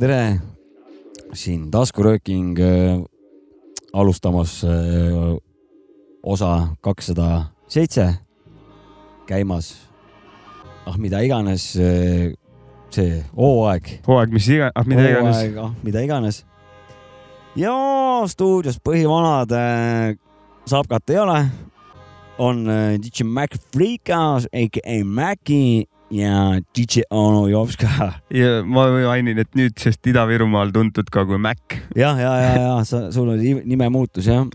tere, 0.00 0.40
siin 1.36 1.66
taskurööking 1.72 2.56
äh, 2.64 3.02
alustamas 3.92 4.62
äh, 4.64 5.34
osa 6.22 6.72
kakssada 6.80 7.50
seitse 7.68 8.06
käimas. 9.28 9.74
ah, 10.86 10.96
mida 10.96 11.20
iganes 11.20 11.76
äh, 11.76 12.32
see 12.90 13.20
hooaeg. 13.36 14.00
hooaeg, 14.06 14.32
mis 14.32 14.48
iga, 14.48 14.70
ah 14.74 14.88
mida 14.88 15.04
iganes. 15.10 15.42
ah, 15.60 15.74
mida 15.84 16.00
iganes. 16.00 16.42
ja 17.56 17.76
stuudios 18.26 18.80
põhivanad 18.80 19.52
äh, 19.52 20.16
Sapkat 20.70 21.10
ei 21.10 21.18
ole, 21.18 21.38
on 22.38 22.64
äh, 22.68 22.96
DJ 22.96 23.28
Mac 23.28 23.56
Freekas, 23.72 24.48
AKA 24.48 25.04
Maci 25.04 25.89
ja 26.10 26.58
DJ 26.76 27.06
Ono 27.10 27.46
Jovska. 27.48 27.88
ja 28.34 28.62
ma 28.66 28.86
mainin, 28.90 29.38
et 29.38 29.52
nüüdsest 29.58 30.06
Ida-Virumaal 30.10 30.72
tuntud 30.74 31.10
ka 31.12 31.24
kui 31.26 31.38
Mac. 31.38 31.76
jah, 31.96 32.18
ja, 32.18 32.32
ja, 32.42 32.54
ja, 32.54 32.62
ja 32.64 32.72
sa, 32.84 33.06
sul 33.14 33.30
oli 33.30 33.54
nimemuutus 33.64 34.26
jah. 34.26 34.46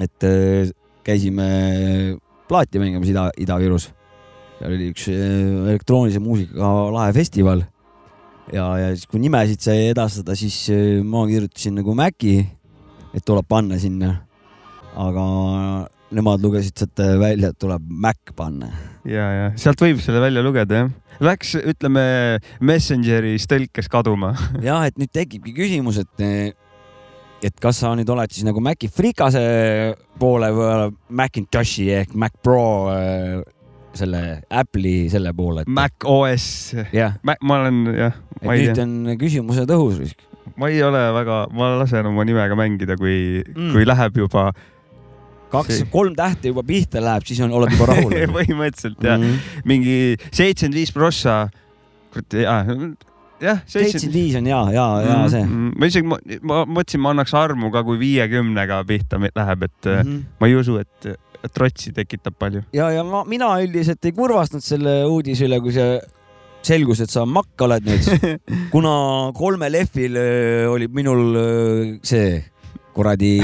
et 0.00 0.24
äh, 0.24 0.72
käisime 1.04 2.16
plaati 2.48 2.80
mängimas 2.80 3.10
Ida, 3.12 3.28
Ida-Virus. 3.36 3.90
seal 4.58 4.72
oli 4.72 4.88
üks 4.94 5.08
äh, 5.12 5.18
elektroonilise 5.68 6.22
muusikaga 6.24 6.72
lahe 6.96 7.12
festival. 7.16 7.66
ja, 8.52 8.66
ja 8.80 8.94
siis, 8.96 9.06
kui 9.10 9.20
nimesid 9.20 9.60
sai 9.60 9.90
edastada, 9.90 10.36
siis 10.38 10.64
äh, 10.72 11.02
ma 11.04 11.26
kirjutasin 11.28 11.82
nagu 11.82 11.96
Maci, 11.98 12.38
et 13.12 13.24
tuleb 13.28 13.48
panna 13.48 13.80
sinna. 13.80 14.14
aga 14.96 15.26
nemad 16.12 16.42
lugesid 16.44 16.76
sealt 16.76 17.04
välja, 17.20 17.52
et 17.52 17.60
tuleb 17.60 17.84
Mac 17.88 18.32
panna. 18.36 18.72
Ja, 19.08 19.28
ja 19.36 19.46
sealt 19.60 19.80
võib 19.82 20.02
selle 20.02 20.22
välja 20.22 20.44
lugeda 20.44 20.82
jah. 20.82 20.90
Läks, 21.22 21.54
ütleme 21.60 22.02
Messengeris 22.64 23.46
tõlkes 23.50 23.88
kaduma. 23.92 24.32
jah, 24.68 24.86
et 24.88 24.98
nüüd 24.98 25.12
tekibki 25.14 25.54
küsimus, 25.56 26.00
et 26.02 26.58
et 27.42 27.56
kas 27.58 27.80
sa 27.82 27.90
nüüd 27.98 28.10
oled 28.12 28.30
siis 28.30 28.46
nagu 28.46 28.62
Maci 28.62 28.88
frikase 28.92 29.42
poole 30.20 30.52
või 30.54 30.92
Macintoshi 31.18 31.88
ehk 32.02 32.14
Mac 32.14 32.36
Pro 32.42 32.62
äh, 32.92 33.40
selle 33.98 34.42
Apple'i 34.48 35.08
selle 35.12 35.32
poole 35.36 35.64
et.... 35.64 35.70
Mac 35.70 36.06
OS. 36.08 36.46
ma 37.22 37.58
olen 37.58 37.84
jah. 37.96 38.20
nüüd 38.42 38.74
tea. 38.74 38.84
on 38.84 39.16
küsimuse 39.20 39.66
tõhus. 39.68 40.14
ma 40.56 40.70
ei 40.70 40.82
ole 40.86 41.02
väga, 41.18 41.46
ma 41.54 41.72
lasen 41.80 42.08
oma 42.12 42.26
nimega 42.28 42.56
mängida, 42.58 42.96
kui 43.00 43.42
mm., 43.42 43.72
kui 43.74 43.86
läheb 43.88 44.22
juba 44.22 44.50
kaks, 45.52 45.84
kolm 45.92 46.16
tähte 46.18 46.52
juba 46.52 46.64
pihta 46.66 47.02
läheb, 47.04 47.26
siis 47.28 47.40
on, 47.44 47.54
oled 47.56 47.72
juba 47.74 47.92
rahul 47.92 48.14
põhimõtteliselt 48.38 49.02
jah 49.04 49.18
mm 49.18 49.24
-hmm., 49.30 49.64
mingi 49.68 49.96
seitsekümmend 50.30 50.78
viis 50.80 50.92
prossa, 50.94 51.38
kurat, 52.12 52.38
jah, 53.42 53.60
seitsekümmend 53.66 54.16
viis 54.16 54.38
on 54.38 54.48
ja, 54.48 54.62
ja, 54.74 54.86
ja 55.02 55.16
mm 55.16 55.24
-hmm. 55.24 55.34
see. 55.34 55.44
ma 55.78 55.90
isegi, 55.90 56.06
ma, 56.08 56.20
ma 56.42 56.62
mõtlesin, 56.78 57.02
ma 57.02 57.12
annaks 57.16 57.34
armu 57.34 57.70
ka, 57.74 57.84
kui 57.84 57.98
viiekümnega 58.00 58.82
pihta 58.88 59.20
läheb, 59.20 59.68
et 59.68 59.84
mm 59.84 60.00
-hmm. 60.00 60.24
ma 60.40 60.48
ei 60.48 60.56
usu, 60.56 60.78
et, 60.78 61.12
et 61.44 61.52
trotsi 61.52 61.92
tekitab 61.92 62.38
palju. 62.38 62.62
ja, 62.72 62.90
ja 62.90 63.04
ma, 63.04 63.24
mina 63.24 63.54
üldiselt 63.62 64.04
ei 64.04 64.12
kurvastanud 64.12 64.64
selle 64.64 65.04
uudise 65.04 65.46
üle, 65.46 65.60
kui 65.60 65.72
see 65.72 66.00
selgus, 66.62 67.00
et 67.00 67.10
sa 67.10 67.26
makk 67.26 67.60
oled 67.60 67.84
nüüd, 67.84 68.28
kuna 68.74 68.94
kolmel 69.34 69.74
F-il 69.84 70.16
oli 70.70 70.88
minul 70.88 71.98
see 72.02 72.44
kuradi 72.94 73.40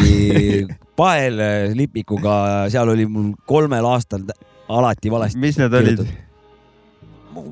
pael 0.98 1.38
lipikuga, 1.78 2.66
seal 2.72 2.90
oli 2.90 3.06
mul 3.06 3.32
kolmel 3.46 3.86
aastal 3.86 4.26
alati 4.68 5.12
valesti. 5.12 5.40
mis 5.40 5.58
need 5.60 5.76
olid? 5.78 6.02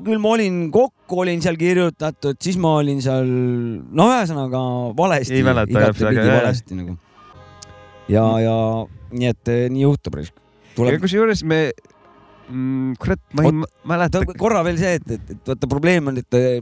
küll 0.05 0.19
ma 0.21 0.33
olin, 0.35 0.55
kokku 0.73 1.21
olin 1.23 1.41
seal 1.43 1.57
kirjutatud, 1.59 2.37
siis 2.43 2.57
ma 2.61 2.77
olin 2.81 3.01
seal, 3.03 3.27
no 3.27 4.07
ühesõnaga 4.11 4.61
valesti. 4.97 5.37
ei 5.39 5.45
mäleta 5.45 5.73
igatepidi 5.73 6.31
valesti 6.31 6.79
nagu. 6.79 6.97
ja, 8.11 8.25
ja 8.43 8.55
nii 9.11 9.29
et 9.31 9.53
eh, 9.53 9.67
nii 9.73 9.85
juhtub. 9.85 10.19
Tuleb... 10.77 10.99
kusjuures 11.01 11.43
me 11.47 11.61
mm,, 12.49 12.97
kurat, 13.01 13.21
ma 13.33 13.45
ei 13.45 13.53
Ot, 13.53 13.77
mäleta. 13.89 14.23
korra 14.37 14.63
veel 14.67 14.81
see, 14.81 14.97
et, 14.99 15.13
et, 15.15 15.31
et 15.37 15.53
vaata 15.53 15.69
probleem 15.71 16.11
on, 16.11 16.19
et 16.21 16.39
eh, 16.39 16.59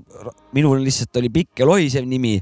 minul 0.56 0.84
lihtsalt 0.86 1.22
oli 1.22 1.32
pikk 1.34 1.64
ja 1.64 1.70
lohisev 1.70 2.06
nimi, 2.10 2.38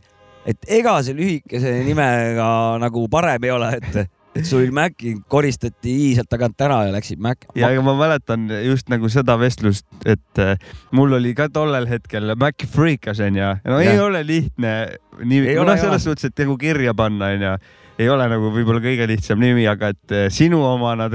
et 0.50 0.68
ega 0.80 0.98
see 1.06 1.16
lühikese 1.18 1.78
nimega 1.88 2.50
nagu 2.84 3.08
parem 3.12 3.48
ei 3.48 3.56
ole, 3.56 3.72
et 3.80 4.04
et 4.34 4.48
sul 4.50 4.72
Maci 4.74 5.14
koristati 5.30 5.94
i 6.08 6.10
sealt 6.18 6.30
tagant 6.32 6.62
ära 6.66 6.80
ja 6.88 6.94
läksid 6.96 7.22
Mac. 7.22 7.46
ja, 7.56 7.70
aga 7.70 7.84
ma 7.86 7.94
mäletan 7.98 8.48
just 8.66 8.90
nagu 8.94 9.10
seda 9.14 9.38
vestlust, 9.42 9.88
et 10.06 10.42
äh, 10.42 10.58
mul 10.92 11.14
oli 11.20 11.36
ka 11.38 11.50
tollel 11.54 11.88
hetkel 11.90 12.34
Mac 12.40 12.66
Freekas 12.74 13.22
onju, 13.24 13.54
no 13.70 13.80
ja. 13.84 13.94
ei 13.94 14.02
ole 14.02 14.24
lihtne 14.26 14.74
nii, 15.22 15.56
noh, 15.60 15.78
selles 15.78 16.06
suhtes, 16.08 16.32
et 16.32 16.46
nagu 16.46 16.58
kirja 16.62 16.96
panna 16.98 17.34
onju 17.36 17.56
ei 18.00 18.10
ole 18.10 18.26
nagu 18.30 18.50
võib-olla 18.54 18.82
kõige 18.82 19.08
lihtsam 19.10 19.42
nimi, 19.42 19.66
aga 19.70 19.92
et 19.94 20.14
eh, 20.16 20.28
sinu 20.34 20.62
oma 20.66 20.96
nad 20.98 21.14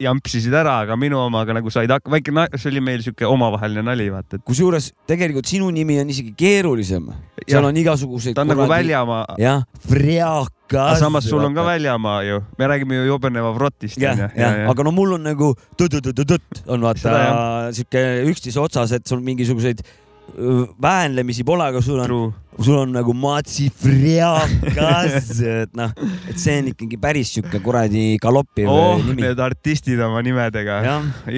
jampsisid 0.00 0.54
ära, 0.54 0.80
aga 0.84 0.96
minu 0.98 1.20
omaga 1.22 1.54
nagu 1.56 1.70
said 1.72 1.90
hakkama, 1.92 2.18
väike, 2.18 2.58
see 2.58 2.70
oli 2.72 2.82
meil 2.84 3.04
sihuke 3.04 3.28
omavaheline 3.28 3.84
nali, 3.86 4.08
vaata 4.12 4.38
et.... 4.38 4.44
kusjuures 4.46 4.90
tegelikult 5.08 5.48
sinu 5.50 5.70
nimi 5.74 6.00
on 6.02 6.10
isegi 6.12 6.34
keerulisem, 6.38 7.10
seal 7.44 7.68
on 7.68 7.78
igasuguseid. 7.80 8.34
ta 8.36 8.44
on 8.44 8.50
kuradi... 8.50 8.64
nagu 8.64 8.74
väljamaa. 8.74 9.38
jah, 9.40 9.62
Freakas. 9.86 11.00
samas 11.02 11.30
sul 11.30 11.44
on 11.46 11.56
ka 11.56 11.64
väljamaa 11.66 12.18
ju, 12.26 12.42
me 12.58 12.70
räägime 12.70 13.00
ju 13.00 13.06
jobeneva 13.12 13.54
Vrotist. 13.54 13.98
jah, 14.00 14.18
jah 14.18 14.36
ja, 14.36 14.52
ja., 14.64 14.68
aga 14.70 14.86
no 14.86 14.94
mul 14.96 15.16
on 15.18 15.26
nagu 15.30 15.52
tõtt-tõtt-tõtt 15.78 16.64
on 16.66 16.86
vaata 16.90 17.70
sihuke 17.76 18.04
üksteise 18.30 18.62
otsas, 18.62 18.98
et 18.98 19.06
sul 19.06 19.22
mingisuguseid 19.24 19.84
väänlemisi 20.82 21.44
pole, 21.46 21.64
aga 21.70 21.80
sul 21.82 22.00
on, 22.02 22.32
sul 22.60 22.76
on 22.78 22.92
nagu 22.94 23.12
matsifriakas, 23.16 25.40
et 25.44 25.74
noh, 25.78 25.90
et 26.30 26.38
see 26.40 26.58
on 26.62 26.68
ikkagi 26.72 26.96
päris 27.00 27.34
sihuke 27.36 27.60
kuradi 27.64 28.16
galoppiv 28.22 28.68
oh, 28.70 29.04
nimi. 29.04 29.22
Need 29.26 29.40
artistid 29.42 30.00
oma 30.04 30.22
nimedega, 30.24 30.74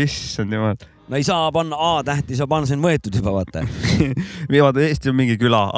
issand 0.04 0.53
jumal 0.54 0.76
no 1.08 1.16
ei 1.19 1.25
saa 1.26 1.53
panna 1.53 1.76
A-tähti, 1.76 2.36
sa 2.38 2.47
panna, 2.48 2.66
see 2.69 2.78
on 2.78 2.84
võetud 2.84 3.14
juba, 3.19 3.30
vaata 3.36 3.64
vaata, 4.66 4.84
Eesti 4.86 5.12
on 5.12 5.19
mingi 5.19 5.36
küla, 5.41 5.62
A. 5.69 5.72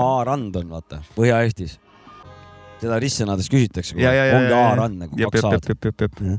A-rand 0.00 0.56
on, 0.60 0.68
vaata, 0.76 0.96
Põhja-Eestis. 1.16 1.72
seda 2.80 3.00
ristsõnades 3.02 3.50
küsitakse, 3.52 3.98
ongi 3.98 4.54
A-rand 4.56 4.96
nagu 5.04 5.12
kaks 5.26 5.44
A-d. 5.50 6.38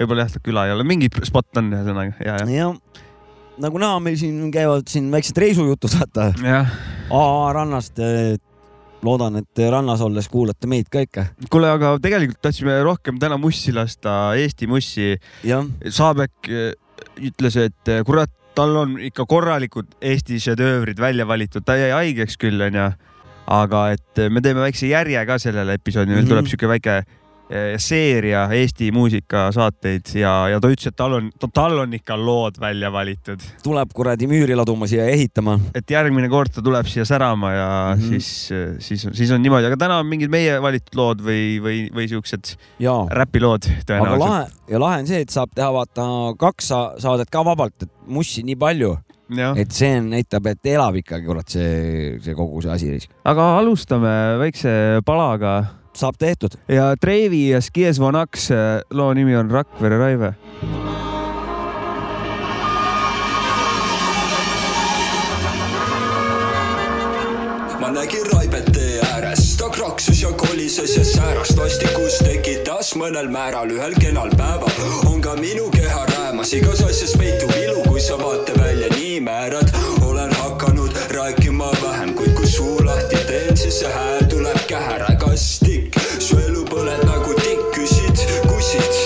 võib-olla 0.00 0.26
jah, 0.26 0.38
küla 0.42 0.68
ei 0.68 0.74
ole, 0.74 0.88
mingi 0.88 1.10
spot 1.22 1.62
on 1.62 1.70
ühesõnaga, 1.76 2.12
ja, 2.24 2.40
ja. 2.42 2.46
jah 2.64 3.03
nagu 3.62 3.80
näha, 3.80 4.00
meil 4.02 4.16
siin 4.18 4.50
käivad 4.54 4.88
siin 4.90 5.10
väiksed 5.12 5.38
reisujutud, 5.40 5.94
vaata. 5.98 6.32
AA 7.10 7.52
rannast. 7.56 8.02
loodan, 9.04 9.34
et 9.36 9.60
rannas 9.68 10.00
olles 10.00 10.30
kuulate 10.32 10.66
meid 10.66 10.86
ka 10.88 11.02
ikka. 11.04 11.26
kuule, 11.52 11.68
aga 11.68 11.98
tegelikult 12.00 12.40
tahtsime 12.40 12.78
rohkem 12.82 13.18
täna 13.20 13.36
mussi 13.36 13.72
lasta, 13.72 14.32
Eesti 14.40 14.66
mussi. 14.66 15.10
Saabek 15.88 16.48
eh, 16.48 16.70
ütles, 17.20 17.58
et 17.60 17.92
eh, 17.92 18.00
kurat, 18.06 18.32
tal 18.56 18.72
on 18.80 18.96
ikka 18.96 19.26
korralikud 19.28 19.92
Eesti 20.00 20.40
šedöövrid 20.40 21.00
välja 21.00 21.26
valitud, 21.28 21.66
ta 21.66 21.76
jäi 21.76 21.92
haigeks 21.92 22.40
küll, 22.40 22.64
onju. 22.64 22.92
aga 23.44 23.80
et 23.92 24.24
me 24.32 24.40
teeme 24.40 24.62
väikse 24.64 24.88
järje 24.88 25.20
ka 25.28 25.36
sellele 25.38 25.74
episoodile 25.76 26.16
mm, 26.16 26.24
-hmm. 26.24 26.28
tuleb 26.28 26.46
sihuke 26.48 26.68
väike 26.68 27.02
Eh, 27.04 27.23
seeria 27.78 28.46
Eesti 28.56 28.88
muusikasaateid 28.94 30.14
ja, 30.16 30.32
ja 30.48 30.60
ta 30.62 30.70
ütles, 30.72 30.88
et 30.88 30.96
tal 30.96 31.18
on, 31.18 31.28
tal 31.52 31.78
on 31.82 31.92
ikka 31.96 32.16
lood 32.16 32.56
välja 32.60 32.90
valitud. 32.92 33.42
tuleb 33.62 33.92
kuradi 33.94 34.28
müüri 34.30 34.56
laduma 34.56 34.88
siia 34.90 35.04
ehitama. 35.12 35.58
et 35.76 35.90
järgmine 35.90 36.30
kord 36.32 36.54
ta 36.54 36.64
tuleb 36.64 36.88
siia 36.88 37.04
särama 37.04 37.52
ja 37.52 37.68
mm 37.96 38.00
-hmm. 38.00 38.08
siis, 38.08 38.52
siis, 38.78 39.06
siis 39.12 39.30
on 39.30 39.42
niimoodi, 39.42 39.66
aga 39.66 39.76
täna 39.76 39.98
on 39.98 40.06
mingid 40.06 40.32
meie 40.32 40.62
valitud 40.62 40.96
lood 40.96 41.20
või, 41.20 41.60
või, 41.60 41.78
või 41.94 42.08
siuksed 42.08 42.56
räpilood 43.10 43.68
tõenäoliselt. 43.86 44.14
aga 44.14 44.24
lahe 44.24 44.46
ja 44.68 44.80
lahe 44.80 45.00
on 45.04 45.06
see, 45.06 45.20
et 45.20 45.30
saab 45.30 45.50
teha 45.54 45.72
vaata 45.72 46.06
kaks 46.38 46.68
saadet 46.98 47.30
ka 47.30 47.44
vabalt, 47.44 47.82
et 47.82 47.90
mussi 48.06 48.42
nii 48.42 48.56
palju 48.56 48.96
Ja. 49.34 49.54
et 49.56 49.72
see 49.72 50.00
näitab, 50.04 50.46
et 50.46 50.66
elab 50.68 50.98
ikkagi 51.00 51.24
kurat 51.24 51.48
see, 51.48 52.18
see 52.20 52.34
kogu 52.36 52.60
see 52.62 52.70
asi. 52.70 53.08
aga 53.24 53.46
alustame 53.58 54.36
väikse 54.38 55.00
palaga 55.06 55.64
saab 55.96 56.14
tehtud. 56.18 56.58
ja 56.68 56.94
Treivi 57.00 57.48
ja 57.48 57.60
Skies 57.60 58.00
Von 58.00 58.16
Aks 58.16 58.48
loo 58.90 59.14
nimi 59.14 59.36
on 59.36 59.50
Rakvere 59.50 59.98
Raive. 59.98 60.34
ma 67.80 67.90
nägin 67.90 68.26
Raibet 68.32 68.64
tee 68.72 69.00
ääres, 69.12 69.56
ta 69.56 69.68
kraksus 69.68 70.22
ja 70.22 70.32
kolises 70.32 70.96
ja 70.96 71.04
sääras 71.04 71.56
vastikus 71.56 72.18
tekitas 72.24 72.94
mõnel 72.96 73.28
määral 73.28 73.70
ühel 73.70 73.94
kenal 74.00 74.30
päeval. 74.36 74.72
on 75.06 75.20
ka 75.20 75.36
minu 75.36 75.70
keha 75.70 76.06
räämas, 76.06 76.52
igas 76.52 76.80
asjas 76.80 77.12
peitub 77.18 77.50
ilu, 77.64 77.82
kui 77.88 78.00
sa 78.00 78.18
vaatevälja 78.18 78.88
nii 78.96 79.20
määrad. 79.20 79.68
olen 80.02 80.32
hakanud 80.32 80.96
rääkima 81.10 81.70
vähem, 81.82 82.14
kuid 82.14 82.32
kui 82.34 82.46
suu 82.46 82.80
lahti 82.84 83.16
teen, 83.26 83.56
siis 83.56 83.80
see 83.80 83.92
hääl 83.92 84.23
plastik, 85.34 85.96
su 86.22 86.36
elu 86.38 86.60
põled 86.70 87.00
nagu 87.08 87.32
tikk, 87.40 87.62
küsid, 87.74 88.20
kusid, 88.46 88.98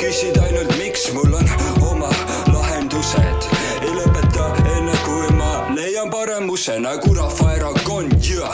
küsid 0.00 0.38
ainult, 0.40 0.70
miks 0.80 1.10
mul 1.12 1.34
on 1.36 1.50
oma 1.84 2.08
lahendused. 2.48 3.44
ei 3.82 3.92
lõpeta 3.92 4.46
enne, 4.78 4.94
kui 5.04 5.34
ma 5.36 5.50
leian 5.76 6.08
paremuse 6.08 6.78
nagu 6.80 7.12
Rahvaerakond 7.18 8.16
ja 8.24 8.48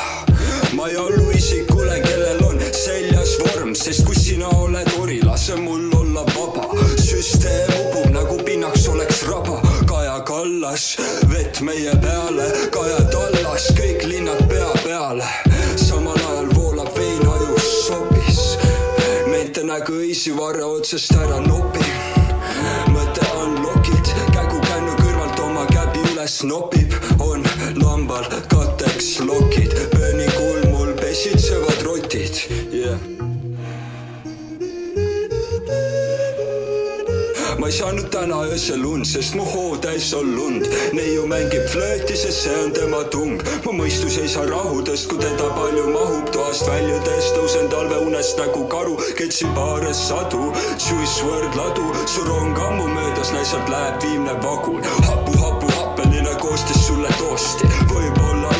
ma 0.74 0.88
ei 0.90 0.98
allu 0.98 1.28
isikule, 1.38 2.00
kellel 2.02 2.42
on 2.48 2.58
seljas 2.74 3.36
vorm, 3.44 3.76
sest 3.78 4.02
kui 4.08 4.18
sina 4.18 4.50
oled 4.64 4.90
ori, 4.98 5.20
lase 5.22 5.54
mul 5.54 5.86
olla 6.00 6.26
vaba. 6.34 6.66
süsteem 6.98 7.70
upub 7.84 8.10
nagu 8.10 8.42
pinnaks 8.42 8.88
oleks 8.88 9.22
raba. 9.30 9.60
Kallas, 10.30 10.98
vett 11.30 11.62
meie 11.64 11.94
peale, 12.02 12.50
Kaja 12.74 13.00
tallas, 13.14 13.70
kõik 13.78 14.04
linnad 14.10 14.44
pea 14.50 14.68
peale. 14.84 15.49
Otsast 19.70 21.12
ära 21.14 21.38
nopin 21.46 21.86
mõte 22.90 23.26
on 23.38 23.54
lokid, 23.62 24.10
kägu 24.34 24.58
kännu 24.66 24.96
kõrvalt 24.98 25.42
oma 25.44 25.64
käbi 25.70 26.02
üles 26.10 26.42
nopib, 26.42 26.94
on 27.22 27.46
lambal 27.78 28.26
katteks 28.50 29.20
lokid, 29.22 29.76
pööni 29.94 30.26
kulmul 30.34 30.94
pesitsevad 30.98 31.86
rotid. 31.86 32.46
Yeah 32.72 33.39
ei 37.70 37.76
saanud 37.76 38.08
täna 38.10 38.38
öösel 38.50 38.82
und, 38.84 39.06
sest 39.06 39.36
mu 39.38 39.44
hoo 39.46 39.76
täis 39.78 40.08
on 40.14 40.32
lund. 40.34 40.64
neiu 40.96 41.26
mängib 41.30 41.68
flööti, 41.70 42.16
sest 42.18 42.42
see 42.42 42.56
on 42.64 42.72
tema 42.74 43.02
tung. 43.14 43.38
mu 43.64 43.74
mõistus 43.78 44.16
ei 44.18 44.28
saa 44.32 44.46
rahudest, 44.48 45.06
kui 45.10 45.18
teda 45.22 45.50
palju 45.54 45.84
mahub. 45.94 46.32
toast 46.34 46.66
väljudes 46.66 47.28
tõusen 47.36 47.70
talveunest 47.70 48.42
nagu 48.42 48.64
karu, 48.74 48.96
ketsi 49.18 49.46
paares 49.54 50.00
sadu. 50.08 50.50
Juice 50.82 51.22
WRLD 51.22 51.60
ladu, 51.60 51.86
su 52.10 52.26
rong 52.26 52.58
ammu 52.58 52.88
möödas, 52.96 53.30
naiselt 53.36 53.70
läheb 53.70 54.02
viimne 54.02 54.34
vagun. 54.42 54.82
hapu, 55.06 55.38
hapu, 55.44 55.70
happeline 55.78 56.34
koostis 56.42 56.86
sulle 56.88 57.14
toosti, 57.22 57.70
võib-olla 57.94 58.59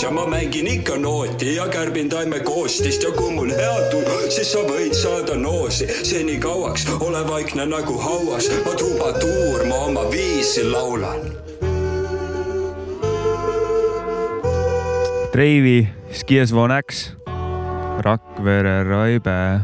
Rootsis 0.00 0.02
ja 0.02 0.10
ma 0.10 0.26
mängin 0.26 0.66
ikka 0.66 0.96
nooti 0.96 1.56
ja 1.56 1.68
kärbin 1.68 2.08
taime 2.08 2.40
koostist 2.40 3.02
ja 3.02 3.10
kui 3.12 3.34
mul 3.34 3.50
hea 3.50 3.90
tuju, 3.90 4.30
siis 4.30 4.52
sa 4.52 4.58
võid 4.64 4.94
saada 4.94 5.36
noosi. 5.36 5.86
senikauaks 6.04 6.86
ole 7.00 7.20
vaikne 7.28 7.66
nagu 7.66 7.98
hauas, 7.98 8.48
ma 8.64 8.72
trubatuur, 8.72 9.66
ma 9.68 9.76
oma 9.90 10.04
viisi 10.10 10.64
laulan. 10.64 11.20
Treivi, 15.32 15.88
Skies 16.12 16.54
Von 16.54 16.72
X, 16.80 17.12
Rakvere 18.00 18.84
Raibe. 18.84 19.60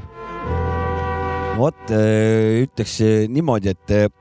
vot 1.57 1.89
ütleks 1.89 3.01
niimoodi, 3.29 3.73
et 3.73 4.13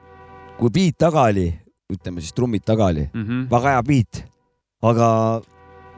kui 0.58 0.70
beat 0.72 0.96
taga 0.98 1.28
oli, 1.28 1.52
ütleme 1.92 2.22
siis 2.22 2.32
trummid 2.34 2.64
taga 2.64 2.86
oli 2.86 3.10
mm, 3.14 3.26
-hmm. 3.26 3.50
väga 3.52 3.70
hea 3.70 3.84
beat, 3.84 4.24
aga 4.82 5.42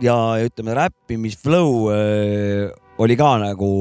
ja 0.03 0.15
ütleme, 0.45 0.75
räppimisflow 0.77 1.89
äh, 1.93 2.69
oli 3.01 3.17
ka 3.17 3.37
nagu 3.41 3.71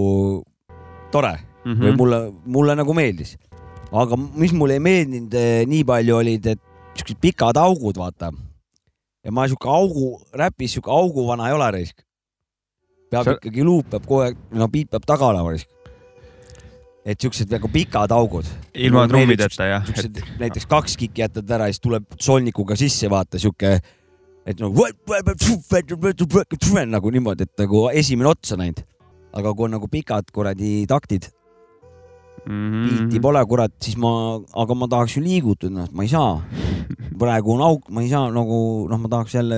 tore 1.13 1.35
mm 1.37 1.73
-hmm. 1.73 1.83
või 1.83 1.97
mulle, 1.97 2.21
mulle 2.45 2.75
nagu 2.77 2.95
meeldis. 2.95 3.37
aga 3.93 4.17
mis 4.17 4.53
mulle 4.53 4.75
ei 4.75 4.81
meeldinud 4.81 5.35
äh, 5.35 5.67
nii 5.67 5.85
palju 5.85 6.17
olid, 6.17 6.47
et 6.47 6.61
siuksed 6.95 7.21
pikad 7.21 7.57
augud, 7.57 7.97
vaata. 7.97 8.33
ja 9.25 9.33
ma 9.33 9.49
sihuke 9.49 9.69
augu, 9.69 10.21
räpis 10.33 10.73
sihuke 10.73 10.91
auguvana 10.91 11.49
ei 11.49 11.55
ole 11.55 11.71
risk. 11.71 12.03
peab 13.11 13.25
Sa... 13.25 13.33
ikkagi 13.33 13.65
luup 13.65 13.91
peab 13.91 14.07
kogu 14.07 14.21
aeg, 14.21 14.37
no 14.51 14.69
beat 14.69 14.91
peab 14.91 15.07
taga 15.07 15.27
olema 15.27 15.51
risk 15.51 15.69
et 17.07 17.23
siuksed 17.23 17.51
nagu 17.51 17.69
pikad 17.71 18.11
augud. 18.11 18.47
ilma 18.75 19.07
trummideta 19.09 19.65
jah. 19.65 19.85
näiteks 20.39 20.67
kaks 20.67 20.97
kikki 20.97 21.23
jätad 21.23 21.51
ära 21.51 21.69
ja 21.69 21.75
siis 21.75 21.81
tuleb 21.81 22.05
solnikuga 22.19 22.77
sisse 22.77 23.11
vaata 23.11 23.39
sihuke 23.39 23.79
et 24.47 24.61
nagu 24.61 24.75
nagu 26.95 27.11
niimoodi, 27.11 27.49
et 27.49 27.65
nagu 27.65 27.89
esimene 27.93 28.31
ots 28.31 28.55
on 28.55 28.63
ainult. 28.67 28.85
aga 29.37 29.53
kui 29.53 29.67
on 29.67 29.75
nagu 29.77 29.89
pikad 29.93 30.31
kuradi 30.33 30.87
taktid 30.89 31.27
mm, 32.47 32.73
-hmm. 32.73 32.87
biiti 32.89 33.21
pole, 33.21 33.43
kurat, 33.47 33.73
siis 33.83 33.97
ma, 33.97 34.41
aga 34.63 34.75
ma 34.75 34.89
tahaks 34.89 35.17
ju 35.17 35.23
liigutada, 35.23 35.73
noh, 35.75 35.89
ma 35.93 36.03
ei 36.03 36.09
saa. 36.09 36.43
praegu 37.19 37.53
on 37.57 37.63
auk, 37.65 37.89
ma 37.91 38.03
ei 38.05 38.09
saa 38.09 38.31
nagu, 38.31 38.59
noh, 38.91 38.99
ma 38.99 39.09
tahaks 39.09 39.35
jälle. 39.35 39.57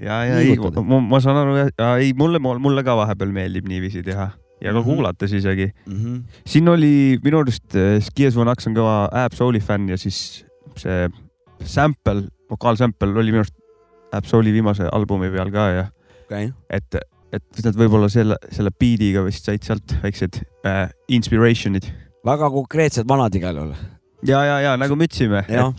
ja, 0.00 0.24
ja 0.24 0.38
ei, 0.38 0.56
ma, 0.56 1.20
saan 1.20 1.36
aru, 1.36 1.56
ei 1.98 2.12
mulle, 2.16 2.38
mulle 2.38 2.84
ka 2.84 2.96
vahepeal 2.96 3.32
meeldib 3.32 3.68
niiviisi 3.68 4.02
teha 4.02 4.30
ja 4.62 4.72
ka 4.72 4.78
mm 4.78 4.84
-hmm. 4.84 4.94
kuulates 4.94 5.32
isegi 5.32 5.72
mm. 5.86 5.92
-hmm. 5.92 6.22
siin 6.46 6.68
oli 6.68 7.18
minu 7.24 7.38
arust 7.38 7.74
Skies 8.00 8.36
Von 8.36 8.48
Aks 8.48 8.66
on 8.66 8.76
kõva 8.76 9.08
Ab 9.12 9.34
Souli 9.34 9.60
fänn 9.60 9.88
ja 9.88 9.96
siis 9.98 10.46
see 10.76 11.08
sample, 11.64 12.28
vokaalsample 12.50 13.18
oli 13.18 13.32
minu 13.34 13.42
arust 13.42 13.61
Absoli 14.12 14.52
viimase 14.52 14.88
albumi 14.92 15.30
peal 15.32 15.50
ka 15.54 15.66
ja 15.72 15.86
okay. 16.24 16.50
et, 16.70 16.98
et 17.32 17.64
nad 17.66 17.78
võib-olla 17.78 18.10
selle, 18.12 18.36
selle 18.52 18.72
beat'iga 18.74 19.24
vist 19.26 19.48
said 19.48 19.64
sealt 19.66 19.96
väiksed 20.02 20.42
äh, 20.68 20.86
inspiration'id. 21.12 21.88
väga 22.26 22.50
konkreetsed 22.52 23.08
vanad 23.08 23.34
igal 23.38 23.58
juhul. 23.60 23.74
ja, 24.28 24.44
ja, 24.48 24.60
ja 24.68 24.76
nagu 24.80 24.96
me 24.98 25.08
ütlesime. 25.08 25.44
Nagu... 25.50 25.74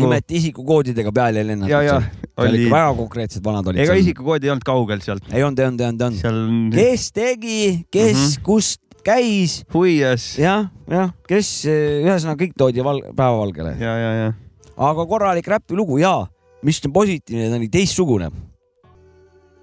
nimeti 0.00 0.38
isikukoodidega 0.38 1.12
peal 1.12 1.36
ei 1.36 1.46
lennatud. 1.50 1.72
ja, 1.74 1.82
ja 1.84 2.00
oli. 2.40 2.66
väga 2.70 2.92
konkreetsed 3.02 3.44
vanad 3.44 3.68
olid. 3.68 3.82
ega 3.84 3.96
isikukoodi 4.00 4.48
ei 4.48 4.54
olnud 4.54 4.66
kaugel 4.66 5.04
sealt. 5.04 5.26
ei 5.32 5.44
olnud, 5.44 5.58
ei 5.60 5.68
olnud, 5.68 5.80
ei 5.80 5.90
olnud, 5.90 6.02
ei 6.02 6.08
olnud 6.08 6.22
seal.... 6.22 6.42
kes 6.78 7.08
tegi, 7.12 7.62
kes 7.90 8.14
mm, 8.14 8.22
-hmm. 8.22 8.44
kust 8.46 9.04
käis. 9.04 9.60
huias. 9.74 10.30
jah, 10.40 10.70
jah, 10.90 11.12
kes, 11.28 11.52
ühesõnaga 11.68 12.44
kõik 12.44 12.56
toodi 12.58 12.84
val 12.84 13.02
päevavalgele. 13.10 13.76
ja, 13.80 13.94
ja, 13.98 14.10
ja. 14.22 14.32
aga 14.88 15.06
korralik 15.10 15.48
räpilugu 15.48 16.00
ja 16.02 16.16
mis 16.62 16.80
on 16.84 16.92
positiivne, 16.92 17.48
ta 17.50 17.56
oli 17.56 17.70
teistsugune. 17.72 18.30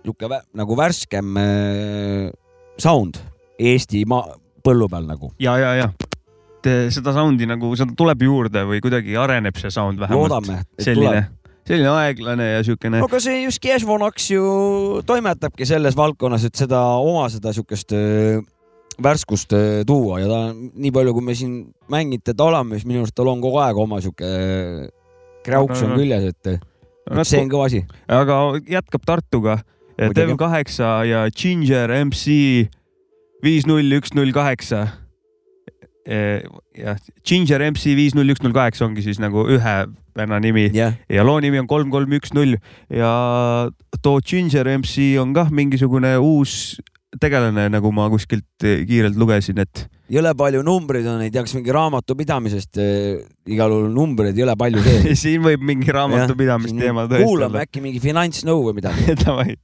niisugune 0.06 0.42
nagu 0.54 0.78
värskem 0.78 1.38
äh, 1.38 2.34
sound 2.78 3.22
Eesti 3.60 4.04
maa, 4.06 4.36
põllu 4.64 4.90
peal 4.92 5.08
nagu. 5.08 5.32
ja, 5.40 5.58
ja, 5.58 5.74
ja 5.76 5.90
seda 6.66 7.14
sound'i 7.16 7.48
nagu, 7.50 7.72
seda 7.78 7.94
tuleb 7.98 8.24
juurde 8.26 8.66
või 8.66 8.82
kuidagi 8.84 9.18
areneb 9.20 9.58
see 9.60 9.72
sound 9.74 10.00
vähemalt. 10.02 10.32
loodame, 10.32 10.64
et 10.64 10.88
selline, 10.88 11.22
tuleb. 11.22 11.62
selline 11.70 11.92
aeglane 11.92 12.48
ja 12.50 12.64
siukene. 12.66 13.02
no 13.04 13.10
aga 13.10 13.22
see 13.22 13.44
just 13.44 13.62
Kesvonax 13.64 14.32
ju 14.34 14.44
toimetabki 15.06 15.68
selles 15.70 15.98
valdkonnas, 15.98 16.48
et 16.50 16.58
seda 16.58 16.82
oma 16.98 17.28
seda 17.34 17.54
siukest 17.56 17.94
äh, 17.94 18.42
värskust 19.02 19.54
äh, 19.54 19.84
tuua 19.88 20.22
ja 20.24 20.30
ta 20.32 20.42
nii 20.56 20.94
palju, 20.96 21.16
kui 21.18 21.30
me 21.30 21.38
siin 21.38 21.58
mänginud 21.92 22.26
teda 22.26 22.50
oleme, 22.50 22.80
siis 22.80 22.90
minu 22.90 23.04
arust 23.04 23.18
tal 23.18 23.30
on 23.30 23.44
kogu 23.44 23.62
aeg 23.62 23.82
oma 23.86 24.02
sihuke 24.04 24.32
krauks 25.46 25.86
on 25.86 25.94
küljes, 26.00 26.32
et 26.34 26.56
no,. 27.12 27.24
see 27.28 27.42
on 27.44 27.52
kõva 27.52 27.70
asi. 27.70 27.86
aga 28.08 28.42
jätkab 28.70 29.08
Tartuga. 29.08 29.62
Dev8 29.96 30.82
ja 31.08 31.22
Ginger 31.32 31.92
MC 32.04 32.68
viis 33.46 33.68
null 33.70 33.96
üks 33.96 34.12
null 34.18 34.34
kaheksa. 34.36 34.82
jah, 36.06 36.98
Ginger 37.26 37.64
MC 37.72 37.96
viis 37.98 38.14
null 38.18 38.30
üks 38.34 38.44
null 38.44 38.54
kaheksa 38.54 38.86
ongi 38.86 39.06
siis 39.06 39.22
nagu 39.24 39.48
ühe 39.50 39.76
venna 40.16 40.38
nimi 40.40 40.68
yeah. 40.70 40.94
ja 41.10 41.24
loo 41.26 41.40
nimi 41.42 41.58
on 41.58 41.68
kolm 41.68 41.90
kolm 41.90 42.12
üks 42.14 42.36
null 42.36 42.60
ja 42.94 43.14
too 44.04 44.20
Ginger 44.22 44.70
MC 44.78 45.16
on 45.22 45.34
kah 45.34 45.50
mingisugune 45.50 46.14
uus 46.22 46.78
tegelane, 47.22 47.68
nagu 47.74 47.92
ma 47.96 48.08
kuskilt 48.12 48.66
kiirelt 48.88 49.18
lugesin, 49.20 49.60
et 49.64 49.86
jõle 50.12 50.34
palju 50.38 50.62
numbreid 50.66 51.08
on, 51.10 51.24
ei 51.26 51.34
tea, 51.34 51.44
kas 51.46 51.56
mingi 51.58 51.74
raamatupidamisest 51.76 52.82
äh, 52.82 53.22
igal 53.52 53.74
juhul 53.74 53.94
numbreid 53.94 54.38
jõle 54.38 54.56
palju 54.60 54.84
sees 54.86 55.22
siin 55.26 55.46
võib 55.46 55.64
mingi 55.66 55.94
raamatupidamist 55.96 56.78
teema 56.78 57.08
tõesti 57.08 57.24
olla. 57.24 57.32
kuulame 57.32 57.64
äkki 57.66 57.84
mingi 57.86 58.04
finantsnõu 58.04 58.68
või 58.70 58.80
midagi. 58.82 59.16
Davai 59.26 59.56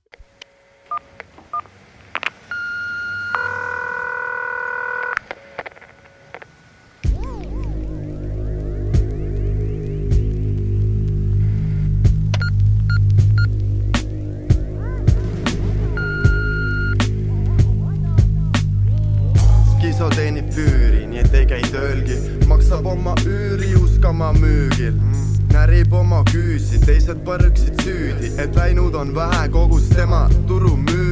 teised 27.11 27.25
põrksid 27.27 27.81
süüdi, 27.83 28.31
et 28.39 28.55
läinud 28.55 28.95
on 28.95 29.11
vähe 29.15 29.49
kogus 29.51 29.89
tema 29.89 30.29
turumüügist 30.47 31.10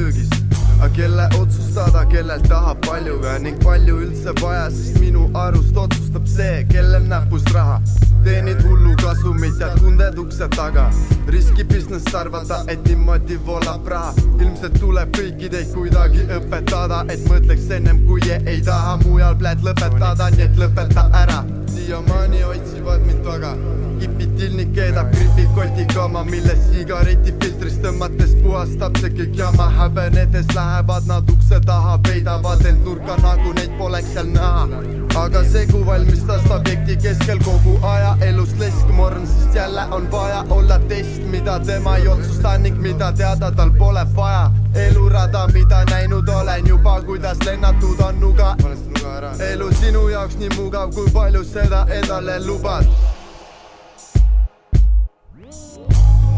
aga 0.80 0.88
kelle 0.96 1.28
otsustada, 1.40 2.08
kellel 2.08 2.40
tahab 2.48 2.78
palju 2.86 3.18
ka 3.22 3.36
ning 3.38 3.58
palju 3.64 3.96
üldse 4.04 4.32
vaja, 4.40 4.70
sest 4.70 4.96
minu 5.00 5.26
arust 5.36 5.76
otsustab 5.76 6.26
see, 6.36 6.64
kellel 6.72 7.04
näpust 7.10 7.52
raha. 7.54 7.80
teenid 8.24 8.62
hullu 8.64 8.94
kasumit, 9.02 9.60
jääd 9.60 9.76
kunded 9.82 10.18
ukse 10.24 10.48
taga. 10.56 10.88
riski 11.28 11.64
business 11.64 12.14
arvata, 12.14 12.64
et 12.68 12.88
niimoodi 12.88 13.38
voolab 13.46 13.88
raha. 13.92 14.14
ilmselt 14.40 14.80
tuleb 14.80 15.16
kõiki 15.16 15.52
teid 15.56 15.72
kuidagi 15.76 16.24
õpetada, 16.38 17.04
et 17.12 17.28
mõtleks 17.28 17.70
ennem 17.76 18.04
kui 18.06 18.22
ei 18.30 18.60
taha 18.60 18.96
mujal 19.04 19.36
pläd 19.36 19.60
lõpetada, 19.68 20.30
nii 20.36 20.48
et 20.48 20.56
lõpeta 20.64 21.10
ära 21.12 21.44
siiamaani 21.90 22.44
otsivad 22.44 23.00
mind 23.06 23.24
taga. 23.24 23.56
kipid 24.00 24.36
tilnik 24.38 24.68
keedab 24.74 25.08
gripikoti 25.12 25.84
kama, 25.94 26.22
milles 26.24 26.60
sigaretifiltrist 26.70 27.82
tõmmates 27.84 28.36
puhastab 28.42 28.98
see 29.02 29.10
kõik 29.16 29.34
jama. 29.40 29.66
häbenedes 29.78 30.52
lähevad 30.70 31.06
nad 31.06 31.30
ukse 31.30 31.60
taha, 31.60 31.98
peidavad 31.98 32.64
end 32.64 32.84
nurka, 32.84 33.16
nagu 33.22 33.52
neid 33.52 33.72
poleks 33.78 34.12
seal 34.14 34.28
näha 34.30 34.68
aga 35.18 35.42
segu 35.44 35.80
valmistas 35.86 36.44
ta 36.48 36.56
objekti 36.56 36.96
keskel 36.96 37.38
kogu 37.44 37.74
aja 37.82 38.12
elust 38.28 38.58
leskmorn, 38.58 39.26
sest 39.26 39.54
jälle 39.54 39.84
on 39.90 40.06
vaja 40.12 40.44
olla 40.50 40.78
test, 40.78 41.22
mida 41.32 41.58
tema 41.66 41.96
ei 41.96 42.08
otsusta 42.08 42.58
ning 42.58 42.78
mida 42.78 43.12
teada 43.12 43.50
tal 43.50 43.70
pole 43.78 44.06
vaja. 44.16 44.50
elurada, 44.74 45.48
mida 45.54 45.84
näinud 45.84 46.28
olen 46.28 46.66
juba, 46.66 47.00
kuidas 47.02 47.38
lennatud 47.44 48.00
on 48.00 48.20
nuga. 48.20 48.56
elu 49.52 49.72
sinu 49.80 50.08
jaoks 50.08 50.36
nii 50.36 50.50
mugav, 50.56 50.94
kui 50.94 51.10
palju 51.10 51.44
seda 51.44 51.86
endale 51.90 52.40
lubad 52.46 53.19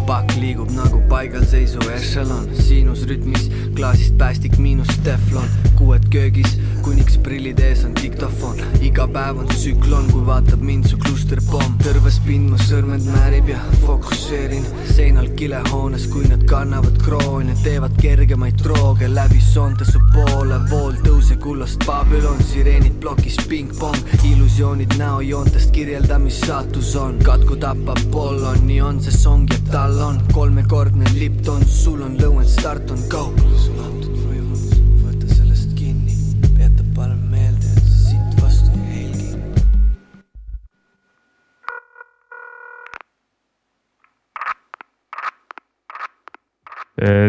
pakk 0.07 0.35
liigub 0.41 0.71
nagu 0.75 0.99
paigalseisu 1.11 1.83
ešelon, 1.95 2.49
siinusrütmis, 2.59 3.49
klaasist 3.77 4.17
päästik 4.19 4.57
miinus 4.59 4.91
teflon, 5.07 5.47
kuued 5.79 6.09
köögis, 6.13 6.57
kuniks 6.83 7.19
prillid 7.23 7.61
ees 7.63 7.85
on 7.87 7.95
diktofon, 7.99 8.59
iga 8.83 9.07
päev 9.13 9.43
on 9.43 9.51
tsüklon, 9.53 10.09
kui 10.11 10.25
vaatab 10.27 10.65
mind 10.67 10.89
su 10.91 10.99
klusterpomm, 11.03 11.77
tõrves 11.85 12.19
pind 12.27 12.51
mu 12.51 12.59
sõrmed 12.61 13.07
määrib 13.15 13.53
ja 13.53 13.61
fokusseerin. 13.85 14.67
Seinal 14.93 15.31
kilehoones, 15.39 16.09
kui 16.13 16.27
nad 16.31 16.43
kannavad 16.51 16.99
kroone, 17.05 17.55
teevad 17.63 17.95
kergemaid 18.03 18.59
drooge 18.63 19.11
läbi 19.13 19.41
soonte 19.43 19.87
su 19.89 20.03
poole, 20.13 20.59
vool 20.73 20.99
tõuse 21.07 21.39
kullast 21.43 21.87
Babylon, 21.87 22.43
sireenid 22.51 22.99
plokis 23.03 23.39
pingpong, 23.51 24.17
illusioonid 24.33 24.99
näojoontest 24.99 25.71
kirjelda, 25.75 26.19
mis 26.23 26.43
saatus 26.43 26.95
on, 26.99 27.19
katku 27.25 27.57
tapab 27.63 28.03
pollon, 28.13 28.67
nii 28.67 28.83
on 28.83 29.01
see 29.03 29.15
song 29.15 29.47
ja 29.53 29.63
tal 29.71 29.92
tal 29.93 30.01
on 30.01 30.19
kolmekordne 30.33 31.05
Lipton, 31.19 31.65
sul 31.69 32.01
on 32.05 32.15
lõuend, 32.17 32.49
start 32.49 32.91
on 32.95 33.01
go. 33.13 33.25
sul 33.61 33.77
antud 33.83 34.15
võimalus, 34.25 34.71
võta 35.03 35.29
sellest 35.29 35.75
kinni, 35.77 36.15
jäta 36.61 36.85
parem 36.97 37.21
meelde, 37.33 37.67
et 37.67 37.91
sa 37.91 37.99
siit 38.07 38.41
vastu 38.41 38.71
ei 38.79 38.85
helgi. 38.95 39.29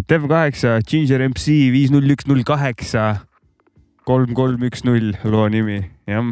Dev 0.08 0.30
kaheksa, 0.32 0.78
Ginger 0.88 1.28
MC 1.28 1.60
viis 1.76 1.92
null 1.92 2.16
üks 2.16 2.30
null 2.32 2.48
kaheksa, 2.48 3.28
kolm 4.08 4.32
kolm 4.38 4.64
üks 4.70 4.88
null 4.88 5.12
loo 5.28 5.48
nimi, 5.52 5.82
jah 6.08 6.32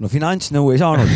no 0.00 0.08
finantsnõu 0.08 0.70
ei 0.72 0.80
saanud 0.80 1.10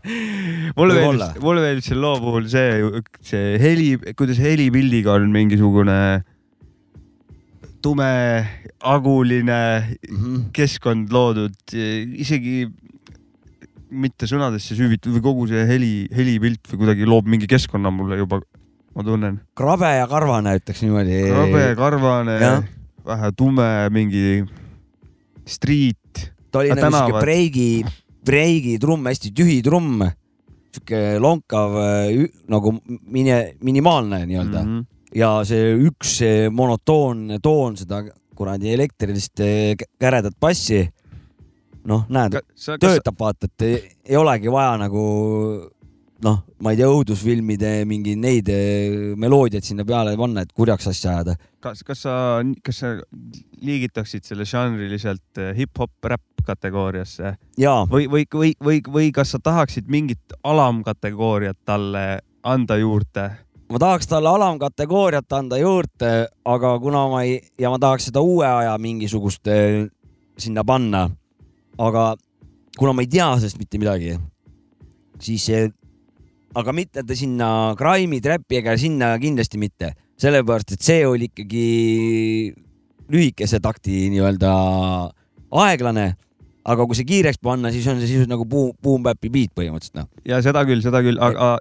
mulle 0.78 0.96
meeldis, 0.96 1.36
mulle 1.42 1.64
meeldis 1.64 1.90
selle 1.90 2.02
loo 2.04 2.16
puhul 2.22 2.48
see, 2.48 3.02
see 3.24 3.58
heli, 3.60 3.90
kuidas 4.16 4.40
helipildiga 4.40 5.18
on 5.18 5.28
mingisugune 5.34 5.98
tumeaguline 7.84 9.60
mm 9.84 10.16
-hmm. 10.16 10.42
keskkond 10.56 11.12
loodud, 11.12 11.54
isegi 12.24 12.66
mitte 13.90 14.26
sõnadesse 14.26 14.74
süüvitud 14.74 15.14
või 15.16 15.22
kogu 15.22 15.46
see 15.50 15.66
heli, 15.68 15.92
helipilt 16.16 16.72
või 16.72 16.82
kuidagi 16.82 17.06
loob 17.06 17.28
mingi 17.30 17.46
keskkonna 17.50 17.92
mulle 17.94 18.18
juba, 18.18 18.40
ma 18.96 19.04
tunnen. 19.06 19.38
krabe 19.54 19.92
ja 19.98 20.08
karvane, 20.10 20.56
ütleks 20.58 20.82
niimoodi. 20.82 21.20
krabe, 21.28 21.68
karvane, 21.78 22.40
vähe 23.06 23.30
tume, 23.36 23.70
mingi 23.94 24.42
street. 25.46 26.32
ta 26.50 26.64
oli 26.64 26.74
nagu 26.74 26.96
siuke 26.96 27.22
breigi 27.22 27.84
breigitrumm, 28.26 29.06
hästi 29.10 29.32
tühi 29.36 29.60
trumm, 29.64 30.04
sihuke 30.74 31.00
lonkav 31.22 31.78
nagu 32.52 32.74
mini, 32.82 33.36
minimaalne 33.64 34.24
nii-öelda 34.26 34.62
mm. 34.62 34.74
-hmm. 34.74 34.84
ja 35.16 35.30
see 35.48 35.72
üks 35.88 36.18
see 36.20 36.50
monotoonne 36.50 37.38
toon 37.42 37.76
seda 37.80 38.02
kuradi 38.36 38.74
elektrilist 38.74 39.40
käredat 40.00 40.36
bassi. 40.40 40.84
noh, 41.86 42.02
näed, 42.10 42.34
töötab, 42.82 43.14
vaata, 43.18 43.46
et 43.46 43.62
ei, 43.62 43.76
ei 44.04 44.16
olegi 44.18 44.50
vaja 44.50 44.72
nagu 44.80 45.02
noh, 46.24 46.38
ma 46.64 46.72
ei 46.72 46.78
tea, 46.78 46.88
õudusfilmide 46.88 47.70
mingi 47.88 48.14
neid 48.18 48.48
eh, 48.52 49.12
meloodiaid 49.18 49.66
sinna 49.66 49.84
peale 49.88 50.14
panna, 50.18 50.44
et 50.46 50.52
kurjaks 50.56 50.88
asja 50.92 51.12
ajada. 51.12 51.36
kas, 51.60 51.82
kas 51.86 52.04
sa, 52.06 52.14
kas 52.64 52.80
sa 52.82 52.92
liigitaksid 53.64 54.24
selle 54.24 54.46
žanriliselt 54.48 55.42
eh, 55.42 55.52
hip-hop, 55.58 55.92
räpp 56.04 56.46
kategooriasse? 56.46 57.36
või, 57.90 58.06
või, 58.08 58.24
või, 58.32 58.52
või, 58.62 58.80
või 58.92 59.10
kas 59.14 59.34
sa 59.34 59.42
tahaksid 59.42 59.90
mingit 59.92 60.36
alamkategooriat 60.44 61.58
talle 61.64 62.06
anda 62.46 62.78
juurde? 62.80 63.28
ma 63.72 63.82
tahaks 63.82 64.08
talle 64.08 64.30
alamkategooriat 64.30 65.32
anda 65.36 65.58
juurde, 65.60 66.12
aga 66.46 66.76
kuna 66.80 67.06
ma 67.12 67.24
ei, 67.26 67.40
ja 67.58 67.72
ma 67.72 67.80
tahaks 67.82 68.08
seda 68.10 68.22
uue 68.24 68.46
aja 68.46 68.76
mingisugust 68.80 69.52
eh, 69.52 69.84
sinna 70.38 70.64
panna, 70.64 71.08
aga 71.76 72.14
kuna 72.78 72.94
ma 72.96 73.04
ei 73.04 73.10
tea 73.10 73.32
sellest 73.36 73.58
mitte 73.60 73.80
midagi, 73.80 74.14
siis 75.20 75.48
aga 76.56 76.72
mitte 76.76 77.04
ta 77.06 77.16
sinna 77.18 77.48
Grime'i 77.78 78.22
trap'i 78.24 78.60
ega 78.60 78.76
sinna 78.80 79.14
kindlasti 79.20 79.60
mitte, 79.60 79.92
sellepärast 80.20 80.76
et 80.76 80.84
see 80.84 81.02
oli 81.06 81.28
ikkagi 81.30 81.66
lühikese 83.12 83.60
takti 83.62 84.06
nii-öelda 84.14 84.52
aeglane 85.62 86.14
aga 86.66 86.86
kui 86.88 86.98
see 86.98 87.06
kiireks 87.06 87.38
panna, 87.42 87.70
siis 87.74 87.86
on 87.90 88.00
see 88.00 88.08
sisuliselt 88.10 88.32
nagu 88.32 88.46
boom, 88.50 88.72
boom 88.82 89.04
bap'i 89.04 89.30
beat 89.32 89.52
põhimõtteliselt 89.56 90.00
noh. 90.00 90.08
ja 90.26 90.40
seda 90.44 90.64
küll, 90.66 90.82
seda 90.84 91.02
küll, 91.04 91.20
aga 91.22 91.52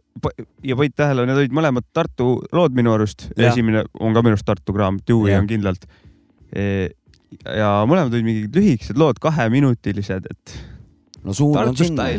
ja 0.65 0.77
panid 0.79 0.95
tähele, 0.97 1.27
need 1.29 1.41
olid 1.43 1.55
mõlemad 1.55 1.85
Tartu 1.95 2.39
lood 2.55 2.75
minu 2.77 2.95
arust. 2.95 3.27
esimene 3.37 3.85
on 3.99 4.15
ka 4.15 4.23
minu 4.25 4.33
arust 4.33 4.47
Tartu 4.47 4.73
kraam, 4.75 4.97
Dewey 5.05 5.35
on 5.37 5.49
kindlalt 5.49 5.85
e. 6.55 6.89
ja 7.45 7.77
mõlemad 7.89 8.15
olid 8.15 8.25
mingid 8.25 8.57
lühikesed 8.57 8.99
lood, 9.01 9.21
kaheminutilised, 9.21 10.31
et. 10.31 10.57
no 11.21 11.37
suund 11.37 11.61
on 11.61 11.77
sinna 11.77 12.09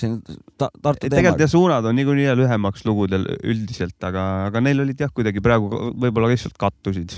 see 0.00 0.10
on 0.10 0.20
ta 0.58 0.70
Tartu 0.70 1.06
teema. 1.06 1.16
tegelikult 1.16 1.44
jah, 1.44 1.52
suunad 1.52 1.90
on 1.90 1.98
niikuinii 1.98 2.30
lühemaks 2.38 2.86
lugudel 2.88 3.26
üldiselt, 3.40 3.98
aga, 4.06 4.26
aga 4.48 4.62
neil 4.64 4.84
olid 4.84 5.00
jah, 5.00 5.12
kuidagi 5.14 5.42
praegu 5.44 5.70
võib-olla 6.00 6.30
lihtsalt 6.32 6.56
kattusid. 6.60 7.16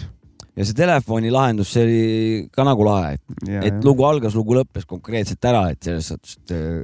ja 0.56 0.66
see 0.68 0.76
telefoni 0.76 1.32
lahendus, 1.32 1.72
see 1.74 1.84
oli 1.86 2.48
ka 2.54 2.66
nagu 2.68 2.86
lahe, 2.88 3.14
et, 3.18 3.52
et 3.70 3.86
lugu 3.86 4.06
algas, 4.08 4.36
lugu 4.38 4.58
lõppes 4.58 4.88
konkreetselt 4.88 5.50
ära, 5.52 5.68
et 5.72 5.80
selles 5.88 6.10
suhtes, 6.12 6.36
et 6.42 6.56
äh, 6.56 6.82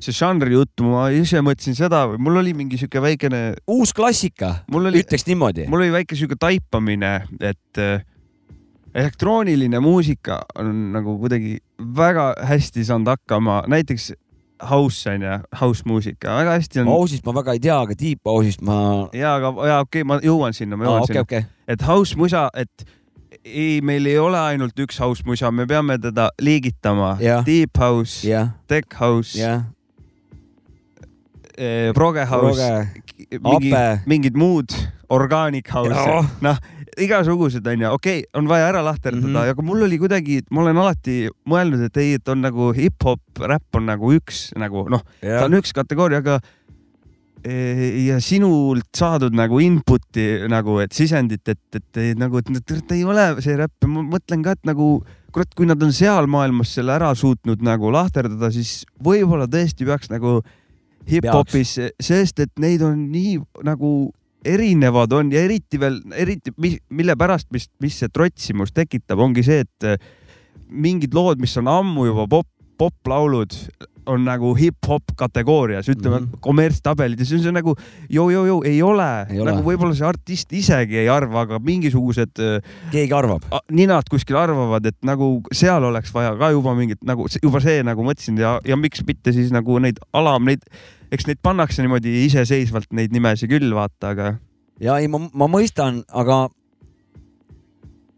see 0.00 0.16
žanri 0.16 0.54
jutt, 0.54 0.84
ma 0.84 1.08
ise 1.14 1.42
mõtlesin 1.44 1.76
seda, 1.76 2.04
mul 2.16 2.40
oli 2.40 2.54
mingi 2.56 2.78
sihuke 2.80 3.02
väikene. 3.04 3.42
uus 3.68 3.92
klassika, 3.96 4.60
ütleks 4.70 5.26
niimoodi. 5.28 5.66
mul 5.68 5.84
oli 5.84 5.92
väike 6.00 6.16
sihuke 6.16 6.38
taipamine, 6.40 7.16
et 7.40 7.82
äh, 7.82 8.06
elektrooniline 8.94 9.80
muusika 9.80 10.40
on 10.58 10.90
nagu 10.94 11.16
kuidagi 11.20 11.58
väga 11.96 12.32
hästi 12.48 12.84
saanud 12.84 13.12
hakkama, 13.12 13.62
näiteks 13.70 14.12
house 14.62 15.10
on 15.10 15.22
ju, 15.22 15.38
house 15.52 15.82
muusika, 15.86 16.36
väga 16.36 16.54
hästi 16.58 16.80
on. 16.80 16.86
House'ist 16.92 17.26
ma 17.26 17.34
väga 17.34 17.56
ei 17.56 17.60
tea, 17.60 17.76
aga 17.80 17.96
deep 17.98 18.20
house'ist 18.28 18.62
ma. 18.66 19.08
ja, 19.16 19.34
aga 19.36 19.52
ja 19.68 19.80
okei 19.80 20.02
okay,, 20.02 20.06
ma 20.08 20.20
jõuan 20.24 20.56
sinna, 20.56 20.78
ma 20.78 20.88
jõuan 20.88 21.06
sinna 21.08 21.24
okay,. 21.24 21.44
Okay. 21.44 21.68
et 21.68 21.84
house 21.86 22.18
musa, 22.20 22.48
et 22.54 22.86
ei, 23.44 23.80
meil 23.84 24.06
ei 24.06 24.18
ole 24.20 24.38
ainult 24.38 24.78
üks 24.84 25.00
house 25.00 25.24
musa, 25.26 25.50
me 25.50 25.66
peame 25.68 25.98
teda 26.00 26.30
liigitama 26.42 27.16
yeah.. 27.22 27.44
Deep 27.46 27.78
house 27.80 28.26
yeah., 28.26 28.54
tech 28.68 29.00
house 29.00 29.38
yeah., 29.38 29.64
eh, 31.56 31.90
proge 31.96 32.26
house, 32.28 32.70
mingi, 33.30 33.72
mingid 34.06 34.36
muud 34.38 34.76
organic 35.10 35.72
house, 35.72 36.26
noh 36.44 36.60
igasugused 37.04 37.66
onju, 37.66 37.90
okei 37.96 38.22
okay,, 38.22 38.30
on 38.38 38.48
vaja 38.50 38.70
ära 38.70 38.84
lahterdada 38.84 39.26
mm, 39.26 39.34
-hmm. 39.34 39.50
aga 39.54 39.66
mul 39.66 39.82
oli 39.86 39.98
kuidagi, 39.98 40.40
ma 40.50 40.64
olen 40.64 40.80
alati 40.80 41.18
mõelnud, 41.48 41.84
et 41.88 42.00
ei, 42.00 42.14
et 42.20 42.28
on 42.28 42.42
nagu 42.44 42.70
hip-hop, 42.76 43.22
räpp 43.40 43.80
on 43.80 43.86
nagu 43.90 44.14
üks 44.16 44.50
nagu 44.58 44.86
noh, 44.90 45.04
ta 45.20 45.44
on 45.46 45.58
üks 45.60 45.72
kategooria, 45.76 46.22
aga 46.24 46.40
e, 47.44 47.54
ja 48.06 48.20
sinult 48.20 48.90
saadud 48.96 49.34
nagu 49.36 49.60
input'i 49.62 50.46
nagu, 50.50 50.78
et 50.84 50.92
sisendit, 50.96 51.46
et, 51.48 51.62
et, 51.74 51.88
et 51.96 52.20
nagu, 52.20 52.38
et 52.38 52.50
tegelikult 52.50 52.94
ei 52.96 53.04
ole 53.04 53.26
see 53.44 53.56
räpp, 53.56 53.88
ma 53.88 54.04
mõtlen 54.16 54.44
ka, 54.44 54.56
et 54.58 54.68
nagu 54.68 55.00
kurat, 55.32 55.50
kui 55.54 55.68
nad 55.68 55.82
on 55.82 55.92
seal 55.94 56.26
maailmas 56.30 56.74
selle 56.74 56.94
ära 56.94 57.12
suutnud 57.14 57.62
nagu 57.64 57.92
lahterdada, 57.94 58.50
siis 58.54 58.84
võib-olla 59.02 59.46
tõesti 59.50 59.86
peaks 59.88 60.10
nagu 60.12 60.40
hip-hopis, 61.10 61.76
sest 62.02 62.42
et 62.42 62.52
neid 62.60 62.82
on 62.84 63.06
nii 63.12 63.38
nagu 63.66 64.10
erinevad 64.44 65.12
on 65.12 65.32
ja 65.32 65.42
eriti 65.44 65.80
veel, 65.80 66.00
eriti, 66.16 66.54
mille 66.88 67.16
pärast, 67.18 67.50
mis, 67.52 67.68
mis 67.82 67.98
see 68.00 68.12
trotsimus 68.12 68.72
tekitab, 68.72 69.20
ongi 69.20 69.44
see, 69.46 69.64
et 69.66 69.88
äh, 69.88 70.10
mingid 70.70 71.14
lood, 71.14 71.40
mis 71.42 71.56
on 71.60 71.68
ammu 71.70 72.08
juba 72.08 72.26
pop, 72.30 72.48
poplaulud, 72.80 73.54
on 74.10 74.24
nagu 74.24 74.52
hip-hop 74.56 75.12
kategoorias, 75.16 75.88
ütleme 75.92 76.18
mm 76.18 76.24
-hmm. 76.24 76.40
kommertstabelid 76.40 77.18
ja 77.20 77.24
siis 77.24 77.40
on 77.40 77.42
see 77.42 77.52
nagu 77.52 77.74
joo-joo-joo, 78.10 78.62
ei 78.64 78.82
ole, 78.82 79.26
ei 79.30 79.40
ole. 79.40 79.50
nagu 79.50 79.62
võib-olla 79.66 79.94
see 79.94 80.06
artist 80.06 80.52
isegi 80.52 80.96
ei 80.98 81.08
arva, 81.08 81.40
aga 81.40 81.58
mingisugused. 81.58 82.40
Äh, 82.40 82.62
keegi 82.90 83.12
arvab. 83.12 83.42
ninad 83.70 84.08
kuskil 84.10 84.36
arvavad, 84.36 84.86
et 84.86 84.96
nagu 85.02 85.42
seal 85.52 85.84
oleks 85.84 86.14
vaja 86.14 86.36
ka 86.36 86.50
juba 86.50 86.74
mingit 86.74 87.04
nagu 87.04 87.26
juba 87.42 87.60
see 87.60 87.82
nagu 87.82 88.02
mõtlesin 88.02 88.38
ja, 88.38 88.58
ja 88.64 88.76
miks 88.76 89.04
mitte 89.06 89.32
siis 89.32 89.52
nagu 89.52 89.78
neid 89.78 90.00
alam, 90.12 90.44
neid 90.44 90.64
eks 91.10 91.26
neid 91.26 91.42
pannakse 91.42 91.82
niimoodi 91.82 92.24
iseseisvalt 92.26 92.90
neid 92.96 93.14
nimesid 93.14 93.50
küll, 93.50 93.74
vaata, 93.74 94.14
aga. 94.14 94.32
ja 94.82 94.98
ei, 95.02 95.10
ma, 95.10 95.22
ma 95.32 95.50
mõistan, 95.50 96.02
aga 96.08 96.46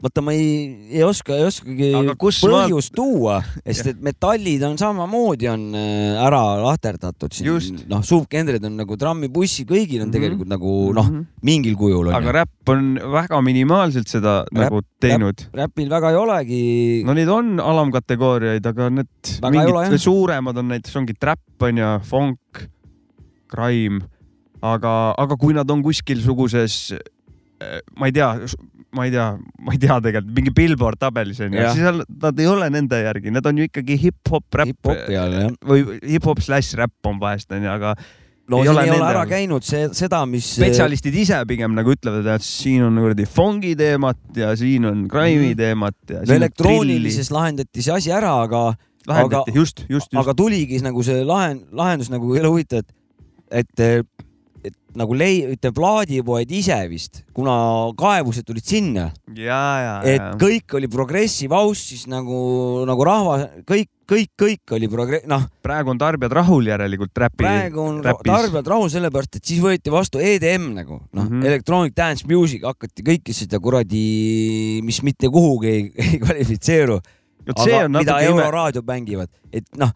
vaata, 0.02 0.22
ma 0.24 0.34
ei, 0.34 0.88
ei 0.90 1.02
oska, 1.06 1.36
ei 1.38 1.46
oskagi 1.46 1.90
põhjust 2.18 2.92
ma... 2.92 2.96
tuua, 2.98 3.36
sest 3.62 3.92
et 3.92 4.00
metallid 4.02 4.64
on 4.66 4.74
samamoodi 4.80 5.48
on 5.50 5.68
äh, 5.78 6.18
ära 6.22 6.40
lahterdatud 6.62 7.34
siin. 7.36 7.78
noh, 7.90 8.02
subgenred 8.06 8.64
on 8.66 8.80
nagu 8.82 8.98
trammibussi, 8.98 9.66
kõigil 9.68 10.02
on 10.02 10.08
mm 10.08 10.10
-hmm. 10.10 10.16
tegelikult 10.16 10.50
nagu 10.50 10.74
noh 10.96 11.08
mm 11.08 11.20
-hmm., 11.20 11.46
mingil 11.46 11.78
kujul 11.78 12.10
on. 12.10 12.18
aga 12.18 12.36
räpp 12.40 12.74
on 12.74 12.98
väga 13.14 13.40
minimaalselt 13.42 14.10
seda 14.10 14.42
rap, 14.42 14.52
nagu 14.58 14.82
teinud. 15.00 15.46
räpil 15.54 15.88
väga 15.90 16.10
ei 16.10 16.16
olegi. 16.16 16.62
no 17.06 17.14
neid 17.14 17.28
on 17.28 17.60
alamkategooriaid, 17.60 18.66
aga 18.66 18.90
need 18.90 19.38
väga 19.40 19.50
mingid 19.54 19.98
suuremad 20.02 20.56
on 20.56 20.68
näiteks 20.74 20.96
ongi 20.96 21.14
trap 21.14 21.62
on 21.62 21.78
ju, 21.78 21.98
funk, 22.02 22.66
crime, 23.52 24.02
aga, 24.62 25.14
aga 25.20 25.38
kui 25.40 25.56
nad 25.56 25.70
on 25.70 25.82
kuskil 25.84 26.22
suguses 26.24 26.94
äh, 26.94 27.80
ma 27.98 28.08
ei 28.08 28.16
tea, 28.16 28.30
ma 28.92 29.06
ei 29.08 29.12
tea, 29.14 29.28
ma 29.64 29.74
ei 29.74 29.80
tea 29.80 29.98
tegelikult, 30.04 30.32
mingi 30.36 30.54
Billboard 30.56 31.00
tabelis 31.00 31.40
on 31.44 31.54
ju, 31.56 31.68
siis 31.76 32.02
nad 32.22 32.40
ei 32.40 32.48
ole 32.50 32.68
nende 32.72 32.98
järgi, 33.02 33.32
need 33.34 33.46
on 33.48 33.60
ju 33.60 33.68
ikkagi 33.70 33.98
hip-hop, 34.06 34.48
räpp 34.62 34.90
hip 34.92 35.68
või 35.68 36.00
hip-hop 36.14 36.42
slaš 36.44 36.74
räpp 36.80 37.12
on 37.12 37.20
vahest 37.22 37.52
onju, 37.54 37.70
aga 37.72 37.94
no 38.52 38.62
ei 38.62 38.68
ole 38.68 38.84
ei 38.86 38.92
ole 38.92 39.08
ära 39.08 39.24
käinud 39.28 39.66
see, 39.66 39.88
seda, 39.96 40.22
mis. 40.28 40.46
spetsialistid 40.58 41.16
ise 41.22 41.40
pigem 41.48 41.74
nagu 41.76 41.94
ütlevad, 41.94 42.26
et 42.34 42.46
siin 42.46 42.84
on 42.86 42.98
kuradi 43.00 43.26
fongi 43.30 43.74
teemat 43.78 44.20
ja 44.38 44.52
siin 44.58 44.88
on 44.88 45.04
crime'i 45.10 45.52
mhm. 45.52 45.60
teemat 45.60 46.16
ja. 46.16 46.24
elektroonilises 46.36 47.32
lahendati 47.34 47.84
see 47.84 47.94
asi 47.94 48.14
ära, 48.14 48.34
aga. 48.46 48.64
lahendati, 49.08 49.54
just, 49.56 49.84
just, 49.88 50.10
just. 50.10 50.18
aga 50.20 50.34
tuligi 50.38 50.82
nagu 50.84 51.04
see 51.06 51.24
lahend, 51.26 51.64
lahendus 51.76 52.12
nagu 52.12 52.34
jälle 52.36 52.52
huvitav, 52.52 52.84
et, 52.84 52.92
et 53.52 53.82
et 54.62 54.74
nagu 54.98 55.14
lei-, 55.16 55.42
ütleme 55.54 55.74
plaadipoed 55.74 56.52
ise 56.54 56.76
vist, 56.90 57.22
kuna 57.34 57.54
kaebused 57.98 58.46
tulid 58.46 58.66
sinna. 58.66 59.08
et 60.06 60.36
kõik 60.40 60.76
oli 60.78 60.90
progressive 60.92 61.56
house, 61.56 61.82
siis 61.90 62.06
nagu, 62.10 62.36
nagu 62.88 63.06
rahvas, 63.06 63.46
kõik, 63.68 63.90
kõik, 64.12 64.30
kõik 64.38 64.74
oli 64.78 64.90
progre-, 64.92 65.22
noh. 65.30 65.48
praegu 65.64 65.92
on 65.94 66.00
tarbijad 66.00 66.36
rahul 66.38 66.70
järelikult 66.70 67.22
räpi. 67.24 67.42
praegu 67.42 67.82
on 67.82 67.98
räpis. 68.06 68.28
tarbijad 68.28 68.70
rahul 68.74 68.92
sellepärast, 68.92 69.40
et 69.40 69.50
siis 69.52 69.62
võeti 69.64 69.94
vastu 69.94 70.22
EDM 70.22 70.70
nagu 70.76 71.00
noh 71.00 71.24
mm 71.24 71.30
-hmm., 71.30 71.48
electronic 71.50 71.96
dance 71.96 72.28
music 72.28 72.62
hakati 72.66 73.06
kõike 73.06 73.34
seda 73.34 73.58
kuradi, 73.60 74.80
mis 74.86 75.02
mitte 75.02 75.30
kuhugi 75.32 75.68
ei, 75.68 75.90
ei 76.06 76.22
kvalifitseeru. 76.22 77.00
aga 77.50 77.88
mida 77.88 78.20
euroraadio 78.22 78.84
mängivad, 78.86 79.28
et 79.52 79.66
noh, 79.76 79.90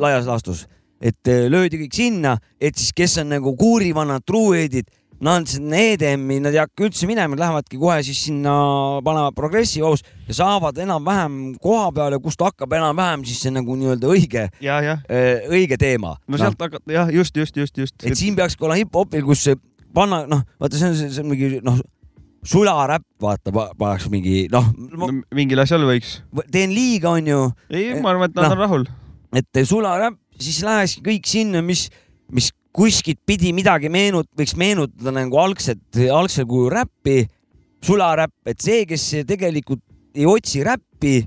laias 0.00 0.24
laastus 0.24 0.64
et 1.00 1.28
äh, 1.28 1.46
löödi 1.52 1.80
kõik 1.84 1.96
sinna, 1.96 2.36
et 2.60 2.76
siis, 2.78 2.92
kes 2.96 3.18
on 3.22 3.34
nagu 3.34 3.52
kuurivanad 3.58 4.24
truueedid, 4.26 4.88
nad 5.20 5.46
sinna 5.48 5.78
EDM-i, 5.80 6.38
nad 6.44 6.52
ei 6.52 6.60
hakka 6.60 6.84
üldse 6.88 7.08
minema, 7.08 7.38
lähevadki 7.40 7.78
kohe 7.80 7.96
siis 8.04 8.18
sinna, 8.26 8.52
panevad 9.04 9.36
progressive 9.36 9.86
house 9.86 10.04
ja 10.28 10.36
saavad 10.42 10.76
enam-vähem 10.84 11.54
koha 11.62 11.88
peale, 11.96 12.18
kust 12.20 12.42
hakkab 12.44 12.74
enam-vähem 12.76 13.24
siis 13.28 13.40
see 13.46 13.54
nagu 13.54 13.78
nii-öelda 13.80 14.10
õige, 14.12 14.46
äh, 14.60 15.46
õige 15.48 15.80
teema. 15.80 16.16
no 16.28 16.40
sealt 16.40 16.58
no. 16.58 16.68
hakkab 16.68 16.92
jah, 16.92 17.12
just, 17.12 17.36
just, 17.36 17.56
just, 17.56 17.80
just. 17.80 17.96
et 18.04 18.18
siin 18.18 18.36
peakski 18.36 18.68
olema 18.68 18.82
hip-hopil, 18.82 19.24
kus 19.24 19.46
panna, 19.96 20.24
noh, 20.28 20.44
vaata, 20.60 20.76
see 20.76 20.92
on, 20.92 20.98
see 21.00 21.24
on 21.24 21.32
mingi 21.32 21.62
noh 21.64 21.80
sularäpp, 22.46 23.06
vaata, 23.22 23.52
paneks 23.54 24.10
mingi 24.12 24.44
noh 24.52 24.68
no,. 24.76 25.08
mingil 25.34 25.64
asjal 25.64 25.86
võiks. 25.88 26.20
teen 26.52 26.76
liiga, 26.76 27.16
onju. 27.16 27.40
ei, 27.72 27.96
ma 28.02 28.12
arvan, 28.12 28.28
et 28.28 28.36
nad 28.36 28.50
no, 28.50 28.52
on 28.52 28.62
rahul. 28.66 28.86
et 29.36 29.64
sularäpp 29.64 30.20
siis 30.40 30.62
lähekski 30.66 31.04
kõik 31.06 31.28
sinna, 31.30 31.62
mis, 31.64 31.86
mis 32.32 32.50
kuskilt 32.76 33.22
pidi 33.26 33.52
midagi 33.56 33.90
meenut-, 33.92 34.30
võiks 34.36 34.56
meenutada 34.58 35.14
nagu 35.16 35.40
algset, 35.40 35.80
algsel 36.12 36.46
kujul 36.48 36.70
räppi, 36.74 37.22
sularäpp, 37.86 38.34
et 38.50 38.60
see, 38.62 38.84
kes 38.88 39.08
tegelikult 39.28 39.82
ei 40.16 40.26
otsi 40.28 40.62
räppi, 40.66 41.20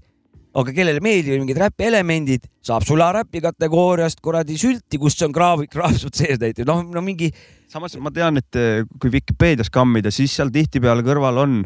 aga 0.59 0.73
kellele 0.73 1.01
meeldivad 1.03 1.43
mingid 1.43 1.59
räpielemendid, 1.61 2.47
saab 2.65 2.85
sularäpi 2.87 3.41
kategooriast 3.43 4.21
kuradi 4.25 4.57
sülti, 4.59 4.97
kus 5.01 5.17
on 5.25 5.33
kraav, 5.33 5.61
kraavsud 5.71 6.15
sees 6.17 6.41
näiteks, 6.41 6.67
noh, 6.67 6.81
no 6.89 7.03
mingi. 7.05 7.29
samas 7.69 7.95
ma 8.01 8.11
tean, 8.13 8.41
et 8.41 8.57
eh, 8.57 8.81
kui 8.99 9.13
Vikipeedias 9.13 9.69
kammida, 9.73 10.11
siis 10.13 10.33
seal 10.35 10.49
tihtipeale 10.53 11.05
kõrval 11.05 11.43
on 11.45 11.61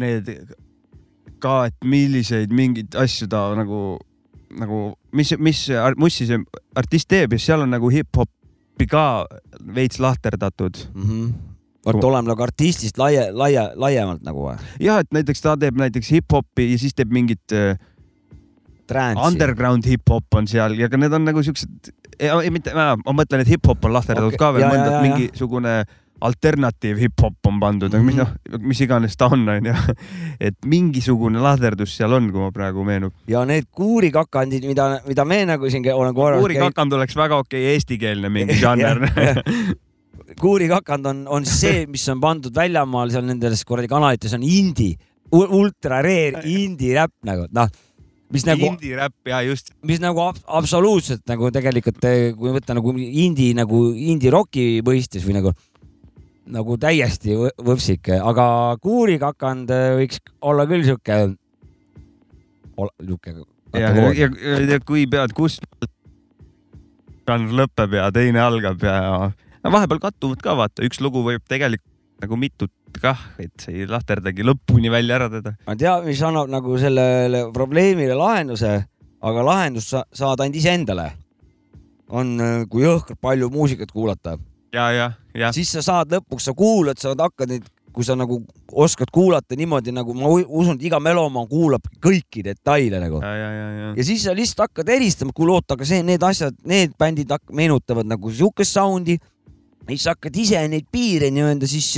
need 0.00 0.32
ka, 1.44 1.66
et 1.68 1.76
milliseid 1.84 2.52
mingeid 2.52 2.96
asju 2.98 3.28
ta 3.30 3.46
nagu 3.58 3.98
nagu, 4.60 4.82
mis, 5.12 5.34
mis 5.38 5.64
mussi 6.00 6.28
see 6.28 6.40
artist 6.78 7.08
teeb 7.10 7.34
ja 7.36 7.42
seal 7.42 7.64
on 7.64 7.74
nagu 7.74 7.90
hip-hopi 7.92 8.88
ka 8.90 9.26
veits 9.74 10.00
lahterdatud 10.02 10.86
mm. 10.92 11.10
-hmm 11.10 11.34
vot 11.84 12.04
oleme 12.04 12.30
nagu 12.30 12.42
artistist 12.44 12.98
laia, 12.98 13.26
laia, 13.32 13.66
laiemalt 13.76 14.22
nagu 14.24 14.46
või? 14.46 14.54
jah, 14.80 15.02
et 15.04 15.10
näiteks 15.12 15.44
ta 15.44 15.56
teeb 15.60 15.76
näiteks 15.80 16.10
hip-hopi 16.16 16.70
ja 16.72 16.78
siis 16.80 16.96
teeb 16.96 17.12
mingit 17.12 17.52
äh, 17.52 17.76
Transi. 18.88 19.20
underground 19.26 19.84
hip-hop 19.88 20.38
on 20.38 20.48
seal 20.48 20.78
ja 20.80 20.88
ka 20.92 21.00
need 21.00 21.12
on 21.12 21.24
nagu 21.28 21.42
siuksed, 21.44 21.92
ei 22.18 22.50
mitte, 22.54 22.74
ma 22.76 22.96
mõtlen, 23.12 23.44
et 23.44 23.52
hip-hop 23.52 23.84
on 23.84 23.96
lahterdatud 23.96 24.32
okay. 24.32 24.40
ka 24.40 24.50
veel, 24.56 24.66
mõnda 24.70 25.02
mingisugune 25.04 25.76
ja 25.82 25.84
alternatiiv 26.24 26.98
hip-hop 27.02 27.48
on 27.48 27.60
pandud 27.60 27.92
mm, 27.92 28.00
-hmm. 28.00 28.04
mis 28.04 28.16
noh, 28.16 28.60
mis 28.70 28.80
iganes 28.80 29.16
ta 29.16 29.28
on, 29.32 29.48
onju. 29.48 29.74
et 30.40 30.56
mingisugune 30.66 31.40
lahterdus 31.42 31.96
seal 31.96 32.12
on, 32.16 32.30
kui 32.32 32.40
ma 32.40 32.50
praegu 32.52 32.84
meenub. 32.84 33.12
ja 33.28 33.44
need 33.44 33.68
kuurikakandid, 33.70 34.66
mida, 34.66 35.00
mida 35.06 35.24
me 35.24 35.44
nagu 35.44 35.70
siin 35.70 35.86
olen 35.92 36.14
korranud. 36.14 36.42
kuurikakand 36.44 36.92
käi... 36.92 36.98
oleks 36.98 37.16
väga 37.16 37.40
okei 37.44 37.62
okay, 37.62 37.74
eestikeelne 37.74 38.28
mingi 38.28 38.58
žanr 38.60 39.04
kuurikakand 40.44 41.06
on, 41.06 41.24
on 41.28 41.46
see, 41.46 41.86
mis 41.86 42.08
on 42.08 42.20
pandud 42.20 42.54
väljamaal 42.54 43.10
seal 43.10 43.26
nendes 43.28 43.64
kuradi 43.64 43.88
kanalites 43.88 44.34
on 44.34 44.42
indie, 44.42 44.96
ultra 45.32 46.02
rare 46.02 46.44
indie 46.44 46.94
räpp 46.96 47.20
nagu, 47.28 47.48
noh 47.52 47.68
mis 48.34 48.46
nagu. 48.48 48.66
Indie 48.66 48.96
räpp 48.98 49.30
ja 49.30 49.42
just. 49.46 49.70
mis 49.86 50.00
nagu 50.02 50.22
ab, 50.24 50.40
absoluutselt 50.58 51.22
nagu 51.30 51.50
tegelikult, 51.54 52.00
kui 52.38 52.54
võtta 52.56 52.76
nagu 52.76 52.94
indie 52.96 53.54
nagu 53.56 53.86
indie 53.92 54.32
roki 54.34 54.66
mõistes 54.86 55.26
või 55.26 55.38
nagu 55.38 55.54
nagu 56.44 56.76
täiesti 56.80 57.36
võpsik, 57.64 58.10
aga 58.18 58.46
kuurikakand 58.82 59.70
võiks 59.98 60.20
olla 60.44 60.66
küll 60.68 60.84
sihuke, 60.84 61.18
sihuke. 63.00 63.34
ja, 63.72 63.90
ja, 64.12 64.28
ja, 64.60 64.80
kui 64.84 65.06
pead, 65.10 65.32
kus 65.36 65.58
žanr 67.24 67.56
lõpeb 67.62 67.96
ja 67.96 68.10
teine 68.12 68.42
algab 68.44 68.84
ja 68.84 68.98
no 69.64 69.72
vahepeal 69.72 70.02
kattuvad 70.02 70.44
ka 70.44 70.56
vaata, 70.58 70.84
üks 70.84 71.00
lugu 71.00 71.24
võib 71.24 71.44
tegelikult 71.48 71.90
nagu 72.22 72.38
mitut 72.38 72.72
kah, 73.02 73.18
et 73.42 73.52
see 73.58 73.82
ei 73.82 73.88
lahterdagi 73.90 74.44
lõpuni 74.46 74.92
välja 74.92 75.18
ära 75.18 75.30
teda. 75.32 75.54
ma 75.66 75.74
tean, 75.78 76.04
mis 76.06 76.22
annab 76.22 76.50
nagu 76.52 76.76
sellele 76.80 77.48
probleemile 77.56 78.16
lahenduse, 78.18 78.76
aga 79.24 79.46
lahendust 79.48 79.94
sa 79.96 80.04
saad 80.14 80.44
ainult 80.44 80.60
iseendale. 80.60 81.10
on, 82.08 82.36
kui 82.70 82.84
jõhkralt 82.84 83.18
palju 83.20 83.48
muusikat 83.50 83.90
kuulata 83.90 84.36
ja, 84.74 84.90
ja, 84.92 84.92
ja. 84.92 85.12
Siis 85.54 85.72
sa 85.74 85.82
saad 85.84 86.12
lõpuks, 86.14 86.48
sa 86.48 86.54
kuulad, 86.56 87.00
sa 87.00 87.14
hakkad 87.18 87.50
neid, 87.50 87.66
kui 87.94 88.06
sa 88.06 88.16
nagu 88.18 88.40
oskad 88.72 89.10
kuulata 89.14 89.56
niimoodi 89.58 89.94
nagu 89.94 90.14
ma 90.18 90.30
usun, 90.30 90.74
et 90.74 90.88
iga 90.88 90.98
melomaa 91.02 91.46
kuulab 91.50 91.86
kõiki 92.02 92.42
detaile 92.46 92.98
nagu. 93.02 93.20
Ja, 93.22 93.34
ja, 93.38 93.50
ja, 93.54 93.68
ja. 93.78 93.92
ja 93.98 94.06
siis 94.06 94.24
sa 94.26 94.34
lihtsalt 94.34 94.66
hakkad 94.66 94.90
eristama, 94.96 95.34
kuule 95.36 95.54
oota, 95.58 95.78
aga 95.78 95.86
see, 95.88 96.02
need 96.06 96.22
asjad, 96.26 96.56
need 96.66 96.96
bändid 96.98 97.30
meenutavad 97.54 98.08
nagu 98.10 98.32
siukest 98.34 98.74
sound'i 98.74 99.18
siis 99.84 100.06
hakkad 100.08 100.36
ise 100.40 100.60
neid 100.70 100.86
piire 100.92 101.28
nii-öelda 101.34 101.68
siis 101.68 101.90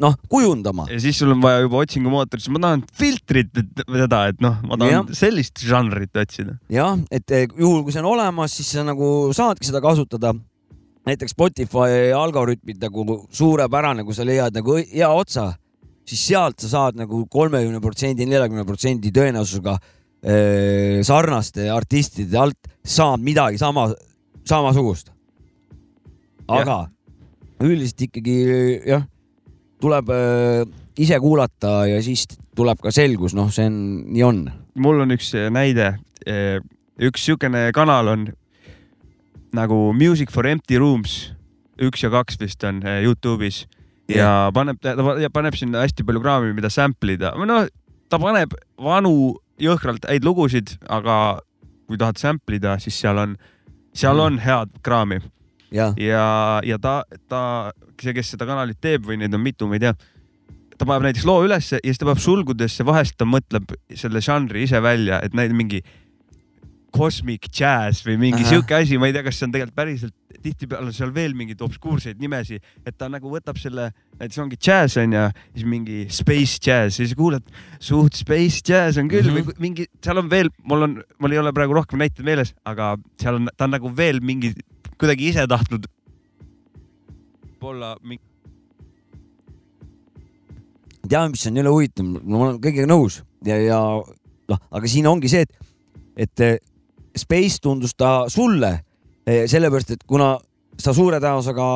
noh 0.00 0.16
kujundama. 0.32 0.86
ja 0.90 1.00
siis 1.02 1.18
sul 1.20 1.34
on 1.34 1.42
vaja 1.42 1.60
juba 1.64 1.82
otsingumootoris, 1.84 2.48
ma 2.54 2.62
tahan 2.62 2.84
filtrit 3.00 3.52
seda, 3.84 4.22
et 4.32 4.40
noh, 4.44 4.56
ma 4.64 4.78
tahan 4.80 4.94
ja. 4.94 5.02
sellist 5.18 5.60
žanrit 5.68 6.16
otsida. 6.16 6.56
jah, 6.72 6.96
et 7.12 7.36
juhul 7.52 7.84
kui 7.84 7.94
see 7.94 8.00
on 8.00 8.10
olemas, 8.14 8.56
siis 8.56 8.72
sa 8.76 8.86
nagu 8.86 9.10
saadki 9.36 9.68
seda 9.68 9.82
kasutada 9.84 10.32
näiteks 11.04 11.34
Spotify 11.34 12.12
algoritmid 12.16 12.80
nagu 12.82 13.18
suurepärane, 13.32 14.04
kui 14.04 14.16
sa 14.16 14.26
leiad 14.26 14.54
nagu 14.56 14.78
hea 14.78 15.10
otsa, 15.10 15.50
siis 16.08 16.26
sealt 16.30 16.64
sa 16.64 16.70
saad 16.72 17.00
nagu 17.00 17.24
kolmekümne 17.30 17.80
protsendi, 17.84 18.26
neljakümne 18.28 18.64
protsendi 18.68 19.12
tõenäosusega 19.14 19.76
äh, 19.76 21.00
sarnaste 21.06 21.68
artistide 21.72 22.38
alt 22.40 22.70
saad 22.84 23.24
midagi 23.24 23.60
sama, 23.60 23.90
samasugust. 24.48 25.12
aga 26.48 26.78
ja. 26.84 27.64
üldiselt 27.64 28.08
ikkagi 28.08 28.38
jah, 28.88 29.04
tuleb 29.80 30.10
äh, 30.12 30.64
ise 31.00 31.18
kuulata 31.20 31.84
ja 31.88 32.00
siis 32.04 32.26
tuleb 32.54 32.80
ka 32.80 32.92
selgus, 32.94 33.34
noh, 33.34 33.50
see 33.52 33.66
on, 33.66 33.78
nii 34.14 34.24
on. 34.24 34.44
mul 34.78 35.04
on 35.04 35.16
üks 35.16 35.32
näide, 35.50 35.96
üks 36.24 37.24
niisugune 37.24 37.70
kanal 37.74 38.12
on 38.12 38.28
nagu 39.54 39.92
Music 39.96 40.32
for 40.34 40.46
Empty 40.48 40.78
Rooms 40.82 41.32
üks 41.82 42.04
ja 42.04 42.10
kaks 42.12 42.38
vist 42.40 42.64
on 42.66 42.82
eh, 42.86 43.02
Youtube'is 43.06 43.64
ja 44.10 44.16
yeah. 44.16 44.50
paneb, 44.54 44.78
ta 44.82 44.94
paneb 45.32 45.56
sinna 45.58 45.82
hästi 45.84 46.04
palju 46.06 46.22
kraami, 46.22 46.52
mida 46.56 46.70
sample 46.70 47.16
ida 47.16 47.32
noh, 47.38 47.66
ta 48.12 48.20
paneb 48.20 48.54
vanu 48.80 49.34
jõhkralt 49.60 50.06
häid 50.10 50.26
lugusid, 50.26 50.74
aga 50.90 51.38
kui 51.88 51.98
tahad 52.00 52.18
sample 52.20 52.58
ida, 52.58 52.76
siis 52.82 52.96
seal 53.00 53.20
on, 53.20 53.36
seal 53.94 54.18
mm. 54.18 54.24
on 54.26 54.40
head 54.42 54.74
kraami. 54.86 55.20
ja, 55.74 55.92
ja, 56.00 56.26
ja 56.66 56.78
ta, 56.82 57.02
ta, 57.30 57.40
see, 58.00 58.14
kes 58.16 58.34
seda 58.34 58.48
kanalit 58.48 58.80
teeb 58.82 59.06
või 59.06 59.18
neid 59.20 59.34
on 59.34 59.42
mitu, 59.44 59.68
ma 59.70 59.78
ei 59.78 59.86
tea 59.86 59.94
ta 60.74 60.86
paneb 60.86 61.06
näiteks 61.06 61.26
loo 61.28 61.44
ülesse 61.46 61.78
ja 61.78 61.86
siis 61.86 62.00
ta 62.00 62.08
paneb 62.08 62.22
sulgudesse, 62.22 62.86
vahest 62.86 63.16
ta 63.18 63.26
mõtleb 63.28 63.76
selle 63.94 64.22
žanri 64.24 64.64
ise 64.66 64.80
välja, 64.82 65.20
et 65.22 65.36
näid 65.36 65.54
mingi 65.54 65.84
cosmic 66.94 67.48
jazz 67.50 68.04
või 68.06 68.16
mingi 68.20 68.44
sihuke 68.46 68.76
asi, 68.76 68.98
ma 69.00 69.08
ei 69.08 69.14
tea, 69.16 69.24
kas 69.26 69.40
see 69.40 69.48
on 69.48 69.54
tegelikult 69.54 69.78
päriselt, 69.78 70.14
tihtipeale 70.44 70.90
on 70.90 70.94
seal 70.94 71.12
veel 71.14 71.34
mingeid 71.36 71.62
obskuurseid 71.64 72.20
nimesi, 72.20 72.58
et 72.84 72.96
ta 72.98 73.08
nagu 73.12 73.30
võtab 73.32 73.58
selle, 73.60 73.88
näiteks 74.18 74.40
ongi 74.44 74.58
jazz 74.60 74.98
on 75.00 75.16
ju, 75.16 75.24
siis 75.56 75.68
mingi 75.68 76.00
space 76.12 76.60
jazz, 76.62 76.98
siis 77.00 77.14
kuuled, 77.18 77.46
suht 77.82 78.18
space 78.20 78.62
jazz 78.66 79.00
on 79.00 79.10
küll 79.10 79.26
mm 79.26 79.40
-hmm. 79.40 79.56
või 79.56 79.66
mingi, 79.66 79.88
seal 80.04 80.20
on 80.22 80.30
veel, 80.30 80.52
mul 80.62 80.88
on, 80.88 81.00
mul 81.18 81.34
ei 81.34 81.40
ole 81.42 81.52
praegu 81.56 81.74
rohkem 81.74 81.98
näiteid 82.02 82.26
meeles, 82.26 82.54
aga 82.64 82.94
seal 83.20 83.40
on, 83.40 83.50
ta 83.56 83.66
on 83.66 83.74
nagu 83.76 83.90
veel 83.96 84.20
mingi, 84.20 84.54
kuidagi 84.98 85.32
ise 85.32 85.46
tahtnud 85.50 85.88
olla 87.64 87.96
mingi 88.02 88.22
teame, 91.08 91.30
mis 91.32 91.46
on 91.46 91.56
jälle 91.56 91.72
huvitav, 91.72 92.06
ma 92.06 92.38
olen 92.38 92.60
kõigega 92.60 92.86
nõus 92.88 93.22
ja, 93.44 93.56
ja 93.56 93.80
noh, 94.48 94.60
aga 94.70 94.88
siin 94.88 95.06
ongi 95.08 95.30
see, 95.32 95.44
et, 95.44 95.58
et 96.16 96.60
Space 97.16 97.60
tundus 97.62 97.94
ta 97.94 98.24
sulle 98.32 98.72
eh, 99.26 99.44
sellepärast, 99.50 99.94
et 99.94 100.04
kuna 100.08 100.34
sa 100.80 100.94
suure 100.96 101.20
tõenäosusega 101.22 101.66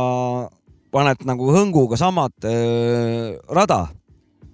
paned 0.94 1.24
nagu 1.28 1.52
hõnguga 1.52 1.98
samad 2.00 2.48
äh, 2.48 3.36
rada. 3.54 3.86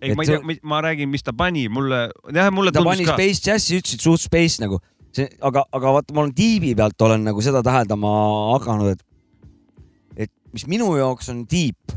ei, 0.01 0.13
ma 0.17 0.25
ei 0.25 0.33
tea, 0.33 0.59
ma 0.67 0.81
räägin, 0.85 1.09
mis 1.09 1.25
ta 1.25 1.33
pani, 1.37 1.69
mulle, 1.73 2.09
jah, 2.35 2.51
mulle 2.53 2.73
ta 2.75 2.83
pani 2.85 3.07
ka. 3.07 3.15
Space 3.17 3.41
Jazzi, 3.47 3.79
ütlesid 3.81 4.05
suht 4.05 4.25
Space 4.27 4.61
nagu, 4.61 4.81
see, 5.15 5.29
aga, 5.41 5.65
aga 5.73 5.95
vaata, 5.99 6.17
ma 6.17 6.25
olen 6.25 6.35
tiibi 6.37 6.75
pealt 6.77 7.07
olen 7.07 7.25
nagu 7.25 7.45
seda 7.45 7.63
täheldama 7.65 8.13
hakanud, 8.59 8.93
et, 8.93 10.27
et 10.27 10.33
mis 10.53 10.67
minu 10.69 10.91
jaoks 10.99 11.31
on 11.33 11.45
tiip, 11.49 11.97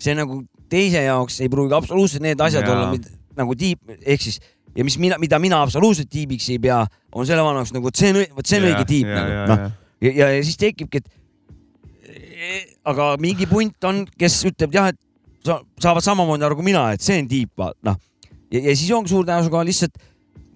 see 0.00 0.14
nagu 0.16 0.44
teise 0.70 1.02
jaoks 1.02 1.40
ei 1.42 1.50
pruugi 1.50 1.74
absoluutselt 1.74 2.22
need 2.22 2.40
asjad 2.40 2.62
ja. 2.62 2.76
olla 2.76 2.92
mida, 2.92 3.10
nagu 3.40 3.56
tiip 3.58 3.90
ehk 3.98 4.22
siis 4.22 4.38
ja 4.76 4.86
mis 4.86 4.98
mina, 5.02 5.18
mida 5.18 5.40
mina 5.42 5.62
absoluutselt 5.64 6.10
tiibiks 6.12 6.46
ei 6.52 6.60
pea, 6.62 6.84
on 7.12 7.28
selle 7.28 7.44
vana 7.44 7.62
jaoks 7.62 7.74
nagu, 7.76 7.86
vot 7.88 8.00
see 8.00 8.12
on, 8.12 8.20
vot 8.36 8.46
see 8.50 8.60
on 8.60 8.68
õige 8.70 8.86
tiip 8.88 9.08
ja, 9.10 9.22
nagu 9.22 9.46
noh. 9.50 9.64
ja, 10.04 10.12
ja, 10.12 10.30
ja 10.36 10.44
siis 10.46 10.58
tekibki, 10.60 11.02
et 11.02 11.08
aga 12.88 13.12
mingi 13.20 13.48
punt 13.50 13.88
on, 13.88 14.04
kes 14.18 14.40
ütleb 14.50 14.74
jah, 14.76 14.90
et 14.92 15.00
sa, 15.46 15.60
saavad 15.82 16.04
samamoodi 16.04 16.46
aru 16.46 16.60
kui 16.60 16.70
mina, 16.70 16.88
et 16.94 17.04
see 17.04 17.20
on 17.22 17.30
tiip, 17.30 17.66
noh. 17.86 17.98
ja, 18.50 18.58
ja 18.60 18.76
siis 18.76 18.90
ongi 18.96 19.12
suur 19.12 19.26
tõenäosusega 19.28 19.64
lihtsalt 19.68 20.04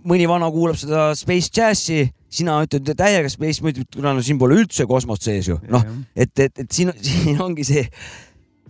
mõni 0.05 0.29
vana 0.29 0.51
kuulab 0.53 0.77
seda 0.77 1.09
Space 1.17 1.49
Jazzi, 1.55 2.03
sina 2.35 2.59
ütled 2.65 2.91
täiega 2.99 3.31
Space, 3.33 3.65
ma 3.65 3.73
ütlen, 3.73 3.89
et 3.89 3.97
kuna 3.97 4.13
no 4.17 4.25
siin 4.25 4.41
pole 4.41 4.59
üldse 4.61 4.87
kosmost 4.91 5.25
sees 5.25 5.49
ju, 5.49 5.59
noh, 5.73 5.85
et, 6.13 6.33
et, 6.39 6.65
et 6.65 6.71
siin, 6.71 6.93
siin 7.07 7.41
ongi 7.45 7.67
see 7.67 7.87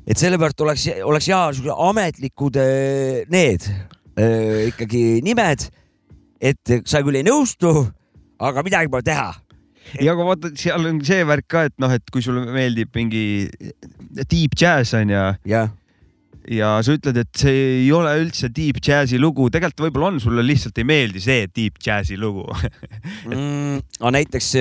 et 0.04 0.20
sellepärast 0.20 0.60
oleks, 0.64 0.86
oleks 1.04 1.30
hea 1.30 1.40
siuksed 1.56 1.84
ametlikud 1.88 2.58
eh, 2.60 3.22
need 3.32 3.64
äh, 3.66 4.68
ikkagi 4.70 5.04
nimed, 5.24 5.66
et 6.44 6.74
sa 6.84 7.00
küll 7.04 7.20
ei 7.20 7.26
nõustu, 7.26 7.72
aga 8.44 8.64
midagi 8.66 8.92
pole 8.92 9.06
teha 9.06 9.32
ja 10.00 10.14
aga 10.14 10.26
vaata, 10.26 10.50
seal 10.58 10.88
on 10.88 11.00
see 11.04 11.24
värk 11.28 11.48
ka, 11.50 11.64
et 11.68 11.74
noh, 11.82 11.92
et 11.92 12.12
kui 12.12 12.24
sulle 12.24 12.44
meeldib 12.54 12.92
mingi 12.96 13.24
deep 14.30 14.56
jazz 14.58 14.94
onju 14.96 15.24
ja. 15.50 15.64
ja 16.50 16.70
sa 16.84 16.96
ütled, 16.96 17.20
et 17.20 17.44
see 17.44 17.66
ei 17.84 17.92
ole 17.94 18.14
üldse 18.22 18.50
deep 18.54 18.80
jazzi 18.84 19.20
lugu, 19.20 19.50
tegelikult 19.52 19.86
võib-olla 19.88 20.12
on, 20.12 20.22
sulle 20.22 20.44
lihtsalt 20.46 20.80
ei 20.80 20.88
meeldi 20.88 21.22
see 21.24 21.46
deep 21.50 21.80
jazzi 21.84 22.18
lugu 22.20 22.46
mm,. 23.30 23.80
aga 24.00 24.14
näiteks 24.18 24.52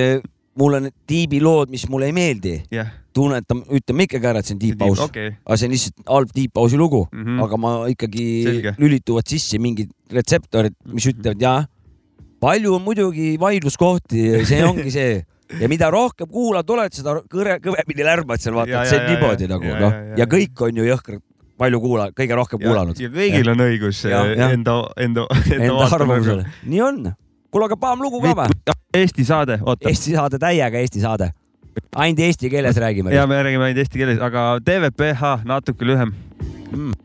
mul 0.58 0.78
on 0.80 0.90
tiibi 1.06 1.40
lood, 1.42 1.72
mis 1.72 1.88
mulle 1.90 2.10
ei 2.10 2.16
meeldi 2.16 2.58
yeah 2.72 2.92
tunnetan, 3.14 3.62
ütleme 3.74 4.08
ikkagi 4.08 4.28
ära, 4.28 4.40
et 4.42 4.48
see 4.48 4.56
on 4.56 4.80
house 4.88 5.04
okay., 5.06 5.34
aga 5.44 5.58
see 5.58 5.68
on 5.68 5.74
lihtsalt 5.74 6.08
halb 6.10 6.40
house'i 6.58 6.80
lugu 6.80 7.04
mm, 7.06 7.20
-hmm. 7.24 7.42
aga 7.44 7.58
ma 7.62 7.74
ikkagi 7.92 8.24
Selge. 8.46 8.74
lülituvad 8.78 9.28
sisse 9.30 9.60
mingid 9.62 9.92
retseptorid, 10.10 10.74
mis 10.90 11.06
mhm. 11.06 11.14
ütlevad 11.14 11.44
ja 11.44 11.54
palju 12.42 12.74
on 12.74 12.82
muidugi 12.82 13.36
vaidluskohti, 13.40 14.24
see 14.48 14.64
ongi 14.66 14.90
see 14.90 15.22
ja 15.60 15.68
mida 15.70 15.90
rohkem 15.92 16.28
kuulad 16.28 16.70
oled, 16.70 16.96
seda 16.96 17.16
kõre, 17.30 17.60
kõvemini 17.62 18.06
lärmad 18.06 18.42
seal 18.42 18.58
vaata, 18.58 18.82
et 18.82 18.90
see 18.90 19.00
on 19.00 19.06
niimoodi 19.12 19.48
nagu 19.50 19.78
noh, 19.80 20.00
ja 20.18 20.26
kõik 20.26 20.66
on 20.66 20.82
ju 20.82 20.88
jõhkrad 20.90 21.22
palju 21.60 21.80
kuula-, 21.80 22.10
kõige 22.18 22.34
rohkem 22.34 22.60
ja, 22.60 22.66
kuulanud. 22.66 23.00
ja 23.00 23.12
kõigil 23.14 23.52
on 23.52 23.66
õigus 23.68 24.02
ja, 24.08 24.24
ja. 24.26 24.50
enda, 24.50 24.80
enda, 24.98 25.28
enda, 25.30 25.68
enda 25.70 25.90
arvamusele. 26.00 26.48
nii 26.66 26.82
on. 26.82 27.04
kuule, 27.54 27.70
aga 27.70 27.78
paam 27.78 28.02
lugu 28.02 28.20
ka 28.24 28.34
või? 28.34 28.74
Eesti 28.94 29.24
saade, 29.24 29.58
oota. 29.62 29.88
Eesti 29.88 30.14
saade, 30.14 30.38
täiega 30.38 30.82
Eesti 30.82 31.02
saade 31.02 31.32
ainult 31.96 32.20
eesti 32.22 32.50
keeles 32.50 32.76
räägime. 32.76 33.14
ja 33.14 33.26
me 33.26 33.42
räägime 33.42 33.64
ainult 33.64 33.82
eesti 33.82 33.98
keeles, 33.98 34.20
aga 34.22 34.60
TVPH 34.64 35.40
natuke 35.44 35.86
lühem 35.86 36.14
mm 36.70 37.03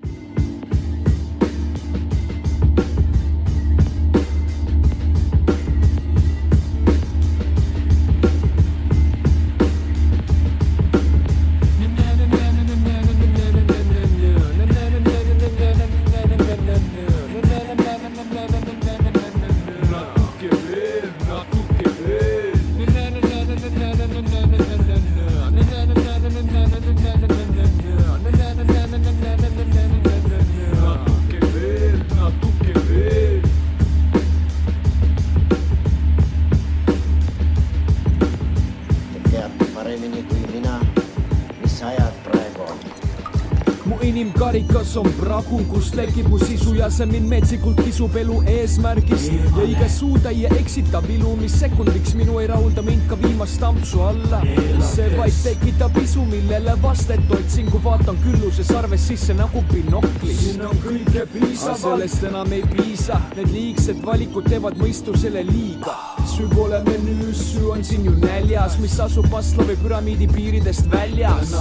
on 45.51 45.65
pragu, 45.65 45.73
kust 45.73 45.95
lekib 45.95 46.27
mu 46.29 46.37
sisu 46.39 46.75
ja 46.75 46.89
see 46.89 47.05
mind 47.05 47.27
metsikult 47.29 47.79
kisub 47.83 48.15
elu 48.15 48.41
eesmärgist 48.47 49.31
ja 49.57 49.63
iga 49.65 49.87
suutäie 49.89 50.49
eksitab 50.59 51.09
ilu, 51.09 51.35
mis 51.35 51.59
sekundiks 51.59 52.13
minu 52.15 52.39
ei 52.39 52.47
rahulda 52.47 52.81
mind 52.81 53.07
ka 53.09 53.15
viimast 53.15 53.63
ampsu 53.63 54.01
alla. 54.01 54.41
see 54.81 55.09
vaid 55.17 55.33
tekitab 55.43 55.97
isu, 56.03 56.25
millele 56.25 56.75
vastet 56.81 57.31
otsin, 57.31 57.71
kui 57.71 57.83
vaatan 57.83 58.17
külluse 58.23 58.63
sarves 58.63 59.07
sisse 59.07 59.33
nagu 59.33 59.63
binoklis. 59.73 60.39
siin 60.43 60.65
on 60.65 60.77
kõike 60.85 61.25
piisavalt. 61.33 61.81
sellest 61.81 62.23
enam 62.23 62.53
ei 62.53 62.63
piisa, 62.63 63.21
need 63.35 63.51
liigsed 63.53 64.05
valikud 64.05 64.49
teevad 64.49 64.77
mõistusele 64.77 65.45
liiga. 65.45 65.97
Süü 66.27 66.49
pole 66.49 66.83
menüüs, 66.83 67.53
süü 67.53 67.65
on 67.65 67.81
siin 67.81 68.03
ju 68.05 68.11
näljas, 68.21 68.79
mis 68.79 68.99
asub 68.99 69.25
Maslowi 69.31 69.75
püramiidi 69.75 70.27
piiridest 70.27 70.93
väljas. 70.93 71.53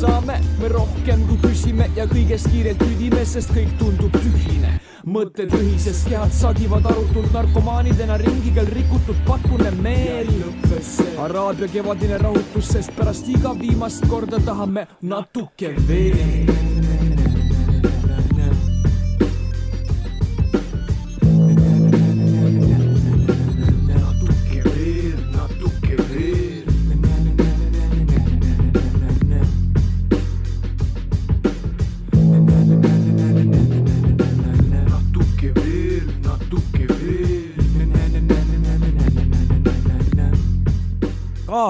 saame 0.00 0.40
me 0.60 0.68
rohkem 0.68 1.26
kui 1.28 1.38
küsime 1.42 1.88
ja 1.96 2.06
kõigest 2.06 2.50
kiirelt 2.50 2.78
tüdime, 2.78 3.24
sest 3.24 3.50
kõik 3.50 3.78
tundub 3.78 4.12
tühine. 4.12 4.80
mõtted 5.06 5.52
ühisest 5.52 6.08
kehad 6.08 6.32
sagivad 6.32 6.86
arutult 6.86 7.32
narkomaanidena 7.32 8.16
ringi, 8.16 8.54
kel 8.54 8.66
rikutud 8.66 9.16
pakune 9.26 9.70
meel. 9.70 10.30
Araabia 11.20 11.68
kevadine 11.68 12.18
rahutus, 12.18 12.72
sest 12.72 12.96
pärast 12.96 13.28
iga 13.28 13.52
viimast 13.60 14.08
korda 14.08 14.38
tahame 14.38 14.86
natuke 15.02 15.74
veel. 15.88 16.63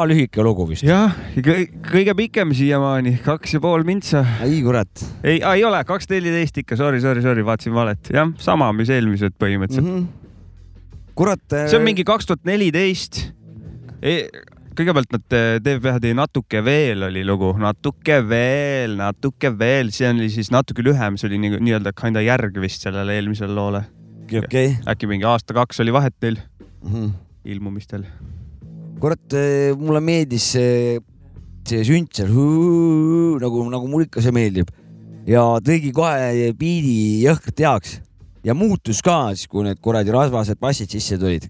Ka 0.04 0.10
lühike 0.10 0.44
lugu 0.44 0.66
vist. 0.68 0.84
jah, 0.84 1.14
kõige 1.34 2.14
pikem 2.18 2.52
siiamaani, 2.56 3.16
kaks 3.24 3.56
ja 3.56 3.60
pool 3.64 3.84
mintsa. 3.88 4.24
ai 4.44 4.60
kurat. 4.64 5.04
ei, 5.24 5.38
ei 5.40 5.64
ole, 5.64 5.80
kaks 5.88 6.10
neliteist 6.10 6.60
ikka, 6.60 6.76
sorry, 6.80 7.00
sorry, 7.00 7.24
sorry, 7.24 7.44
vaatasin 7.46 7.74
valet. 7.76 8.12
jah, 8.12 8.28
sama, 8.42 8.68
mis 8.76 8.92
eelmised 8.92 9.36
põhimõtteliselt 9.40 9.88
mm. 9.88 10.02
-hmm. 10.02 11.08
kurat. 11.16 11.44
see 11.56 11.78
on 11.78 11.86
mingi 11.86 12.04
kaks 12.04 12.28
tuhat 12.28 12.44
neliteist. 12.48 13.22
kõigepealt 14.74 15.14
nad, 15.14 15.24
TVH 15.64 16.02
tegi 16.02 16.18
Natuke 16.18 16.60
veel 16.66 17.08
oli 17.08 17.24
lugu, 17.24 17.54
natuke 17.62 18.20
veel, 18.28 18.98
natuke 19.00 19.54
veel, 19.56 19.92
see 19.94 20.10
oli 20.10 20.28
siis 20.34 20.52
natuke 20.52 20.84
lühem, 20.84 21.16
see 21.16 21.30
oli 21.30 21.40
nii-öelda 21.46 21.94
nii 21.94 22.00
kinda 22.02 22.24
järg 22.26 22.60
vist 22.60 22.84
sellele 22.84 23.16
eelmisele 23.16 23.56
loole. 23.56 23.86
Okay. 24.24 24.78
äkki 24.88 25.06
mingi 25.06 25.26
aasta-kaks 25.28 25.82
oli 25.84 25.92
vahet 25.92 26.14
neil 26.24 26.38
mm 26.82 26.92
-hmm. 26.92 27.10
ilmumistel 27.44 28.08
kurat, 29.00 29.24
eh, 29.36 29.74
mulle 29.78 30.00
meeldis 30.04 30.46
see, 30.54 31.00
see 31.68 31.84
sünt 31.86 32.14
seal 32.16 32.32
nagu, 33.42 33.66
nagu 33.72 33.90
mulle 33.90 34.08
ikka 34.08 34.22
see 34.24 34.34
meeldib. 34.34 34.70
ja 35.26 35.44
tegi 35.64 35.92
kohe 35.96 36.52
biidi 36.58 37.24
jõhkralt 37.24 37.62
heaks 37.64 37.98
ja 38.44 38.54
muutus 38.56 39.00
ka 39.04 39.32
siis, 39.32 39.48
kui 39.48 39.64
need 39.64 39.80
kuradi 39.80 40.12
rasvased 40.12 40.60
bassid 40.60 40.92
sisse 40.92 41.18
tulid. 41.20 41.48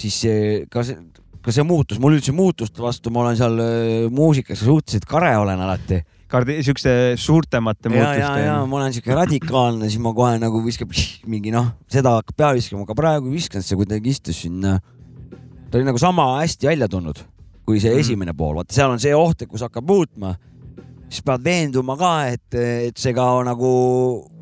siis 0.00 0.20
see, 0.22 0.64
ka 0.70 0.84
see, 0.84 0.96
ka 1.40 1.52
see 1.52 1.64
muutus, 1.64 2.00
mul 2.00 2.16
üldse 2.18 2.32
muutust 2.36 2.78
vastu, 2.80 3.12
ma 3.12 3.24
olen 3.24 3.36
seal 3.36 3.60
äh, 3.64 4.08
muusikas 4.12 4.64
suhteliselt 4.64 5.08
kare 5.08 5.34
olen 5.40 5.60
alati 5.60 6.02
kardi-, 6.30 6.60
siukse 6.64 6.94
suurtemate 7.20 7.90
ja, 7.94 8.12
ja, 8.14 8.30
ja 8.44 8.56
ma 8.68 8.80
olen 8.80 8.94
siuke 8.94 9.14
radikaalne, 9.16 9.88
siis 9.90 10.02
ma 10.02 10.14
kohe 10.16 10.38
nagu 10.42 10.62
viskab 10.64 10.92
mingi 11.30 11.52
noh, 11.54 11.72
seda 11.90 12.16
hakkab 12.20 12.38
peale 12.38 12.60
viskama, 12.60 12.86
aga 12.86 12.96
praegu 12.98 13.30
ei 13.30 13.38
viskanud, 13.38 13.66
see 13.66 13.78
kuidagi 13.80 14.14
istus 14.14 14.44
sinna. 14.46 14.78
Ta 15.70 15.78
oli 15.78 15.86
nagu 15.86 15.98
sama 15.98 16.32
hästi 16.40 16.66
välja 16.66 16.88
tulnud 16.88 17.22
kui 17.70 17.78
see 17.78 17.94
mm. 17.94 18.02
esimene 18.02 18.34
pool, 18.36 18.56
vaata 18.58 18.74
seal 18.74 18.90
on 18.90 19.02
see 19.02 19.14
oht, 19.14 19.44
et 19.44 19.50
kui 19.50 19.60
see 19.60 19.68
hakkab 19.68 19.86
muutma, 19.86 20.34
siis 21.06 21.22
pead 21.26 21.46
veenduma 21.46 21.96
ka, 22.00 22.14
et, 22.32 22.58
et 22.90 22.98
see 22.98 23.14
ka 23.16 23.26
nagu 23.46 23.70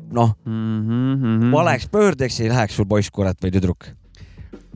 noh 0.09 0.31
mm 0.41 0.79
-hmm. 0.85 1.51
valeks 1.53 1.85
pöördeks 1.93 2.39
ei 2.41 2.49
läheks 2.49 2.75
sul 2.75 2.87
poiss, 2.89 3.11
kurat 3.13 3.37
või 3.43 3.53
tüdruk. 3.53 3.91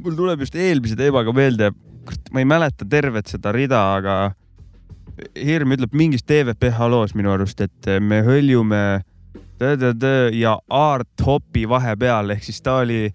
mul 0.04 0.16
tuleb 0.16 0.40
just 0.40 0.56
eelmise 0.56 0.96
teemaga 0.96 1.34
meelde, 1.34 1.72
ma 2.32 2.40
ei 2.40 2.46
mäleta 2.46 2.86
tervet 2.86 3.28
seda 3.28 3.52
rida, 3.52 3.82
aga 3.96 4.34
Hirm 5.38 5.70
ütleb 5.72 5.94
mingis 5.94 6.24
TVPH 6.26 6.88
loos 6.90 7.14
minu 7.14 7.30
arust, 7.30 7.62
et 7.62 7.86
me 8.02 8.24
hõljume 8.26 9.04
ja 10.34 10.58
art 10.70 11.22
hopi 11.26 11.70
vahepeal 11.70 12.34
ehk 12.34 12.44
siis 12.44 12.62
ta 12.62 12.80
oli 12.82 13.14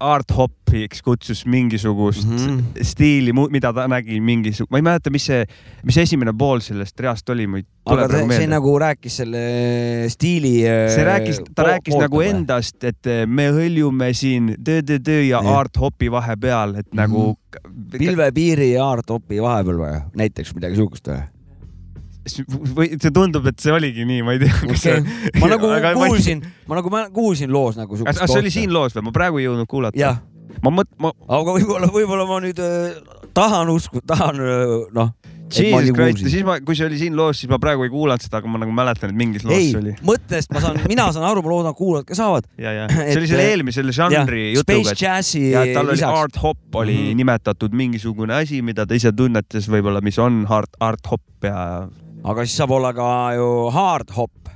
art 0.00 0.32
hopiks 0.36 1.02
kutsus 1.02 1.44
mingisugust 1.46 2.28
mm 2.28 2.36
-hmm. 2.36 2.82
stiili, 2.82 3.32
mida 3.32 3.72
ta 3.72 3.88
nägi 3.88 4.20
mingisugune, 4.20 4.70
ma 4.70 4.78
ei 4.78 4.82
mäleta, 4.82 5.10
mis 5.10 5.26
see, 5.26 5.44
mis 5.84 5.96
esimene 5.96 6.32
pool 6.38 6.60
sellest 6.60 7.00
reast 7.00 7.28
oli, 7.28 7.46
muid. 7.46 7.66
aga 7.86 8.08
ta, 8.08 8.22
see 8.32 8.46
nagu 8.46 8.78
rääkis 8.78 9.16
selle 9.16 9.42
stiili. 10.08 10.54
see 10.94 11.04
rääkis, 11.04 11.42
ta 11.54 11.62
rääkis 11.62 11.98
nagu 11.98 12.22
või? 12.22 12.30
endast, 12.30 12.84
et 12.84 13.12
me 13.26 13.50
hõljume 13.50 14.12
siin 14.14 14.54
töö-töö-töö 14.64 15.22
ja, 15.22 15.42
ja 15.42 15.58
art 15.58 15.76
hopi 15.80 16.10
vahepeal, 16.10 16.74
et 16.74 16.86
mm 16.86 16.98
-hmm. 16.98 17.02
nagu. 17.02 17.38
pilvepiiri 17.98 18.72
ja 18.72 18.90
art 18.90 19.10
hopi 19.10 19.42
vahepeal 19.42 19.78
või, 19.78 20.00
näiteks 20.16 20.54
midagi 20.54 20.76
sihukest 20.76 21.08
või? 21.08 21.22
Või 22.76 22.92
see 23.00 23.10
tundub, 23.14 23.46
et 23.50 23.58
see 23.62 23.72
oligi 23.74 24.06
nii, 24.06 24.22
ma 24.26 24.36
ei 24.36 24.42
tea 24.44 24.58
okay.. 24.68 25.02
ma 25.42 25.50
nagu 25.50 25.70
kuulsin, 25.98 26.44
ma 26.70 26.78
nagu 26.78 26.92
ma 26.92 27.06
kuulsin 27.14 27.50
loos 27.52 27.78
nagu 27.80 27.98
siukest. 27.98 28.22
kas 28.22 28.30
see 28.30 28.44
oli 28.44 28.54
siin 28.54 28.74
loos 28.74 28.94
või? 28.96 29.08
ma 29.08 29.16
praegu 29.16 29.42
ei 29.42 29.48
jõudnud 29.48 29.70
kuulata. 29.70 30.14
ma 30.62 30.74
mõt-, 30.74 30.92
ma. 31.02 31.12
aga 31.26 31.56
võib-olla, 31.58 31.90
võib-olla 31.92 32.28
ma 32.28 32.38
nüüd 32.44 32.62
äh, 32.62 32.94
tahan 33.34 33.72
uskuda, 33.74 34.06
tahan 34.14 34.42
äh, 34.42 34.78
noh. 34.94 35.14
Jesus 35.52 35.90
Christ, 35.92 36.22
siis 36.32 36.44
ma, 36.48 36.54
kui 36.64 36.72
see 36.78 36.86
oli 36.88 36.96
siin 36.96 37.16
loos, 37.18 37.42
siis 37.42 37.50
ma 37.52 37.58
praegu 37.60 37.84
ei 37.84 37.90
kuulanud 37.92 38.24
seda, 38.24 38.38
aga 38.40 38.48
ma 38.48 38.60
nagu 38.62 38.72
mäletan, 38.72 39.10
et 39.12 39.18
mingis 39.18 39.42
loos 39.44 39.58
ei, 39.58 39.66
see 39.68 39.80
oli. 39.82 39.92
mõttest 40.08 40.54
ma 40.54 40.62
saan, 40.64 40.78
mina 40.88 41.10
saan 41.12 41.26
aru, 41.28 41.42
ma 41.44 41.52
loodan, 41.52 41.74
kuulajad 41.76 42.06
ka 42.08 42.16
saavad. 42.16 42.46
ja, 42.56 42.72
ja 42.72 42.86
see 42.94 43.18
oli 43.20 43.28
selle 43.28 43.48
eelmise, 43.50 43.82
selle 43.82 43.92
žanri 43.96 44.46
jutuga. 44.54 44.94
Space 44.94 45.04
Jazzi. 45.04 45.42
ja 45.52 45.66
tal 45.74 45.90
oli 45.90 45.98
lisaks. 45.98 46.20
art 46.22 46.38
hop 46.40 46.80
oli 46.80 46.94
mm 46.94 47.04
-hmm. 47.04 47.20
nimetatud 47.20 47.76
mingisugune 47.76 48.34
asi, 48.38 48.62
mida 48.62 48.86
ta 48.88 48.96
ise 48.96 49.12
tunnetas 49.12 49.68
võib-olla, 49.68 50.00
mis 50.00 50.16
on 50.18 50.46
art, 50.48 50.72
art 50.80 51.12
hop 51.12 51.44
ja 51.44 51.84
aga 52.22 52.46
siis 52.46 52.58
saab 52.60 52.76
olla 52.78 52.92
ka 52.96 53.08
ju 53.36 53.48
hard 53.74 54.14
hop. 54.16 54.50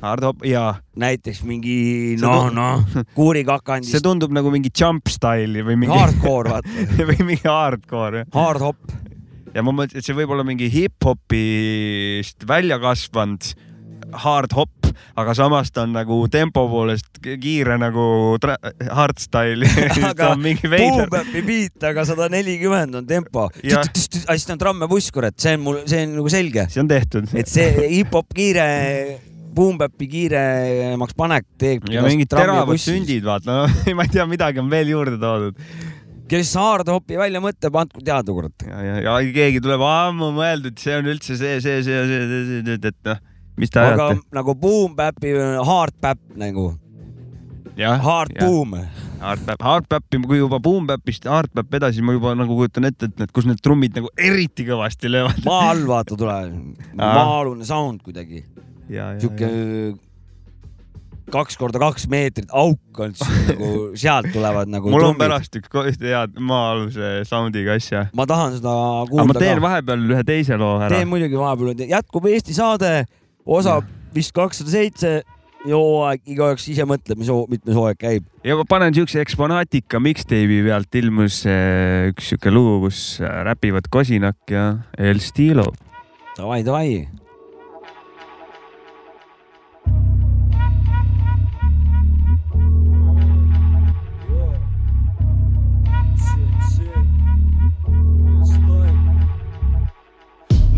Hard 0.00 0.24
hop 0.24 0.44
ja. 0.46 0.78
näiteks 0.96 1.42
mingi 1.44 2.16
noh, 2.22 2.48
noh 2.54 2.84
kuurikakandist. 3.18 3.92
see 3.92 4.04
tundub 4.04 4.32
nagu 4.32 4.52
mingi 4.52 4.70
jump 4.72 5.10
style'i 5.12 5.64
või 5.66 5.76
mingi. 5.82 5.96
Hardcore 5.96 6.54
vaata 6.54 7.06
või 7.10 7.18
mingi 7.32 7.44
hardcore. 7.44 8.24
Hard 8.34 8.64
hop. 8.64 8.94
ja 9.54 9.64
ma 9.66 9.74
mõtlesin, 9.74 10.00
et 10.00 10.06
see 10.06 10.16
võib 10.16 10.32
olla 10.36 10.46
mingi 10.46 10.70
hip-hopist 10.72 12.46
välja 12.48 12.78
kasvanud 12.82 13.52
hard 14.24 14.54
hop, 14.56 14.79
aga 15.20 15.34
samas 15.36 15.70
ta 15.74 15.84
on 15.86 15.94
nagu 15.96 16.20
tempo 16.32 16.66
poolest 16.70 17.20
kiire 17.22 17.76
nagu 17.80 18.36
hardstyle 18.90 19.68
aga 20.10 20.32
Boombapi 20.40 21.42
beat, 21.46 21.78
aga 21.90 22.04
sada 22.08 22.28
nelikümmend 22.32 23.00
on 23.00 23.06
tempo. 23.08 23.48
siis 23.96 24.46
ta 24.46 24.54
on 24.54 24.60
tramm 24.60 24.84
ja 24.84 24.90
buss, 24.90 25.10
kurat, 25.14 25.36
see 25.40 25.56
on 25.58 25.64
mul, 25.64 25.82
see 25.90 26.04
on 26.06 26.16
nagu 26.20 26.32
selge. 26.32 26.66
see 26.72 26.82
on 26.82 26.90
tehtud. 26.90 27.30
et 27.34 27.50
see 27.50 27.90
hip-hop 27.96 28.30
kiire 28.36 28.66
Boombapi 29.54 30.06
kiiremaks 30.10 31.16
panek 31.18 31.46
teeb. 31.58 31.88
ja 31.90 32.04
mingid 32.06 32.30
teravad 32.30 32.70
sündid, 32.80 33.24
vaata 33.26 33.50
no,, 33.50 33.62
ma 33.98 34.06
ei 34.06 34.12
tea, 34.12 34.26
midagi 34.30 34.62
on 34.62 34.70
veel 34.72 34.92
juurde 34.94 35.18
toodud 35.20 35.58
kes 36.30 36.52
hardhopi 36.54 37.18
välja 37.18 37.40
mõtleb, 37.42 37.74
andku 37.80 38.04
teada, 38.06 38.30
kurat. 38.30 38.66
ja, 38.66 38.82
ja, 38.86 39.00
ja 39.08 39.16
keegi 39.34 39.62
tuleb 39.64 39.82
ammu 39.82 40.30
mõeldud, 40.36 40.78
see 40.78 40.94
on 41.00 41.10
üldse 41.10 41.34
see, 41.40 41.58
see, 41.64 41.80
see, 41.86 42.04
see, 42.06 42.22
see, 42.30 42.44
see, 42.52 42.62
see, 42.68 42.92
et 42.92 43.10
noh 43.10 43.26
mis 43.60 43.72
te 43.72 43.82
aga 43.82 44.10
ajate? 44.10 44.26
nagu 44.36 44.54
boom 44.58 44.96
bap'i, 44.98 45.34
hard 45.68 45.96
bap 46.02 46.20
nagu. 46.40 46.72
Hard 47.80 48.34
ja. 48.36 48.44
boom. 48.44 48.74
Hard 49.20 49.44
bap, 49.46 49.62
hard 49.64 49.88
bap'i, 49.88 50.20
kui 50.24 50.40
juba 50.40 50.60
boom 50.62 50.88
bap'ist 50.88 51.28
hard 51.28 51.52
bap 51.56 51.78
edasi, 51.80 52.04
ma 52.04 52.16
juba 52.16 52.34
nagu 52.36 52.56
kujutan 52.58 52.88
ette, 52.88 53.08
et 53.08 53.22
need, 53.22 53.32
kus 53.36 53.48
need 53.48 53.62
trummid 53.64 53.96
nagu 53.96 54.12
eriti 54.18 54.66
kõvasti 54.68 55.12
löövad. 55.12 55.42
maa 55.48 55.72
all 55.72 55.86
vaata 55.88 56.18
tuleb, 56.20 56.54
maa-alune 56.98 57.68
sound 57.68 58.04
kuidagi. 58.04 58.44
sihuke 58.90 59.50
kaks 61.30 61.58
korda 61.60 61.80
kaks 61.80 62.06
meetrit 62.10 62.50
auk 62.56 63.00
on 63.04 63.14
siis 63.14 63.44
nagu 63.52 63.70
sealt 63.98 64.30
tulevad 64.34 64.70
nagu. 64.70 64.90
mul 64.90 65.04
on 65.04 65.14
trummid. 65.14 65.22
pärast 65.22 65.58
üks 65.60 66.02
head 66.02 66.36
maa-aluse 66.50 67.12
sound'iga 67.28 67.76
asja. 67.78 68.06
ma 68.16 68.26
tahan 68.30 68.58
seda 68.58 68.74
kuulda. 69.10 69.28
ma 69.30 69.38
teen 69.38 69.60
ka. 69.60 69.64
vahepeal 69.68 70.06
ühe 70.16 70.26
teise 70.26 70.58
loo 70.60 70.76
ära. 70.80 70.90
teen 70.94 71.10
muidugi 71.10 71.38
vahepeal, 71.38 71.86
jätkub 71.90 72.28
Eesti 72.30 72.56
saade 72.56 72.92
osa 73.46 73.80
vist 74.14 74.34
kakssada 74.36 74.72
seitse 74.72 75.12
hooaeg, 75.66 76.22
igaüks 76.32 76.66
ise 76.72 76.86
mõtleb, 76.88 77.20
mis 77.20 77.30
hoo, 77.32 77.44
mitmes 77.50 77.76
hooaeg 77.76 78.00
käib. 78.00 78.26
ja 78.44 78.56
ma 78.56 78.64
panen 78.68 78.96
siukse 78.96 79.20
eksponaatika 79.22 80.00
mixtape'i 80.00 80.62
pealt 80.66 81.00
ilmus 81.02 81.44
äh, 81.48 82.10
üks 82.12 82.32
siuke 82.32 82.52
lugu, 82.52 82.86
kus 82.86 83.20
äh, 83.20 83.40
räpivad 83.48 83.90
Kosinak 83.92 84.40
ja 84.50 84.72
El 84.98 85.20
Stilo. 85.20 85.68
Davai, 86.36 86.62
davai 86.64 87.20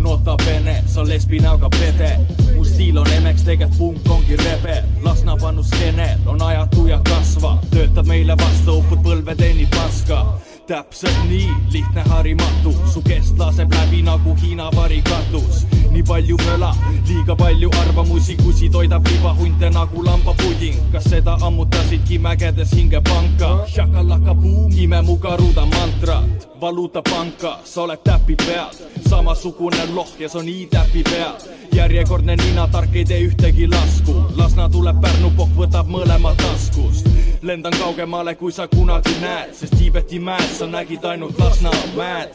nota 0.02 0.36
bene, 0.44 0.81
sa 0.92 1.04
lesbi 1.08 1.40
näoga 1.40 1.70
pede. 1.72 2.10
Mu 2.56 2.64
stiil 2.64 2.98
on 2.98 3.08
emeks, 3.16 3.42
tegelikult 3.48 4.04
punk 4.04 4.10
ongi 4.16 4.36
rebe. 4.36 4.82
Lasna 5.02 5.36
panus 5.40 5.70
skeenel 5.72 6.18
on 6.26 6.42
ajatu 6.42 6.86
ja 6.86 7.00
kasva. 7.08 7.58
Töötab 7.70 8.06
meile 8.06 8.36
vastu, 8.38 8.80
upud 8.82 9.04
põlve 9.04 9.36
teenib 9.36 9.70
paska 9.72 10.24
täpselt 10.72 11.28
nii, 11.28 11.48
lihtne 11.72 12.02
harimatu, 12.08 12.72
su 12.92 13.02
kest 13.04 13.38
laseb 13.38 13.72
läbi 13.76 14.00
nagu 14.02 14.36
Hiina 14.40 14.70
varikatus 14.76 15.66
nii 15.92 16.02
palju 16.02 16.36
möla, 16.36 16.74
liiga 17.08 17.36
palju 17.36 17.70
arvamusi, 17.80 18.36
kusi 18.36 18.70
toidab 18.70 19.06
libahunte 19.06 19.70
nagu 19.70 20.04
lambapuding. 20.04 20.76
kas 20.92 21.04
seda 21.04 21.36
ammutasidki 21.42 22.18
mägedes 22.18 22.72
hingepanka? 22.72 23.66
Shakalaka 23.66 24.34
buum, 24.34 24.72
ime 24.76 25.02
mu 25.02 25.16
karuda 25.16 25.66
mantrat, 25.66 26.48
valuutapanka, 26.60 27.58
sa 27.64 27.82
oled 27.82 28.00
täpi 28.04 28.36
peal, 28.36 28.72
samasugune 29.08 29.84
lohjas 29.94 30.36
on 30.36 30.48
i-täpi 30.48 31.02
peal. 31.02 31.36
järjekordne 31.72 32.36
ninatark 32.36 32.96
ei 32.96 33.04
tee 33.04 33.20
ühtegi 33.26 33.68
lasku, 33.70 34.12
Lasna 34.36 34.68
tuleb 34.68 35.00
Pärnu 35.00 35.30
pokk, 35.36 35.52
võtab 35.56 35.86
mõlema 35.88 36.34
taskust. 36.36 37.08
lendan 37.42 37.72
kaugemale, 37.78 38.34
kui 38.34 38.52
sa 38.52 38.68
kunagi 38.68 39.14
näed, 39.20 39.54
sest 39.54 39.74
Tiibeti 39.78 40.18
mäed 40.18 40.50
sa 40.62 40.68
nägid 40.68 41.04
ainult 41.04 41.38
Lasnamäed. 41.38 42.28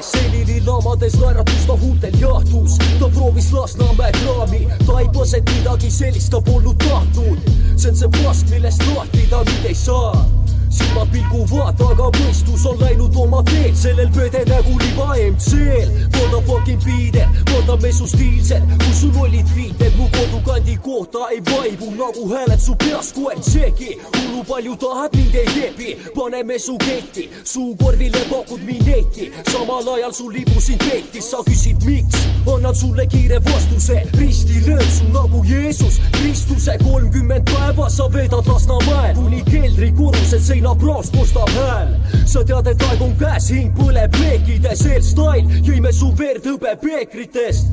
selili 0.00 0.62
laamades 0.66 1.14
naeratus 1.20 1.66
ta 1.66 1.76
huultel 1.76 2.14
jahtus 2.20 2.78
ta 2.98 3.08
proovis 3.14 3.52
Lasnamäe 3.52 4.12
kraami, 4.12 4.68
taibas, 4.86 5.34
et 5.34 5.50
midagi 5.54 5.90
sellist 5.90 6.30
ta 6.30 6.40
polnud 6.40 6.76
tahtnud. 6.78 7.38
see 7.76 7.90
on 7.90 7.96
see 7.96 8.08
pask, 8.08 8.50
millest 8.50 8.82
lahti 8.96 9.26
ta 9.30 9.44
nüüd 9.44 9.64
ei 9.64 9.74
saa 9.74 10.26
silmapilgu 10.70 11.44
vaata, 11.50 11.90
aga 11.94 12.08
mõistus 12.18 12.64
on 12.68 12.78
läinud 12.80 13.16
oma 13.18 13.42
teed, 13.48 13.76
sellel 13.78 14.10
pööde 14.14 14.42
nägu 14.48 14.76
liba 14.80 15.08
MC-l. 15.30 15.90
polda 16.14 16.40
fucking 16.46 16.82
piide, 16.84 17.26
polda 17.50 17.76
mesu 17.82 18.06
stiilsel, 18.10 18.66
kus 18.84 19.00
sul 19.02 19.18
olid 19.22 19.48
viited 19.54 19.96
mu 19.98 20.08
kodukandi 20.14 20.76
kohta 20.84 21.30
ei 21.34 21.42
vaibu 21.50 21.90
nagu 21.98 22.28
hääled 22.32 22.60
su 22.60 22.76
peas 22.76 23.12
koer 23.16 23.40
tšeki. 23.40 23.98
hullu 24.16 24.44
palju 24.48 24.76
tahad, 24.76 25.16
mind 25.16 25.34
ei 25.34 25.46
teepi, 25.54 25.96
pane 26.14 26.42
mesu 26.42 26.78
ketti, 26.78 27.28
suukorvile 27.44 28.24
pakud 28.30 28.62
mineeti, 28.64 29.30
samal 29.52 29.94
ajal 29.94 30.12
sul 30.12 30.32
libusin 30.32 30.78
peitis, 30.78 31.30
sa 31.30 31.42
küsid 31.46 31.84
miks, 31.86 32.26
annan 32.46 32.74
sulle 32.74 33.06
kiire 33.06 33.40
vastuse, 33.44 34.02
risti 34.18 34.62
löön 34.66 34.90
su 34.90 35.08
nagu 35.12 35.44
Jeesus 35.44 36.00
Kristuse, 36.12 36.78
kolmkümmend 36.84 37.44
päeva 37.44 37.88
sa 37.88 38.12
veedad 38.12 38.46
Lasnamäel. 38.46 39.14
Kuni 39.14 39.42
keldrikorrused 39.50 40.42
seina 40.44 40.59
seinaprouast 40.60 41.16
kostab 41.16 41.48
hääl. 41.48 41.94
sa 42.26 42.44
tead, 42.44 42.66
et 42.68 42.82
aeg 42.84 43.02
on 43.02 43.12
käes, 43.16 43.48
hing 43.48 43.72
põleb 43.76 44.16
leekide 44.20 44.76
sees, 44.76 45.12
stail 45.14 45.48
jõime 45.64 45.92
su 45.92 46.12
verd 46.18 46.44
hõbepeekritest 46.44 47.72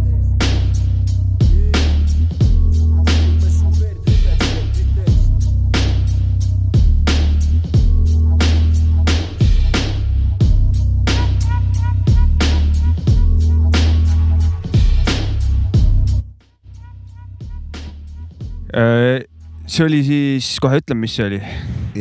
äh, 18.72 19.28
see 19.68 19.84
oli 19.84 20.06
siis, 20.08 20.56
kohe 20.64 20.80
ütlen, 20.80 21.04
mis 21.04 21.20
see 21.20 21.28
oli 21.28 21.44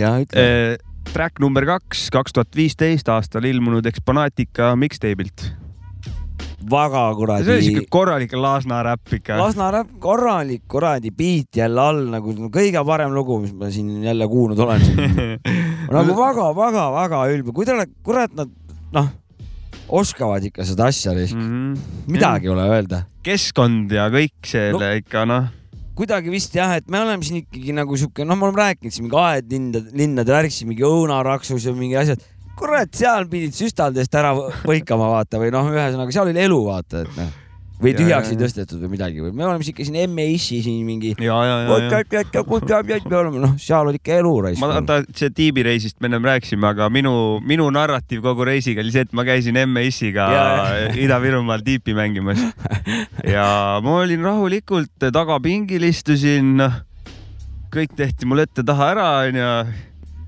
ja 0.01 0.17
ütle. 0.25 0.49
Track 1.07 1.39
number 1.39 1.63
kaks, 1.69 2.09
kaks 2.11 2.35
tuhat 2.35 2.57
viisteist 2.59 3.09
aastal 3.09 3.47
ilmunud 3.47 3.87
Exponaatika 3.87 4.73
mixtape'ilt 4.77 5.47
väga 6.71 7.03
kuradi. 7.15 7.45
see 7.45 7.55
oli 7.55 7.67
siuke 7.67 7.91
korralik 7.91 8.33
Lasna 8.33 8.81
räpp 8.83 9.13
ikka. 9.19 9.37
Lasna 9.39 9.69
räpp, 9.75 9.93
korralik 10.03 10.65
kuradi 10.69 11.13
beat 11.15 11.61
jälle 11.61 11.81
all 11.81 12.03
nagu 12.11 12.35
kõige 12.53 12.83
parem 12.87 13.15
lugu, 13.15 13.39
mis 13.45 13.53
ma 13.55 13.71
siin 13.71 14.03
jälle 14.05 14.29
kuulnud 14.31 14.59
olen 14.59 14.83
nagu 15.97 16.17
väga-väga-väga 16.19 17.23
ülbe, 17.35 17.55
kui 17.55 17.69
te 17.69 17.77
olete, 17.77 17.95
kurat, 18.07 18.35
nad 18.39 18.51
noh, 18.97 19.13
oskavad 20.01 20.45
ikka 20.49 20.67
seda 20.67 20.89
asja 20.91 21.15
mm, 21.15 21.45
-hmm. 21.45 21.77
midagi 22.11 22.51
ei 22.51 22.55
ole 22.55 22.67
öelda. 22.71 23.05
keskkond 23.23 23.93
ja 23.93 24.09
kõik 24.11 24.43
selle 24.47 24.91
no, 24.91 24.99
ikka 25.03 25.27
noh 25.27 25.53
kuidagi 25.97 26.33
vist 26.33 26.55
jah, 26.57 26.77
et 26.77 26.91
me 26.93 27.01
oleme 27.01 27.25
siin 27.27 27.41
ikkagi 27.45 27.75
nagu 27.77 27.97
sihuke, 27.97 28.27
noh, 28.29 28.39
me 28.39 28.49
oleme 28.49 28.63
rääkinud 28.63 28.95
siin 28.95 29.07
mingi 29.09 29.21
aedlinnade, 29.23 29.97
linnade 29.97 30.35
värkis, 30.35 30.63
mingi 30.69 30.85
õunaraksus 30.87 31.69
ja 31.69 31.75
mingi 31.77 31.97
asjad. 32.01 32.23
kurat, 32.57 32.93
seal 32.97 33.27
pidid 33.29 33.57
süstaldest 33.57 34.15
ära 34.17 34.31
põikama 34.63 35.11
vaata 35.13 35.41
või 35.41 35.51
noh, 35.53 35.73
ühesõnaga 35.73 36.15
seal 36.15 36.31
oli 36.31 36.45
elu 36.47 36.63
vaata, 36.69 37.03
et 37.05 37.19
noh 37.19 37.35
või 37.83 37.93
tühjaks 37.97 38.33
ei 38.33 38.39
tõstetud 38.41 38.81
või 38.85 38.93
midagi 38.95 39.23
või? 39.25 39.33
Me 39.37 39.47
oleme 39.47 39.67
ikka 39.67 39.87
siin 39.87 39.99
M-issi 40.07 40.61
siin 40.65 40.87
mingi. 40.87 41.15
me 43.11 43.19
oleme 43.21 43.43
noh, 43.43 43.55
seal 43.61 43.91
oli 43.91 44.01
ikka 44.01 44.19
elu 44.23 44.35
raisk. 44.49 44.63
ma 44.63 44.83
ta 44.87 45.01
see 45.11 45.33
tiibi 45.37 45.67
reisist 45.67 46.01
me 46.01 46.11
ennem 46.11 46.27
rääkisime, 46.27 46.71
aga 46.71 46.89
minu, 46.93 47.13
minu 47.45 47.69
narratiiv 47.75 48.25
kogu 48.25 48.49
reisiga 48.49 48.85
oli 48.85 48.95
see, 48.95 49.07
et 49.07 49.15
ma 49.17 49.27
käisin 49.29 49.61
M-issiga 49.67 50.29
Ida-Virumaal 50.97 51.65
tiipi 51.67 51.97
mängimas. 51.97 52.43
Ja 53.27 53.81
ma 53.83 54.01
olin 54.03 54.23
rahulikult 54.25 55.09
tagapingil 55.13 55.85
istusin, 55.89 56.57
noh 56.61 56.83
kõik 57.77 57.97
tehti 57.99 58.29
mul 58.29 58.41
ette-taha 58.45 58.87
ära 58.95 59.07
onju 59.27 59.49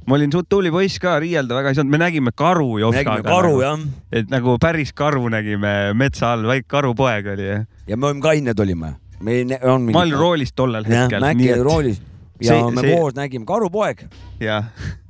ma 0.09 0.16
olin 0.16 0.33
suht 0.33 0.49
tubli 0.49 0.73
poiss 0.73 0.99
ka, 1.03 1.18
riielda 1.23 1.59
väga 1.59 1.73
ei 1.73 1.79
saanud, 1.79 1.92
me 1.92 2.01
nägime 2.01 2.33
karu 2.37 2.79
Jopskaga. 2.81 3.18
nägime 3.18 3.29
karu 3.29 3.55
nagu, 3.55 3.62
jah. 3.64 3.87
et 4.21 4.31
nagu 4.33 4.57
päris 4.62 4.94
karu 4.97 5.29
nägime 5.33 5.75
metsa 5.99 6.33
all, 6.35 6.49
väike 6.49 6.68
karupoeg 6.73 7.33
oli. 7.35 7.49
ja 7.88 7.97
me 8.01 8.14
kained 8.25 8.64
olime. 8.64 8.94
me 9.21 9.40
ei, 9.40 9.49
on 9.62 9.85
mingi... 9.85 9.97
ma 9.97 10.05
olin 10.07 10.18
roolis 10.18 10.55
tollel 10.57 10.87
hetkel. 10.88 11.25
Mäkki 11.25 11.53
oli 11.57 11.66
roolis 11.66 12.01
ja 12.40 12.55
see, 12.55 12.71
me 12.73 12.85
see... 12.87 12.94
koos 12.94 13.16
nägime 13.18 13.44
Karupoeg. 13.47 14.05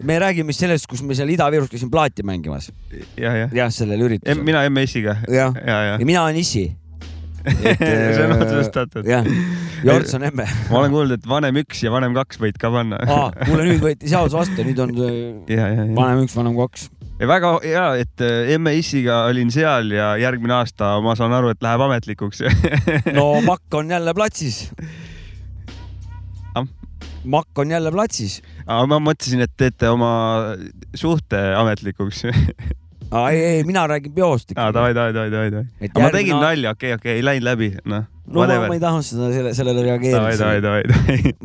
me 0.03 0.19
räägime 0.19 0.53
sellest, 0.57 0.89
kus 0.89 1.03
me 1.05 1.15
seal 1.15 1.29
Ida-Virus 1.29 1.71
käisime 1.71 1.93
plaati 1.93 2.25
mängimas 2.27 2.71
ja,. 2.71 3.05
jah, 3.17 3.39
jah. 3.45 3.57
jah, 3.63 3.73
sellel 3.73 4.07
üritusel. 4.09 4.43
mina 4.43 4.65
MS-iga. 4.71 5.19
jah 5.29 5.55
ja, 5.67 5.81
ja. 5.93 5.97
ja 6.01 6.07
mina 6.07 6.25
olen 6.25 6.41
Issi 6.41 6.71
see 8.15 8.25
on 8.25 8.35
otsustatud. 8.37 9.09
jah, 9.09 9.27
Jorts 9.85 10.15
on 10.19 10.27
emme. 10.29 10.47
ma 10.71 10.79
olen 10.81 10.95
kuulnud, 10.95 11.19
et 11.19 11.29
vanem 11.29 11.61
üks 11.63 11.83
ja 11.85 11.93
vanem 11.95 12.15
kaks 12.17 12.41
võid 12.43 12.59
ka 12.61 12.71
panna. 12.75 13.01
kuule, 13.45 13.67
nüüd 13.69 13.83
võeti 13.83 14.11
seadus 14.11 14.37
vastu, 14.37 14.65
nüüd 14.67 14.81
on 14.85 14.95
ja, 15.03 15.59
ja, 15.59 15.69
ja. 15.83 15.89
vanem 15.97 16.25
üks, 16.27 16.37
vanem 16.39 16.57
kaks. 16.59 16.89
Väga 17.19 17.53
hea, 17.65 17.87
et 18.05 18.23
äh, 18.23 18.53
emme 18.55 18.77
issiga 18.79 19.25
olin 19.27 19.51
seal 19.51 19.91
ja 19.91 20.13
järgmine 20.21 20.55
aasta 20.61 20.93
ma 21.03 21.17
saan 21.19 21.35
aru, 21.35 21.51
et 21.55 21.63
läheb 21.65 21.83
ametlikuks 21.89 22.45
no 23.19 23.31
Makk 23.47 23.75
on 23.81 23.91
jälle 23.91 24.15
platsis. 24.15 24.69
Makk 27.29 27.59
on 27.59 27.71
jälle 27.75 27.91
platsis. 27.93 28.39
ma 28.67 29.01
mõtlesin, 29.03 29.43
et 29.45 29.53
teete 29.59 29.91
oma 29.91 30.11
suhte 30.97 31.41
ametlikuks 31.59 32.23
aa 33.11 33.31
ei, 33.31 33.41
ei, 33.45 33.65
mina 33.65 33.87
räägin 33.87 34.13
peost 34.13 34.51
ikka. 34.51 34.69
davai, 34.75 34.95
davai, 34.95 35.15
davai, 35.15 35.31
davai, 35.31 35.51
davai. 35.51 35.91
ma 36.03 36.11
tegin 36.13 36.35
no... 36.37 36.41
nalja, 36.43 36.73
okei 36.77 36.93
okay,, 36.93 36.99
okei 36.99 37.13
okay,, 37.13 37.17
ei 37.21 37.25
läinud 37.25 37.47
läbi, 37.47 37.69
noh. 37.85 38.05
no 38.27 38.45
ma, 38.45 38.59
ma 38.67 38.77
ei 38.77 38.83
tahtnud 38.83 39.07
seda, 39.07 39.31
selle, 39.33 39.55
sellele 39.57 39.85
reageerida. 39.87 40.75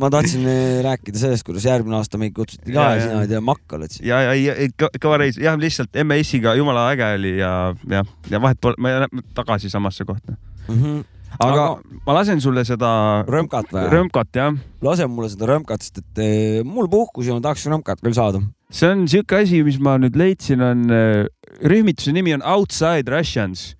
ma 0.02 0.10
tahtsin 0.12 0.44
äh, 0.50 0.82
rääkida 0.84 1.22
sellest, 1.22 1.46
kuidas 1.48 1.64
järgmine 1.68 1.96
aasta 2.00 2.20
meid 2.20 2.36
kutsuti 2.36 2.72
ka 2.72 2.76
ja, 2.76 2.98
ja 2.98 3.06
sina 3.08 3.24
ei 3.24 3.32
tea, 3.32 3.40
makk 3.44 3.78
oled 3.78 3.96
siin. 3.96 4.08
ja, 4.10 4.20
ja, 4.26 4.36
ja 4.36 4.90
kõva 5.00 5.22
reis, 5.24 5.40
jah, 5.40 5.56
lihtsalt 5.60 5.96
MS-iga 6.04 6.56
jumala 6.60 6.90
äge 6.92 7.08
oli 7.16 7.36
ja, 7.38 7.54
jah, 7.96 8.14
ja 8.30 8.44
vahet 8.44 8.60
pole, 8.60 8.78
ma 8.78 8.96
jään 8.96 9.26
tagasi 9.34 9.72
samasse 9.72 10.04
kohta 10.08 10.36
mm. 10.36 10.78
-hmm 10.78 11.02
aga, 11.40 11.52
aga 11.52 12.00
ma 12.06 12.16
lasen 12.18 12.40
sulle 12.42 12.64
seda. 12.66 12.90
römkat 13.26 13.72
või? 13.72 13.86
römkat 13.92 14.38
jah. 14.38 14.58
lase 14.84 15.08
mulle 15.10 15.30
seda 15.32 15.48
römkat, 15.50 15.82
sest 15.82 16.02
et 16.02 16.22
eh, 16.22 16.60
mul 16.66 16.88
puhkus 16.92 17.28
ja 17.28 17.36
ma 17.36 17.42
tahaks 17.44 17.66
römkat 17.70 18.04
veel 18.04 18.16
saada. 18.16 18.42
See 18.74 18.90
on 18.90 19.06
siuke 19.10 19.38
asi, 19.44 19.62
mis 19.62 19.78
ma 19.78 19.96
nüüd 20.02 20.16
leidsin, 20.18 20.62
on 20.64 20.84
eh, 20.90 21.24
rühmituse 21.62 22.14
nimi 22.14 22.34
on 22.34 22.42
Outside 22.42 23.10
Russians 23.12 23.72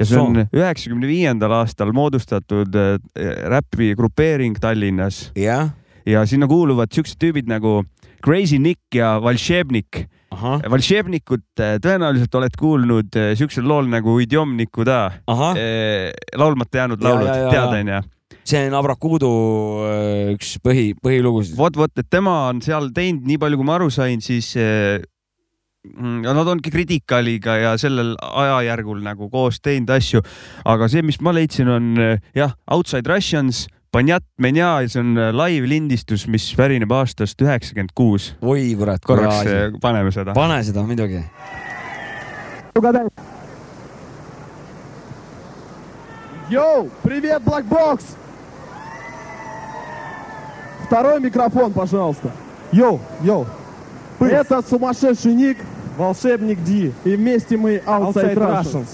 ja 0.00 0.06
see 0.08 0.20
on 0.20 0.38
üheksakümne 0.46 1.08
viiendal 1.08 1.52
aastal 1.60 1.92
moodustatud 1.96 2.74
äh, 2.74 2.96
räpi 3.50 3.92
grupeering 3.98 4.56
Tallinnas. 4.60 5.30
ja 6.06 6.24
sinna 6.26 6.48
kuuluvad 6.48 6.92
siuksed 6.94 7.20
tüübid 7.20 7.50
nagu 7.50 7.82
Crazy 8.24 8.58
Nick 8.58 8.94
ja 8.94 9.14
Valšebnik. 9.22 10.06
Valšebnikut 10.70 11.60
äh, 11.60 11.76
tõenäoliselt 11.82 12.34
oled 12.38 12.56
kuulnud 12.58 13.16
äh, 13.18 13.32
siuksel 13.36 13.66
lool 13.68 13.90
nagu 13.90 14.18
Idjom 14.22 14.56
Nikuda. 14.56 15.02
laulmata 16.36 16.84
jäänud 16.84 17.04
laulud, 17.04 17.30
tead 17.50 17.76
onju? 17.80 18.00
see 18.49 18.61
on 18.67 18.77
Abrakudu 18.77 19.31
üks 20.35 20.55
põhi, 20.65 20.93
põhilugusid. 21.01 21.57
vot, 21.57 21.75
vot, 21.77 21.91
et 21.97 22.09
tema 22.09 22.47
on 22.49 22.61
seal 22.65 22.89
teinud, 22.95 23.25
nii 23.27 23.41
palju 23.41 23.61
kui 23.61 23.67
ma 23.67 23.77
aru 23.79 23.91
sain, 23.93 24.23
siis 24.23 24.55
Mm, 25.93 26.23
ja 26.23 26.33
nad 26.33 26.47
ongi 26.47 26.71
Criticaliga 26.71 27.57
ja 27.57 27.75
sellel 27.77 28.15
ajajärgul 28.21 29.03
nagu 29.05 29.29
koos 29.29 29.59
teinud 29.63 29.91
asju, 29.93 30.21
aga 30.65 30.89
see, 30.91 31.05
mis 31.05 31.19
ma 31.21 31.33
leidsin, 31.35 31.69
on 31.69 31.91
eh, 32.01 32.23
jah, 32.37 32.55
Outside 32.73 33.09
Russians, 33.11 33.65
Banjat 33.93 34.25
Menja 34.41 34.71
ja 34.83 34.89
see 34.89 35.03
on 35.03 35.13
eh, 35.19 35.31
live 35.35 35.69
lindistus, 35.69 36.25
mis 36.31 36.47
pärineb 36.57 36.91
aastast 36.95 37.41
üheksakümmend 37.41 37.93
kuus. 37.97 38.33
oi 38.41 38.73
kurat. 38.79 39.05
korraks 39.05 39.45
eh, 39.51 39.79
paneme 39.81 40.13
seda. 40.15 40.33
pane 40.37 40.61
seda 40.65 40.85
muidugi. 40.87 41.21
Йоу, 46.49 46.91
привет, 47.01 47.41
Black 47.45 47.65
Box! 47.69 48.18
Второй 50.90 51.20
микрофон, 51.20 51.72
пожалуйста. 51.72 52.32
Йоу, 52.72 52.98
йоу. 53.22 53.46
Это 54.18 54.60
сумасшедший 54.60 55.34
ник, 55.34 55.58
волшебник 55.96 56.58
Ди. 56.64 56.92
И 57.04 57.14
вместе 57.14 57.56
мы 57.56 57.76
Outside, 57.86 58.12
Outside 58.12 58.34
Russians. 58.34 58.64
Russians. 58.64 58.86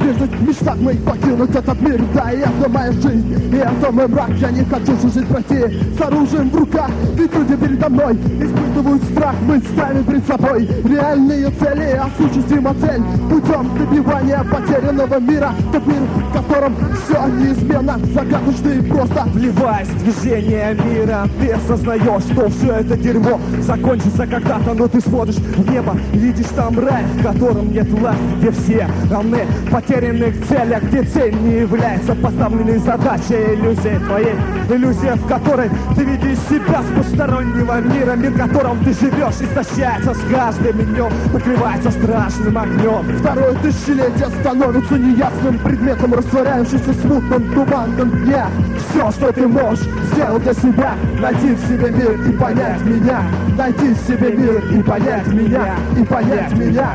Мечтах 0.00 0.76
моих 0.76 1.02
покинуть 1.04 1.54
этот 1.54 1.80
мир. 1.80 2.00
Да, 2.14 2.30
и 2.30 2.38
это 2.38 2.68
моя 2.68 2.92
жизнь, 2.92 3.52
и 3.52 3.56
это 3.56 3.92
мой 3.92 4.08
мрак 4.08 4.30
Я 4.40 4.50
не 4.50 4.64
хочу 4.64 4.96
жить 5.08 5.26
пройти 5.26 5.78
с 5.96 6.00
оружием 6.00 6.50
в 6.50 6.56
руках 6.56 6.90
Ведь 7.14 7.34
люди 7.34 7.56
передо 7.56 7.88
мной 7.88 8.14
испытывают 8.14 9.02
страх. 9.04 9.34
Мы 9.46 9.58
ставим 9.60 10.04
перед 10.04 10.26
собой. 10.26 10.68
Реальные 10.84 11.50
цели 11.50 12.00
Осуществима 12.04 12.74
цель 12.80 13.02
путем 13.30 13.70
добивания 13.78 14.44
потерянного 14.44 15.20
мира. 15.20 15.52
Тот 15.72 15.86
мир, 15.86 16.02
в 16.02 16.32
котором 16.32 16.74
все 17.04 17.26
неизменно. 17.26 17.98
Загадочно 18.12 18.68
и 18.70 18.80
просто 18.82 19.24
Вливаясь 19.32 19.88
в 19.88 20.04
движение 20.04 20.76
мира 20.84 21.26
Ты 21.40 21.52
осознаешь, 21.52 22.23
что 22.34 22.48
все 22.50 22.72
это 22.74 22.96
дерьмо 22.96 23.40
Закончится 23.60 24.26
когда-то, 24.26 24.74
но 24.74 24.88
ты 24.88 25.00
смотришь 25.00 25.36
в 25.36 25.70
небо 25.70 25.96
Видишь 26.12 26.46
там 26.56 26.78
рай, 26.78 27.04
в 27.04 27.22
котором 27.22 27.72
нет 27.72 27.88
власти 27.90 28.20
Где 28.38 28.50
все 28.50 28.86
равны. 29.10 29.46
Потерянных 29.70 30.46
целях, 30.46 30.82
где 30.84 31.02
цель 31.02 31.34
не 31.34 31.60
является 31.60 32.14
поставленной 32.14 32.78
задачей. 32.78 33.54
Иллюзии 33.54 33.98
твоей, 34.06 34.34
иллюзия, 34.68 35.14
в 35.14 35.26
которой 35.26 35.70
ты 35.96 36.04
видишь 36.04 36.38
себя 36.48 36.82
с 36.82 36.98
постороннего 36.98 37.80
мира, 37.80 38.12
мир, 38.12 38.32
в 38.32 38.38
котором 38.38 38.78
ты 38.84 38.92
живешь, 38.92 39.40
истощается 39.40 40.14
с 40.14 40.18
каждым 40.30 40.78
днем, 40.78 41.10
покрывается 41.32 41.90
страшным 41.90 42.58
огнем. 42.58 43.18
Второе 43.18 43.54
тысячелетие 43.54 44.28
становится 44.40 44.98
неясным 44.98 45.58
предметом 45.58 46.12
в 46.12 47.02
смутном 47.02 47.54
туманном 47.54 48.10
дне. 48.24 48.44
Все, 48.90 49.10
что 49.10 49.32
ты 49.32 49.46
можешь 49.46 49.84
сделать 50.12 50.42
для 50.42 50.54
себя 50.54 50.94
Найти 51.20 51.54
в 51.54 51.60
себе 51.66 51.90
мир 51.90 52.23
и 52.26 52.32
понять 52.32 52.80
меня 52.82 53.22
Найти 53.56 53.94
себе 53.94 54.32
мир 54.32 54.64
и 54.72 54.82
понять 54.82 55.26
меня 55.28 55.76
И 55.98 56.04
понять 56.04 56.52
меня 56.56 56.90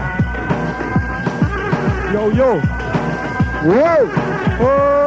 Йоу-йоу 2.11 2.61
Воу! 3.63 4.09
Оу! 4.61 4.98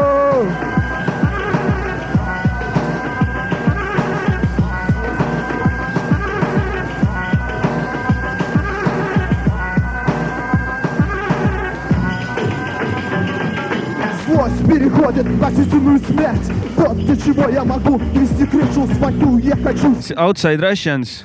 переходит 14.72 15.26
на 15.40 15.50
истинную 15.50 16.00
смерть 16.00 16.48
Вот 16.76 16.98
для 16.98 17.16
чего 17.16 17.50
я 17.50 17.64
могу 17.64 18.00
нести 18.14 18.46
крышу 18.46 18.88
свою 18.96 19.38
Я 19.40 19.56
хочу 19.58 19.94
Outside 20.16 20.60
Russians , 20.60 21.24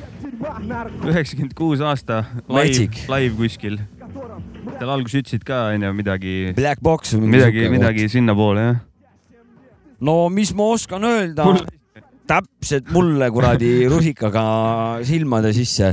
üheksakümmend 1.07 1.55
kuus 1.55 1.81
aasta , 1.81 2.25
live 2.49 2.89
Magic. , 2.89 3.03
live 3.09 3.35
kuskil . 3.39 3.77
seal 4.79 4.91
alguses 4.91 5.21
ütlesid 5.23 5.45
ka 5.47 5.69
onju 5.75 5.93
midagi , 5.95 6.33
Black 6.57 6.81
Box 6.83 7.13
või 7.15 7.21
mingi 7.29 7.37
midagi , 7.37 7.61
siuke 7.63 7.75
midagi 7.77 8.09
sinnapoole 8.11 8.65
jah . 8.67 8.81
no 10.03 10.17
mis 10.35 10.51
ma 10.59 10.67
oskan 10.75 11.05
öelda 11.07 11.47
Mul- , 11.47 11.67
täpselt 12.27 12.91
mulle 12.91 13.29
kuradi 13.31 13.73
rusikaga 13.91 14.45
silmade 15.07 15.53
sisse . 15.55 15.93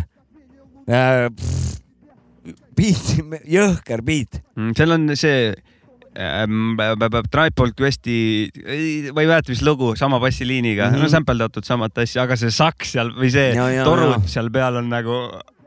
beat , 2.79 3.09
jõhker 3.45 4.01
beat . 4.01 4.39
Mm, 4.55 4.71
seal 4.77 4.91
on 4.95 5.09
see 5.19 5.35
ähm, 5.51 5.55
Tripod 7.30 7.72
Questi, 7.80 8.16
ma 9.14 9.20
ei 9.24 9.26
mäleta, 9.26 9.50
mis 9.50 9.62
lugu, 9.66 9.94
sama 9.98 10.20
bassiliiniga 10.22 10.86
mm, 10.86 10.92
Mhm. 10.94 10.98
-hmm. 11.00 11.02
no 11.02 11.08
sämpeldatud 11.08 11.64
samat 11.66 11.98
asja, 11.98 12.22
aga 12.22 12.36
see 12.36 12.50
saks 12.50 12.92
seal 12.94 13.10
või 13.18 13.30
see 13.34 13.54
Ja, 13.54 13.68
ja, 13.70 13.84
torud 13.84 14.12
ja. 14.14 14.20
seal 14.26 14.50
peal 14.50 14.76
on 14.76 14.88
nagu 14.88 15.16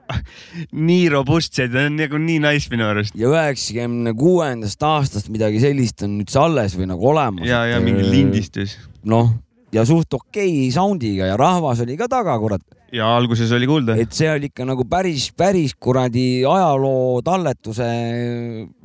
nii 0.88 1.10
robustsed, 1.12 1.74
on 1.76 1.98
nagu 2.00 2.18
nii 2.18 2.40
nice 2.40 2.70
minu 2.72 2.86
arust. 2.88 3.16
ja 3.16 3.28
üheksakümne 3.28 4.14
kuuendast 4.16 4.84
aastast 4.84 5.28
midagi 5.30 5.60
sellist 5.60 6.02
on 6.04 6.22
üldse 6.22 6.40
alles 6.40 6.78
või 6.80 6.88
nagu 6.88 7.10
olemas. 7.12 7.48
ja, 7.48 7.66
ja 7.66 7.80
mingi. 7.84 8.06
lindistus 8.10 8.78
noh, 9.04 9.34
ja 9.78 9.86
suht 9.88 10.18
okei 10.18 10.68
sound'iga 10.74 11.30
ja 11.32 11.38
rahvas 11.40 11.84
oli 11.86 11.98
ka 12.00 12.10
taga, 12.12 12.38
kurat. 12.42 12.64
ja 12.94 13.10
alguses 13.18 13.52
oli 13.56 13.70
kuulda. 13.70 13.98
et 14.00 14.16
see 14.16 14.30
oli 14.32 14.50
ikka 14.52 14.66
nagu 14.68 14.88
päris, 14.90 15.30
päris 15.38 15.76
kuradi 15.76 16.44
ajaloo 16.48 17.22
talletuse 17.26 17.90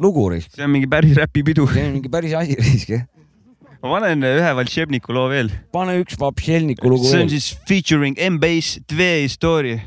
lugu. 0.03 0.29
see 0.37 0.59
see 0.59 0.67
on 0.67 0.75
mingi 0.75 0.91
päris 0.91 1.17
räpipidu. 1.19 1.69
on 1.71 1.97
mingi 1.99 2.13
päris 2.13 2.37
asi 2.39 2.59
risk, 2.59 2.95
jah. 2.97 3.07
ma 3.83 3.97
panen 3.97 4.29
ühe 4.29 4.53
Valtšebniku 4.61 5.17
loo 5.17 5.29
veel. 5.33 5.53
pane 5.73 5.97
üks 6.03 6.19
Vapšelniku 6.21 6.93
lugu 6.93 7.09
see 7.09 7.23
on 7.23 7.27
veel. 7.27 7.35
siis 7.39 7.57
featuring 7.69 8.19
M-Bass 8.31 8.79
Dve 8.89 9.29
Story. 9.33 9.81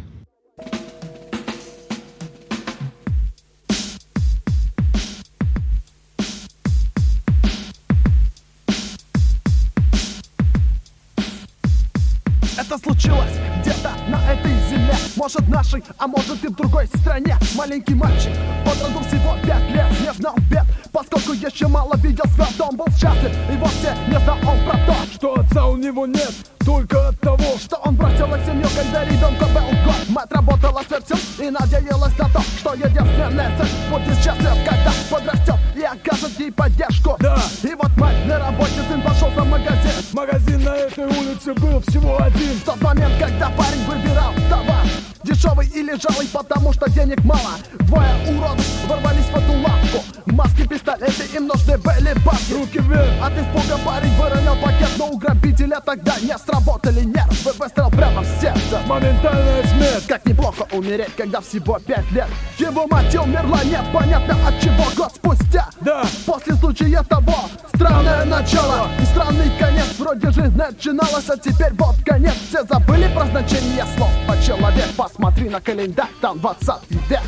Может 15.35 15.49
нашей, 15.49 15.83
а 15.97 16.07
может 16.07 16.43
и 16.45 16.47
в 16.47 16.55
другой 16.55 16.87
стране. 16.87 17.37
Маленький 17.55 17.93
мальчик, 17.93 18.31
под 18.63 18.81
роду 18.81 18.99
всего 19.05 19.35
пять 19.45 19.69
лет 19.69 19.85
Не 19.99 20.13
знал 20.13 20.35
бед, 20.49 20.63
поскольку 20.93 21.33
еще 21.33 21.67
мало 21.67 21.93
видел 21.97 22.23
свет 22.35 22.61
Он 22.61 22.77
был 22.77 22.87
счастлив, 22.97 23.35
и 23.51 23.57
вовсе 23.57 23.97
не 24.07 24.17
знал 24.19 24.37
он 24.47 24.65
про 24.65 24.77
то 24.85 24.95
Что 25.13 25.33
отца 25.33 25.65
у 25.65 25.75
него 25.75 26.05
нет, 26.05 26.31
только 26.63 27.09
от 27.09 27.19
того 27.19 27.57
Что 27.59 27.75
он 27.83 27.95
бросил 27.95 28.27
семью, 28.45 28.67
когда 28.77 29.03
ребенку 29.03 29.45
был 29.45 29.67
год. 29.83 30.09
Мать 30.09 30.31
работала 30.31 30.81
сверхсил 30.87 31.17
и 31.45 31.49
надеялась 31.49 32.17
на 32.17 32.29
то 32.29 32.41
Что 32.59 32.73
единственная 32.73 33.57
цель 33.57 33.91
будет 33.91 34.17
счастлив, 34.17 34.55
когда 34.65 34.93
подрастет 35.09 35.55
И 35.75 35.81
окажет 35.81 36.39
ей 36.39 36.51
поддержку. 36.51 37.17
Да. 37.19 37.37
И 37.61 37.73
вот 37.73 37.91
мать 37.97 38.25
на 38.25 38.39
работе, 38.39 38.81
сын 38.89 39.01
пошел 39.01 39.27
в 39.27 39.49
магазин. 39.49 39.91
Магазин 40.13 40.63
на 40.63 40.75
этой 40.77 41.05
улице 41.05 41.53
был 41.55 41.81
всего 41.81 42.21
один. 42.21 42.53
В 42.53 42.63
тот 42.63 42.81
момент, 42.81 43.13
когда 43.19 43.49
парень 43.49 43.83
выбирал 43.85 44.33
товар 44.49 44.85
Дешевый 45.25 45.65
или 45.73 45.95
жалый, 45.99 46.27
потому 46.31 46.71
что 46.71 46.87
денег 46.87 47.23
мало. 47.23 47.57
Двое 47.79 48.15
уродов 48.27 48.87
ворвались 48.87 49.25
в 49.25 49.35
эту 49.35 49.53
лавку. 49.53 50.03
Маски, 50.27 50.67
пистолеты, 50.67 51.23
им 51.33 51.47
нужны 51.47 51.77
были 51.79 52.13
бабки 52.23 52.53
Руки 52.53 52.77
вверх. 52.79 53.09
От 53.23 53.33
испуга 53.33 53.79
парень 53.83 54.13
выронил 54.17 54.55
пакет 54.61 54.89
Но 54.99 55.07
у 55.07 55.17
грабителя 55.17 55.79
тогда 55.83 56.13
не 56.21 56.37
сработали 56.37 57.01
нервы. 57.01 57.53
Выстрел 57.57 57.89
прямо 57.89 58.21
в 58.21 58.27
сердце. 58.39 58.81
Моментальная 58.85 59.63
смерть. 59.63 60.05
Как 60.07 60.25
неплохо 60.27 60.67
умереть, 60.71 61.15
когда 61.17 61.41
всего 61.41 61.79
пять 61.79 62.11
лет. 62.11 62.27
Его 62.59 62.85
мать 62.85 63.15
умерла 63.15 63.63
непонятно 63.63 64.35
от 64.47 64.59
чего 64.61 64.85
Год 64.95 65.11
спустя. 65.15 65.69
Да, 65.81 66.03
После 66.27 66.53
случая 66.55 67.01
того 67.03 67.49
Странное 67.73 68.25
начало. 68.25 68.89
И 69.01 69.05
странный 69.05 69.51
конец 69.59 69.85
Вроде 69.97 70.29
же 70.31 70.49
начиналось, 70.51 71.29
а 71.29 71.37
теперь 71.37 71.73
вот 71.73 71.95
конец. 72.05 72.35
Все 72.49 72.63
забыли 72.63 73.11
про 73.13 73.25
значение 73.25 73.85
слов 73.97 74.11
А 74.27 74.37
человек, 74.41 74.87
посмотри 75.15 75.49
на 75.49 75.61
календарь, 75.61 76.09
там 76.19 76.39
20 76.39 76.67
век 77.09 77.21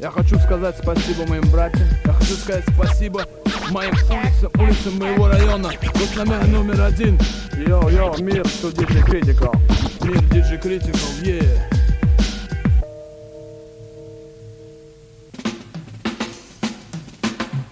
Я 0.00 0.10
хочу 0.10 0.38
сказать 0.38 0.74
спасибо 0.82 1.28
моим 1.28 1.42
братьям. 1.50 1.86
Я 2.04 2.12
хочу 2.14 2.34
сказать 2.34 2.64
спасибо 2.74 3.26
моим 3.70 3.92
улицам, 3.92 4.50
улицам 4.58 4.98
моего 4.98 5.28
района. 5.28 5.70
Госномер 5.94 6.46
номер 6.48 6.80
один. 6.80 7.18
Йо-йо, 7.52 8.22
мир, 8.22 8.46
что 8.48 8.68
DJ 8.68 9.04
Critical. 9.06 9.54
Мир 10.02 10.16
DJ 10.30 10.60
Critical, 10.62 11.22
yeah. 11.22 11.58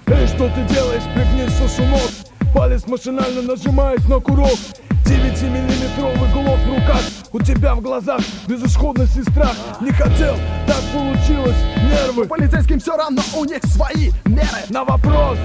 Эй, 0.08 0.26
что 0.26 0.48
ты 0.50 0.62
делаешь? 0.74 1.02
Пригнись, 1.14 1.56
сосунок. 1.56 2.10
Палец 2.54 2.86
машинально 2.86 3.42
нажимает 3.42 4.06
на 4.08 4.20
курок. 4.20 4.58
9-миллиметровый 5.04 6.32
глок 6.32 6.58
в 6.58 6.68
руках. 6.68 7.02
У 7.32 7.40
тебя 7.40 7.74
в 7.74 7.80
глазах 7.80 8.20
безысходность 8.46 9.16
и 9.16 9.22
страх. 9.22 9.54
Не 9.80 9.90
хотел, 9.90 10.36
так 10.66 10.82
получилось, 10.92 11.56
нервы. 11.82 12.26
Полицейским 12.26 12.80
все 12.80 12.96
равно, 12.96 13.22
у 13.36 13.44
них 13.44 13.62
свои 13.64 14.10
меры. 14.26 14.64
На 14.68 14.84
вопрос, 14.84 15.38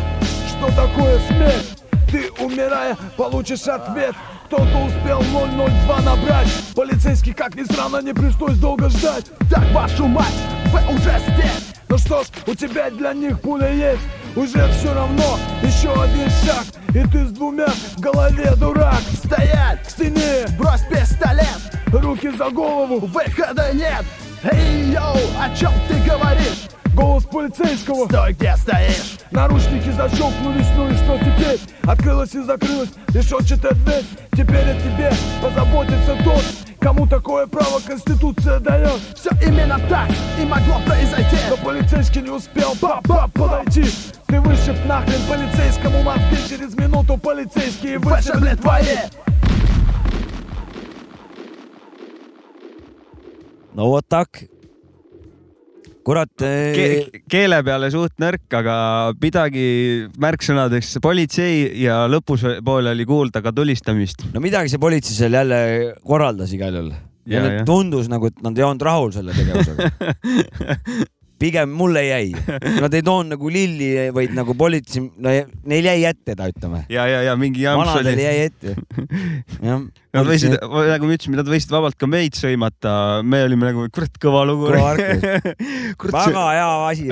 что 0.50 0.68
такое 0.76 1.20
смерть? 1.28 1.84
Ты, 2.12 2.32
умирая, 2.44 2.98
получишь 3.18 3.68
ответ. 3.68 4.16
Кто-то 4.46 4.86
успел 4.86 5.22
002 5.22 6.02
набрать. 6.02 6.48
Полицейский, 6.76 7.34
как 7.34 7.56
ни 7.56 7.64
странно, 7.64 8.02
не 8.02 8.14
пришлось 8.14 8.58
долго 8.58 8.90
ждать. 8.90 9.26
Так, 9.50 9.64
вашу 9.72 10.08
мать, 10.08 10.34
вы 10.72 10.80
уже 10.96 11.20
здесь 11.20 11.75
Ну 11.88 11.98
что 11.98 12.24
ж, 12.24 12.28
у 12.48 12.56
тебя 12.56 12.90
для 12.90 13.14
них 13.14 13.40
пуля 13.42 13.72
есть. 13.72 14.02
Уже 14.36 14.68
все 14.74 14.94
равно, 14.94 15.40
еще 15.62 15.92
один 15.92 16.30
шаг. 16.44 16.66
И 16.90 17.08
ты 17.10 17.26
с 17.26 17.32
двумя 17.32 17.68
в 17.68 18.00
голове, 18.00 18.52
дурак. 18.58 19.02
Стоять, 19.24 19.84
К 19.86 19.90
стене, 19.90 20.46
брось 20.58 20.84
пистолет. 20.90 21.48
Руки 21.88 22.30
за 22.30 22.50
голову 22.50 23.06
Выхода 23.08 23.72
нет. 23.74 24.04
Эй, 24.44 24.92
йоу, 24.92 25.18
о 25.40 25.56
чем 25.56 25.72
ты 25.88 25.96
говоришь? 26.10 26.68
Голос 26.94 27.26
полицейского. 27.26 28.06
Стой, 28.06 28.34
где 28.34 28.56
стоишь? 28.58 29.18
Наручники 29.32 29.90
защелкнулись, 29.92 30.68
ну 30.78 30.90
и 30.90 30.94
что 30.96 31.18
теперь? 31.18 31.60
Открылась 31.84 32.34
и 32.36 32.42
закрылась. 32.42 32.90
Решетчатая 33.10 33.74
дверь. 33.74 34.04
Теперь 34.32 34.70
о 34.70 34.80
тебе 34.82 35.12
позаботится 35.42 36.16
тот 36.24 36.44
Кому 36.86 37.08
такое 37.08 37.48
право 37.48 37.80
Конституция 37.80 38.60
дает? 38.60 39.02
Все 39.16 39.32
именно 39.42 39.80
так 39.90 40.08
и 40.40 40.46
могло 40.46 40.76
произойти. 40.86 41.36
Но 41.50 41.58
полицейский 41.58 42.22
не 42.22 42.30
успел. 42.30 42.76
Пап-пап 42.80 43.32
подойти 43.34 43.86
Ты 44.28 44.40
вышиб 44.40 44.76
нахрен 44.86 45.20
полицейскому 45.28 46.04
мозги. 46.04 46.38
Через 46.48 46.76
минуту 46.76 47.18
полицейские 47.18 47.98
Вышибли 47.98 48.56
твои. 48.56 48.98
no 53.74 53.90
vot 53.90 54.06
tak. 54.08 54.44
Kurat 56.06 56.30
Ke 56.38 57.22
keele 57.32 57.62
peale 57.66 57.90
suht 57.94 58.14
nõrk, 58.22 58.46
aga 58.60 58.76
pidagi 59.22 59.66
märksõnadeks 60.22 61.00
politsei 61.04 61.82
ja 61.82 62.04
lõpupoole 62.12 62.94
oli 62.94 63.08
kuulda 63.10 63.42
ka 63.46 63.54
tulistamist. 63.56 64.28
no 64.34 64.44
midagi 64.44 64.72
see 64.74 64.82
politsei 64.82 65.18
seal 65.18 65.34
jälle 65.40 65.60
korraldas 66.06 66.54
igal 66.54 66.78
juhul. 66.78 66.94
ja, 67.26 67.42
Ja, 67.42 67.66
tundus 67.66 68.10
nagu, 68.12 68.30
et 68.30 68.42
nad 68.46 68.58
ei 68.58 68.68
olnud 68.68 68.86
rahul 68.86 69.12
selle 69.16 69.34
tegevusega. 69.34 69.90
pigem 71.40 71.72
mulle 71.76 72.06
jäi, 72.06 72.32
nad 72.80 72.94
ei 72.96 73.04
toonud 73.04 73.36
nagu 73.36 73.50
lilli, 73.52 73.90
vaid 74.16 74.34
nagu 74.36 74.56
politsei, 74.58 75.04
no 75.04 75.34
neil 75.68 75.90
jäi 75.90 76.06
ette 76.08 76.36
ta, 76.38 76.48
ütleme. 76.52 76.86
ja, 76.92 77.06
ja, 77.12 77.22
ja 77.28 77.36
mingi 77.40 77.66
jamps 77.66 77.92
vanadel 77.92 78.14
oli. 78.14 78.26
jäi 78.26 78.50
ette. 78.50 78.76
jah. 79.68 79.86
Nad 80.16 80.30
võisid, 80.30 80.54
nagu 80.56 81.10
me 81.10 81.18
ütlesime, 81.18 81.36
nad 81.36 81.50
võisid 81.52 81.74
vabalt 81.76 81.98
ka 82.00 82.08
meid 82.08 82.38
sõimata, 82.40 82.94
me 83.28 83.42
olime 83.44 83.68
nagu 83.68 83.88
kurat 83.92 84.16
kõva 84.24 84.46
lugu. 84.48 84.70
Väga 86.16 86.46
hea 86.56 86.70
asi 86.88 87.10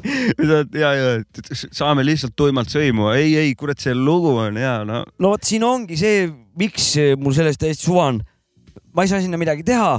ja, 0.80 0.92
ja 0.96 1.10
saame 1.52 2.06
lihtsalt 2.06 2.32
tuimalt 2.38 2.72
sõimu, 2.72 3.10
ei, 3.12 3.34
ei 3.42 3.52
kurat, 3.58 3.80
see 3.82 3.92
lugu 3.96 4.38
on 4.40 4.56
hea, 4.60 4.78
no 4.88 5.02
no 5.04 5.34
vot 5.34 5.44
siin 5.44 5.64
ongi 5.66 5.98
see, 6.00 6.24
miks 6.58 6.94
mul 7.20 7.36
sellest 7.36 7.60
täiesti 7.60 7.90
suva 7.90 8.08
on. 8.14 8.22
ma 8.96 9.04
ei 9.04 9.12
saa 9.12 9.20
sinna 9.20 9.38
midagi 9.40 9.66
teha 9.66 9.92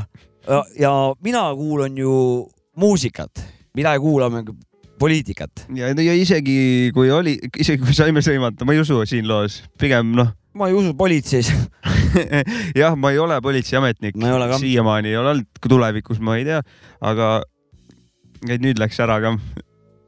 ja, 0.48 0.64
ja 0.80 0.92
mina 1.24 1.46
kuulan 1.56 1.98
ju 1.98 2.16
muusikat, 2.82 3.44
mina 3.78 3.94
ei 3.96 4.04
kuula 4.04 4.30
mingi 4.34 4.58
poliitikat. 5.02 5.66
ja, 5.76 5.90
ja 5.94 6.14
isegi 6.18 6.92
kui 6.96 7.12
oli, 7.14 7.38
isegi 7.58 7.82
kui 7.84 7.96
saime 7.98 8.24
sõimata, 8.26 8.68
ma 8.68 8.76
ei 8.76 8.84
usu 8.84 9.02
siin 9.10 9.28
loos, 9.30 9.62
pigem 9.82 10.14
noh, 10.18 10.34
ma 10.58 10.68
ei 10.70 10.78
usu 10.78 10.94
politseis. 10.98 11.52
jah, 12.82 12.96
ma 13.00 13.14
ei 13.14 13.20
ole 13.22 13.40
politseiametnik, 13.44 14.20
ka. 14.20 14.62
siiamaani 14.62 15.14
ei 15.14 15.18
ole 15.18 15.36
olnud, 15.36 15.50
tulevikus 15.68 16.22
ma 16.24 16.38
ei 16.40 16.48
tea, 16.48 16.62
aga 17.02 17.34
et 18.50 18.64
nüüd 18.64 18.82
läks 18.82 19.00
ära 19.04 19.20
ka. 19.24 19.36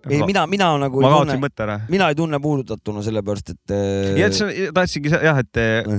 ei, 0.10 0.20
mina, 0.28 0.46
mina 0.52 0.70
nagu 0.82 1.02
ma 1.02 1.14
kaotasin 1.16 1.42
mõtte 1.42 1.64
ära. 1.66 1.78
mina 1.92 2.10
ei 2.12 2.18
tunne 2.20 2.40
puudutatuna 2.44 3.04
sellepärast, 3.06 3.54
et. 3.56 3.76
ja 4.20 4.28
et 4.28 4.36
sa 4.36 4.50
tahtsingi 4.76 5.14
sa- 5.14 5.22
jah, 5.24 5.40
et 5.40 5.62
eh, 5.62 5.94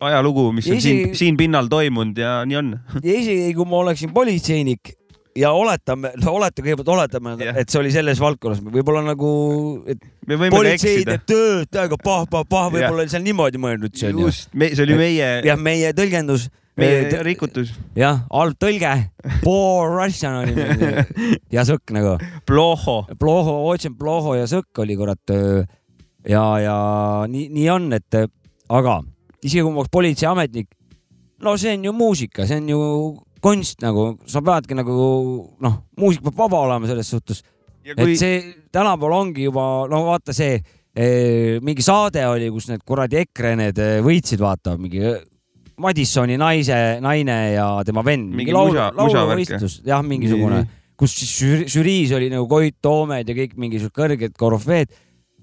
ajalugu, 0.00 0.52
mis 0.54 0.68
Ja 0.70 0.76
on 0.76 0.84
siin 0.84 1.00
isegi-, 1.02 1.18
siin 1.18 1.40
pinnal 1.40 1.70
toimunud 1.72 2.18
ja 2.18 2.36
nii 2.46 2.60
on. 2.62 2.76
ja 3.00 3.16
isegi 3.16 3.50
kui 3.58 3.66
ma 3.68 3.82
oleksin 3.82 4.14
politseinik 4.14 4.94
ja 5.38 5.50
oletame, 5.54 6.12
no 6.22 6.34
oleta 6.38 6.62
kõigepealt 6.62 6.90
oletame, 6.94 7.34
et 7.54 7.70
see 7.70 7.80
oli 7.80 7.92
selles 7.94 8.20
valdkonnas, 8.22 8.60
võib-olla 8.64 9.02
nagu, 9.06 9.30
politsei 10.54 11.04
teeb. 11.06 11.24
tööd 11.28 11.70
täiega 11.74 11.98
pah-pah-pah, 12.02 12.68
võib-olla 12.74 13.04
oli 13.04 13.12
seal 13.12 13.24
niimoodi 13.26 13.60
mõeldud 13.62 13.96
just, 13.98 14.52
see 14.54 14.84
oli 14.86 14.98
meie, 15.00 15.30
jah, 15.46 15.58
meie 15.60 15.90
tõlgendus. 15.96 16.48
meie 16.78 17.22
rikutus. 17.26 17.72
jah, 17.98 18.22
halb 18.30 18.58
tõlge, 18.62 18.92
ja 21.54 21.66
sõkk 21.66 21.94
nagu. 21.94 22.16
Ploho. 22.46 22.96
Ploho, 23.18 23.58
otsin 23.70 23.98
Ploho 23.98 24.34
ja 24.38 24.46
sõkk 24.50 24.82
oli 24.82 24.98
kurat. 24.98 25.34
ja, 26.28 26.46
ja 26.62 26.78
nii, 27.30 27.50
nii 27.54 27.68
on, 27.74 27.92
et 27.94 28.22
aga 28.70 29.00
isegi 29.44 29.62
kui 29.62 29.70
ma 29.70 29.82
oleks 29.82 29.92
politseiametnik, 29.92 30.70
no 31.44 31.58
see 31.60 31.74
on 31.76 31.86
ju 31.90 31.92
muusika, 31.92 32.46
see 32.48 32.62
on 32.62 32.68
ju 32.70 32.82
kunst 33.44 33.82
nagu, 33.84 34.14
sa 34.30 34.40
peadki 34.44 34.76
nagu 34.78 34.94
noh, 35.60 35.74
muusika 36.00 36.30
peab 36.30 36.38
vaba 36.46 36.62
olema 36.68 36.88
selles 36.88 37.10
suhtes, 37.12 37.42
kui- 37.84 38.14
et 38.14 38.18
see 38.20 38.38
tänapäeval 38.72 39.18
ongi 39.20 39.44
juba 39.50 39.64
no 39.92 40.00
vaata 40.08 40.32
see 40.36 40.54
eh, 40.56 41.58
mingi 41.64 41.84
saade 41.84 42.22
oli, 42.30 42.48
kus 42.54 42.70
need 42.72 42.84
kuradi 42.88 43.20
EKRE 43.26 43.54
need 43.60 43.78
eh, 43.84 43.98
võitsid, 44.04 44.40
vaata 44.40 44.78
mingi 44.80 45.02
eh, 45.04 45.20
Madissoni 45.84 46.36
naise, 46.38 46.76
naine 47.02 47.34
ja 47.56 47.66
tema 47.84 48.04
vend, 48.06 48.28
Mingi 48.38 48.52
musavärk, 48.54 48.94
lauluvõistlus, 48.94 49.80
jah, 49.88 50.04
mingisugune 50.06 50.60
kus 50.94 51.10
siis 51.18 51.32
žüri- 51.34 51.64
žüriis 51.66 52.12
oli 52.14 52.28
nagu 52.30 52.46
Koit 52.46 52.76
Toomed 52.80 53.26
ja 53.26 53.34
kõik 53.34 53.56
mingisugused 53.58 53.96
kõrged 53.98 54.36
korüfeed. 54.38 54.92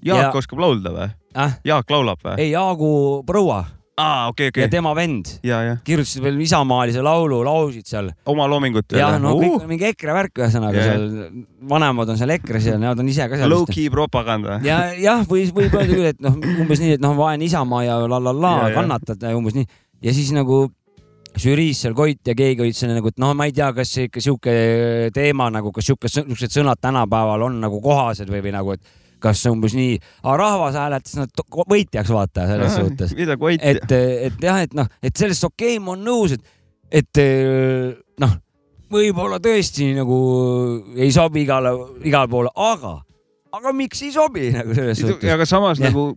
Jaak 0.02 0.34
oskab 0.40 0.62
laulda 0.64 0.90
või? 0.96 1.10
äh?. 1.36 1.58
Jaak 1.68 1.92
laulab 1.92 2.24
või? 2.24 2.38
ei, 2.40 2.48
Jaagu 2.54 2.88
Põrua 3.28 3.58
aa, 4.00 4.28
okei, 4.30 4.48
okei 4.48 4.64
ja. 4.64 4.70
tema 4.72 4.94
vend 4.96 5.28
ja, 5.44 5.60
ja 5.66 5.76
kirjutasid 5.84 6.24
veel 6.24 6.40
isamaalise 6.44 7.02
laulu, 7.04 7.42
laulsid 7.44 7.86
seal. 7.88 8.10
oma 8.32 8.46
loomingut 8.48 8.94
jah, 8.96 9.18
no 9.20 9.34
kõik 9.36 9.56
uh,. 9.58 9.66
mingi 9.68 9.88
EKRE 9.90 10.16
värk 10.16 10.42
ühesõnaga 10.42 10.80
Jah. 10.80 10.92
seal, 10.92 11.44
vanemad 11.68 12.12
on 12.14 12.20
seal 12.20 12.32
EKRE-s 12.38 12.70
ja 12.72 12.80
nad 12.80 12.98
on 12.98 13.10
ise 13.12 13.28
ka 13.28 13.40
seal. 13.40 13.52
Low-key 13.52 13.90
propaganda. 13.92 14.58
ja 14.64 14.84
jah, 14.96 15.26
või 15.28 15.44
võib 15.52 15.76
öelda 15.76 15.92
küll, 15.92 16.10
et 16.14 16.22
noh, 16.24 16.38
umbes 16.64 16.82
nii, 16.82 16.96
et 16.98 17.04
noh, 17.04 17.16
vaen 17.18 17.44
Isamaa 17.44 17.84
ja 17.86 17.98
la 18.06 18.20
la 18.22 18.32
la 18.32 18.54
Ja, 18.62 18.70
ja. 18.70 18.76
kannatad 18.80 19.28
ja 19.28 19.36
umbes 19.36 19.56
nii 19.58 19.68
ja 20.02 20.14
siis 20.16 20.32
nagu 20.34 20.64
žüriis 21.40 21.80
seal 21.84 21.94
Koit 21.96 22.20
ja 22.28 22.34
keegi 22.36 22.64
olid 22.64 22.76
seal 22.76 22.92
nagu, 22.96 23.12
et 23.12 23.20
noh, 23.22 23.32
ma 23.36 23.46
ei 23.48 23.54
tea, 23.56 23.70
kas 23.76 23.92
see 23.94 24.08
ikka 24.08 24.24
sihuke 24.24 24.56
teema 25.14 25.48
nagu, 25.52 25.72
kas 25.72 25.88
sihuke, 25.88 26.10
siuksed 26.12 26.52
sõnad 26.52 26.80
tänapäeval 26.82 27.46
on 27.48 27.60
nagu 27.62 27.80
kohased 27.84 28.28
või, 28.32 28.42
või 28.44 28.52
nagu, 28.56 28.76
et 28.76 29.01
kas 29.22 29.42
umbes 29.50 29.76
nii, 29.78 29.98
aga 30.22 30.36
rahvas 30.40 30.78
hääletas 30.78 31.18
nad 31.20 31.44
võitjaks, 31.72 32.12
vaata 32.14 32.46
selles 32.50 32.78
suhtes. 32.78 33.14
mida 33.18 33.36
Koit 33.40 33.62
et, 33.62 33.84
et 34.28 34.42
jah, 34.42 34.62
et 34.64 34.74
noh, 34.76 34.88
et 35.02 35.16
sellest 35.16 35.46
okei 35.48 35.76
okay,, 35.76 35.84
ma 35.84 35.94
olen 35.94 36.08
nõus, 36.08 36.36
et, 36.36 36.56
et 37.02 37.22
eh, 37.22 37.92
noh, 38.22 38.36
võib-olla 38.92 39.40
tõesti 39.42 39.92
nagu 39.96 40.18
ei 40.98 41.12
sobi 41.14 41.46
igale, 41.46 41.72
igale 42.04 42.30
poole, 42.32 42.52
aga, 42.54 42.96
aga 43.56 43.74
miks 43.76 44.02
ei 44.06 44.12
sobi 44.14 44.50
nagu 44.54 44.76
selles 44.76 45.00
suhtes. 45.00 45.30
aga 45.32 45.48
samas 45.48 45.80
Jah. 45.80 45.92
nagu 45.92 46.12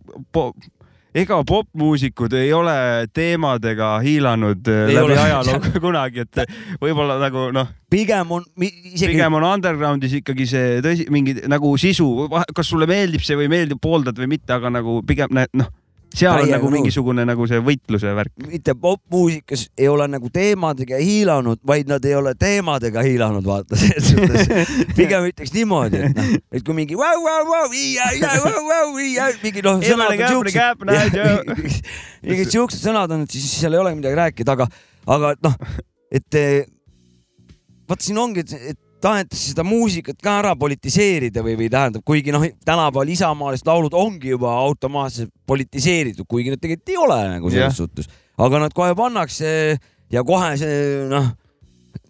ega 1.16 1.38
popmuusikud 1.48 2.34
ei 2.36 2.52
ole 2.52 2.76
teemadega 3.14 3.94
hiilanud 4.04 4.68
äh, 4.72 4.82
Ei 4.90 4.98
läbi 4.98 5.16
ajaloo 5.20 5.60
kunagi, 5.86 6.26
et 6.26 6.42
võib-olla 6.82 7.18
nagu 7.22 7.48
noh, 7.56 7.70
pigem 7.92 8.36
on 8.36 8.44
isegi, 8.60 9.14
pigem 9.14 9.38
on 9.38 9.48
underground'is 9.54 10.18
ikkagi 10.20 10.48
see 10.50 10.78
tõsi, 10.84 11.08
mingi 11.12 11.38
nagu 11.48 11.72
sisu, 11.80 12.10
kas 12.28 12.68
sulle 12.68 12.88
meeldib 12.90 13.24
see 13.26 13.38
või 13.38 13.50
meeldib, 13.52 13.80
pooldad 13.82 14.18
või 14.20 14.36
mitte, 14.36 14.52
aga 14.56 14.72
nagu 14.78 15.00
pigem 15.06 15.32
noh, 15.32 15.72
seal 16.16 16.42
on 16.42 16.50
nagu 16.50 16.70
mingisugune 16.72 17.24
nagu 17.28 17.46
see 17.48 17.60
võitluse 17.64 18.12
värk. 18.16 18.32
mitte 18.48 18.74
popmuusikas 18.80 19.66
ei 19.78 19.88
ole 19.92 20.06
nagu 20.10 20.30
teemadega 20.32 21.00
hiilanud, 21.00 21.60
vaid 21.66 21.90
nad 21.90 22.04
ei 22.08 22.14
ole 22.18 22.34
teemadega 22.38 23.04
hiilanud, 23.06 23.44
vaata 23.46 23.78
selles 23.80 24.10
suhtes. 24.12 24.72
pigem 24.96 25.28
ütleks 25.30 25.52
niimoodi, 25.56 26.02
et 26.08 26.16
noh, 26.16 26.32
et 26.52 26.66
kui 26.66 26.76
mingi 26.78 26.98
vau, 26.98 27.18
vau, 27.24 27.42
vau, 27.50 27.66
mingi 29.44 29.64
noh, 29.66 29.82
sõnad 29.84 30.16
on 30.16 30.24
siuksed, 30.32 30.86
mingid 32.30 32.54
siuksed 32.54 32.88
sõnad 32.88 33.12
on, 33.16 33.26
et 33.26 33.36
siis 33.36 33.50
seal 33.60 33.76
ei 33.76 33.84
olegi 33.84 34.00
midagi 34.00 34.20
rääkida, 34.22 34.56
aga, 34.56 34.70
aga 35.18 35.36
noh, 35.44 35.60
et 36.14 36.40
vaat 37.86 38.02
siin 38.02 38.18
ongi, 38.20 38.46
et 38.56 38.80
tahetakse 39.06 39.52
seda 39.54 39.62
muusikat 39.66 40.18
ka 40.22 40.36
ära 40.42 40.52
politiseerida 40.58 41.44
või, 41.46 41.54
või 41.62 41.70
tähendab, 41.72 42.02
kuigi 42.06 42.34
noh, 42.34 42.44
tänapäeval 42.66 43.14
isamaalised 43.14 43.66
laulud 43.70 43.94
ongi 43.96 44.34
juba 44.34 44.52
automaatselt 44.66 45.30
politiseeritud, 45.46 46.26
kuigi 46.28 46.52
nad 46.54 46.62
tegelikult 46.62 46.92
ei 46.94 47.00
ole 47.06 47.18
nagu 47.36 47.50
selles 47.54 47.70
Jah. 47.70 47.76
suhtes, 47.84 48.10
aga 48.36 48.64
nad 48.66 48.74
kohe 48.76 48.94
pannakse 48.98 49.50
ja 50.12 50.22
kohe 50.26 50.52
see 50.60 50.78
noh, 51.10 51.30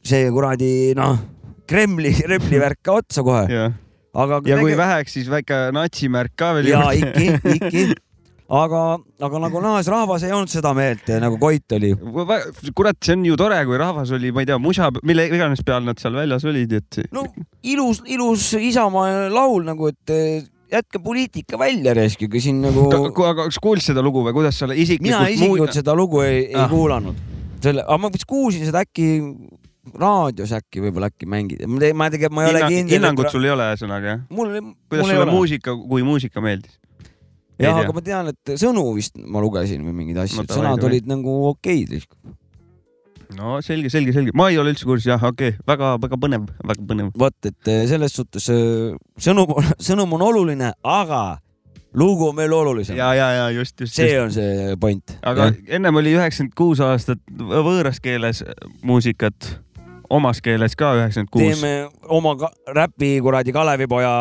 see 0.07 0.29
kuradi 0.35 0.71
noh, 0.99 1.19
Kremli, 1.67 2.13
Kremli 2.15 2.61
värk 2.63 2.79
ka 2.87 3.01
otsa 3.03 3.23
kohe. 3.27 3.45
ja, 3.51 3.69
aga 4.17 4.41
ja 4.47 4.59
kui 4.61 4.71
tege- 4.73 4.81
väheks, 4.81 5.17
siis 5.19 5.31
väike 5.31 5.61
natsimärk 5.75 6.33
ka 6.39 6.53
veel. 6.57 6.69
ja 6.73 6.85
iki, 6.95 7.33
iki, 7.59 7.87
aga, 8.49 8.81
aga 9.27 9.39
nagu 9.43 9.61
näha, 9.65 9.83
see 9.83 9.91
rahvas 9.95 10.23
ei 10.27 10.33
olnud 10.33 10.51
seda 10.53 10.71
meelt 10.77 11.09
nagu 11.23 11.39
Koit 11.43 11.73
oli. 11.75 11.93
kurat, 12.77 12.99
see 13.03 13.17
on 13.17 13.25
ju 13.27 13.37
tore, 13.37 13.59
kui 13.67 13.79
rahvas 13.81 14.13
oli, 14.15 14.31
ma 14.33 14.45
ei 14.45 14.47
tea, 14.51 14.59
musa, 14.63 14.91
mille 15.03 15.27
iganes 15.31 15.63
peal 15.67 15.83
nad 15.87 15.99
seal 15.99 16.15
väljas 16.15 16.45
olid, 16.47 16.73
et 16.79 17.01
no 17.15 17.25
ilus, 17.67 18.03
ilus 18.07 18.53
Isamaa 18.61 19.27
laul 19.35 19.65
nagu, 19.67 19.89
et 19.91 20.15
eh, 20.15 20.45
jätke 20.73 20.99
poliitika 21.03 21.59
välja 21.59 21.95
raiskage 21.95 22.41
siin 22.43 22.61
nagu. 22.63 22.89
Aga 22.91 23.47
kas 23.47 23.59
kuulsid 23.63 23.93
seda 23.93 24.03
lugu 24.03 24.23
või 24.27 24.35
kuidas 24.35 24.59
sa 24.59 24.67
isiklikult 24.71 25.07
mina 25.11 25.27
isiklikult 25.31 25.75
seda 25.79 25.95
lugu 25.99 26.23
ei, 26.27 26.47
ei 26.51 26.55
Ah. 26.59 26.69
kuulanud. 26.71 27.15
selle, 27.63 27.83
aga 27.83 27.99
ma 27.99 28.09
vist 28.15 28.27
kuulsin 28.31 28.67
seda 28.67 28.83
äkki 28.87 29.07
raadios 29.99 30.51
äkki 30.57 30.83
võib-olla 30.83 31.09
äkki 31.13 31.27
mängida, 31.31 31.67
ma 31.71 31.79
te- 31.83 31.93
ma 31.95 32.09
tegelikult, 32.11 32.35
ma 32.37 32.45
ei 32.45 32.51
ole 32.51 32.59
Hinna, 32.59 32.71
kindel. 32.73 32.95
hinnangut 32.99 33.31
sul 33.31 33.45
ei 33.47 33.51
ole 33.55 33.63
ühesõnaga 33.71 34.11
jah? 34.11 34.21
mul, 34.31 34.51
kuidas 34.91 35.03
mul 35.03 35.11
ei 35.11 35.17
sulle 35.17 35.23
ole. 35.23 35.33
muusika, 35.33 35.75
kui 35.89 36.03
muusika 36.07 36.43
meeldis? 36.43 36.75
jah, 37.63 37.79
aga 37.83 37.95
ma 37.97 38.05
tean, 38.05 38.33
et 38.33 38.57
sõnu 38.61 38.85
vist 38.97 39.17
ma 39.21 39.43
lugesin 39.45 39.85
või 39.87 39.95
mingeid 40.03 40.25
asju 40.25 40.43
No 40.43 40.49
sõnad 40.51 40.81
davai. 40.81 40.91
olid 40.91 41.09
nagu 41.11 41.37
okeid. 41.53 41.97
no 43.37 43.57
selge, 43.65 43.91
selge, 43.93 44.13
selge, 44.17 44.35
ma 44.37 44.51
ei 44.53 44.61
ole 44.61 44.75
üldse 44.75 44.89
kursis, 44.89 45.09
jah, 45.11 45.23
okei 45.23 45.55
okay., 45.55 45.65
väga-väga 45.69 46.21
põnev, 46.21 46.47
väga 46.63 46.87
põnev. 46.93 47.11
vot, 47.17 47.39
et 47.49 47.73
eh, 47.73 47.87
selles 47.91 48.15
suhtes 48.17 48.49
eh, 48.53 48.95
sõnum, 49.19 49.57
sõnum 49.89 50.17
on 50.19 50.29
oluline, 50.29 50.73
aga 50.85 51.25
lugu 51.97 52.29
on 52.29 52.37
veel 52.37 52.53
olulisem. 52.53 52.97
ja, 52.97 53.15
ja, 53.15 53.31
ja 53.41 53.51
just, 53.51 53.81
just. 53.81 53.95
see 53.97 54.21
on 54.21 54.33
see 54.33 54.77
point. 54.81 55.17
aga 55.23 55.53
ennem 55.67 56.03
oli 56.03 56.15
üheksakümmend 56.17 56.57
kuus 56.59 56.83
aastat 56.85 57.23
võõras 57.33 58.03
keeles 58.05 58.45
muusikat, 58.85 59.57
omas 60.11 60.41
keeles 60.43 60.77
ka 60.77 60.93
üheksakümmend 60.99 61.33
kuus. 61.33 61.61
teeme 61.61 61.89
oma 62.09 62.37
räpi 62.75 63.19
kuradi 63.23 63.53
Kalevipoja 63.53 64.13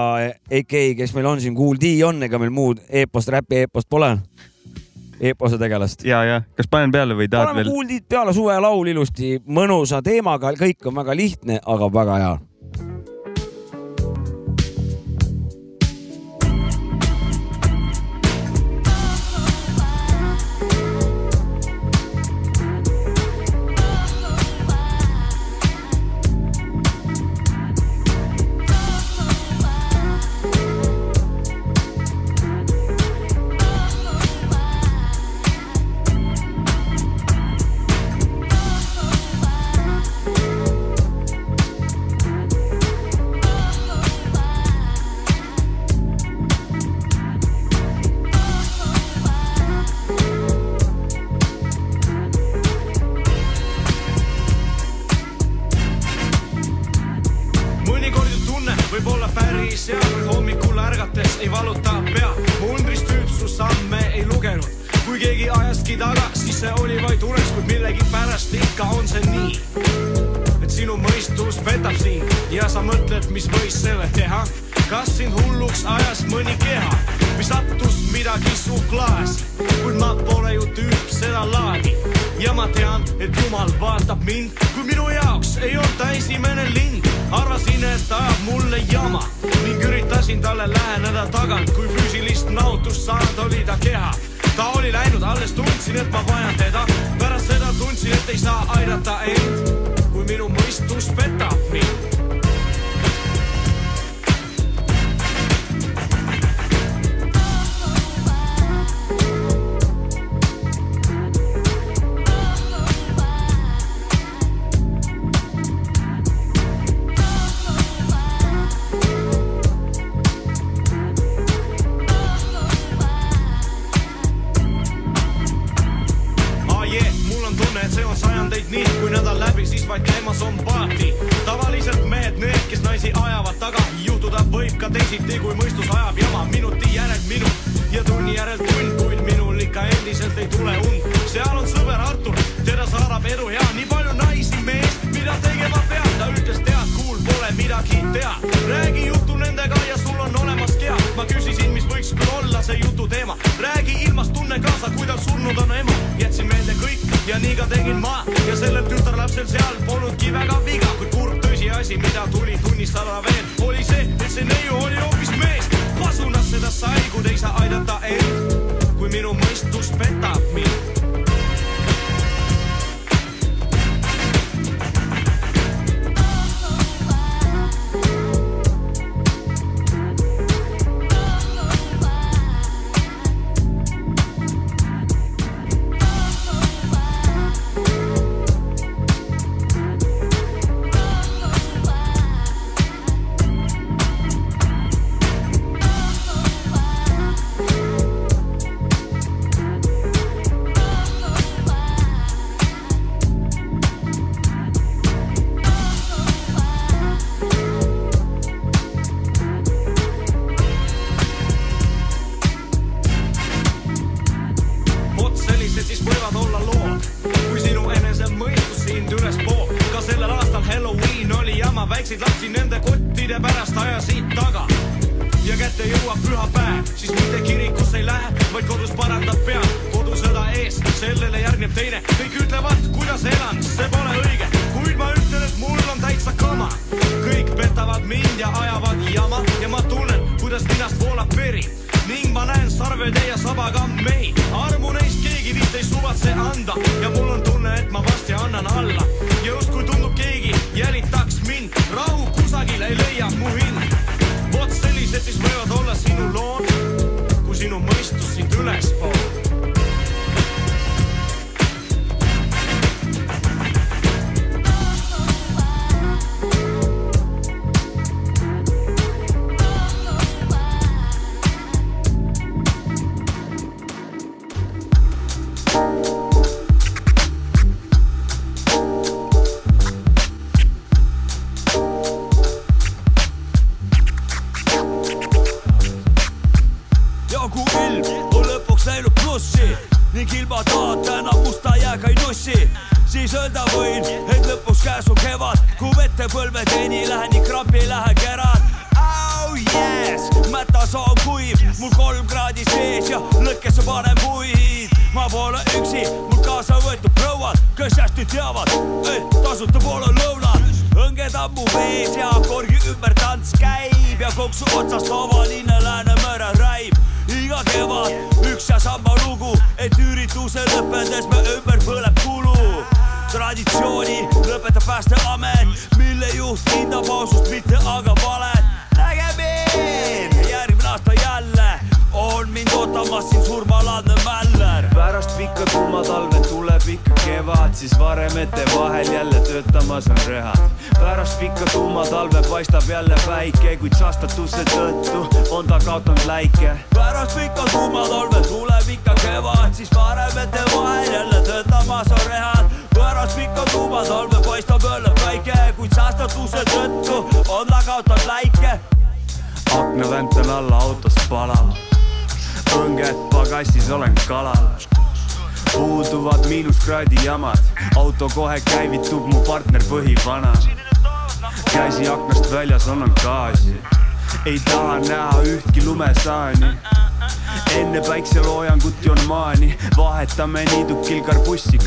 AK, 0.59 0.75
kes 0.97 1.13
meil 1.13 1.29
on 1.29 1.41
siin, 1.41 1.55
Kool 1.55 1.79
D 1.81 1.95
on, 2.07 2.23
ega 2.23 2.39
meil 2.41 2.53
muud 2.53 2.81
eepost, 2.89 3.31
räpi 3.33 3.63
eepost 3.65 3.89
pole. 3.89 4.15
eepose 5.19 5.57
tegelast. 5.57 6.03
ja, 6.05 6.23
ja 6.23 6.41
kas 6.55 6.67
panen 6.71 6.91
peale 6.91 7.15
või 7.15 7.29
tahad 7.29 7.53
paneme 7.53 7.63
veel? 7.63 7.71
Kool 7.73 7.87
D-d 7.89 8.09
peale, 8.09 8.33
suvelaul 8.33 8.91
ilusti, 8.91 9.37
mõnusa 9.47 10.01
teemaga, 10.03 10.51
kõik 10.59 10.85
on 10.85 11.01
väga 11.03 11.15
lihtne, 11.15 11.59
aga 11.65 11.93
väga 11.93 12.19
hea. 12.23 12.35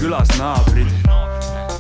Külas 0.09 0.31
naabrid. 0.39 0.89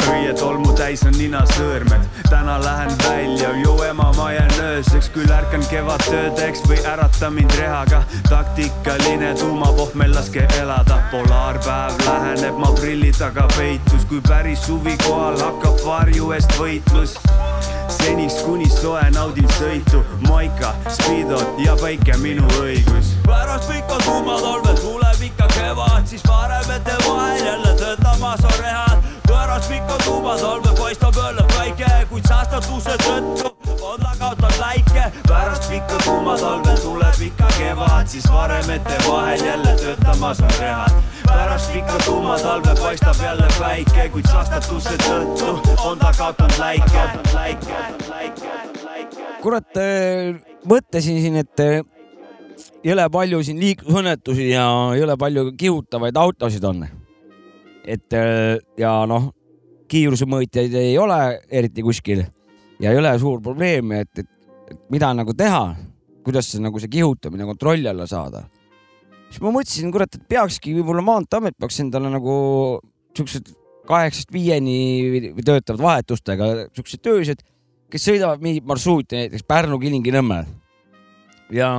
Õietolmu 0.09 0.75
täis 0.77 1.01
on 1.09 1.15
ninasõõrmed, 1.17 2.05
täna 2.29 2.59
lähen 2.61 2.93
välja, 3.01 3.55
joo 3.63 3.79
ema, 3.87 4.11
ma 4.19 4.27
jään 4.35 4.53
ööseks, 4.67 5.09
küll 5.15 5.33
ärkan 5.33 5.65
kevadtöödeks 5.71 6.67
või 6.69 6.77
ärata 6.93 7.31
mind 7.33 7.57
rehaga. 7.57 8.03
taktikaline 8.29 9.33
tuumapohmel 9.41 10.13
laske 10.13 10.45
elada, 10.61 11.01
polaarpäev 11.11 12.05
läheneb, 12.05 12.61
ma 12.61 12.73
prilli 12.77 13.13
taga 13.17 13.49
peitus, 13.57 14.05
kui 14.13 14.21
päris 14.29 14.67
suvi 14.67 14.97
kohal 15.07 15.41
hakkab 15.41 15.85
varju 15.87 16.33
eest 16.37 16.53
võitlus 16.61 17.17
seniks 17.89 18.43
kuni 18.47 18.69
soe 18.71 19.05
naudin 19.15 19.49
sõitu, 19.59 20.03
maika, 20.29 20.75
speedod 20.89 21.61
ja 21.65 21.77
päike 21.81 22.17
minu 22.23 22.47
õigus. 22.63 23.15
pärast 23.27 23.69
pikka 23.73 24.01
kuumatalve 24.05 24.75
tuleb 24.81 25.23
ikka 25.31 25.49
kevad, 25.55 26.07
siis 26.07 26.23
varemete 26.29 26.97
vahel 27.09 27.47
jälle 27.47 27.75
töötamas 27.83 28.45
on 28.45 28.59
rehad 28.63 28.99
pärast 29.29 29.69
pikka 29.69 29.97
kuumatalve 30.05 30.69
paistab 30.79 31.15
jälle 31.17 31.45
päike, 31.57 32.07
kuid 32.09 32.25
säästatuse 32.29 32.97
tõttu 33.05 33.51
on 33.83 34.01
ta 34.01 34.13
kaotanud 34.19 34.59
läike. 34.61 35.13
pärast 35.29 35.69
pikka 35.71 35.99
kuumatalve 36.05 36.75
tuleb 36.83 37.21
ikka 37.21 37.47
kevad, 37.59 38.07
siis 38.07 38.33
varemete 38.33 38.99
vahel 39.09 39.45
jälle 39.45 39.77
töötamas 39.77 40.41
on 40.41 40.51
rehad. 40.61 40.93
Pärast 41.29 41.73
pikka 41.73 41.99
kuumatalve 42.07 42.75
paistab 42.83 43.23
jälle 43.23 43.49
päike, 43.59 44.09
kuid 44.13 44.31
säästatuse 44.33 44.97
tõttu 45.05 45.55
on 45.85 45.99
ta 45.99 46.13
kaotanud 46.19 46.59
läike, 46.61 47.05
kurat, 49.43 49.77
äh, 49.77 50.39
mõtlesin 50.65 51.21
siin, 51.23 51.37
et 51.43 51.65
äh, 51.65 51.81
jõle 52.85 53.09
palju 53.13 53.43
siin 53.47 53.61
liiklusõnnetusi 53.63 54.51
ja 54.51 54.69
jõle 54.99 55.17
palju 55.21 55.53
kihutavaid 55.59 56.17
autosid 56.17 56.65
on 56.65 56.87
et 57.89 58.13
äh, 58.13 58.59
ja 58.79 58.93
noh, 59.09 59.31
kiirusemõõtjaid 59.89 60.75
ei 60.77 60.99
ole 61.01 61.21
eriti 61.49 61.83
kuskil 61.83 62.25
ja 62.83 62.93
ei 62.93 63.01
ole 63.01 63.15
suur 63.21 63.41
probleem, 63.43 63.93
et, 64.03 64.21
et 64.21 64.81
mida 64.93 65.11
nagu 65.17 65.35
teha, 65.37 65.65
kuidas 66.25 66.51
see 66.53 66.63
nagu 66.63 66.81
see 66.81 66.93
kihutamine 66.93 67.47
kontrolli 67.49 67.89
alla 67.89 68.07
saada. 68.07 68.45
Siis 69.29 69.43
ma 69.45 69.53
mõtlesin, 69.55 69.93
kurat, 69.95 70.15
et 70.15 70.29
peakski 70.31 70.75
võib-olla 70.79 71.05
Maanteeamet 71.05 71.59
peaks 71.61 71.81
endale 71.85 72.11
nagu 72.13 72.35
siuksed 73.17 73.53
kaheksast 73.89 74.33
viieni 74.33 75.33
töötavad 75.41 75.81
vahetustega 75.81 76.51
siuksed 76.77 77.03
tööised, 77.05 77.45
kes 77.89 78.05
sõidavad 78.05 78.43
mingit 78.45 78.67
marsruuti, 78.69 79.25
näiteks 79.25 79.47
Pärnu-Kilingi-Nõmme 79.49 80.43
ja 81.57 81.71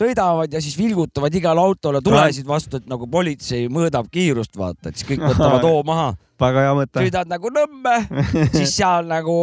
sõidavad 0.00 0.52
ja 0.52 0.60
siis 0.62 0.76
vilgutavad 0.78 1.34
igale 1.36 1.62
autole 1.62 2.00
tulesid 2.04 2.48
vastu, 2.48 2.80
et 2.80 2.88
nagu 2.90 3.08
politsei 3.10 3.68
mõõdab 3.72 4.08
kiirust, 4.12 4.56
vaata, 4.56 4.90
et 4.90 5.00
siis 5.00 5.08
kõik 5.08 5.24
võtavad 5.32 5.64
hoo 5.66 5.82
maha. 5.86 6.12
väga 6.40 6.66
hea 6.66 6.76
mõte. 6.76 7.02
sõidad 7.04 7.32
nagu 7.32 7.52
Nõmme, 7.52 7.96
siis 8.56 8.76
seal 8.76 9.08
nagu 9.10 9.34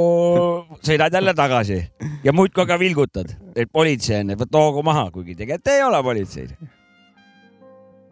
sõidad 0.86 1.14
jälle 1.14 1.34
tagasi 1.38 1.82
ja 2.24 2.34
muudkui 2.34 2.66
aga 2.66 2.80
vilgutad, 2.82 3.34
et 3.56 3.70
politsei 3.72 4.22
on, 4.22 4.34
et 4.34 4.41
võta 4.45 4.66
hoogu 4.66 4.86
maha, 4.86 5.10
kuigi 5.14 5.38
tegelikult 5.38 5.74
ei 5.74 5.86
ole 5.86 6.04
politseid. 6.04 6.58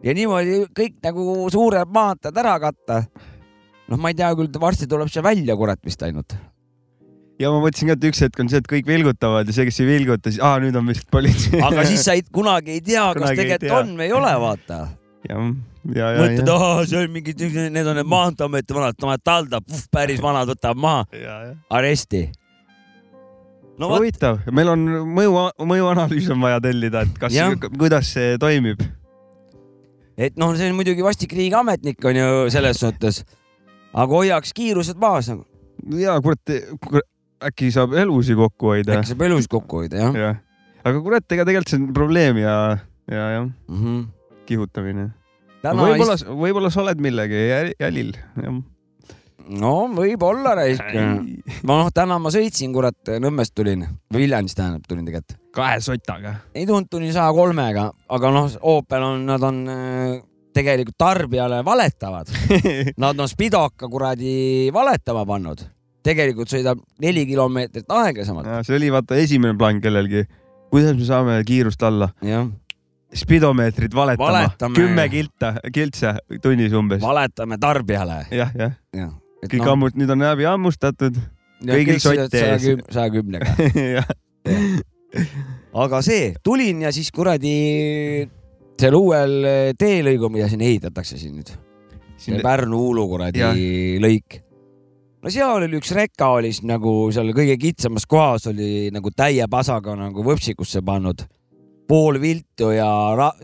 Ja 0.04 0.16
niimoodi 0.16 0.64
kõik 0.76 0.98
nagu 1.04 1.46
suured 1.52 1.94
maanteed 1.94 2.36
ära 2.42 2.58
katta. 2.60 3.04
noh, 3.88 3.98
ma 3.98 4.12
ei 4.12 4.18
tea 4.18 4.34
küll, 4.34 4.52
varsti 4.60 4.90
tuleb 4.90 5.08
see 5.12 5.24
välja, 5.24 5.56
kurat, 5.56 5.80
vist 5.84 6.02
ainult 6.02 6.36
ja 7.40 7.52
ma 7.52 7.60
mõtlesin 7.60 7.90
ka, 7.90 7.96
et 7.98 8.08
üks 8.10 8.22
hetk 8.24 8.42
on 8.42 8.50
see, 8.50 8.60
et 8.62 8.68
kõik 8.70 8.88
vilgutavad 8.88 9.48
ja 9.48 9.56
see, 9.56 9.68
kes 9.68 9.80
ei 9.82 9.88
vilguta, 9.90 10.32
siis 10.32 10.42
aa, 10.44 10.60
nüüd 10.62 10.76
on 10.78 10.88
vist 10.88 11.08
politsei. 11.12 11.60
aga 11.68 11.84
siis 11.88 12.04
sa 12.06 12.16
ei, 12.16 12.24
kunagi 12.32 12.76
ei 12.78 12.84
tea, 12.84 13.06
kas 13.16 13.36
tegelikult 13.36 13.76
on 13.80 13.92
või 13.98 14.08
ei 14.08 14.16
ole, 14.16 14.32
vaata. 14.42 14.80
mõtled, 15.86 16.50
aa, 16.54 16.72
see 16.88 17.02
on 17.02 17.14
mingid, 17.14 17.46
need 17.74 17.92
on 17.92 18.00
need 18.00 18.10
Maanteeameti 18.10 18.76
vanad, 18.76 19.22
taldab, 19.24 19.78
päris 19.92 20.22
vanad, 20.24 20.50
võtab 20.54 20.80
maha. 20.80 21.06
aresti. 21.70 22.26
no 23.78 23.92
huvitav, 23.92 24.40
meil 24.56 24.72
on 24.72 24.86
mõju, 25.18 25.48
mõjuanalüüs 25.72 26.30
on 26.32 26.46
vaja 26.48 26.62
tellida, 26.64 27.04
et 27.04 27.20
kas, 27.20 27.36
kuidas 27.76 28.14
see 28.16 28.38
toimib. 28.40 28.80
Et 30.16 30.38
noh, 30.40 30.54
see 30.56 30.70
on 30.70 30.78
muidugi 30.78 31.04
vastik 31.04 31.34
riigiametnik 31.36 32.04
on 32.04 32.20
ju 32.20 32.30
selles 32.52 32.80
suhtes, 32.82 33.22
aga 33.92 34.22
hoiaks 34.22 34.54
kiirused 34.56 35.00
maas 35.02 35.30
nagu 35.32 35.44
ja 36.00 36.16
kurat, 36.24 36.54
äkki 37.50 37.70
saab 37.74 37.94
elusid 38.00 38.38
kokku 38.40 38.72
hoida. 38.74 38.98
äkki 38.98 39.12
saab 39.12 39.26
elusid 39.28 39.52
kokku 39.52 39.82
hoida, 39.82 40.06
jah 40.06 40.20
ja.. 40.22 40.32
aga 40.84 41.02
kurat, 41.04 41.26
ega 41.30 41.48
tegelikult 41.48 41.74
see 41.74 41.82
on 41.82 41.92
probleem 41.96 42.40
ja, 42.42 42.56
ja 43.10 43.28
jah 43.38 43.44
mm 43.46 43.82
-hmm. 43.82 44.06
kihutamine. 44.46 45.10
võib-olla 45.66 46.14
ist..., 46.14 46.26
võib-olla 46.26 46.70
sa 46.70 46.82
oled 46.84 47.02
millegi 47.02 47.46
jälil, 47.80 48.16
jah 48.42 48.62
no 49.48 49.74
võib-olla 49.94 50.54
raisk. 50.58 50.94
noh, 51.66 51.90
täna 51.94 52.18
ma 52.22 52.32
sõitsin, 52.34 52.72
kurat, 52.74 52.98
Nõmmest 53.22 53.54
tulin, 53.56 53.84
Viljandist 54.14 54.58
tähendab, 54.58 54.86
tulin 54.88 55.06
tegelikult. 55.06 55.38
kahe 55.56 55.78
sotaga? 55.80 56.38
ei 56.54 56.66
tulnud, 56.66 56.90
tulin 56.90 57.12
saja 57.14 57.30
kolmega, 57.36 57.90
aga 58.08 58.32
noh, 58.34 58.50
Opel 58.62 59.06
on, 59.06 59.24
nad 59.28 59.46
on 59.46 59.62
äh, 59.70 60.18
tegelikult 60.56 60.98
tarbijale 60.98 61.62
valetavad 61.64 62.30
Nad 63.02 63.20
on 63.20 63.28
Spidoka 63.28 63.88
kuradi 63.92 64.68
valetama 64.74 65.26
pannud 65.28 65.64
tegelikult 66.06 66.52
sõidab 66.52 66.82
neli 67.02 67.24
kilomeetrit 67.28 67.90
aeglasemalt. 67.90 68.50
see 68.66 68.76
oli 68.78 68.92
vaata 68.94 69.18
esimene 69.20 69.56
plaan 69.58 69.80
kellelgi. 69.82 70.26
kuidas 70.70 70.94
me 70.98 71.08
saame 71.08 71.40
kiirust 71.46 71.82
alla? 71.82 72.10
spidomeetrid 73.16 73.94
valetama, 73.94 74.30
valetame... 74.30 74.74
kümme 74.74 75.08
kilta, 75.08 75.54
kiltse 75.72 76.16
tunnis 76.42 76.72
umbes. 76.72 77.02
valetame 77.02 77.58
tarbijale 77.58 78.24
ja,. 78.30 78.50
jah, 78.54 78.76
jah. 78.96 79.14
Kõik 79.44 79.62
no... 79.62 79.72
ammut-, 79.74 79.98
nüüd 79.98 80.10
on 80.12 80.24
läbi 80.24 80.46
hammustatud. 80.48 81.18
kõigil 81.66 82.00
sott 82.02 82.34
ees. 82.34 82.68
saja 82.92 83.10
kümnega 83.12 83.50
aga 85.84 86.00
see, 86.04 86.32
tulin 86.44 86.86
ja 86.86 86.94
siis 86.94 87.12
kuradi 87.14 87.54
seal 88.76 88.96
uuel 88.96 89.38
teelõigul, 89.78 90.32
mida 90.32 90.48
siin 90.52 90.64
ehitatakse 90.64 91.18
siin 91.20 91.38
nüüd. 91.38 91.52
see 92.20 92.40
Pärnu-Uulu 92.42 93.06
kuradi 93.12 93.44
ja. 93.44 93.52
lõik 94.02 94.40
no 95.22 95.32
seal 95.32 95.64
oli 95.64 95.80
üks 95.80 95.92
reka 95.96 96.32
oli 96.38 96.52
siis 96.52 96.66
nagu 96.68 96.98
seal 97.14 97.32
kõige 97.36 97.56
kitsamas 97.60 98.08
kohas 98.08 98.48
oli 98.52 98.92
nagu 98.94 99.12
täie 99.12 99.44
pasaga 99.50 99.96
nagu 99.98 100.24
võpsikusse 100.26 100.84
pannud 100.86 101.26
pool 101.88 102.18
viltu 102.22 102.70
ja 102.74 102.88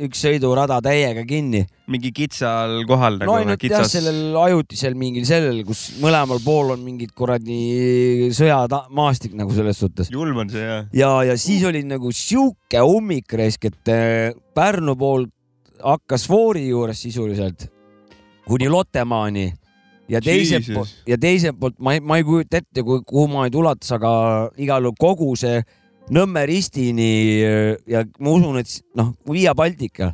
üks 0.03 0.23
sõidurada 0.25 0.81
täiega 0.85 1.25
kinni. 1.29 1.63
mingi 1.93 2.13
kitsal 2.15 2.83
kohal 2.89 3.19
nagu 3.21 3.29
no 3.29 3.37
ainult 3.41 3.61
kitsas... 3.61 3.85
jah, 3.85 3.91
sellel 4.01 4.39
ajutisel 4.43 4.97
mingil 4.99 5.27
sellel, 5.29 5.63
kus 5.67 5.85
mõlemal 6.03 6.41
pool 6.45 6.73
on 6.75 6.83
mingid 6.85 7.13
kuradi 7.17 8.31
sõjamaastik 8.35 9.37
nagu 9.39 9.55
selles 9.55 9.79
suhtes. 9.83 10.11
julm 10.13 10.45
on 10.45 10.53
see 10.53 10.65
jah. 10.65 10.89
ja, 10.97 11.13
ja 11.31 11.39
siis 11.41 11.65
oli 11.69 11.85
nagu 11.87 12.13
sihuke 12.17 12.83
ummik 12.87 13.33
raisk, 13.39 13.71
et 13.71 13.93
äh, 13.93 14.33
Pärnu 14.53 14.97
poolt 15.01 15.33
hakkas 15.83 16.27
Foori 16.31 16.69
juures 16.69 17.01
sisuliselt 17.03 17.69
kuni 18.47 18.69
Lottemaani 18.71 19.53
ja 20.11 20.21
teiselt 20.23 20.67
poolt, 20.75 20.97
ja 21.09 21.19
teiselt 21.21 21.59
poolt 21.61 21.79
ma 21.79 21.97
ei, 21.97 22.03
ma 22.03 22.19
ei 22.19 22.27
kujuta 22.27 22.61
ette, 22.61 22.85
kui, 22.87 23.03
kuhu 23.07 23.29
maid 23.33 23.55
ulatus, 23.59 23.95
aga 23.97 24.13
igal 24.61 24.89
juhul 24.89 24.99
kogu 25.01 25.31
see 25.39 25.63
Nõmme 26.11 26.43
ristini 26.49 27.41
ja 27.87 28.03
ma 28.19 28.35
usun, 28.35 28.59
et 28.59 28.83
noh, 28.99 29.13
Via 29.31 29.55
Baltica 29.55 30.13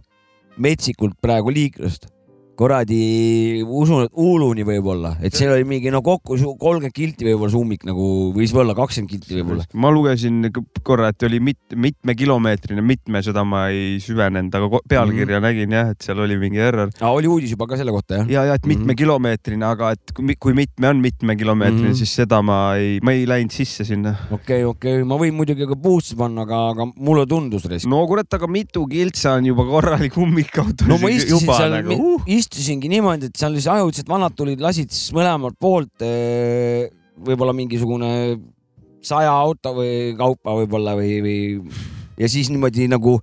metsikult 0.59 1.17
praegu 1.23 1.51
liiklust 1.55 2.11
kuradi, 2.59 3.63
usun, 3.63 4.09
et 4.09 4.15
Uuluni 4.19 4.65
võib-olla, 4.67 5.13
et 5.23 5.37
seal 5.37 5.53
oli 5.55 5.67
mingi 5.69 5.93
no 5.95 6.01
kokku 6.03 6.35
kolmkümmend 6.59 6.95
kilti 6.95 7.29
võib-olla 7.29 7.53
see 7.53 7.61
ummik 7.61 7.85
nagu 7.87 8.09
võis 8.35 8.55
olla 8.57 8.75
kakskümmend 8.75 9.13
kilti 9.13 9.39
võib-olla. 9.39 9.67
ma 9.79 9.93
lugesin 9.95 10.49
korra, 10.83 11.13
et 11.13 11.27
oli 11.29 11.39
mit, 11.51 11.61
mitmekilomeetrine, 11.79 12.83
mitme, 12.83 13.23
seda 13.23 13.45
ma 13.47 13.69
ei 13.71 14.01
süvenenud, 14.03 14.55
aga 14.59 14.83
pealkirja 14.91 15.39
mm 15.39 15.45
-hmm. 15.45 15.47
nägin 15.47 15.77
jah, 15.79 15.93
et 15.95 16.03
seal 16.03 16.19
oli 16.25 16.39
mingi 16.41 16.59
error. 16.59 16.91
oli 17.01 17.31
uudis 17.31 17.55
juba 17.55 17.69
ka 17.71 17.79
selle 17.79 17.95
kohta 17.95 18.23
jah? 18.23 18.31
ja, 18.31 18.45
ja 18.51 18.59
et 18.59 18.67
mitmekilomeetrine 18.67 19.63
-hmm. 19.63 19.71
aga 19.71 19.93
et 19.95 20.13
kui, 20.15 20.35
kui 20.35 20.55
mitme 20.59 20.89
on 20.89 20.99
mitmekilomeetrine 21.05 21.89
mm, 21.89 21.93
-hmm. 21.93 22.03
siis 22.03 22.15
seda 22.15 22.43
ma 22.43 22.75
ei, 22.75 22.99
ma 23.03 23.13
ei 23.13 23.27
läinud 23.29 23.55
sisse 23.55 23.85
sinna. 23.85 24.17
okei 24.31 24.65
okay,, 24.65 24.65
okei 24.65 24.97
okay., 24.99 25.05
ma 25.07 25.15
võin 25.15 25.35
muidugi 25.35 25.67
ka 25.67 25.77
boost'i 25.77 26.19
panna, 26.19 26.43
aga, 26.43 26.71
aga 26.75 26.91
mulle 26.97 27.27
tundus. 27.27 27.69
no 27.87 28.07
kurat, 28.07 28.35
aga 28.35 28.47
mitu 28.51 28.87
kiltsa 28.87 29.39
on 29.39 29.47
juba 29.47 29.65
korralik 29.65 30.19
ummikauto. 30.19 30.89
no 30.89 30.99
ma 30.99 31.15
istusin 31.15 31.55
seal 31.55 31.79
nagu, 31.79 31.95
uh 31.95 32.48
istusingi 32.49 32.89
niimoodi, 32.91 33.29
et 33.29 33.39
seal 33.39 33.57
siis 33.59 33.69
ajutiselt 33.71 34.09
vanad 34.09 34.37
tulid, 34.37 34.63
lasid 34.65 34.93
siis 34.95 35.13
mõlemalt 35.17 35.59
poolt 35.61 36.05
võib-olla 37.19 37.55
mingisugune 37.57 38.11
saja 39.05 39.33
auto 39.33 39.75
või 39.77 40.15
kaupa 40.19 40.57
võib-olla 40.59 40.95
või, 40.99 41.19
või 41.23 41.41
ja 42.19 42.29
siis 42.31 42.51
niimoodi 42.53 42.89
nagu 42.91 43.19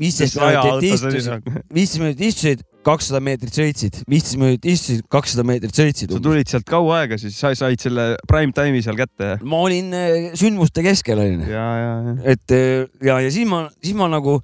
viisteist 0.00 0.38
minutit 0.40 0.86
istusid, 0.88 1.48
viisteist 1.76 2.02
minutit 2.02 2.24
istusid, 2.30 2.62
kakssada 2.86 3.20
meetrit 3.22 3.54
sõitsid, 3.54 4.00
viisteist 4.10 4.38
minutit 4.40 4.68
istusid, 4.72 5.04
kakssada 5.12 5.44
meetrit 5.46 5.76
sõitsid 5.76 6.14
sa. 6.14 6.22
tulid 6.22 6.50
sealt 6.50 6.66
kaua 6.68 7.02
aega, 7.02 7.18
siis 7.20 7.36
sa 7.38 7.52
said 7.58 7.82
selle 7.82 8.12
prime 8.30 8.54
time'i 8.56 8.82
seal 8.84 8.98
kätte. 8.98 9.36
ma 9.44 9.62
olin 9.66 9.92
sündmuste 10.38 10.84
keskel 10.86 11.20
onju. 11.22 11.50
ja, 11.52 11.66
ja, 11.82 11.94
ja. 12.08 12.16
et 12.34 12.56
ja, 12.56 13.20
ja 13.26 13.32
siis 13.34 13.48
ma, 13.48 13.66
siis 13.82 13.96
ma 13.98 14.08
nagu 14.12 14.40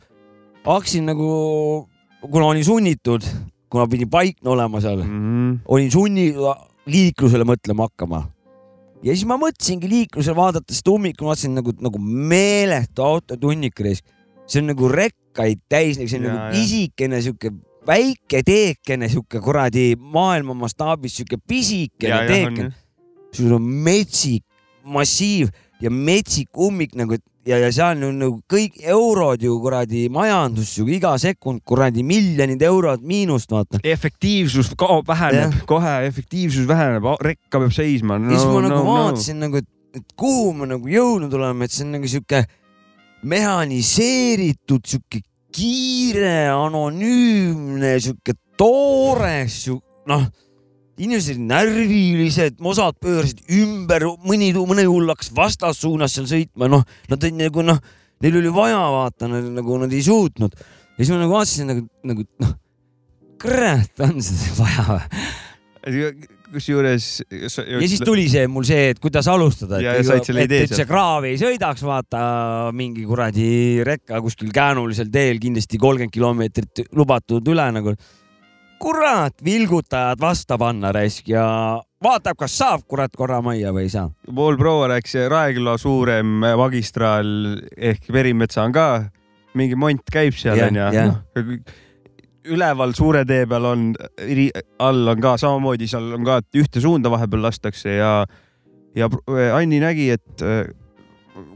hakkasin 0.68 1.08
nagu, 1.08 1.28
kuna 2.28 2.50
olin 2.52 2.66
sunnitud, 2.66 3.24
kuna 3.70 3.86
pidin 3.86 4.10
paikne 4.10 4.50
olema 4.50 4.80
seal 4.80 5.02
mm, 5.02 5.12
-hmm. 5.12 5.58
olin 5.68 5.90
sunnitud 5.90 6.66
liiklusele 6.88 7.44
mõtlema 7.44 7.88
hakkama. 7.88 8.22
ja 9.02 9.14
siis 9.14 9.26
ma 9.28 9.36
mõtlesingi 9.38 9.88
liiklusele 9.88 10.36
vaadates 10.36 10.80
seda 10.80 10.94
ummikut, 10.96 11.26
vaatasin 11.26 11.54
nagu, 11.54 11.72
nagu 11.80 11.98
meeletu 11.98 13.02
autotunnik 13.02 13.80
reis. 13.80 14.02
see 14.46 14.62
on 14.62 14.70
nagu 14.72 14.88
rekkaid 14.88 15.60
täis, 15.68 15.96
see 15.96 16.18
on 16.18 16.24
Ja, 16.24 16.32
nagu 16.32 16.56
pisikene 16.56 17.22
sihuke 17.22 17.52
väike 17.86 18.42
teekene, 18.42 19.08
sihuke 19.08 19.40
kuradi 19.40 19.94
maailma 19.96 20.54
mastaabis 20.54 21.16
sihuke 21.16 21.36
pisikene 21.48 22.26
teekene. 22.26 22.72
sul 23.32 23.52
on 23.52 23.62
metsik 23.62 24.44
massiiv 24.84 25.48
ja 25.80 25.90
metsik 25.90 26.48
ummik 26.56 26.94
nagu 26.96 27.16
ja, 27.48 27.58
ja 27.62 27.70
seal 27.72 28.02
on 28.08 28.18
nagu 28.20 28.36
kõik 28.50 28.78
eurod 28.92 29.42
ju 29.42 29.54
kuradi 29.62 30.06
majandus 30.12 30.74
ju 30.78 30.86
iga 30.92 31.14
sekund 31.20 31.62
kuradi 31.66 32.04
miljonid 32.06 32.62
eurod 32.68 33.04
miinust 33.06 33.52
vaata. 33.52 33.80
efektiivsus 33.84 34.74
kaob, 34.78 35.06
väheneb 35.08 35.54
Jah. 35.54 35.64
kohe, 35.68 35.94
efektiivsus 36.08 36.68
väheneb, 36.68 37.08
rekka 37.24 37.62
peab 37.62 37.74
seisma 37.74 38.18
no,. 38.20 38.32
ja 38.32 38.40
siis 38.40 38.52
ma 38.52 38.62
nagu 38.66 38.82
no, 38.82 38.84
vaatasin 38.88 39.40
nagu, 39.46 39.62
et, 39.62 39.68
et 39.96 40.16
kuhu 40.18 40.52
me 40.58 40.68
nagu 40.74 40.92
jõudnud 40.92 41.38
oleme, 41.40 41.68
et 41.68 41.74
see 41.74 41.86
on 41.86 41.96
nagu 41.96 42.10
sihuke 42.10 42.44
mehhaniseeritud, 43.28 44.84
sihuke 44.86 45.22
kiire, 45.54 46.50
anonüümne, 46.52 47.96
sihuke 48.02 48.36
toores, 48.60 49.64
noh, 50.08 50.28
inimesed 50.98 51.40
närvilised, 51.40 52.58
osad 52.60 52.98
pöörasid 53.02 53.42
ümber, 53.58 54.08
mõni, 54.26 54.50
mõni 54.56 54.86
hull 54.88 55.10
hakkas 55.12 55.30
vastassuunas 55.36 56.16
seal 56.16 56.28
sõitma, 56.30 56.70
noh, 56.70 56.86
nad 57.10 57.22
olid 57.22 57.38
nagu 57.38 57.66
noh, 57.66 57.82
neil 58.24 58.40
oli 58.40 58.54
vaja 58.54 58.80
vaata, 58.94 59.28
nagu 59.30 59.82
nad 59.82 59.94
ei 59.94 60.02
suutnud. 60.04 60.56
ja 60.96 60.98
siis 60.98 61.14
ma 61.14 61.22
nagu 61.22 61.36
vaatasin 61.36 61.70
nagu, 61.72 61.86
nagu 62.10 62.26
noh, 62.42 62.56
kurat, 63.42 63.94
on 64.06 64.18
seda 64.24 64.56
vaja 64.62 64.88
või? 64.90 66.26
kusjuures. 66.52 67.06
ja 67.30 67.48
siis 67.50 68.00
tuli 68.04 68.26
see 68.30 68.46
mul 68.50 68.66
see, 68.66 68.92
et 68.92 69.00
kuidas 69.02 69.28
alustada, 69.30 69.80
et, 69.80 70.08
et, 70.14 70.30
idee 70.44 70.62
et 70.66 70.74
see 70.74 70.86
kraav 70.88 71.26
ei 71.28 71.36
sõidaks, 71.40 71.84
vaata 71.86 72.22
mingi 72.76 73.04
kuradi 73.08 73.84
rekka 73.86 74.20
kuskil 74.24 74.52
käänulisel 74.54 75.10
teel 75.12 75.40
kindlasti 75.42 75.80
kolmkümmend 75.80 76.14
kilomeetrit 76.14 76.86
lubatud 76.96 77.52
üle 77.52 77.68
nagu. 77.76 77.94
kurat, 78.78 79.34
vilgutajad 79.44 80.20
vasta 80.20 80.58
panna 80.58 80.92
raisk 80.94 81.28
ja 81.28 81.44
vaatab, 82.04 82.38
kas 82.38 82.54
saab 82.58 82.84
kurat 82.88 83.14
korra 83.16 83.40
majja 83.44 83.72
või 83.74 83.86
ei 83.88 83.92
saa. 83.92 84.08
Paul 84.34 84.58
Proua 84.60 84.88
rääkis, 84.92 85.16
Raeküla 85.30 85.76
suurem 85.80 86.38
magistraal 86.42 87.28
ehk 87.76 88.10
Verimetsa 88.12 88.64
on 88.66 88.74
ka, 88.76 88.88
mingi 89.58 89.78
mont 89.78 90.04
käib 90.12 90.36
seal 90.38 90.60
onju 90.68 90.88
jah. 90.94 91.12
no,. 91.12 91.44
üleval 92.48 92.94
suure 92.96 93.24
tee 93.28 93.46
peal 93.50 93.66
on, 93.68 93.88
all 94.78 95.14
on 95.14 95.22
ka 95.22 95.36
samamoodi, 95.40 95.88
seal 95.90 96.12
on 96.16 96.26
ka, 96.26 96.40
et 96.42 96.60
ühte 96.62 96.82
suunda 96.84 97.10
vahepeal 97.12 97.48
lastakse 97.48 97.98
ja, 97.98 98.12
ja 98.96 99.10
Anni 99.56 99.82
nägi, 99.82 100.10
et 100.16 100.46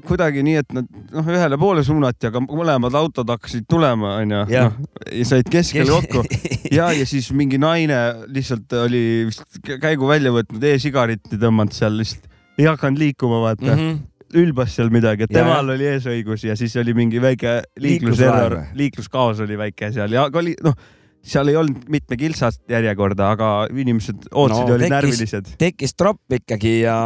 kuidagi 0.06 0.44
nii, 0.46 0.58
et 0.62 0.74
nad 0.76 0.86
noh, 1.12 1.32
ühele 1.34 1.58
poole 1.60 1.84
suunati, 1.86 2.28
aga 2.30 2.42
mõlemad 2.44 2.94
autod 2.98 3.30
hakkasid 3.32 3.66
tulema, 3.70 4.16
onju. 4.22 4.44
Jah. 4.52 4.78
ja 5.10 5.26
said 5.28 5.50
keskel 5.52 5.90
kokku 5.90 6.24
ja, 6.78 6.90
ja 6.96 7.06
siis 7.08 7.30
mingi 7.36 7.60
naine 7.62 7.98
lihtsalt 8.32 8.72
oli 8.84 9.02
vist 9.30 9.60
käigu 9.82 10.08
välja 10.10 10.32
võtnud 10.34 10.64
e-sigareti 10.72 11.40
tõmmanud 11.40 11.76
seal 11.76 11.98
lihtsalt, 12.00 12.30
ei 12.58 12.68
hakanud 12.70 13.02
liikuma, 13.02 13.42
vaata 13.48 13.68
mm. 13.68 13.84
-hmm 13.84 14.00
ülbas 14.32 14.72
seal 14.72 14.88
midagi, 14.88 15.26
et 15.26 15.34
Ja, 15.34 15.42
temal 15.42 15.74
oli 15.74 15.84
eesõigus 15.90 16.46
ja 16.46 16.54
siis 16.56 16.72
oli 16.80 16.94
mingi 16.96 17.20
väike 17.20 17.58
liikluserror 17.84 18.54
liikluskaos 18.72 19.42
oli 19.44 19.58
väike 19.60 19.90
seal 19.92 20.14
ja 20.16 20.24
oli 20.24 20.54
noh, 20.64 20.72
seal 21.22 21.50
ei 21.52 21.56
olnud 21.58 21.84
mitme 21.92 22.16
kilsast 22.18 22.62
järjekorda, 22.70 23.28
aga 23.36 23.48
inimesed 23.70 24.26
ootasid 24.30 24.70
ja 24.70 24.76
olid 24.76 24.90
närvilised. 24.90 25.52
tekkis 25.60 25.94
tropp 25.94 26.34
ikkagi 26.34 26.72
ja. 26.82 26.96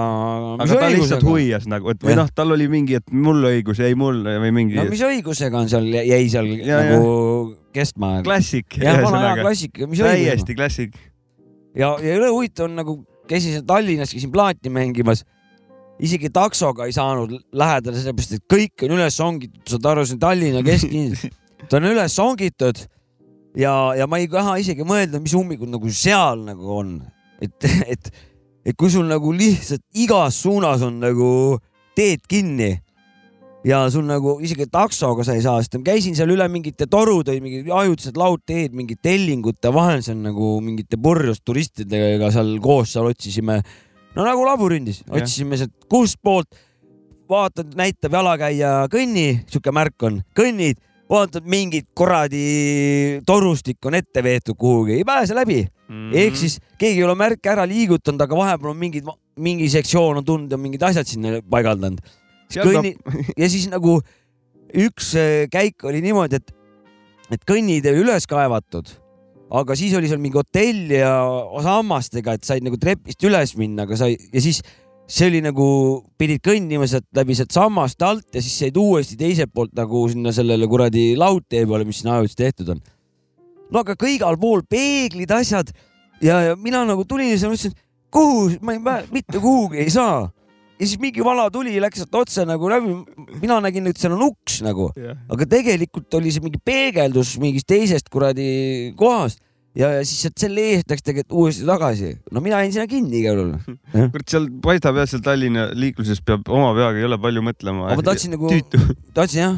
aga 0.56 0.78
ta 0.80 0.88
lihtsalt 0.94 1.26
huvias 1.26 1.66
nagu, 1.68 1.92
et 1.92 2.06
või 2.06 2.16
noh, 2.16 2.30
tal 2.34 2.54
oli 2.56 2.68
mingi, 2.72 2.96
et 2.96 3.12
mul 3.12 3.44
õigus 3.50 3.82
jäi 3.82 3.92
mulle 3.98 4.38
või 4.42 4.54
mingi 4.56 4.80
no 4.80 4.86
mis 4.88 5.04
õigusega 5.04 5.60
on 5.60 5.68
seal, 5.72 5.90
jäi 6.00 6.24
seal 6.32 6.48
Ja, 6.56 6.80
nagu 6.80 7.12
kestma? 7.76 8.14
klassik. 8.24 8.78
jah, 8.80 9.02
vana 9.04 9.36
mis 9.36 10.00
õigus 10.00 10.02
täiesti 10.08 10.56
klassik. 10.56 10.98
ja, 11.76 11.92
ja 12.00 12.16
jõle 12.16 12.32
huvitav 12.32 12.70
on 12.70 12.80
nagu, 12.80 12.98
käisin 13.28 13.58
seal 13.58 13.68
Tallinnas, 13.68 14.16
käisin 14.16 14.32
plaati 14.32 14.72
mängimas. 14.72 15.26
isegi 16.00 16.32
taksoga 16.32 16.88
ei 16.88 16.96
saanud 16.96 17.36
lähedale, 17.52 18.00
sellepärast 18.00 18.36
et 18.40 18.48
kõik 18.48 18.88
on 18.88 18.96
üles 18.96 19.20
ongitud, 19.20 19.62
saad 19.68 19.92
aru, 19.92 20.08
see 20.08 20.16
on 20.16 20.24
Tallinna 20.24 20.64
kesklinnas. 20.64 21.28
ta 21.68 21.76
on 21.76 21.92
üles 21.92 22.20
ongitud 22.24 22.86
ja, 23.56 23.74
ja 23.96 24.06
ma 24.06 24.20
ei 24.22 24.30
taha 24.30 24.56
isegi 24.62 24.86
mõelda, 24.86 25.20
mis 25.22 25.34
ummikud 25.36 25.70
nagu 25.72 25.90
seal 25.92 26.44
nagu 26.46 26.72
on. 26.80 26.96
et, 27.42 27.68
et, 27.92 28.10
et 28.66 28.76
kui 28.76 28.90
sul 28.92 29.08
nagu 29.08 29.32
lihtsalt 29.32 29.84
igas 29.96 30.42
suunas 30.44 30.84
on 30.86 31.00
nagu 31.02 31.30
teed 31.96 32.24
kinni 32.28 32.74
ja 33.66 33.80
sul 33.90 34.06
nagu 34.06 34.36
isegi 34.44 34.68
taksoga 34.70 35.24
sa 35.26 35.34
ei 35.34 35.42
saa, 35.44 35.58
sest 35.62 35.78
ma 35.78 35.86
käisin 35.88 36.14
seal 36.18 36.30
üle 36.34 36.46
mingite 36.52 36.86
torude, 36.90 37.34
mingid 37.42 37.70
ajutised 37.72 38.18
laudteed, 38.20 38.76
mingite 38.76 39.08
tellingute 39.08 39.72
vahel, 39.74 40.04
seal 40.06 40.20
nagu 40.22 40.56
mingite 40.64 40.98
purjus 41.02 41.42
turistidega 41.42 42.30
seal 42.34 42.56
koos 42.62 42.94
seal 42.94 43.10
otsisime. 43.10 43.60
no 44.14 44.26
nagu 44.26 44.46
labürindis, 44.46 45.02
Jah. 45.02 45.18
otsisime 45.18 45.58
sealt 45.58 45.74
kustpoolt, 45.90 46.54
vaatad, 47.30 47.74
näitab 47.78 48.14
jalakäija 48.14 48.76
kõnni, 48.92 49.42
sihuke 49.50 49.74
märk 49.74 50.06
on, 50.06 50.20
kõnnid, 50.36 50.78
vaatad 51.10 51.46
mingit 51.46 51.88
kuradi 51.94 53.20
torustik 53.26 53.86
on 53.86 53.94
ette 53.98 54.22
veetud 54.24 54.58
kuhugi, 54.58 54.98
ei 54.98 55.06
pääse 55.06 55.34
läbi 55.34 55.60
mm. 55.62 55.94
-hmm. 55.94 56.18
ehk 56.18 56.36
siis 56.36 56.58
keegi 56.78 57.00
ei 57.00 57.04
ole 57.06 57.14
märke 57.14 57.50
ära 57.50 57.66
liigutanud, 57.68 58.20
aga 58.20 58.36
vahepeal 58.36 58.74
on 58.74 58.76
mingid, 58.80 59.08
mingi 59.36 59.68
sektsioon 59.70 60.22
on 60.22 60.24
tulnud 60.24 60.50
ja 60.50 60.58
mingid 60.58 60.82
asjad 60.82 61.06
sinna 61.06 61.40
paigaldanud. 61.50 62.00
Kõnni 62.54 62.94
ja 63.40 63.48
siis 63.50 63.68
nagu 63.70 64.00
üks 64.74 65.14
äh, 65.18 65.46
käik 65.50 65.84
oli 65.84 66.02
niimoodi, 66.02 66.40
et, 66.40 66.54
et 67.30 67.46
kõnnid 67.46 67.86
oli 67.90 68.02
üles 68.02 68.26
kaevatud, 68.26 68.90
aga 69.50 69.76
siis 69.78 69.94
oli 69.94 70.10
seal 70.10 70.22
mingi 70.22 70.38
hotell 70.38 70.90
ja 70.90 71.12
sammastega, 71.62 72.34
et 72.34 72.44
said 72.44 72.66
nagu 72.66 72.78
trepist 72.82 73.22
üles 73.26 73.54
minna, 73.58 73.86
aga 73.86 73.98
sai 73.98 74.18
ja 74.32 74.42
siis 74.42 74.62
see 75.06 75.28
oli 75.30 75.40
nagu, 75.44 75.66
pidid 76.18 76.42
kõnnima 76.44 76.86
sealt 76.90 77.06
läbi 77.14 77.36
sealt 77.38 77.54
sammaste 77.54 78.06
alt 78.06 78.26
ja 78.34 78.42
siis 78.42 78.58
said 78.64 78.78
uuesti 78.80 79.18
teiselt 79.18 79.52
poolt 79.54 79.74
nagu 79.78 80.02
sinna 80.10 80.32
sellele 80.34 80.66
kuradi 80.70 81.12
laudtee 81.18 81.62
peale, 81.66 81.86
mis 81.86 82.02
sinna 82.02 82.18
ajutiselt 82.18 82.42
tehtud 82.42 82.72
on. 82.74 82.80
no 83.70 83.82
aga 83.82 83.94
ka 83.98 84.10
igal 84.10 84.38
pool 84.40 84.64
peeglid, 84.68 85.30
asjad 85.30 85.70
ja, 86.22 86.40
ja 86.50 86.56
mina 86.58 86.82
nagu 86.88 87.06
tulin 87.06 87.30
ja 87.30 87.38
siis 87.38 87.46
mõtlesin, 87.46 87.76
kuhu, 88.10 88.48
ma 88.66 88.74
ei 88.74 88.82
pää-, 88.82 89.06
mitte 89.14 89.38
kuhugi 89.38 89.84
ei 89.84 89.94
saa. 89.94 90.26
ja 90.74 90.82
siis 90.82 90.98
mingi 91.00 91.24
vana 91.24 91.46
tuli, 91.54 91.78
läks 91.82 92.02
sealt 92.02 92.22
otse 92.24 92.46
nagu 92.48 92.70
läbi, 92.70 92.98
mina 93.38 93.60
nägin, 93.62 93.86
et 93.86 94.02
seal 94.02 94.18
on 94.18 94.26
uks 94.32 94.58
nagu, 94.66 94.90
aga 95.30 95.50
tegelikult 95.54 96.18
oli 96.18 96.34
see 96.34 96.42
mingi 96.42 96.58
peegeldus 96.58 97.36
mingist 97.42 97.70
teisest 97.70 98.10
kuradi 98.10 98.92
kohast 98.98 99.38
ja, 99.76 99.90
ja 99.98 100.04
siis 100.06 100.24
sealt 100.24 100.40
selle 100.40 100.64
eest 100.72 100.90
läks 100.90 101.04
tegelikult 101.06 101.36
uuesti 101.42 101.66
tagasi. 101.68 102.10
no 102.32 102.42
mina 102.44 102.60
jäin 102.64 102.74
sinna 102.74 102.86
kinni 102.90 103.20
igal 103.20 103.40
juhul. 103.40 103.76
kurat, 104.14 104.26
seal 104.32 104.48
paistab 104.64 105.00
jah, 105.00 105.08
seal 105.10 105.24
Tallinna 105.26 105.68
liikluses 105.76 106.22
peab 106.24 106.48
oma 106.52 106.72
peaga 106.78 107.00
ei 107.00 107.08
ole 107.08 107.20
palju 107.22 107.44
mõtlema. 107.44 107.90
aga 107.90 108.00
ma 108.00 108.06
tahtsin 108.10 108.36
nagu, 108.36 108.52
tahtsin 109.18 109.42
jah, 109.42 109.56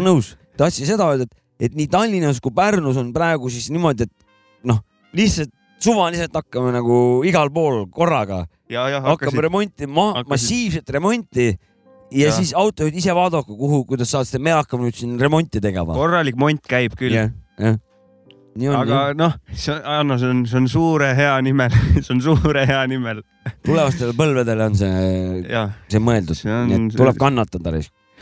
nõus, 0.00 0.34
tahtsin 0.60 0.88
seda 0.88 1.10
öelda, 1.12 1.28
et, 1.28 1.36
et 1.68 1.78
nii 1.78 1.88
Tallinnas 1.92 2.42
kui 2.42 2.54
Pärnus 2.56 3.00
on 3.00 3.12
praegu 3.16 3.52
siis 3.52 3.70
niimoodi, 3.74 4.08
et 4.08 4.68
noh, 4.70 4.82
lihtsalt 5.16 5.52
suvaliselt 5.80 6.34
hakkame 6.36 6.74
nagu 6.76 6.96
igal 7.28 7.48
pool 7.52 7.86
korraga, 7.92 8.44
ja, 8.72 8.86
ja 8.92 9.00
hakkame 9.04 9.48
remontima, 9.48 10.12
massiivset 10.28 10.96
remonti 10.96 11.50
ja, 11.50 11.58
Ja. 12.10 12.26
ja 12.26 12.32
siis 12.34 12.50
autojuhid 12.58 12.96
ise 12.98 13.14
vaadaku, 13.14 13.54
kuhu, 13.54 13.84
kuidas 13.86 14.10
saad 14.10 14.26
seda, 14.26 14.40
me 14.42 14.50
hakkame 14.50 14.88
nüüd 14.88 14.96
siin 14.98 15.12
remonti 15.20 15.60
tegema. 15.62 15.94
korralik 15.94 16.34
mont 16.34 16.64
käib 16.66 16.96
küll. 16.98 17.14
jah, 17.14 17.30
jah. 17.54 17.76
Nii 18.58 18.70
on 18.70 18.76
aga 18.80 19.00
noh, 19.18 19.36
see 19.54 19.72
on, 19.74 19.80
Anno, 20.00 20.18
see 20.18 20.30
on, 20.32 20.42
see 20.50 20.58
on 20.58 20.68
suure 20.70 21.12
hea 21.16 21.32
nimel, 21.46 21.74
see 22.04 22.12
on 22.14 22.22
suure 22.24 22.64
hea 22.68 22.82
nimel. 22.90 23.22
tulevastele 23.66 24.14
põlvedele 24.18 24.68
on 24.70 24.78
see, 24.78 25.58
see 25.92 26.02
mõeldud, 26.02 26.40
nii 26.46 26.78
et 26.78 26.96
tuleb 26.98 27.20
kannatada. 27.20 27.74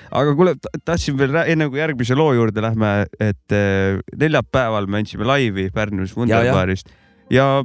aga 0.09 0.35
kuule, 0.39 0.57
tahtsin 0.85 1.17
veel 1.21 1.41
enne 1.45 1.71
kui 1.73 1.81
järgmise 1.81 2.19
loo 2.19 2.35
juurde 2.37 2.65
lähme, 2.65 2.93
et 3.21 3.57
eh, 3.57 4.01
neljapäeval 4.21 4.91
me 4.91 5.03
andsime 5.03 5.29
laivi 5.29 5.71
Pärnus 5.75 6.17
Wunderbarist 6.17 6.93
ja, 7.31 7.49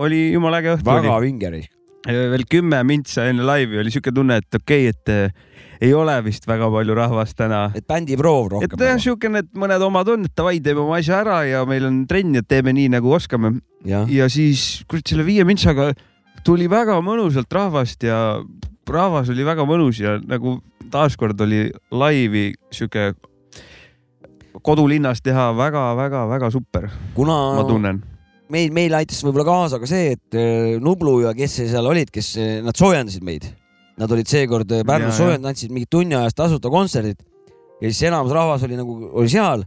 oli 0.00 0.30
jumala 0.32 0.62
äge 0.62 0.76
õhtu. 0.78 0.88
väga 0.88 1.20
vinge 1.20 1.52
risk. 1.52 1.76
veel 2.06 2.46
kümme 2.48 2.80
mintsa 2.88 3.28
enne 3.28 3.44
laivi 3.44 3.80
oli 3.82 3.92
siuke 3.92 4.12
tunne, 4.14 4.40
et 4.40 4.60
okei 4.60 4.88
okay,, 4.88 4.96
et 4.96 5.48
ei 5.80 5.94
ole 5.96 6.14
vist 6.24 6.46
väga 6.48 6.68
palju 6.70 6.94
rahvast 6.96 7.36
täna. 7.38 7.70
et 7.74 7.86
bändiproov 7.88 8.46
et 8.46 8.52
rohkem 8.52 8.84
jah, 8.84 8.94
nagu. 8.94 9.04
siukene, 9.04 9.44
et 9.44 9.50
mõned 9.56 9.84
omad 9.86 10.08
on, 10.12 10.26
et 10.28 10.36
davai, 10.36 10.58
teeme 10.60 10.84
oma 10.84 10.98
asja 11.00 11.20
ära 11.24 11.40
ja 11.48 11.64
meil 11.68 11.86
on 11.88 12.02
trenn, 12.10 12.36
et 12.36 12.48
teeme 12.48 12.74
nii 12.76 12.90
nagu 12.96 13.12
oskame. 13.16 13.56
Jah. 13.88 14.04
ja 14.12 14.28
siis 14.28 14.84
kurat 14.90 15.08
selle 15.08 15.24
viie 15.24 15.44
mintsaga 15.48 15.92
tuli 16.44 16.68
väga 16.70 16.98
mõnusalt 17.04 17.52
rahvast 17.52 18.04
ja 18.04 18.40
rahvas 18.90 19.30
oli 19.32 19.46
väga 19.46 19.64
mõnus 19.68 20.00
ja 20.02 20.18
nagu 20.20 20.58
taaskord 20.90 21.40
oli 21.40 21.68
laivi 21.94 22.50
sihuke 22.74 23.12
kodulinnas 24.66 25.22
teha 25.22 25.50
väga-väga-väga 25.56 26.50
super. 26.52 26.90
kuna 27.14 27.38
ma 27.56 27.64
tunnen. 27.64 28.02
meil, 28.50 28.72
meil 28.74 28.94
aitas 28.98 29.22
võib-olla 29.24 29.46
kaasa 29.46 29.80
ka 29.80 29.88
see, 29.88 30.16
et 30.18 30.36
äh, 30.36 30.76
Nublu 30.82 31.20
ja 31.24 31.34
kes 31.36 31.60
seal 31.70 31.86
olid, 31.86 32.10
kes, 32.12 32.34
nad 32.66 32.76
soojendasid 32.76 33.24
meid. 33.24 33.46
Nad 34.00 34.12
olid 34.16 34.30
seekord 34.30 34.70
äh, 34.72 34.80
Ja, 34.80 34.88
Pärnus 34.88 35.12
ja. 35.14 35.18
soojendanud, 35.18 35.52
andsid 35.52 35.74
mingit 35.74 35.90
tunni 35.92 36.16
ajast 36.16 36.38
tasuta 36.40 36.72
kontserdit 36.72 37.20
ja 37.80 37.88
siis 37.88 38.02
enamus 38.08 38.32
rahvas 38.32 38.64
oli 38.64 38.76
nagu, 38.78 38.96
oli 39.12 39.28
seal 39.28 39.64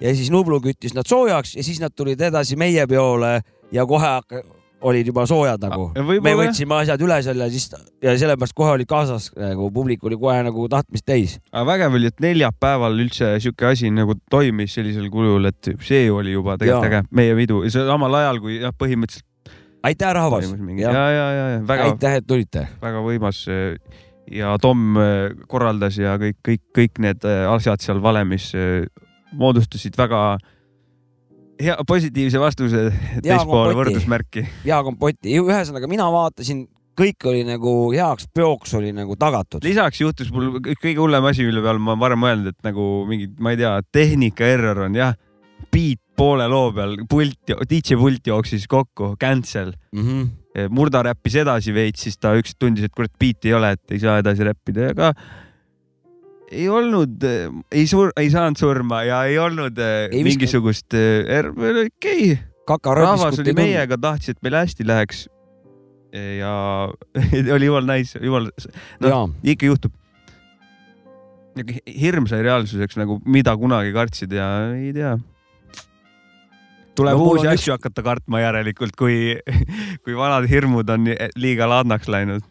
ja 0.00 0.14
siis 0.16 0.30
Nublu 0.32 0.60
küttis 0.64 0.94
nad 0.96 1.08
soojaks 1.08 1.56
ja 1.56 1.64
siis 1.64 1.80
nad 1.80 1.94
tulid 1.96 2.20
edasi 2.20 2.56
meie 2.60 2.86
peole 2.90 3.38
ja 3.72 3.86
kohe 3.86 4.42
olid 4.84 5.08
juba 5.08 5.24
soojad 5.28 5.62
nagu. 5.64 5.86
Me 5.96 6.34
võtsime 6.36 6.76
asjad 6.82 7.00
üle 7.04 7.16
seal 7.24 7.40
ja 7.40 7.48
siis 7.52 7.70
ja 8.04 8.14
sellepärast 8.20 8.56
kohe 8.56 8.74
oli 8.76 8.86
kaasas 8.88 9.30
nagu 9.38 9.70
publik 9.72 10.04
oli 10.04 10.18
kohe 10.20 10.42
nagu 10.44 10.66
tahtmist 10.68 11.06
täis. 11.08 11.38
aga 11.52 11.64
vägev 11.72 11.96
oli, 11.98 12.10
et 12.12 12.20
neljapäeval 12.20 12.98
üldse 13.06 13.34
sihuke 13.40 13.70
asi 13.70 13.90
nagu 13.94 14.18
toimis 14.30 14.76
sellisel 14.76 15.08
kujul, 15.12 15.48
et 15.48 15.72
see 15.84 16.10
oli 16.12 16.36
juba 16.36 16.58
tegelikult 16.60 16.90
äge, 16.90 17.02
meie 17.16 17.36
pidu, 17.38 17.62
samal 17.72 18.20
ajal 18.20 18.42
kui 18.44 18.60
jah, 18.60 18.76
põhimõtteliselt. 18.76 19.26
aitäh, 19.84 20.14
rahvas. 20.16 20.48
ja, 20.78 20.92
ja, 20.92 21.08
ja, 21.12 21.28
ja 21.54 21.60
väga, 21.68 21.90
aitäh, 21.92 22.18
et 22.20 22.26
tulite. 22.26 22.66
väga 22.82 23.04
võimas. 23.04 23.44
ja 24.30 24.56
Tom 24.60 24.96
äh, 24.96 25.30
korraldas 25.48 25.98
ja 26.00 26.16
kõik, 26.20 26.40
kõik, 26.46 26.64
kõik 26.76 27.04
need 27.04 27.28
äh, 27.28 27.44
asjad 27.52 27.84
seal 27.84 28.00
valemis 28.02 28.52
moodustasid 29.34 29.96
väga 29.98 30.24
hea, 31.60 31.76
positiivse 31.86 32.40
vastuse 32.40 32.86
teispoole 33.22 33.74
kompoti. 33.74 33.80
võrdusmärki. 33.80 34.46
ja 34.68 34.80
kompoti, 34.86 35.34
ühesõnaga 35.40 35.90
mina 35.90 36.06
vaatasin, 36.12 36.64
kõik 36.98 37.28
oli 37.30 37.42
nagu 37.46 37.74
heaks 37.94 38.28
peoks 38.34 38.74
oli 38.78 38.92
nagu 38.94 39.16
tagatud. 39.20 39.64
lisaks 39.66 40.00
juhtus 40.00 40.32
mul 40.34 40.58
kõ- 40.58 40.78
kõige 40.80 41.00
hullem 41.02 41.30
asi, 41.30 41.46
mille 41.46 41.62
peale 41.64 41.82
ma 41.82 41.96
varem 42.00 42.22
mõelnud, 42.24 42.54
et 42.54 42.66
nagu 42.66 43.04
mingi, 43.10 43.30
ma 43.38 43.54
ei 43.54 43.60
tea, 43.60 43.76
tehnika 43.92 44.46
error 44.56 44.84
on 44.86 44.98
jah, 44.98 45.14
beat 45.74 46.00
poole 46.14 46.46
loo 46.50 46.70
peal, 46.74 46.96
pult, 47.10 47.54
DJ 47.70 47.98
pult 47.98 48.26
jooksis 48.30 48.68
kokku, 48.70 49.14
cancel 49.20 49.74
mm. 49.92 50.02
-hmm. 50.02 50.32
Murda 50.70 51.00
räppis 51.02 51.34
edasi 51.42 51.72
veits, 51.74 52.04
siis 52.06 52.14
ta 52.22 52.30
üks 52.38 52.54
tundis, 52.54 52.86
et 52.86 52.94
kurat 52.94 53.10
beat'i 53.18 53.50
ei 53.50 53.56
ole, 53.58 53.72
et 53.74 53.96
ei 53.96 53.98
saa 53.98 54.20
edasi 54.22 54.46
räppida, 54.46 54.92
aga 54.94 55.10
ei 56.54 56.68
olnud, 56.70 57.24
ei 57.72 57.86
sur-, 57.90 58.12
ei 58.20 58.30
saanud 58.30 58.60
surma 58.60 59.02
ja 59.02 59.24
ei 59.26 59.38
olnud 59.42 59.78
ei 59.82 60.20
Ei 60.20 60.24
mingisugust, 60.26 60.94
okei 60.94 62.36
okay., 62.36 62.94
rahvas 63.00 63.40
oli 63.42 63.56
meiega, 63.56 63.98
tahtis, 64.00 64.34
et 64.34 64.42
meil 64.42 64.60
hästi 64.60 64.86
läheks. 64.86 65.26
ja 66.14 66.54
oli 67.56 67.66
jumala 67.66 67.96
nice, 67.96 68.18
jumala, 68.22 68.50
Jaa. 69.02 69.26
noh, 69.26 69.34
ikka 69.42 69.66
juhtub. 69.66 69.92
hirm 71.86 72.26
sai 72.30 72.42
reaalsuseks 72.42 72.96
nagu, 72.98 73.20
mida 73.26 73.56
kunagi 73.56 73.92
kartsid 73.94 74.32
ja 74.32 74.48
ei 74.74 74.92
tea. 74.94 75.16
Tuleb 76.96 77.18
No 77.18 77.28
uusi 77.30 77.48
asju 77.50 77.74
hakata 77.76 78.04
kartma 78.06 78.40
järelikult, 78.42 78.96
kui, 78.98 79.36
kui 80.04 80.16
vanad 80.18 80.48
hirmud 80.50 80.90
on 80.94 81.10
liiga 81.40 81.68
laadnaks 81.70 82.10
läinud. 82.10 82.44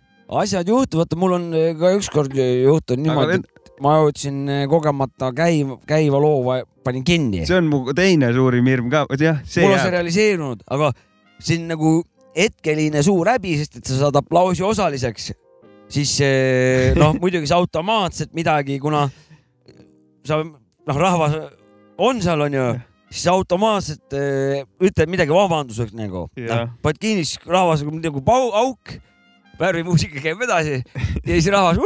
asjad 0.43 0.67
juhtuvad, 0.67 1.13
mul 1.19 1.35
on 1.37 1.49
eh, 1.57 1.73
ka 1.77 1.93
ükskord 1.97 2.33
juhtunud 2.37 3.03
niimoodi, 3.05 3.41
et 3.43 3.73
ma 3.83 3.97
jõudsin 3.99 4.39
eh, 4.49 4.63
kogemata 4.71 5.29
käiva, 5.35 5.77
käiva 5.87 6.21
loo, 6.21 6.55
panin 6.83 7.03
kinni. 7.05 7.43
see 7.45 7.59
on 7.59 7.69
mu 7.69 7.83
teine 7.95 8.31
suurim 8.33 8.67
hirm 8.71 8.89
ka, 8.93 9.05
jah, 9.19 9.43
see 9.45 9.65
mul 9.65 9.75
on 9.75 9.83
see 9.83 9.93
realiseerunud, 9.93 10.63
aga 10.73 10.91
see 11.39 11.59
on 11.59 11.69
nagu 11.75 11.93
hetkeline 12.37 13.03
suur 13.05 13.29
häbi, 13.29 13.57
sest 13.61 13.81
et 13.81 13.91
sa 13.91 14.05
saad 14.05 14.17
aplausi 14.17 14.65
osaliseks, 14.65 15.33
siis 15.91 16.15
eh, 16.25 16.93
noh, 16.97 17.13
muidugi 17.21 17.49
sa 17.51 17.59
automaatselt 17.61 18.33
midagi, 18.37 18.79
kuna 18.81 19.05
sa 20.25 20.39
noh, 20.41 20.97
rahvas 20.97 21.37
on 22.01 22.23
seal, 22.23 22.47
onju, 22.47 22.67
siis 23.13 23.27
automaatselt 23.29 24.15
eh, 24.17 24.63
ütled 24.81 25.11
midagi 25.13 25.33
vabanduseks 25.35 25.93
nagu, 25.97 26.25
Jah. 26.39 26.63
noh, 26.65 26.71
paned 26.81 26.97
kinni, 27.01 27.25
siis 27.29 27.37
rahvas 27.45 27.83
on 27.85 27.99
nagu 28.01 28.23
pau-, 28.25 28.49
auk, 28.63 28.95
värvimuusika 29.59 30.21
käib 30.23 30.41
edasi. 30.47 30.79
Ja 31.21 31.35
siis 31.37 31.49
rahvas, 31.53 31.77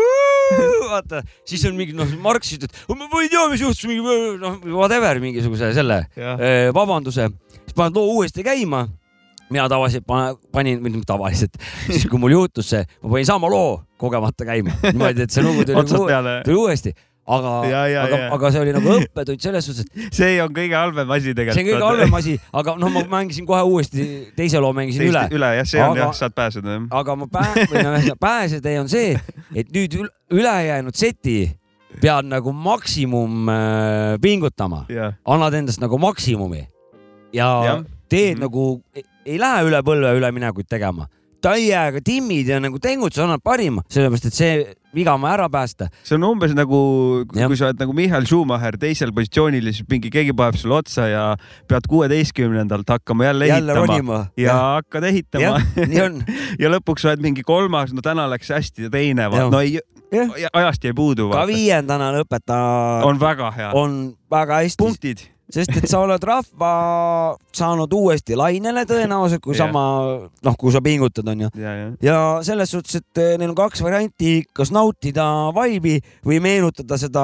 vaata, 0.87 1.19
siis 1.47 1.65
on 1.67 1.75
mingi 1.77 1.95
noh, 1.97 2.07
Marx 2.23 2.53
ütleb, 2.55 2.71
ma 2.93 3.09
ma 3.11 3.23
ei 3.25 3.31
tea, 3.33 3.43
mis 3.51 3.63
juhtus, 3.65 3.83
mingi 3.89 4.05
noh, 4.39 4.55
whatever 4.77 5.19
mingisuguse 5.23 5.73
selle 5.75 6.05
Jah. 6.15 6.39
eh, 6.39 6.69
vabanduse, 6.75 7.27
siis 7.65 7.75
paned 7.77 7.99
loo 7.99 8.15
uuesti 8.17 8.45
käima. 8.47 8.85
Mina 9.47 9.63
tavaliselt 9.71 10.03
pa- 10.03 10.33
panin, 10.51 10.81
või 10.83 10.91
mitte 10.97 11.07
tavaliselt, 11.07 11.53
siis 11.87 12.03
kui 12.11 12.19
mul 12.19 12.33
juhtus 12.35 12.67
see, 12.73 12.81
ma 13.03 13.13
panin 13.13 13.27
sama 13.29 13.47
loo 13.51 13.77
kogemata 13.99 14.43
käima, 14.47 14.73
niimoodi, 14.89 15.23
et 15.23 15.31
see 15.31 15.43
lugu 15.45 15.63
tuli, 15.67 15.83
tuli 16.43 16.57
uuesti, 16.59 16.91
aga, 17.27 17.51
Ja, 17.69 17.81
ja, 17.91 18.03
aga 18.07 18.17
ja., 18.21 18.27
aga 18.33 18.51
see 18.55 18.61
oli 18.63 18.73
nagu 18.75 18.93
õppetund 18.97 19.41
selles 19.43 19.65
suhtes, 19.67 19.85
et 19.85 20.13
see 20.19 20.37
on 20.43 20.53
kõige 20.55 20.75
halvem 20.79 21.11
asi 21.11 21.33
tegelikult. 21.35 21.57
see 21.57 21.65
on 21.65 21.69
kõige 21.73 21.87
halvem 21.89 22.13
asi, 22.19 22.35
aga 22.61 22.75
noh, 22.79 22.89
ma 22.95 23.03
mängisin 23.17 23.45
kohe 23.49 23.61
uuesti 23.67 24.05
teise 24.37 24.61
loo 24.63 24.73
mängisin 24.77 25.07
üle. 25.09 25.25
üle 25.35 25.49
jah, 25.59 25.67
see 25.67 25.81
on 25.83 25.91
Aga- 25.97 26.05
jah, 26.05 26.13
saad 26.21 26.35
pääseda 26.37 26.77
jah. 26.77 26.87
aga 27.01 27.15
ma 27.19 27.27
pää-, 27.37 27.67
või 27.71 27.83
noh, 27.83 28.15
pääsetee 28.19 28.79
on 28.79 28.87
see, 28.91 29.13
et 29.55 29.71
nüüd 29.75 29.99
ül- 29.99 30.13
ülejäänud 30.31 30.95
seti 30.95 31.37
pead 32.01 32.27
nagu 32.29 32.51
maksimum 32.53 33.47
äh, 33.49 34.15
pingutama, 34.21 34.85
jah, 34.91 35.13
annad 35.25 35.53
endast 35.59 35.81
nagu 35.83 35.97
maksimumi 35.99 36.63
ja, 37.33 37.47
Jah. 37.65 37.83
teed 38.09 38.37
Mhm. 38.37 38.43
nagu, 38.47 38.83
ei 39.27 39.35
lähe 39.39 39.63
üle 39.67 39.79
põlve 39.83 40.13
üleminekuid 40.19 40.67
tegema. 40.71 41.07
Täiega 41.43 42.01
timmid 42.03 42.49
ja 42.51 42.59
nagu 42.63 42.79
tegutsed, 42.81 43.23
annad 43.23 43.43
parima, 43.45 43.83
sellepärast 43.91 44.29
et 44.29 44.37
see 44.37 44.51
viga 44.97 45.13
on 45.15 45.21
vaja 45.23 45.37
ära 45.37 45.47
päästa. 45.51 45.89
see 46.03 46.15
on 46.17 46.25
umbes 46.31 46.53
nagu, 46.57 46.79
kui 47.29 47.59
sa 47.59 47.69
oled 47.69 47.81
nagu 47.81 47.95
Michal 47.97 48.25
Schumacher 48.29 48.77
teisel 48.81 49.13
positsioonil 49.15 49.69
ja 49.69 49.75
siis 49.75 49.87
mingi 49.89 50.11
keegi 50.13 50.35
paneb 50.37 50.57
sulle 50.59 50.79
otsa 50.79 51.07
ja 51.11 51.25
pead 51.69 51.89
kuueteistkümnendalt 51.89 52.89
hakkama 52.95 53.29
jälle, 53.29 53.51
Jälle 53.51 53.77
ehitama 53.83 54.25
ja 54.37 54.57
hakkad 54.77 55.09
ehitama 55.11 55.61
nii 55.77 56.01
on. 56.03 56.19
ja 56.61 56.73
lõpuks 56.73 57.05
sa 57.05 57.13
oled 57.13 57.23
mingi 57.25 57.45
kolmas, 57.47 57.93
no 57.93 58.03
täna 58.05 58.27
läks 58.31 58.51
hästi 58.53 58.87
ja 58.87 58.93
teine, 58.93 59.29
no 59.29 59.61
ei, 59.61 59.79
ajast 60.53 60.83
jäi 60.83 60.95
puudu. 60.97 61.29
ka 61.33 61.47
viiendana 61.49 62.11
lõpeta 62.15 62.59
on 63.07 63.19
väga 63.19 63.51
hea. 63.55 63.71
on 63.75 63.99
väga 64.31 64.63
hästi. 64.63 64.83
punktid. 64.83 65.27
Sest 65.53 65.71
et 65.79 65.87
sa 65.87 66.01
oled 66.03 66.23
rahva 66.27 66.71
saanud 67.55 67.93
uuesti 67.95 68.35
lainele 68.37 68.83
tõenäoliselt, 68.89 69.41
kui 69.43 69.55
sama, 69.57 69.83
noh, 70.43 70.57
kui 70.59 70.73
sa 70.75 70.81
pingutad, 70.83 71.27
onju. 71.27 71.49
ja, 71.55 71.75
ja, 71.79 71.87
ja 72.03 72.17
selles 72.47 72.73
suhtes, 72.73 72.99
et 72.99 73.21
eh, 73.23 73.35
neil 73.39 73.53
on 73.53 73.59
kaks 73.59 73.81
varianti, 73.85 74.41
kas 74.55 74.73
nautida 74.75 75.27
vaibi 75.55 75.97
või 76.27 76.41
meenutada 76.43 76.99
seda 76.99 77.23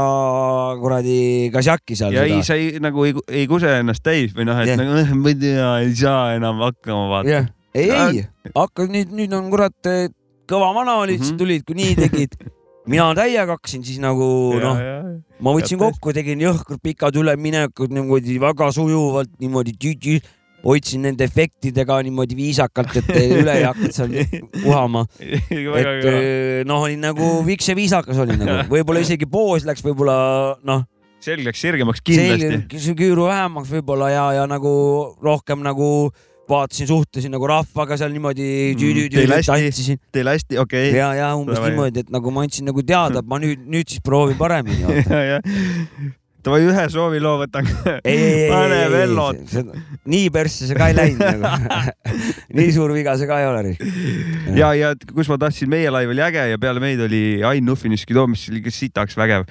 kuradi 0.79 1.51
kasjaki 1.53 1.99
seal. 1.99 2.15
ja 2.15 2.23
ei, 2.29 2.39
sa 2.47 2.57
ei 2.59 2.79
nagu 2.83 3.05
ei, 3.09 3.15
ei 3.27 3.49
kuse 3.51 3.79
ennast 3.81 4.05
täis 4.05 4.31
või 4.37 4.47
noh, 4.49 4.63
et 4.63 4.71
Jah. 4.71 4.79
nagu 4.79 4.97
"Eh, 5.03 5.13
ma 5.13 5.33
ei 5.33 5.39
tea, 5.43 5.69
ei 5.83 5.93
saa 5.99 6.33
enam 6.37 6.63
hakkama 6.63 7.05
vaata 7.11 7.45
ei, 7.73 7.89
ei, 7.89 8.25
hakka 8.55 8.87
nüüd, 8.87 9.13
nüüd 9.15 9.33
on 9.35 9.49
kurat 9.51 9.89
eh, 9.89 10.09
kõva 10.49 10.73
vana 10.75 10.99
olid 11.01 11.19
mm. 11.19 11.29
-hmm. 11.31 11.37
tulid, 11.39 11.63
kui 11.67 11.75
nii 11.79 11.95
tegid. 11.97 12.37
mina 12.89 13.09
täiega 13.17 13.55
hakkasin 13.55 13.83
siis 13.85 13.99
nagu 14.03 14.27
noh, 14.61 14.79
ma 15.43 15.55
võtsin 15.55 15.79
Tead 15.79 15.83
kokku, 15.93 16.13
tegin 16.15 16.41
jõhkralt 16.43 16.81
pikad 16.83 17.17
üleminekud 17.19 17.93
niimoodi 17.95 18.39
väga 18.41 18.69
sujuvalt 18.75 19.31
niimoodi 19.41 19.75
tüüti, 19.79 20.17
hoidsin 20.63 21.03
nende 21.07 21.27
efektidega 21.27 21.99
niimoodi 22.07 22.37
viisakalt, 22.39 22.95
et 22.99 23.11
üle 23.41 23.57
ei 23.59 23.67
hakanud 23.67 23.95
seal 23.95 24.15
uhama. 24.63 25.05
et 25.19 26.09
eh, 26.09 26.63
noh, 26.67 26.83
olin 26.87 27.03
nagu 27.03 27.35
viks 27.47 27.71
ja 27.71 27.77
viisakas 27.79 28.19
olin 28.23 28.43
nagu, 28.43 28.59
võib-olla 28.73 29.03
isegi 29.03 29.29
poos 29.29 29.67
läks 29.67 29.83
võib-olla 29.85 30.17
noh, 30.67 30.85
selg 31.23 31.47
läks 31.47 31.63
sirgemaks 31.63 32.03
kindlasti. 32.03 32.51
selge 32.51 32.83
see 32.83 32.99
küüru 32.99 33.29
vähemaks 33.29 33.71
võib-olla 33.71 34.11
ja, 34.11 34.27
ja 34.41 34.45
nagu 34.49 34.73
rohkem 35.23 35.63
nagu 35.63 35.89
vaatasin, 36.49 36.87
suhtlesin 36.87 37.31
nagu 37.33 37.47
rahvaga 37.47 37.97
seal 37.99 38.11
niimoodi 38.13 38.47
Mm, 38.79 39.45
tantsisin. 39.45 39.99
Teil 40.11 40.27
hästi, 40.27 40.57
okei 40.59 40.89
okay.. 40.89 40.97
ja, 40.99 41.13
ja 41.15 41.29
umbes 41.37 41.57
Davai. 41.57 41.71
niimoodi, 41.71 42.03
et 42.03 42.11
nagu 42.13 42.33
ma 42.33 42.43
andsin 42.47 42.67
nagu 42.67 42.83
teada, 42.83 43.23
et 43.23 43.29
ma 43.29 43.39
nüüd, 43.41 43.63
nüüd 43.69 43.89
siis 43.89 44.03
proovin 44.03 44.37
paremini. 44.39 44.83
Davai, 46.43 46.59
ühe 46.67 46.83
sooviloo 46.91 47.37
võtan. 47.39 47.67
pane 47.85 48.01
ei, 48.11 48.49
nii 50.11 50.31
persse 50.35 50.67
see 50.67 50.75
ka 50.75 50.89
ei 50.91 50.97
läinud 50.97 51.23
nagu. 51.23 51.93
nii 52.59 52.73
suur 52.75 52.91
viga 52.95 53.15
see 53.19 53.29
ka 53.29 53.39
ei 53.39 53.47
ole. 53.47 53.75
ja, 54.57 54.73
ja 54.75 54.91
kus 55.13 55.31
ma 55.31 55.39
tahtsin, 55.39 55.71
meie 55.71 55.93
laiv 55.93 56.11
oli 56.11 56.25
äge 56.25 56.49
ja 56.51 56.59
peale 56.59 56.83
meid 56.83 57.03
oli 57.07 57.39
Ain 57.47 57.63
Nuffiniski 57.67 58.17
too, 58.17 58.27
mis 58.27 58.49
oli 58.51 58.59
ikka 58.59 58.75
sitaks 58.75 59.15
vägev. 59.19 59.47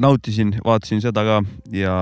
nautisin, 0.00 0.52
vaatasin 0.64 1.00
seda 1.00 1.24
ka 1.24 1.40
ja 1.72 1.94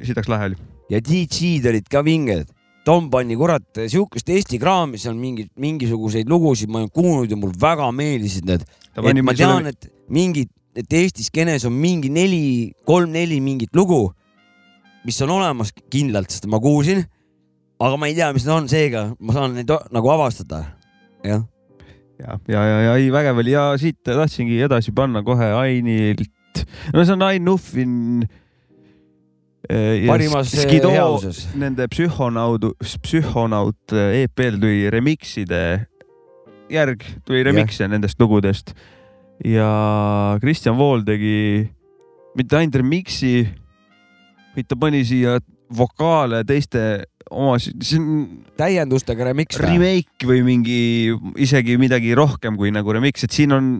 sitaks 0.00 0.32
lahe 0.32 0.54
oli. 0.54 0.73
Ja 0.92 1.00
DJ-d 1.00 1.70
olid 1.70 1.88
ka 1.90 2.02
vinged. 2.04 2.50
Tom 2.84 3.08
pani 3.12 3.36
kurat 3.40 3.80
siukest 3.88 4.28
Eesti 4.28 4.58
kraami, 4.60 4.98
seal 5.00 5.16
mingid, 5.16 5.48
mingisuguseid 5.60 6.28
lugusid 6.28 6.68
ma 6.68 6.82
olen 6.82 6.90
kuulnud 6.92 7.30
ja 7.32 7.38
mulle 7.40 7.56
väga 7.60 7.88
meeldisid 7.96 8.44
need. 8.48 8.66
et 8.94 9.22
ma 9.24 9.32
tean, 9.32 9.70
et 9.72 9.88
mingid, 10.12 10.50
et 10.76 10.92
Eesti 10.92 11.24
skeenes 11.24 11.64
on 11.64 11.72
mingi 11.72 12.10
neli, 12.12 12.74
kolm-neli 12.84 13.40
mingit 13.40 13.72
lugu, 13.74 14.10
mis 15.08 15.22
on 15.24 15.32
olemas 15.32 15.72
kindlalt, 15.90 16.28
sest 16.30 16.44
ma 16.46 16.60
kuulsin. 16.60 17.06
aga 17.80 17.96
ma 17.96 18.12
ei 18.12 18.14
tea, 18.14 18.30
mis 18.36 18.44
need 18.44 18.54
on, 18.54 18.68
seega 18.68 19.08
ma 19.18 19.32
saan 19.32 19.56
neid 19.56 19.72
nagu 19.92 20.12
avastada. 20.12 20.64
jah 21.24 21.48
ja, 22.18 22.38
ja, 22.48 22.62
ja, 22.62 22.78
ja 22.88 22.94
ei 23.00 23.10
vägev 23.12 23.40
oli 23.42 23.54
ja 23.54 23.64
siit 23.80 24.02
tahtsingi 24.06 24.60
edasi 24.62 24.92
panna 24.92 25.22
kohe 25.26 25.50
Ainilt. 25.56 26.64
no 26.92 27.04
see 27.04 27.16
on 27.16 27.22
Ain 27.26 27.44
Nuffin 27.44 28.28
parimas 29.68 30.52
eh, 30.54 30.64
Skido, 30.64 30.90
heauses. 30.92 31.44
Nende 31.58 31.86
psühhonaud, 31.92 32.70
psühhonaut 33.04 33.94
eh, 33.96 34.24
EP-l 34.24 34.58
tuli 34.60 34.90
remixide 34.92 35.62
järg, 36.72 37.04
tuli 37.24 37.44
remix'e 37.46 37.84
yeah. 37.84 37.92
nendest 37.92 38.20
lugudest. 38.20 38.74
ja 39.44 39.68
Kristjan 40.40 40.76
Vool 40.78 41.02
tegi 41.04 41.66
mitte 42.38 42.58
ainult 42.58 42.78
remix'i, 42.80 43.42
vaid 44.54 44.68
ta 44.70 44.78
pani 44.78 45.02
siia 45.06 45.38
vokaale 45.74 46.44
teiste 46.46 47.04
oma, 47.30 47.56
see 47.58 47.98
on. 47.98 48.24
täiendustega 48.58 49.30
remix. 49.30 49.58
Remake 49.60 50.28
või 50.28 50.44
mingi 50.46 50.80
isegi 51.40 51.78
midagi 51.80 52.14
rohkem 52.16 52.58
kui 52.60 52.72
nagu 52.74 52.94
remix, 52.94 53.26
et 53.26 53.34
siin 53.34 53.54
on 53.56 53.76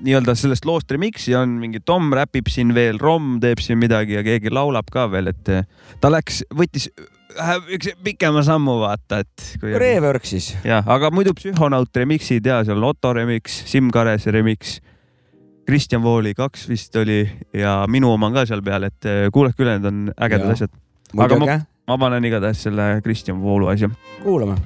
nii-öelda 0.00 0.34
sellest 0.38 0.66
loost 0.68 0.90
remix'i 0.92 1.34
on 1.36 1.56
mingi 1.60 1.80
Tom 1.84 2.12
räpib 2.16 2.48
siin 2.52 2.72
veel, 2.74 3.00
Rom 3.02 3.36
teeb 3.42 3.60
siin 3.62 3.80
midagi 3.80 4.16
ja 4.16 4.22
keegi 4.26 4.52
laulab 4.52 4.88
ka 4.92 5.08
veel, 5.12 5.32
et 5.32 5.52
eh, 5.52 5.66
ta 6.00 6.10
läks, 6.12 6.42
võttis 6.56 6.88
üks 7.72 7.92
pikema 8.04 8.42
sammu 8.44 8.76
vaata, 8.82 9.22
et. 9.24 9.44
Rework 9.62 10.26
siis. 10.28 10.52
jah, 10.64 10.84
aga 10.86 11.12
muidu 11.14 11.34
Psühhonaut 11.38 11.96
remix'id 11.96 12.46
ja 12.46 12.62
seal 12.66 12.82
Otto 12.84 13.12
remix, 13.16 13.62
Siim 13.70 13.90
Karese 13.94 14.34
remix, 14.34 14.78
Kristjan 15.66 16.02
Vooli 16.02 16.34
kaks 16.34 16.66
vist 16.68 16.96
oli 16.98 17.22
ja 17.54 17.82
minu 17.88 18.10
oma 18.12 18.28
on 18.28 18.36
ka 18.36 18.46
seal 18.48 18.64
peal, 18.66 18.88
et 18.88 19.08
eh, 19.08 19.24
kuulake 19.32 19.64
üle, 19.64 19.78
need 19.78 19.88
on 19.88 20.04
ägedad 20.16 20.56
asjad. 20.56 20.76
aga 21.16 21.40
ma, 21.40 21.58
ma 21.92 21.98
panen 22.06 22.30
igatahes 22.30 22.68
selle 22.68 22.94
Kristjan 23.04 23.40
Voolu 23.42 23.72
asja. 23.72 23.90
kuulame 24.22 24.58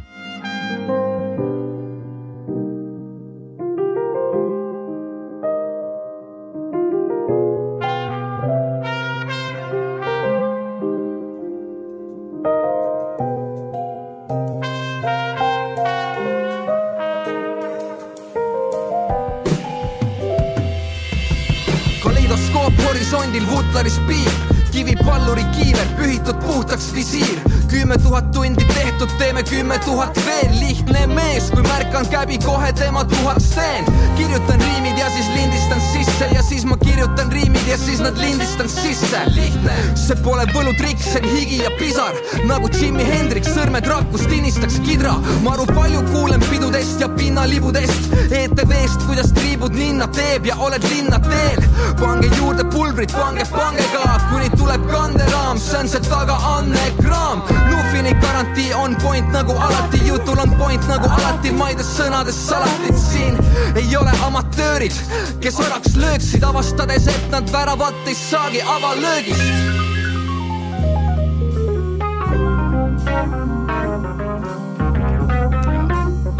Putlaris 23.45 23.99
piip 24.07 24.46
kivipalluri 24.77 25.45
kiiver, 25.57 25.89
pühitud 25.97 26.37
puhtaks 26.45 26.93
visiir. 26.95 27.39
kümme 27.68 27.99
tuhat 27.99 28.31
tundi 28.33 28.64
tehtud, 28.74 29.11
teeme 29.18 29.43
kümme 29.43 29.79
tuhat 29.79 30.18
veel. 30.27 30.61
lihtne 30.61 31.07
mees, 31.07 31.51
kui 31.51 31.62
märkan 31.62 32.07
käbi, 32.07 32.39
kohe 32.39 32.72
tema 32.72 33.05
tuhaks 33.05 33.49
teen. 33.55 33.85
kirjutan 34.16 34.61
riimid 34.61 34.99
ja 34.99 35.09
siis 35.11 35.29
lindistan 35.35 35.81
sisse 35.93 36.29
ja 36.35 36.43
siis 36.43 36.64
ma 36.64 36.77
kirjutan 36.77 37.33
riimid 37.33 37.68
ja 37.68 37.79
siis 37.79 38.01
nad 38.01 38.18
lindistan 38.18 38.68
sisse. 38.68 39.20
lihtne, 39.27 39.79
see 39.95 40.16
pole 40.24 40.45
võlutrikk, 40.53 41.01
see 41.01 41.22
on 41.24 41.31
higi 41.39 41.62
ja 41.62 41.72
pisar. 41.79 42.20
nagu 42.45 42.68
Jimi 42.81 43.09
Hendrix, 43.09 43.49
sõrmed 43.57 43.89
rakust 43.89 44.29
tinistaks 44.29 44.77
kidra. 44.85 45.16
maru 45.43 45.66
palju 45.72 46.05
kuulen 46.12 46.45
pidudest 46.51 47.01
ja 47.01 47.09
pinnalibudest. 47.09 48.12
ETV-st, 48.29 49.09
kuidas 49.09 49.33
triibud 49.33 49.72
ninna 49.72 50.07
teeb 50.20 50.53
ja 50.53 50.61
oled 50.68 50.85
linna 50.93 51.18
teel. 51.31 51.64
pange 52.05 52.29
juurde 52.37 52.68
pulbrit, 52.77 53.12
pange, 53.16 53.49
pange 53.57 53.89
ka, 53.97 54.05
kuni 54.29 54.51
tuleb 54.51 54.66
tuleb 54.67 54.87
kanderaam, 54.91 55.59
see 55.59 55.79
on 55.79 55.89
see 55.89 56.01
tagaanne 56.01 56.87
kraam. 56.99 57.43
Lufini 57.71 58.12
garantii 58.23 58.73
on 58.75 58.97
point 59.03 59.31
nagu 59.33 59.53
alati, 59.53 60.01
jutul 60.09 60.39
on 60.43 60.51
point 60.59 60.83
nagu 60.91 61.07
alati, 61.19 61.53
maides 61.55 61.87
sõnades 61.95 62.39
salatit 62.49 62.99
siin 62.99 63.39
ei 63.79 63.97
ole 63.97 64.11
amatöörid, 64.27 64.99
kes 65.41 65.61
oraks 65.62 65.97
lööksid, 66.03 66.43
avastades, 66.43 67.07
et 67.07 67.31
nad 67.31 67.53
väravat 67.53 68.11
ei 68.11 68.14
saagi 68.14 68.62
avalöögist. 68.62 69.43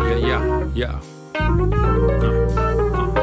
ja, 0.07 0.19
ja, 0.27 0.41
ja. 0.75 0.93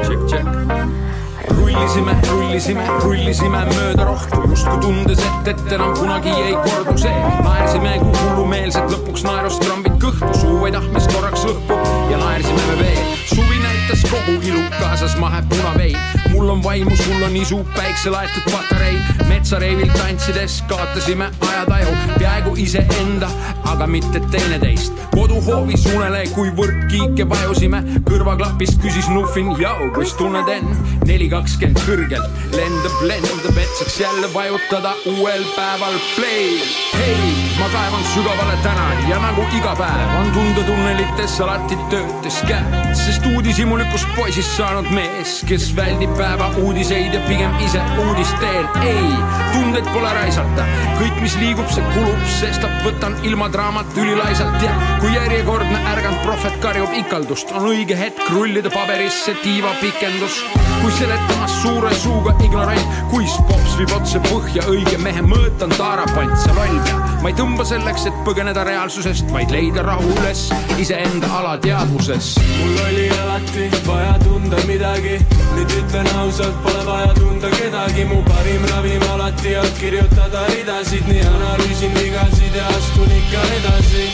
Check, 0.04 0.20
check 0.28 1.03
rullisime, 1.50 2.14
rullisime, 2.30 2.86
rullisime 3.02 3.64
mööda 3.72 4.06
rohtu, 4.08 4.40
justkui 4.50 4.78
tundes, 4.84 5.20
et, 5.24 5.52
et 5.54 5.74
enam 5.76 5.94
kunagi 5.98 6.32
ei 6.32 6.56
kordu 6.66 6.96
see. 7.00 7.14
naersime 7.44 7.98
kui 8.02 8.14
hullumeelsed, 8.22 8.88
lõpuks 8.94 9.26
naerust 9.26 9.64
trambid 9.64 9.98
kõhtu, 10.02 10.32
suu 10.40 10.58
vaid 10.62 10.78
ahmis 10.80 11.10
korraks 11.12 11.46
õhku 11.50 11.78
ja 12.12 12.20
naersime 12.22 12.70
me 12.70 12.80
veel. 12.82 13.23
Suvi 13.26 13.58
näitas 13.58 14.02
kogu 14.10 14.40
ilu, 14.42 14.60
kaasas 14.80 15.16
mahe 15.16 15.42
punavein. 15.48 15.96
mul 16.30 16.48
on 16.48 16.62
vaimu, 16.62 16.96
sul 16.96 17.22
on 17.22 17.36
isu, 17.36 17.66
päikse 17.76 18.10
laetud 18.10 18.52
patareid. 18.52 19.00
metsareivil 19.28 19.90
tantsides 19.98 20.62
kaotasime 20.68 21.30
ajataju, 21.48 21.96
peaaegu 22.18 22.54
iseenda, 22.56 23.28
aga 23.64 23.86
mitte 23.86 24.20
teineteist. 24.20 24.92
koduhoovis 25.14 25.86
unele, 25.86 26.26
kui 26.34 26.50
võrkkiike 26.56 27.28
vajusime, 27.28 27.82
kõrvaklapist 28.10 28.80
küsis 28.82 29.08
Nuffin, 29.08 29.54
jau, 29.60 29.90
kus 29.94 30.14
tunned 30.14 30.48
end? 30.48 30.94
neli 31.06 31.28
kakskümmend 31.28 31.80
kõrgelt, 31.84 32.38
lendab, 32.56 32.96
lendab, 33.08 33.58
et 33.60 33.78
saaks 33.78 34.00
jälle 34.00 34.30
vajutada 34.34 34.94
uuel 35.06 35.44
päeval 35.56 35.98
play. 36.16 36.58
hei, 36.94 37.32
ma 37.58 37.68
kaevan 37.72 38.04
sügavale 38.14 38.56
täna 38.62 38.88
ja 39.08 39.20
nagu 39.22 39.46
iga 39.56 39.74
päev 39.78 40.16
on 40.20 40.32
tundetunnelites 40.36 41.40
alati 41.40 41.78
töötes 41.90 42.40
käed, 42.48 42.94
sest 43.14 43.26
uudishimulikust 43.30 44.08
poisist 44.16 44.56
saanud 44.56 44.88
mees, 44.90 45.36
kes 45.46 45.68
väldib 45.76 46.10
päeva 46.18 46.48
uudiseid 46.58 47.14
ja 47.14 47.20
pigem 47.28 47.52
ise 47.62 47.82
uudist 48.02 48.34
teel. 48.42 48.66
ei, 48.82 49.12
tundeid 49.52 49.86
pole 49.94 50.10
raisata, 50.16 50.66
kõik, 50.98 51.20
mis 51.22 51.36
liigub, 51.38 51.70
see 51.70 51.84
kulub, 51.94 52.26
sestap 52.40 52.74
võtan 52.86 53.14
ilma 53.22 53.46
draamat 53.54 53.94
ülilaisalt 54.02 54.58
ja 54.66 54.74
kui 54.98 55.14
järjekordne 55.14 55.84
ärganud 55.92 56.26
prohvet 56.26 56.58
karjub 56.64 56.98
ikaldust, 57.04 57.54
on 57.54 57.70
õige 57.70 57.98
hetk 57.98 58.26
rullida 58.34 58.72
paberisse 58.74 59.36
tiivapikendus 59.44 60.42
kui 60.84 60.92
seletamas 60.98 61.52
suure 61.62 61.90
suuga 61.96 62.34
ignorant, 62.44 62.96
kuis 63.08 63.32
pops 63.48 63.76
viib 63.78 63.92
otse 63.96 64.20
põhja, 64.26 64.66
õige 64.68 64.98
mehe 65.00 65.22
mõõt 65.24 65.62
on 65.64 65.72
taarapant, 65.78 66.34
sa 66.42 66.52
loll 66.58 66.76
pea. 66.84 66.98
ma 67.22 67.32
ei 67.32 67.38
tõmba 67.38 67.64
selleks, 67.68 68.04
et 68.10 68.18
põgeneda 68.26 68.66
reaalsusest, 68.68 69.32
vaid 69.32 69.54
leida 69.54 69.84
rahu 69.86 70.12
üles 70.18 70.46
iseenda 70.80 71.30
alateadvuses. 71.40 72.34
mul 72.58 72.82
oli 72.88 73.03
alati 73.10 73.70
vaja 73.86 74.14
tunda 74.24 74.56
midagi, 74.66 75.18
nüüd 75.54 75.70
ütlen 75.80 76.08
ausalt, 76.18 76.56
pole 76.62 76.86
vaja 76.86 77.12
tunda 77.14 77.50
kedagi, 77.50 78.04
mu 78.04 78.22
parim 78.28 78.64
ravim 78.70 79.02
alati 79.14 79.56
on 79.58 79.70
kirjutada 79.80 80.46
ridasid, 80.52 81.08
nii 81.08 81.24
analüüsin 81.34 81.94
vigasid 81.98 82.54
ja 82.54 82.66
astun 82.76 83.10
ikka 83.20 83.42
edasi. 83.58 84.06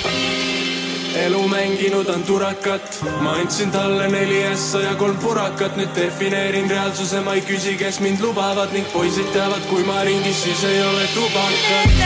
Elu 1.21 1.43
mänginud 1.49 2.09
on 2.09 2.23
turakat, 2.23 3.01
ma 3.21 3.33
andsin 3.43 3.71
talle 3.71 4.09
neli 4.09 4.45
ässa 4.47 4.81
ja 4.81 4.95
kolm 4.95 5.19
purakat, 5.19 5.77
nüüd 5.77 5.91
defineerin 5.97 6.71
reaalsuse, 6.71 7.21
ma 7.27 7.35
ei 7.35 7.43
küsi, 7.43 7.77
kes 7.77 8.01
mind 8.01 8.23
lubavad. 8.23 8.73
Ning 8.73 8.87
poisid 8.93 9.33
teavad, 9.35 9.67
kui 9.71 9.83
ma 9.85 10.05
ringis, 10.07 10.43
siis 10.45 10.65
ei 10.65 10.83
ole 10.83 11.09
tubakat. 11.15 11.99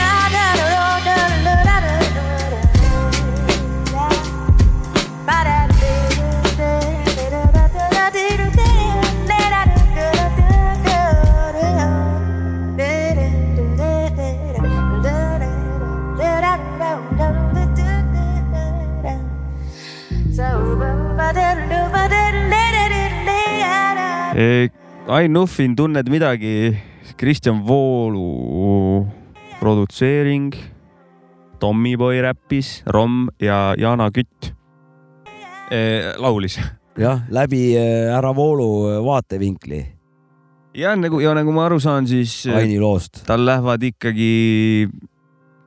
Ain 24.35 25.31
Nuffin, 25.31 25.75
tunned 25.75 26.09
midagi? 26.11 26.75
Kristjan 27.15 27.61
Voolu 27.63 29.05
produtseering, 29.61 30.49
Tommyboy 31.59 32.19
räppis, 32.21 32.81
Rom 32.85 33.29
ja 33.39 33.73
Jana 33.79 34.09
Kütt 34.11 34.49
eh, 35.71 36.11
laulis. 36.19 36.59
jah, 36.99 37.21
läbi 37.31 37.77
härra 38.11 38.33
Voolu 38.35 39.05
vaatevinkli. 39.05 39.85
ja 40.75 40.95
nagu 40.99 41.19
ja 41.23 41.31
nagu 41.33 41.51
ma 41.55 41.65
aru 41.69 41.79
saan, 41.79 42.07
siis 42.07 42.43
Aini 42.51 42.79
loost. 42.79 43.23
tal 43.25 43.45
lähevad 43.47 43.83
ikkagi 43.83 44.89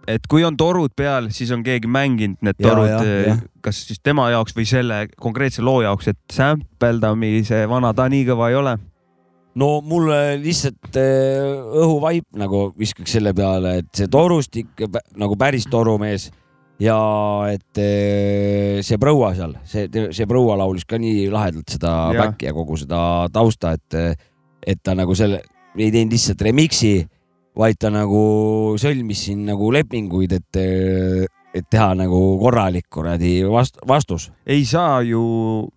et 0.09 0.29
kui 0.31 0.45
on 0.47 0.57
torud 0.57 0.93
peal, 0.97 1.29
siis 1.35 1.51
on 1.55 1.63
keegi 1.67 1.91
mänginud 1.91 2.41
need 2.45 2.59
Ja, 2.59 2.69
torud, 2.71 2.89
ja, 2.89 3.17
ja. 3.29 3.39
kas 3.65 3.83
siis 3.91 4.01
tema 4.03 4.31
jaoks 4.33 4.57
või 4.57 4.69
selle 4.69 5.03
konkreetse 5.21 5.65
loo 5.65 5.83
jaoks, 5.85 6.09
et 6.15 6.21
sampledamise 6.33 7.67
vana 7.71 7.93
ta 7.97 8.09
nii 8.11 8.25
kõva 8.31 8.53
ei 8.53 8.59
ole 8.59 8.79
no 9.59 9.69
mulle 9.85 10.39
lihtsalt 10.41 10.97
äh, 10.99 11.57
õhuvaip 11.83 12.27
nagu 12.39 12.69
viskaks 12.79 13.17
selle 13.19 13.35
peale, 13.37 13.79
et 13.83 13.91
see 13.97 14.11
torustik 14.11 14.87
nagu 15.19 15.39
päris 15.41 15.67
torumees 15.71 16.29
ja 16.83 16.99
et 17.51 17.83
äh, 17.83 18.79
see 18.87 19.01
proua 19.03 19.33
seal, 19.37 19.57
see, 19.69 19.89
see 19.91 20.29
proua 20.31 20.59
laulis 20.61 20.87
ka 20.89 21.01
nii 21.01 21.29
lahedalt 21.33 21.77
seda 21.77 21.95
back'i 22.17 22.49
ja 22.49 22.57
kogu 22.57 22.79
seda 22.81 23.01
tausta, 23.35 23.75
et, 23.79 24.19
et 24.63 24.83
ta 24.83 24.95
nagu 24.99 25.17
selle, 25.19 25.43
ei 25.79 25.91
teinud 25.95 26.15
lihtsalt 26.15 26.45
remix'i, 26.49 27.03
vaid 27.59 27.79
ta 27.81 27.91
nagu 27.93 28.23
sõlmis 28.79 29.25
siin 29.27 29.45
nagu 29.49 29.71
lepinguid, 29.75 30.35
et, 30.39 30.59
et 31.59 31.67
teha 31.71 31.91
nagu 31.99 32.21
korralik 32.43 32.87
kuradi 32.93 33.41
vast, 33.51 33.81
vastus. 33.89 34.29
ei 34.47 34.65
saa 34.69 35.01
ju, 35.07 35.23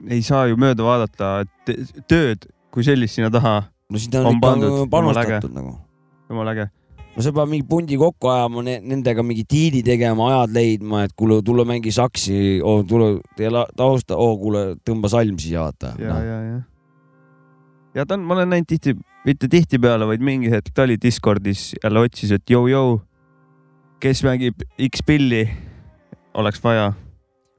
ei 0.10 0.22
saa 0.26 0.48
ju 0.52 0.60
mööda 0.62 0.86
vaadata 0.86 1.32
et 1.46 2.04
tööd 2.10 2.46
kui 2.72 2.86
sellist 2.88 3.18
sinna 3.18 3.32
taha. 3.34 3.64
no 3.90 4.02
sinna 4.02 4.28
on 4.28 4.38
ikka 4.38 4.86
panustatud 4.92 5.52
nagu. 5.56 5.76
jumala 6.30 6.54
äge. 6.54 6.68
no 7.16 7.26
sa 7.26 7.34
pead 7.36 7.50
mingi 7.52 7.68
pundi 7.68 7.98
kokku 8.00 8.30
ajama, 8.32 8.64
nendega 8.64 9.26
mingi 9.26 9.44
diili 9.50 9.82
tegema, 9.84 10.30
ajad 10.32 10.54
leidma, 10.56 11.06
et 11.08 11.16
kuule, 11.18 11.42
tule 11.46 11.66
mängi 11.68 11.92
saksi 11.92 12.62
oh,, 12.64 12.86
tule 12.88 13.18
tee 13.38 13.50
tausta, 13.76 14.16
oo 14.18 14.36
oh, 14.36 14.40
kuule, 14.40 14.68
tõmba 14.86 15.10
salm 15.12 15.40
siia, 15.42 15.66
vaata. 15.66 15.96
ja 16.00 16.14
no., 16.14 16.28
ja, 16.28 16.44
ja. 16.52 16.60
Ja 17.96 18.06
ta 18.06 18.18
on, 18.18 18.26
ma 18.26 18.38
olen 18.38 18.52
näinud 18.54 18.70
tihti, 18.70 18.96
mitte 19.26 19.50
tihtipeale, 19.52 20.08
vaid 20.10 20.24
mingi 20.26 20.52
hetk 20.52 20.74
ta 20.76 20.86
oli 20.88 20.98
Discordis 21.02 21.72
jälle 21.82 22.06
otsis, 22.06 22.32
et 22.36 22.54
jõu-jõu, 22.54 23.00
kes 24.02 24.24
mängib 24.28 24.64
X 24.90 25.04
pilli, 25.06 25.44
oleks 26.38 26.64
vaja 26.64 26.92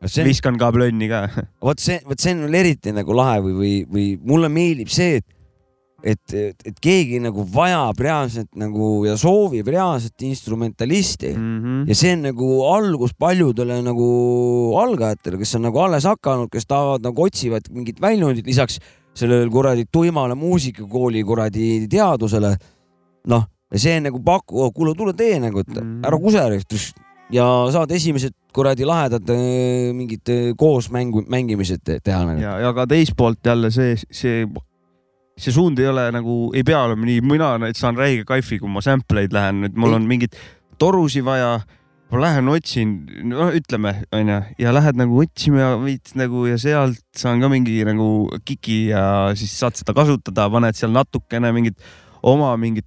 See... 0.02 0.24
viskan 0.26 0.56
ka 0.59 0.72
plönni 0.74 1.06
ka. 1.10 1.26
vot 1.66 1.78
see, 1.82 2.00
vot 2.09 2.18
see 2.18 2.34
on 2.34 2.46
veel 2.48 2.62
eriti 2.64 2.94
nagu 2.94 3.14
lahe 3.14 3.38
või, 3.44 3.54
või, 3.60 3.76
või 3.86 4.09
mulle 4.32 4.50
meeldib 4.50 4.90
see, 4.90 5.20
et, 5.20 5.28
et, 6.02 6.34
et, 6.34 6.64
et 6.72 6.80
keegi 6.82 7.20
nagu 7.22 7.44
vajab 7.46 8.00
reaalselt 8.02 8.50
nagu 8.59 9.04
ja 9.06 9.14
soovib 9.20 9.68
reaalset 9.70 10.24
instrumentalisti 10.26 11.30
mm. 11.36 11.60
-hmm. 11.60 11.84
ja 11.92 11.98
see 12.00 12.16
on 12.16 12.26
nagu 12.26 12.48
algus 12.72 13.14
paljudele 13.14 13.78
nagu 13.86 14.09
algajatele, 14.80 15.38
kes 15.44 15.54
on 15.60 15.68
nagu 15.68 15.84
alles 15.84 16.09
hakanud, 16.10 16.50
kes 16.50 16.66
tahavad 16.66 17.06
nagu 17.06 17.28
otsivad 17.28 17.70
mingit 17.70 18.02
väljundit 18.02 18.48
lisaks 18.50 18.80
sellele 19.14 19.51
kuradi 19.51 19.84
tuimale 19.93 20.34
muusikakooli 20.34 21.24
kuradi 21.24 21.86
teadusele. 21.89 22.56
noh, 23.28 23.44
ja 23.72 23.78
see 23.78 24.01
nagu 24.01 24.18
paku, 24.24 24.70
kuule, 24.74 24.94
tule 24.98 25.12
tee 25.12 25.39
nagu, 25.40 25.60
et 25.60 25.68
Mhm. 25.68 26.05
ära 26.05 26.18
kusere 26.18 26.59
ja 27.32 27.44
saad 27.72 27.90
esimesed 27.90 28.32
kuradi 28.52 28.84
lahedad 28.84 29.28
äh, 29.30 29.93
mingid 29.94 30.28
äh, 30.28 30.55
koos 30.56 30.90
mängu, 30.90 31.22
mängimised 31.28 31.80
te- 31.84 32.01
teha 32.05 32.24
nagu. 32.26 32.40
ja, 32.40 32.59
ja 32.59 32.72
ka 32.74 32.86
teist 32.86 33.14
poolt 33.16 33.39
jälle 33.47 33.70
see, 33.70 33.94
see, 34.10 34.47
see 35.39 35.52
suund 35.52 35.78
ei 35.78 35.86
ole 35.89 36.10
nagu, 36.12 36.51
ei 36.55 36.62
pea 36.62 36.82
olema 36.84 37.06
nii, 37.06 37.20
mina 37.20 37.52
saan 37.74 37.97
räige 37.97 38.24
kaifi, 38.24 38.59
kui 38.59 38.68
ma 38.68 38.80
sample 38.84 39.20
eid 39.24 39.32
lähen, 39.32 39.64
et 39.64 39.74
mul 39.76 39.94
on 39.94 40.05
mingeid 40.09 40.36
torusid 40.78 41.24
vaja. 41.24 41.60
Ma 42.12 42.20
lähen 42.20 42.48
otsin, 42.52 42.90
no 43.24 43.47
ütleme, 43.56 43.94
onju, 44.12 44.39
ja 44.60 44.72
lähed 44.76 44.98
nagu 45.01 45.16
otsima 45.22 45.70
veits 45.80 46.12
nagu 46.18 46.44
ja 46.44 46.59
sealt 46.60 47.01
saan 47.16 47.40
ka 47.40 47.48
mingi 47.48 47.78
nagu 47.89 48.28
kiki 48.44 48.90
ja 48.90 49.05
siis 49.39 49.55
saad 49.56 49.78
seda 49.80 49.94
kasutada, 49.97 50.51
paned 50.52 50.76
seal 50.76 50.93
natukene 50.93 51.55
mingit 51.56 51.80
oma 52.22 52.52
mingit 52.60 52.86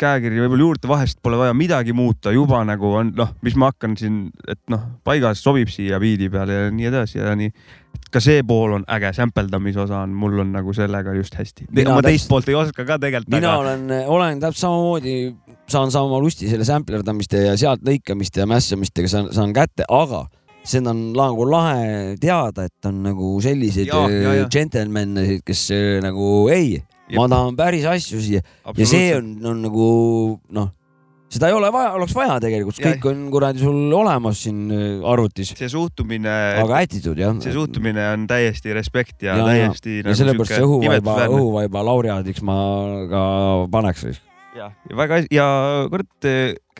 käekirja 0.00 0.44
võib-olla 0.44 0.64
juurde, 0.64 0.88
vahest 0.88 1.20
pole 1.22 1.38
vaja 1.40 1.54
midagi 1.56 1.92
muuta, 1.96 2.32
juba 2.34 2.62
nagu 2.66 2.94
on 3.02 3.12
noh, 3.16 3.34
mis 3.44 3.56
ma 3.60 3.70
hakkan 3.72 3.96
siin, 4.00 4.22
et 4.48 4.60
noh, 4.72 4.86
paigas 5.04 5.42
sobib 5.44 5.70
siia 5.72 6.00
biidi 6.00 6.30
peale 6.32 6.56
ja 6.56 6.72
nii 6.72 6.88
edasi 6.90 7.20
ja 7.20 7.34
nii. 7.36 7.52
ka 8.10 8.22
see 8.24 8.42
pool 8.46 8.78
on 8.78 8.84
äge, 8.90 9.12
sämpeldamise 9.14 9.84
osa 9.84 10.00
on, 10.04 10.14
mul 10.16 10.40
on 10.42 10.52
nagu 10.56 10.72
sellega 10.74 11.14
just 11.18 11.36
hästi. 11.36 11.68
ma 11.84 12.00
teist 12.06 12.30
poolt 12.30 12.48
ei 12.48 12.58
oska 12.58 12.84
ka 12.88 12.98
tegelikult. 12.98 13.34
mina 13.36 13.52
aga... 13.52 13.60
olen, 13.60 13.86
olen 14.16 14.40
täpselt 14.40 14.64
samamoodi, 14.64 15.16
saan 15.68 15.92
sama 15.92 16.20
lusti 16.20 16.48
selle 16.50 16.64
samplerdamiste 16.64 17.46
ja 17.50 17.56
sealt 17.60 17.84
lõikamiste 17.86 18.44
ja 18.44 18.48
mässamistega 18.50 19.08
saan, 19.12 19.32
saan 19.34 19.52
kätte, 19.56 19.84
aga 19.88 20.24
seda 20.64 20.92
on 20.92 21.10
nagu 21.16 21.44
lahe 21.48 22.16
teada, 22.20 22.66
et 22.68 22.88
on 22.88 23.02
nagu 23.04 23.34
selliseid 23.44 23.92
džentelmenne, 24.48 25.40
kes 25.44 25.68
äh, 25.76 25.98
nagu 26.04 26.48
ei 26.52 26.78
ma 27.16 27.28
tahan 27.30 27.56
päris 27.58 27.86
asju 27.88 28.20
siia 28.22 28.44
ja 28.76 28.86
see 28.86 29.14
on, 29.16 29.32
on 29.46 29.64
nagu 29.64 29.88
noh, 30.56 30.70
seda 31.30 31.50
ei 31.50 31.54
ole 31.54 31.70
vaja, 31.72 31.92
oleks 31.98 32.14
vaja 32.16 32.38
tegelikult, 32.42 32.78
kõik 32.82 33.04
on 33.10 33.26
kuradi 33.32 33.62
sul 33.62 33.92
olemas 33.94 34.40
siin 34.46 34.64
äh, 34.74 34.86
arvutis. 35.12 35.52
see 35.58 35.70
suhtumine. 35.70 36.32
aga 36.62 36.80
attitude 36.82 37.22
jah. 37.22 37.36
see 37.42 37.54
suhtumine 37.54 38.08
on 38.14 38.26
täiesti 38.30 38.74
respekt 38.76 39.22
ja, 39.26 39.36
ja 39.38 39.46
täiesti. 39.46 40.00
ja, 40.00 40.08
nagu 40.08 40.18
sellepärast 40.18 40.56
see 40.56 40.66
õhuvaiba, 40.66 41.20
õhuvaiba 41.28 41.84
laureaadiks 41.86 42.42
ma 42.46 42.56
ka 43.12 43.22
paneks. 43.70 44.08
ja, 44.58 44.72
ja 44.90 44.98
väga 44.98 45.22
ja 45.30 45.46
kurat, 45.92 46.30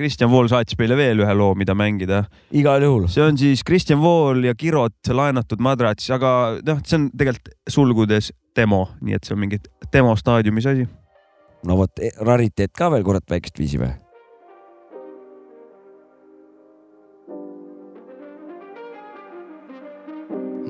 Kristjan 0.00 0.32
Vool 0.32 0.50
saatis 0.50 0.78
meile 0.80 0.98
veel 0.98 1.22
ühe 1.22 1.36
loo, 1.38 1.54
mida 1.58 1.76
mängida. 1.78 2.24
igal 2.50 2.82
juhul. 2.82 3.06
see 3.12 3.22
on 3.22 3.38
siis 3.38 3.62
Kristjan 3.66 4.02
Vool 4.02 4.42
ja 4.50 4.56
Kirot 4.58 5.14
laenatud 5.14 5.62
madrats, 5.62 6.10
aga 6.10 6.58
noh, 6.66 6.82
see 6.82 6.98
on 6.98 7.10
tegelikult 7.14 7.54
sulgudes 7.70 8.34
demo, 8.56 8.88
nii 9.00 9.16
et 9.16 9.26
see 9.26 9.34
on 9.34 9.42
mingi 9.44 9.60
demo 9.92 10.14
staadiumis 10.16 10.66
asi. 10.66 10.86
no 11.66 11.76
vot, 11.76 12.02
rariteet 12.20 12.72
ka 12.76 12.90
veel 12.90 13.04
kurat 13.04 13.26
väikest 13.30 13.58
viisi 13.58 13.80
või? 13.80 13.92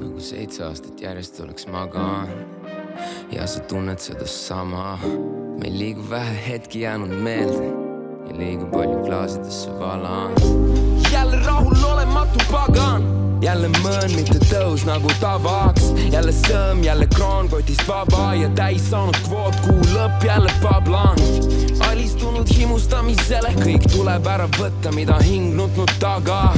nagu 0.00 0.20
seitse 0.20 0.64
aastat 0.64 1.00
järjest 1.00 1.40
oleks 1.44 1.68
maganud 1.70 3.32
ja 3.32 3.46
sa 3.46 3.60
tunned 3.60 3.98
sedasama. 3.98 4.98
meil 5.60 5.78
liigub 5.78 6.10
vähe 6.10 6.42
hetki 6.48 6.86
jäänud 6.86 7.14
meelde 7.22 7.89
ja 8.30 8.36
liiga 8.38 8.66
palju 8.66 9.04
klaasidesse 9.04 9.70
valan. 9.78 10.32
jälle 11.12 11.36
rahulolematu 11.46 12.38
pagan 12.52 13.02
jälle 13.42 13.68
mõõn, 13.68 14.14
mitte 14.16 14.38
tõus 14.50 14.84
nagu 14.84 15.08
tavaks, 15.20 15.90
jälle 16.12 16.32
sõõm, 16.32 16.82
jälle 16.84 17.06
kroon 17.06 17.48
kotist 17.48 17.88
vaba 17.88 18.34
ja 18.34 18.50
täis 18.54 18.90
saanud 18.90 19.16
kvoot, 19.24 19.56
kuu 19.64 19.80
lõpp 19.94 20.24
jälle 20.24 20.52
pablan. 20.62 21.16
alistunud 21.88 22.48
himustamisele, 22.56 23.54
kõik 23.56 23.88
tuleb 23.92 24.26
ära 24.26 24.48
võtta, 24.58 24.92
mida 24.92 25.18
hing 25.24 25.54
nutnud 25.56 25.90
taga. 25.98 26.52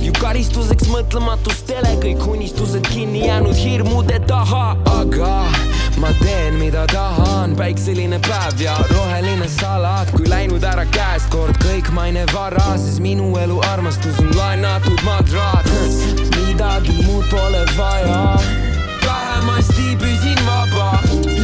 ju 0.00 0.12
karistuseks 0.20 0.88
mõtlematustele 0.88 1.98
kõik 2.00 2.26
unistused 2.26 2.88
kinni 2.88 3.26
jäänud 3.26 3.56
hirmude 3.56 4.18
taha, 4.26 4.76
aga 5.00 5.71
ma 6.00 6.12
teen, 6.22 6.54
mida 6.54 6.86
tahan, 6.86 7.56
päikseline 7.56 8.20
päev 8.28 8.60
ja 8.60 8.76
roheline 8.90 9.48
salat, 9.48 10.10
kui 10.16 10.28
läinud 10.28 10.64
ära 10.64 10.84
käest 10.94 11.30
kord 11.30 11.56
kõik 11.64 11.90
maine 11.94 12.26
vara, 12.34 12.76
siis 12.76 13.00
minu 13.00 13.32
elu 13.38 13.60
armastus 13.72 14.18
on 14.22 14.32
laenatud 14.36 15.02
madraat 15.06 15.68
midagi 16.52 17.02
muud 17.06 17.24
pole 17.30 17.64
vaja. 17.76 18.38
vähemasti 19.06 19.96
püsin 19.96 20.46
vaba 20.46 20.98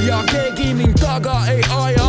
ja 0.06 0.22
keegi 0.32 0.74
mind 0.74 1.00
taga 1.00 1.46
ei 1.46 1.62
aja. 1.80 2.07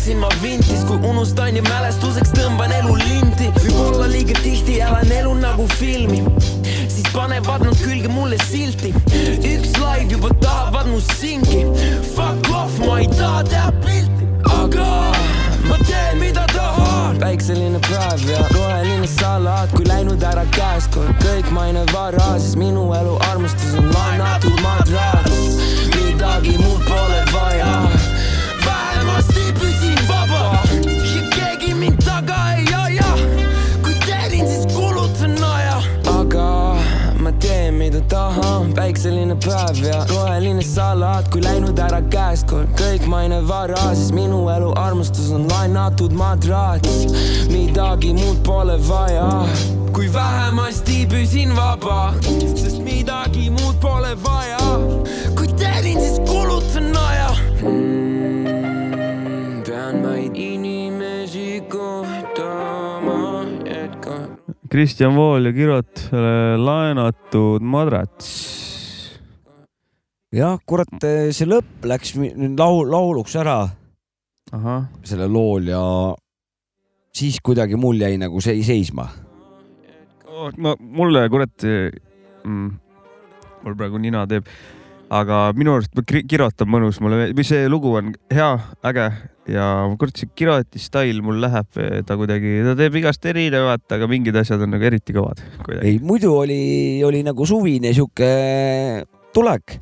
Oleksin 0.00 0.16
ma 0.16 0.28
vintis, 0.42 0.84
kui 0.88 0.96
unustan 1.04 1.56
ja 1.56 1.62
mälestuseks 1.62 2.30
tõmban 2.32 2.72
elu 2.72 2.94
linti, 2.96 3.50
võib-olla 3.58 4.06
liiga 4.08 4.32
tihti 4.40 4.78
elan 4.80 5.12
elu 5.12 5.34
nagu 5.36 5.66
filmi 5.76 6.22
siis 6.88 7.04
panevad 7.12 7.66
nad 7.66 7.76
külge 7.82 8.08
mulle 8.08 8.38
silti. 8.48 8.94
üks 9.44 9.76
live 9.76 10.08
juba 10.08 10.30
tahavad 10.40 10.88
mu 10.88 11.00
singi. 11.18 11.66
Fuck 12.14 12.48
off, 12.48 12.78
ma 12.80 12.96
ei 13.00 13.08
taha 13.12 13.44
teha 13.44 13.72
pilti, 13.84 14.24
aga 14.48 14.88
ma 15.68 15.76
teen, 15.84 16.16
mida 16.18 16.46
tahan. 16.54 17.20
päikseline 17.20 17.80
päev 17.84 18.24
ja 18.24 18.40
roheline 18.56 19.06
salat, 19.06 19.68
kui 19.76 19.84
läinud 19.84 20.22
ära 20.24 20.46
käest 20.56 20.94
kord 20.96 21.12
kõik 21.20 21.52
maine 21.52 21.84
vara, 21.92 22.38
siis 22.38 22.56
minu 22.56 22.88
elu 22.96 23.18
armastus 23.28 23.76
on 23.76 23.92
laenatud 23.92 24.64
madraats. 24.64 25.58
midagi 25.92 26.56
muud 26.56 26.88
pole 26.88 27.26
vaja. 27.36 27.99
taha 38.10 38.56
on 38.58 38.72
päikseline 38.74 39.36
päev 39.44 39.84
ja 39.84 40.04
roheline 40.08 40.62
salat, 40.66 41.28
kui 41.30 41.42
läinud 41.44 41.78
ära 41.78 42.00
käest 42.10 42.48
kord 42.50 42.72
kõik 42.78 43.06
maine 43.10 43.38
vara, 43.48 43.82
siis 43.94 44.10
minu 44.14 44.42
elu 44.50 44.72
armastus 44.80 45.30
on 45.34 45.46
laenatud 45.50 46.14
madraats, 46.18 47.04
midagi 47.52 48.14
muud 48.18 48.42
pole 48.46 48.78
vaja. 48.88 49.28
kui 49.94 50.06
vähemasti 50.14 51.06
püsin 51.10 51.56
vaba, 51.56 52.14
sest 52.54 52.78
midagi 52.82 53.50
muud 53.50 53.78
pole 53.82 54.14
vaja 54.24 54.69
Kristjan 64.70 65.16
Vool 65.16 65.48
ja 65.48 65.52
Kirot 65.52 66.04
äh, 66.14 66.54
laenatud 66.54 67.64
madrats. 67.66 68.28
jah, 70.30 70.60
kurat, 70.62 70.92
see 71.34 71.48
lõpp 71.48 71.88
läks 71.90 72.14
nüüd 72.14 72.54
laul, 72.58 72.86
lauluks 72.86 73.34
ära. 73.40 73.64
sellel 75.02 75.32
lool 75.32 75.66
ja 75.72 75.82
siis 77.14 77.40
kuidagi 77.42 77.74
mul 77.76 77.98
jäi 77.98 78.14
nagu 78.18 78.40
see 78.40 78.62
seisma. 78.62 79.08
ma, 80.56 80.76
mulle 80.78 81.26
kurat 81.28 81.66
mm,, 81.66 82.70
mul 83.64 83.76
praegu 83.76 83.98
nina 83.98 84.22
teeb, 84.30 84.46
aga 85.10 85.42
minu 85.58 85.74
arust 85.76 85.94
Kri- 86.06 86.24
Kirot 86.28 86.62
on 86.62 86.70
mõnus, 86.70 87.00
mulle 87.02 87.18
meeldib, 87.18 87.42
see 87.46 87.66
lugu 87.70 87.96
on 87.98 88.12
hea, 88.30 88.50
äge 88.86 89.06
ja 89.50 89.66
kurat, 89.98 90.16
see 90.20 90.30
Kiroti 90.38 90.82
stail 90.82 91.22
mul 91.26 91.40
läheb, 91.42 91.70
ta 92.06 92.16
kuidagi, 92.18 92.60
ta 92.66 92.76
teeb 92.78 92.98
igast 93.00 93.26
erinevat, 93.26 93.86
aga 93.96 94.08
mingid 94.10 94.38
asjad 94.38 94.62
on 94.66 94.74
nagu 94.76 94.86
eriti 94.86 95.16
kõvad. 95.16 95.42
ei, 95.80 95.98
muidu 96.02 96.34
oli, 96.38 96.60
oli 97.06 97.24
nagu 97.26 97.46
suvine 97.48 97.94
sihuke 97.96 98.30
tulek, 99.34 99.80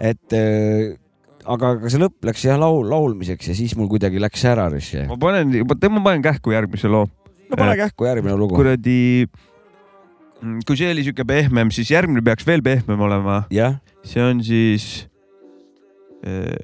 et 0.00 0.36
äh, 0.36 0.96
aga, 1.44 1.74
aga 1.76 1.92
see 1.92 2.00
lõpp 2.00 2.30
läks 2.30 2.46
jah 2.46 2.60
laul, 2.60 2.86
laulmiseks 2.90 3.52
ja 3.52 3.56
siis 3.58 3.76
mul 3.78 3.90
kuidagi 3.92 4.22
läks 4.22 4.44
ära. 4.48 4.68
ma 5.10 5.18
panen, 5.20 5.52
ma 5.66 5.76
panen 6.08 6.24
kähku 6.24 6.54
järgmise 6.56 6.90
loo. 6.92 7.06
no 7.50 7.58
pane 7.58 7.76
kähku 7.82 8.08
järgmine 8.08 8.38
lugu. 8.40 8.56
kuradi, 8.56 9.26
kui 10.40 10.78
see 10.78 10.90
oli 10.92 11.04
sihuke 11.06 11.26
pehmem, 11.28 11.70
siis 11.74 11.90
järgmine 11.92 12.22
peaks 12.24 12.46
veel 12.46 12.62
pehmem 12.64 13.00
olema. 13.00 13.44
see 14.06 14.22
on 14.22 14.42
siis 14.44 15.06
äh, 16.26 16.56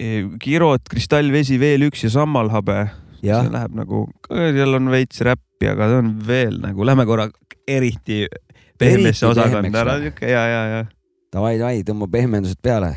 äh, 0.00 0.30
Kirot, 0.40 0.88
kristallvesi, 0.90 1.58
veel 1.60 1.88
üks 1.88 2.04
ja 2.06 2.10
sammalhabe. 2.10 2.88
see 3.20 3.52
läheb 3.52 3.74
nagu, 3.76 4.06
seal 4.28 4.78
on 4.78 4.90
veits 4.94 5.20
räppi, 5.26 5.68
aga 5.70 5.90
see 5.90 6.02
on 6.04 6.14
veel 6.26 6.60
nagu, 6.62 6.86
lähme 6.86 7.06
korra 7.06 7.28
eriti 7.68 8.26
pehmesse 8.78 9.26
osakonda 9.26 9.82
ära, 9.82 9.98
või? 9.98 10.08
sihuke 10.08 10.30
ja, 10.30 10.46
ja, 10.48 10.64
ja. 10.72 10.82
Davai, 11.34 11.58
davai, 11.60 11.82
tõmba 11.84 12.08
pehmendused 12.08 12.60
peale. 12.64 12.94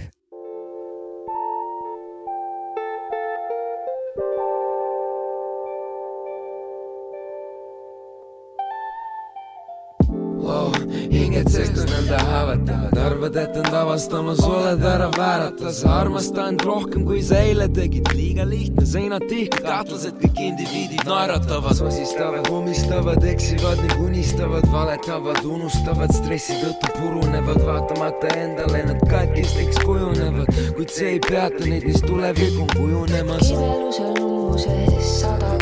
Hinged 10.91 11.49
seest 11.51 11.77
on 11.81 11.89
nõnda 11.91 12.19
häävatavad, 12.27 12.97
arvad, 13.05 13.37
et 13.41 13.57
end 13.61 13.77
avastamas 13.81 14.41
oled 14.45 14.83
ära 14.87 15.09
väärata, 15.15 15.71
sa 15.75 15.95
armastanud 16.01 16.65
rohkem, 16.67 17.05
kui 17.07 17.21
sa 17.25 17.39
eile 17.45 17.67
tegid, 17.73 18.11
liiga 18.17 18.45
lihtne, 18.47 18.85
seinad 18.87 19.25
tihti, 19.29 19.63
kahtlased 19.65 20.17
kõik 20.21 20.41
indiviidid 20.47 21.05
naeratavad, 21.07 21.77
sosistavad, 21.79 22.49
omistavad, 22.53 23.23
eksivad 23.33 23.81
ning 23.85 24.05
unistavad, 24.05 24.67
valetavad, 24.73 25.41
unustavad, 25.45 26.13
stressi 26.17 26.57
tõttu 26.61 26.93
purunevad, 26.99 27.61
vaatamata 27.67 28.35
endale 28.41 28.85
nad 28.91 29.01
katkisteks 29.11 29.81
kujunevad, 29.85 30.51
kuid 30.77 30.93
see 30.93 31.15
ei 31.15 31.23
peata 31.29 31.65
neid, 31.65 31.87
mis 31.87 32.03
tulevik 32.05 32.61
on 32.61 32.71
kujunemas. 32.75 33.47
kibelusel 33.47 34.21
umbuses 34.21 35.21
sada 35.21 35.60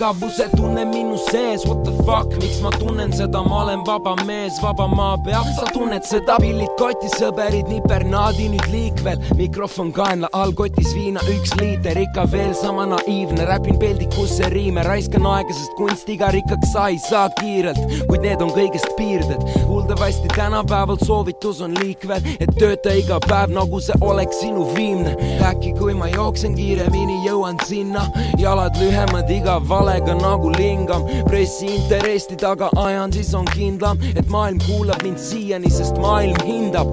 see 0.00 0.06
igavuse 0.06 0.48
tunne 0.56 0.84
minu 0.84 1.18
sees, 1.18 1.66
what 1.66 1.79
the 1.90 2.02
fuck, 2.04 2.28
miks 2.40 2.60
ma 2.60 2.70
tunnen 2.70 3.12
seda, 3.12 3.42
ma 3.42 3.62
olen 3.64 3.82
vaba 3.86 4.14
mees, 4.26 4.58
vaba 4.62 4.86
maa 4.88 5.16
peal, 5.24 5.46
sa 5.56 5.66
tunned 5.74 6.04
seda, 6.06 6.36
pillid 6.42 6.72
kotis, 6.78 7.14
sõberid 7.18 7.68
nipernaadi 7.70 8.48
nüüd 8.52 8.66
liikvel, 8.72 9.20
mikrofon 9.38 9.92
kaenla 9.94 10.30
all, 10.36 10.52
kotis 10.56 10.92
viina 10.96 11.22
üks 11.34 11.54
liiter, 11.60 11.98
ikka 12.04 12.26
veel 12.32 12.52
sama 12.58 12.86
naiivne, 12.90 13.46
räpin 13.48 13.78
peldikusse 13.80 14.50
riime, 14.54 14.84
raiskan 14.86 15.26
aega, 15.30 15.54
sest 15.56 15.74
kunstiga 15.78 16.30
rikkaks 16.34 16.72
sa 16.74 16.88
ei 16.92 17.00
saa 17.02 17.28
kiirelt, 17.40 17.80
kuid 18.10 18.24
need 18.26 18.44
on 18.44 18.52
kõigest 18.54 18.90
piirded, 18.98 19.44
kuuldavasti 19.66 20.30
tänapäeval 20.36 21.00
soovitus 21.04 21.62
on 21.64 21.76
liikvel, 21.80 22.24
et 22.38 22.54
tööta 22.58 22.94
iga 22.98 23.20
päev 23.26 23.54
nagu 23.56 23.82
see 23.82 23.98
oleks 24.04 24.42
sinu 24.44 24.66
viimne, 24.74 25.16
äkki 25.50 25.74
kui 25.78 25.96
ma 25.98 26.10
jooksen 26.12 26.56
kiiremini, 26.58 27.20
jõuan 27.26 27.58
sinna, 27.66 28.06
jalad 28.40 28.78
lühemad 28.80 29.30
iga 29.32 29.58
valega 29.70 30.16
nagu 30.20 30.52
lingam, 30.58 31.06
pressi 31.28 31.79
interessi 31.80 32.36
taga 32.36 32.70
ajan, 32.76 33.12
siis 33.12 33.34
on 33.34 33.48
kindlam, 33.54 33.98
et 34.14 34.28
maailm 34.28 34.60
kuulab 34.66 35.02
mind 35.06 35.18
siiani, 35.18 35.70
sest 35.72 35.98
maailm 36.02 36.36
hindab 36.46 36.92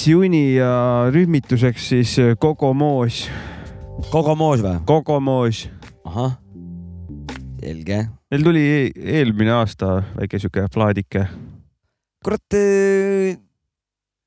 Ussi 0.00 0.14
uni 0.16 0.54
ja 0.56 1.10
rühmituseks 1.12 1.90
siis 1.90 2.14
äh, 2.22 2.30
Kogomoos. 2.40 3.18
Kogomoos 4.08 4.62
või? 4.64 4.78
Kogomoos. 4.88 5.58
ahah, 6.08 6.38
selge, 7.60 7.98
meil 8.32 8.46
tuli 8.46 8.62
e- 8.64 9.10
eelmine 9.18 9.52
aasta 9.58 9.98
väike 10.14 10.40
sihuke 10.40 10.64
plaadike. 10.72 11.26
kurat, 12.24 12.56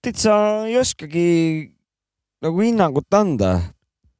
täitsa 0.05 0.37
ei 0.69 0.77
oskagi 0.77 1.25
nagu 2.45 2.61
hinnangut 2.61 3.09
anda. 3.17 3.57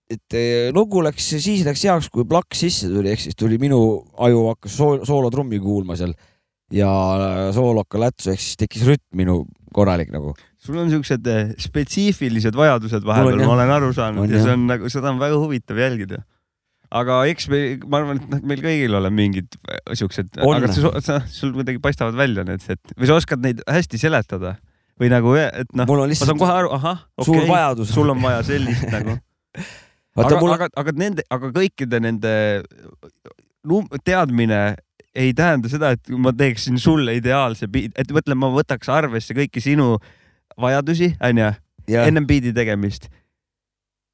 et 0.10 0.34
eh, 0.34 0.74
lugu 0.74 1.06
läks, 1.06 1.36
siis 1.38 1.62
läks 1.70 1.86
heaks, 1.86 2.10
kui 2.10 2.26
plakk 2.26 2.58
sisse 2.58 2.90
tuli, 2.90 3.14
ehk 3.14 3.28
siis 3.28 3.38
tuli 3.38 3.62
minu 3.62 4.02
aju 4.18 4.48
hakkas 4.56 4.74
sool, 4.74 5.06
soolotrummi 5.06 5.62
kuulma 5.62 6.02
seal 6.02 6.18
ja 6.74 6.90
sooloka 7.54 8.02
lätsu, 8.02 8.34
ehk 8.34 8.42
siis 8.42 8.58
tekkis 8.58 8.90
rütm 8.90 9.22
minu 9.22 9.44
korralik 9.76 10.12
nagu. 10.14 10.36
sul 10.64 10.78
on 10.82 10.92
siuksed 10.92 11.28
eh, 11.32 11.54
spetsiifilised 11.62 12.56
vajadused 12.58 13.06
vahepeal, 13.08 13.44
ma 13.44 13.56
olen 13.58 13.74
aru 13.78 13.92
saanud 13.96 14.26
On 14.26 14.32
ja 14.32 14.44
see 14.44 14.56
on 14.56 14.68
nagu, 14.70 14.92
seda 14.94 15.12
on 15.12 15.22
väga 15.22 15.40
huvitav 15.42 15.80
jälgida. 15.82 16.24
aga 16.94 17.24
eks 17.32 17.50
me, 17.50 17.64
ma 17.90 18.02
arvan, 18.02 18.22
et 18.22 18.30
noh, 18.36 18.44
meil 18.52 18.62
kõigil 18.64 19.00
ole 19.00 19.14
mingid 19.14 19.58
eh, 19.70 19.82
siuksed, 20.00 20.38
aga 20.40 20.70
sa, 20.76 20.94
sa, 21.04 21.20
sul 21.30 21.56
kuidagi 21.58 21.82
paistavad 21.84 22.18
välja 22.20 22.46
need, 22.48 22.64
et 22.70 22.96
või 22.98 23.10
sa 23.10 23.18
oskad 23.20 23.44
neid 23.44 23.64
hästi 23.68 24.02
seletada 24.02 24.58
või 25.02 25.10
nagu, 25.14 25.34
et 25.38 25.72
noh, 25.74 25.90
ma 25.90 26.18
saan 26.20 26.40
kohe 26.40 26.54
aru, 26.54 26.74
ahah, 26.78 27.06
okei, 27.18 27.48
vajadus. 27.50 27.94
sul 27.94 28.14
on 28.14 28.22
vaja 28.24 28.44
sellist 28.54 28.86
nagu. 28.94 29.18
Aga 30.14 30.38
mul- 30.38 30.52
aga, 30.54 30.68
aga 30.78 30.92
nende, 30.94 31.24
aga 31.34 31.48
kõikide 31.50 31.98
nende 31.98 32.32
teadmine 34.06 34.60
ei 35.16 35.34
tähenda 35.38 35.70
seda, 35.70 35.94
et 35.94 36.14
ma 36.18 36.34
teeksin 36.36 36.80
sulle 36.82 37.16
ideaalse 37.18 37.70
biidi, 37.72 37.94
et 38.00 38.12
mõtle, 38.14 38.38
ma 38.38 38.50
võtaks 38.54 38.90
arvesse 38.92 39.36
kõiki 39.38 39.62
sinu 39.64 39.96
vajadusi, 40.60 41.14
onju, 41.24 41.52
ennem 42.04 42.28
biidi 42.30 42.54
tegemist. 42.56 43.10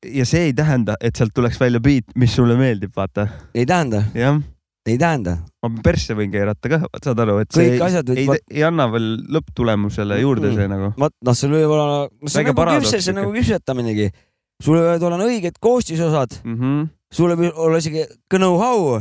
ja 0.06 0.24
see 0.26 0.50
ei 0.50 0.54
tähenda, 0.56 0.96
et 1.04 1.16
sealt 1.20 1.34
tuleks 1.36 1.60
välja 1.60 1.80
biit, 1.84 2.16
mis 2.16 2.36
sulle 2.36 2.56
meeldib, 2.60 2.92
vaata. 2.96 3.28
ei 3.54 3.66
tähenda. 3.66 4.04
jah. 4.16 4.40
ei 4.88 4.98
tähenda. 4.98 5.38
ma 5.64 5.84
persse 5.84 6.16
võin 6.20 6.32
keerata 6.32 6.72
ka, 6.72 6.82
saad 7.04 7.24
aru, 7.26 7.38
et 7.44 7.52
see 7.52 7.68
Kõik 7.68 7.76
ei, 7.76 7.84
asjad 7.88 8.12
ei, 8.16 8.26
vaat- 8.28 8.56
ei 8.56 8.66
anna 8.68 8.88
veel 8.92 9.12
lõpptulemusele 9.38 10.20
juurde 10.22 10.56
see 10.56 10.72
nagu. 10.72 10.94
vot 11.00 11.16
noh, 11.26 11.38
sul 11.38 11.56
võib 11.56 11.76
olla, 11.76 12.02
see 12.26 12.44
on 12.44 12.52
nagu 12.52 12.82
küpse, 12.82 13.00
see 13.00 13.16
on 13.16 13.22
nagu 13.24 13.36
küpsetaminegi. 13.36 14.10
sul 14.64 14.82
võivad 14.82 15.08
olla 15.08 15.30
õiged 15.30 15.60
koostisosad 15.64 16.42
mm. 16.44 16.60
-hmm. 16.60 16.92
sul 17.12 17.36
võib 17.40 17.56
olla 17.56 17.80
isegi 17.80 18.04
know-how, 18.36 19.00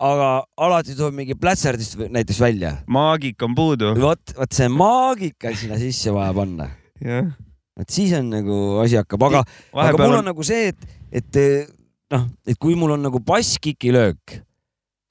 aga 0.00 0.28
alati 0.56 0.94
tuleb 0.96 1.14
mingi 1.18 1.34
plätserdist 1.36 1.98
näiteks 2.08 2.40
välja. 2.40 2.76
maagik 2.86 3.42
on 3.44 3.54
puudu. 3.54 3.94
vot, 4.00 4.34
vot 4.38 4.52
see 4.56 4.68
maagika 4.72 5.52
sinna 5.56 5.76
sisse 5.80 6.12
vaja 6.14 6.32
panna. 6.34 6.70
et 7.78 7.88
siis 7.92 8.12
on 8.18 8.30
nagu 8.32 8.56
asi 8.82 8.96
hakkab, 8.98 9.22
aga, 9.28 9.44
aga 9.74 9.98
mul 9.98 10.12
on- 10.14 10.18
on 10.18 10.24
nagu 10.32 10.42
see, 10.46 10.68
et, 10.72 10.86
et 11.12 11.36
eh, 11.36 11.66
noh, 12.10 12.24
et 12.46 12.58
kui 12.58 12.74
mul 12.74 12.96
on 12.96 13.02
nagu 13.06 13.20
basskiki 13.20 13.92
löök, 13.94 14.38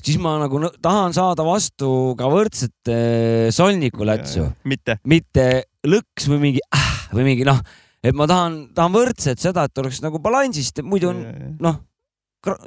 siis 0.04 0.18
ma 0.20 0.36
nagu 0.42 0.60
tahan 0.82 1.14
saada 1.16 1.46
vastu 1.48 2.16
ka 2.20 2.28
võrdset 2.32 2.92
eh, 2.92 3.48
solnikulätsu, 3.56 4.50
mitte, 4.66 4.98
mitte 5.06 5.48
lõks 5.88 6.28
või 6.34 6.42
mingi 6.50 6.66
äh, 6.76 6.90
või 7.14 7.24
mingi 7.30 7.46
noh, 7.48 7.62
et 8.04 8.16
ma 8.18 8.28
tahan, 8.28 8.60
tahan 8.76 8.92
võrdset 8.94 9.40
seda, 9.40 9.64
et 9.70 9.78
oleks 9.80 10.02
nagu 10.04 10.20
balansist, 10.20 10.82
muidu 10.84 11.14
on 11.14 11.24
noh, 11.64 11.80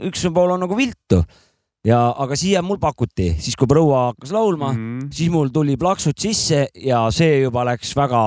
üks 0.09 0.25
pool 0.35 0.51
on 0.57 0.61
nagu 0.65 0.77
viltu 0.77 1.21
ja, 1.87 2.01
aga 2.21 2.37
siia 2.39 2.61
mul 2.65 2.81
pakuti, 2.81 3.31
siis 3.41 3.57
kui 3.59 3.69
proua 3.71 4.11
hakkas 4.11 4.35
laulma 4.37 4.73
mm. 4.73 4.83
-hmm. 4.83 5.09
siis 5.17 5.31
mul 5.33 5.49
tuli 5.53 5.77
plaksud 5.81 6.19
sisse 6.19 6.67
ja 6.75 7.07
see 7.11 7.41
juba 7.41 7.65
läks 7.65 7.95
väga 7.97 8.21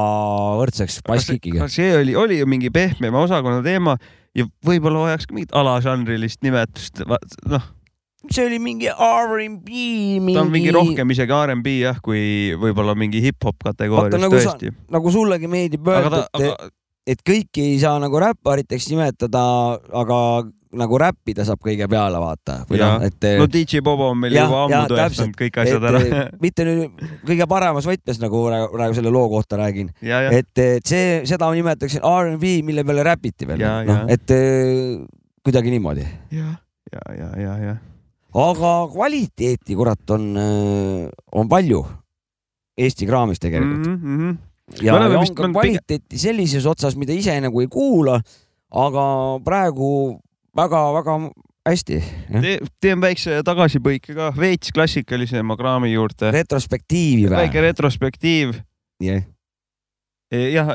võrdseks 0.62 1.02
basskikiga. 1.08 1.68
see 1.68 1.94
oli, 1.98 2.16
oli 2.16 2.40
ju 2.40 2.50
mingi 2.50 2.70
pehmema 2.74 3.22
osakonna 3.28 3.62
teema 3.64 3.98
ja 4.36 4.48
võib-olla 4.66 5.08
vajaks 5.08 5.30
ka 5.30 5.38
mingit 5.38 5.54
alažanrilist 5.54 6.42
nimetust, 6.42 7.04
noh, 7.46 7.66
see 8.32 8.46
oli 8.48 8.60
mingi 8.60 8.90
R'n'B, 8.90 9.70
mingi. 9.70 10.34
ta 10.34 10.42
on 10.42 10.52
mingi 10.54 10.72
rohkem 10.74 11.14
isegi 11.14 11.38
R'n'B 11.38 11.70
jah, 11.82 12.00
kui 12.02 12.56
võib-olla 12.60 12.96
mingi 12.98 13.22
hip-hop 13.22 13.62
kategoorias 13.70 14.22
nagu 14.22 14.40
tõesti., 14.40 14.74
nagu 14.94 15.14
sullegi 15.14 15.52
meeldib 15.52 15.88
Aga 15.94 16.02
öelda, 16.02 16.26
et, 16.40 16.74
et 17.14 17.22
kõiki 17.22 17.70
ei 17.74 17.80
saa 17.84 18.00
nagu 18.02 18.18
räppariteks 18.24 18.90
nimetada, 18.90 19.46
aga 19.94 20.20
nagu 20.78 21.00
räppida 21.02 21.46
saab 21.48 21.62
kõige 21.64 21.88
peale, 21.92 22.20
vaata. 22.22 22.60
Jah. 22.74 23.04
no 23.40 23.48
DJ 23.52 23.84
Bobo 23.86 24.10
on 24.12 24.20
meil 24.24 24.36
juba 24.38 24.66
ammu 24.66 24.82
tõestanud 24.92 25.38
kõik 25.40 25.60
asjad 25.64 25.88
ära. 25.90 26.02
mitte 26.44 26.68
nüüd 26.68 27.04
kõige 27.28 27.48
paremas 27.50 27.88
võtmes 27.90 28.22
nagu 28.22 28.44
praegu, 28.74 28.98
selle 28.98 29.14
loo 29.14 29.26
kohta 29.32 29.60
räägin. 29.62 29.94
Ja, 30.02 30.24
ja. 30.28 30.36
et, 30.40 30.52
et 30.58 30.86
see, 30.90 31.22
seda 31.30 31.50
nimetakse 31.54 32.02
R'n'B, 32.04 32.54
mille 32.66 32.86
peale 32.88 33.08
räpiti 33.08 33.50
veel 33.50 33.64
Ja,. 33.64 33.80
noh 33.88 34.04
ja., 34.04 34.18
et 34.18 34.32
eh, 34.34 35.00
kuidagi 35.46 35.72
niimoodi. 35.74 36.06
ja, 36.36 36.54
ja, 36.92 37.04
ja, 37.18 37.30
ja, 37.40 37.58
ja. 37.70 37.76
aga 38.44 38.72
kvaliteeti, 38.94 39.76
kurat, 39.76 40.16
on, 40.16 40.32
on 41.32 41.52
palju 41.52 41.84
Eesti 42.78 43.06
kraamis 43.06 43.38
tegelikult 43.40 43.86
mm. 43.86 43.98
-hmm. 44.02 44.38
ja, 44.82 44.96
ja 44.96 45.20
on 45.20 45.36
ka 45.36 45.50
kvaliteeti 45.52 46.18
sellises 46.18 46.66
otsas, 46.66 46.96
mida 46.96 47.14
ise 47.14 47.36
nagu 47.42 47.62
ei 47.62 47.68
kuula, 47.68 48.18
aga 48.72 49.04
praegu 49.46 50.20
väga-väga 50.56 51.18
hästi. 51.70 52.00
Te, 52.44 52.58
teen 52.84 53.02
väikse 53.04 53.40
tagasipõike 53.46 54.16
ka 54.18 54.32
veits 54.38 54.74
klassikalisema 54.76 55.58
kraami 55.60 55.94
juurde. 55.94 56.32
retrospektiivi 56.36 57.28
või? 57.30 57.38
väike 57.38 57.64
retrospektiiv. 57.70 58.58
jah, 59.04 59.24
jah, 60.32 60.74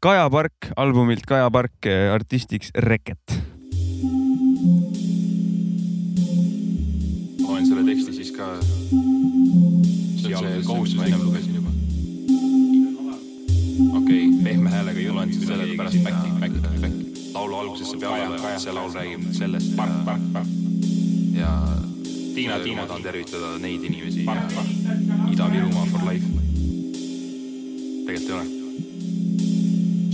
Kaja 0.00 0.28
Park 0.30 0.70
albumilt 0.76 1.26
Kaja 1.26 1.50
Park 1.50 1.90
artistiks 2.12 2.72
Reket. 2.74 3.40
loen 7.46 7.66
selle 7.66 7.84
teksti 7.86 8.12
siis 8.12 8.34
ka. 8.34 8.50
see 10.20 10.34
on 10.34 10.44
see 10.44 10.62
kohustus, 10.66 10.98
ma 10.98 11.22
lugesin 11.22 11.54
juba. 11.54 11.70
okei 13.96 14.28
okay,, 14.28 14.44
pehme 14.44 14.70
häälega 14.70 14.98
ei 14.98 15.10
loen 15.10 15.32
siis 15.32 15.46
selle 15.46 15.76
pärast 15.76 16.02
back, 16.02 16.38
back, 16.40 16.62
back. 16.80 17.03
Laulu 17.34 17.56
algusesse 17.56 17.96
peale, 17.98 18.58
see 18.58 18.72
laul 18.72 18.92
räägib 18.94 19.32
sellest. 19.32 19.76
park, 19.76 20.04
park, 20.04 20.22
park. 20.32 20.46
ja 21.34 21.50
Tiina, 22.34 22.58
Tiina 22.58 22.86
tahan 22.86 23.02
tervitada 23.02 23.58
neid 23.58 23.84
inimesi 23.84 24.24
ja 24.24 24.42
Ida-Virumaa 25.32 25.86
for 25.90 26.00
life. 26.10 26.26
tegelikult 28.06 28.30
ei 28.30 28.34
ole. 28.34 28.44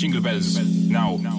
Jingle 0.00 0.20
bells 0.20 0.54
now, 0.88 1.18
now.. 1.20 1.38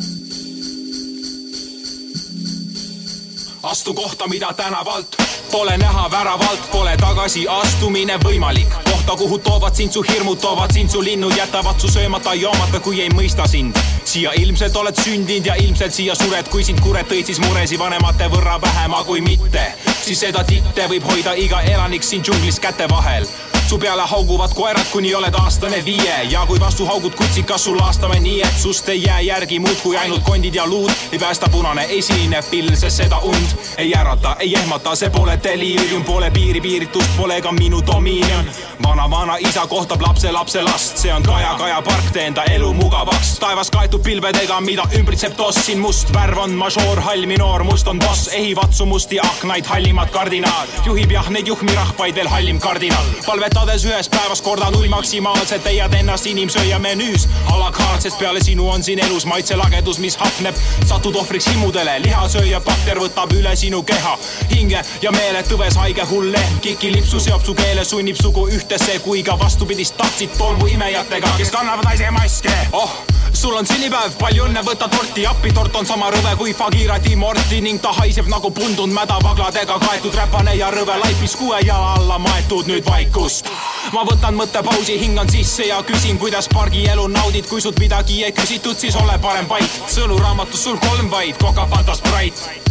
Astu 3.63 3.93
kohta, 3.93 4.27
mida 4.27 4.53
tänavalt 4.53 5.15
pole 5.51 5.77
näha 5.77 6.11
väravalt, 6.11 6.71
pole 6.71 6.97
tagasiastumine 6.97 8.17
võimalik. 8.23 8.67
kohta, 8.91 9.15
kuhu 9.15 9.39
toovad 9.39 9.75
sind 9.75 9.91
su 9.91 10.01
hirmud, 10.01 10.39
toovad 10.39 10.73
sind 10.73 10.89
su 10.89 11.01
linnud, 11.03 11.37
jätavad 11.37 11.79
su 11.79 11.87
söömata, 11.87 12.33
joomata, 12.33 12.79
kui 12.79 13.01
ei 13.01 13.09
mõista 13.09 13.47
sind. 13.47 13.77
siia 14.05 14.31
ilmselt 14.31 14.75
oled 14.75 14.95
sündinud 15.03 15.45
ja 15.45 15.55
ilmselt 15.55 15.93
siia 15.93 16.15
sured, 16.15 16.49
kui 16.49 16.63
sind 16.63 16.79
kured 16.79 17.05
tõid, 17.05 17.25
siis 17.25 17.39
muresi 17.39 17.79
vanemate 17.79 18.29
võrra 18.29 18.61
vähema 18.61 19.03
kui 19.03 19.21
mitte. 19.21 19.73
siis 20.03 20.19
seda 20.19 20.43
titte 20.43 20.87
võib 20.87 21.03
hoida 21.03 21.33
iga 21.33 21.61
elanik 21.61 22.03
siin 22.03 22.23
džunglis 22.23 22.59
käte 22.59 22.89
vahel 22.89 23.27
su 23.71 23.79
peale 23.79 24.03
hauguvad 24.05 24.53
koerad, 24.53 24.85
kuni 24.91 25.13
oled 25.15 25.35
aastane 25.39 25.77
viie 25.85 26.15
ja 26.29 26.41
kui 26.47 26.59
vastu 26.59 26.85
haugud 26.85 27.13
kutsikas, 27.15 27.63
sul 27.63 27.77
laastame 27.79 28.17
nii, 28.19 28.41
et 28.43 28.57
sust 28.59 28.89
ei 28.91 29.03
jää 29.03 29.21
järgi 29.21 29.59
muud 29.63 29.77
kui 29.83 29.95
ainult 29.97 30.23
kondid 30.27 30.55
ja 30.55 30.65
luud. 30.67 30.91
ei 31.11 31.19
päästa 31.19 31.47
punane 31.51 31.85
esinev 31.89 32.43
pill, 32.51 32.75
sest 32.75 32.97
seda 32.97 33.17
und 33.17 33.55
ei 33.77 33.93
ärata, 33.95 34.35
ei 34.39 34.53
ehmata, 34.55 34.95
see 34.95 35.09
pole 35.09 35.39
deliirium, 35.43 36.03
pole 36.03 36.31
piiri 36.31 36.61
piiritust, 36.61 37.15
pole 37.17 37.41
ka 37.41 37.51
minu 37.51 37.79
dominion. 37.87 38.51
vana, 38.83 39.09
vana 39.09 39.37
isa 39.37 39.67
kohtab 39.67 40.01
lapse, 40.01 40.31
lapse 40.31 40.61
last, 40.61 40.97
see 40.97 41.13
on 41.13 41.23
Kaja, 41.23 41.55
Kaja 41.57 41.81
park, 41.81 42.11
tee 42.11 42.27
enda 42.27 42.43
elu 42.43 42.73
mugavaks. 42.73 43.39
taevas 43.39 43.71
kaetud 43.71 44.03
pilvedega, 44.03 44.61
mida 44.61 44.83
ümbritseb 44.99 45.35
toss 45.35 45.65
siin 45.65 45.79
must, 45.79 46.13
värv 46.13 46.37
on 46.37 46.51
mažoor, 46.51 46.99
hall 46.99 47.25
minoor, 47.25 47.63
must 47.63 47.87
on 47.87 47.99
boss, 47.99 48.27
ehivad 48.27 48.73
su 48.73 48.85
musti 48.85 49.19
aknaid, 49.19 49.65
hallimad 49.65 50.11
kardinaal. 50.11 50.67
juhib 50.85 51.11
jah 51.11 51.29
neid 51.29 51.47
juhmi 51.47 51.75
rahvaid 51.75 52.15
veel 52.15 52.27
hallim 52.27 52.59
kardinal, 52.59 53.15
palvetades 53.61 53.85
ühes 53.85 54.09
päevas 54.09 54.41
korda 54.41 54.71
null 54.71 54.87
maksimaalselt, 54.89 55.65
leiad 55.65 55.93
ennast 55.93 56.25
inimsööja 56.25 56.79
menüüs. 56.79 57.27
alakaart, 57.53 58.01
sest 58.01 58.17
peale 58.19 58.41
sinu 58.41 58.69
on 58.69 58.83
siin 58.83 58.99
elus 59.05 59.25
maitselagedus, 59.25 59.99
mis 59.99 60.17
hapneb, 60.17 60.55
satud 60.85 61.15
ohvriks 61.15 61.47
himmudele, 61.47 61.99
lihasööja 62.01 62.59
bakter 62.65 62.97
võtab 62.97 63.33
üle 63.37 63.55
sinu 63.55 63.83
keha, 63.83 64.17
hinge 64.49 64.81
ja 65.01 65.11
meele 65.11 65.43
tõves 65.43 65.77
haige 65.77 66.05
hull 66.09 66.31
lehm, 66.31 66.59
kikilipsu 66.61 67.19
seob 67.19 67.45
su 67.45 67.53
keele, 67.53 67.85
sunnib 67.85 68.17
sugu 68.17 68.47
ühtesse, 68.49 68.99
kui 69.05 69.23
ka 69.23 69.37
vastupidist. 69.39 69.97
Tahtsid 69.97 70.37
tolmu 70.37 70.67
imejatega, 70.67 71.37
kes 71.37 71.53
kannavad 71.53 71.85
naise 71.85 72.09
maske, 72.17 72.57
oh 72.73 73.20
sul 73.33 73.55
on 73.55 73.65
sünnipäev, 73.67 74.15
palju 74.19 74.45
õnne, 74.47 74.61
võta 74.65 74.87
torti 74.91 75.23
appi, 75.27 75.51
tort 75.55 75.75
on 75.75 75.85
sama 75.85 76.09
rõve 76.13 76.33
kui 76.39 76.53
Fagira 76.55 76.97
Timorti 76.99 77.61
ning 77.63 77.81
ta 77.81 77.93
haiseb 77.95 78.27
nagu 78.31 78.51
pundunud 78.51 78.93
mädavagladega 78.95 79.77
kaetud 79.81 80.15
räpane 80.15 80.55
ja 80.57 80.71
rõve 80.73 80.97
laipis 81.03 81.35
kuue 81.39 81.59
jala 81.65 81.93
alla 81.99 82.17
maetud 82.21 82.67
nüüd 82.71 82.85
vaikust. 82.87 83.49
ma 83.93 84.03
võtan 84.07 84.35
mõttepausi, 84.39 84.97
hingan 84.99 85.29
sisse 85.29 85.67
ja 85.67 85.81
küsin, 85.83 86.19
kuidas 86.19 86.49
pargielu 86.53 87.07
naudid, 87.07 87.47
kui 87.49 87.61
sult 87.61 87.79
midagi 87.79 88.23
ei 88.23 88.31
küsitud, 88.31 88.75
siis 88.77 88.95
ole 88.95 89.17
parem 89.21 89.47
vait. 89.49 89.79
sõnuraamatus 89.87 90.63
sul 90.63 90.77
kolm 90.77 91.09
vaid, 91.11 91.37
Coca 91.41 91.67
Fanta 91.67 91.95
Sprite. 91.95 92.69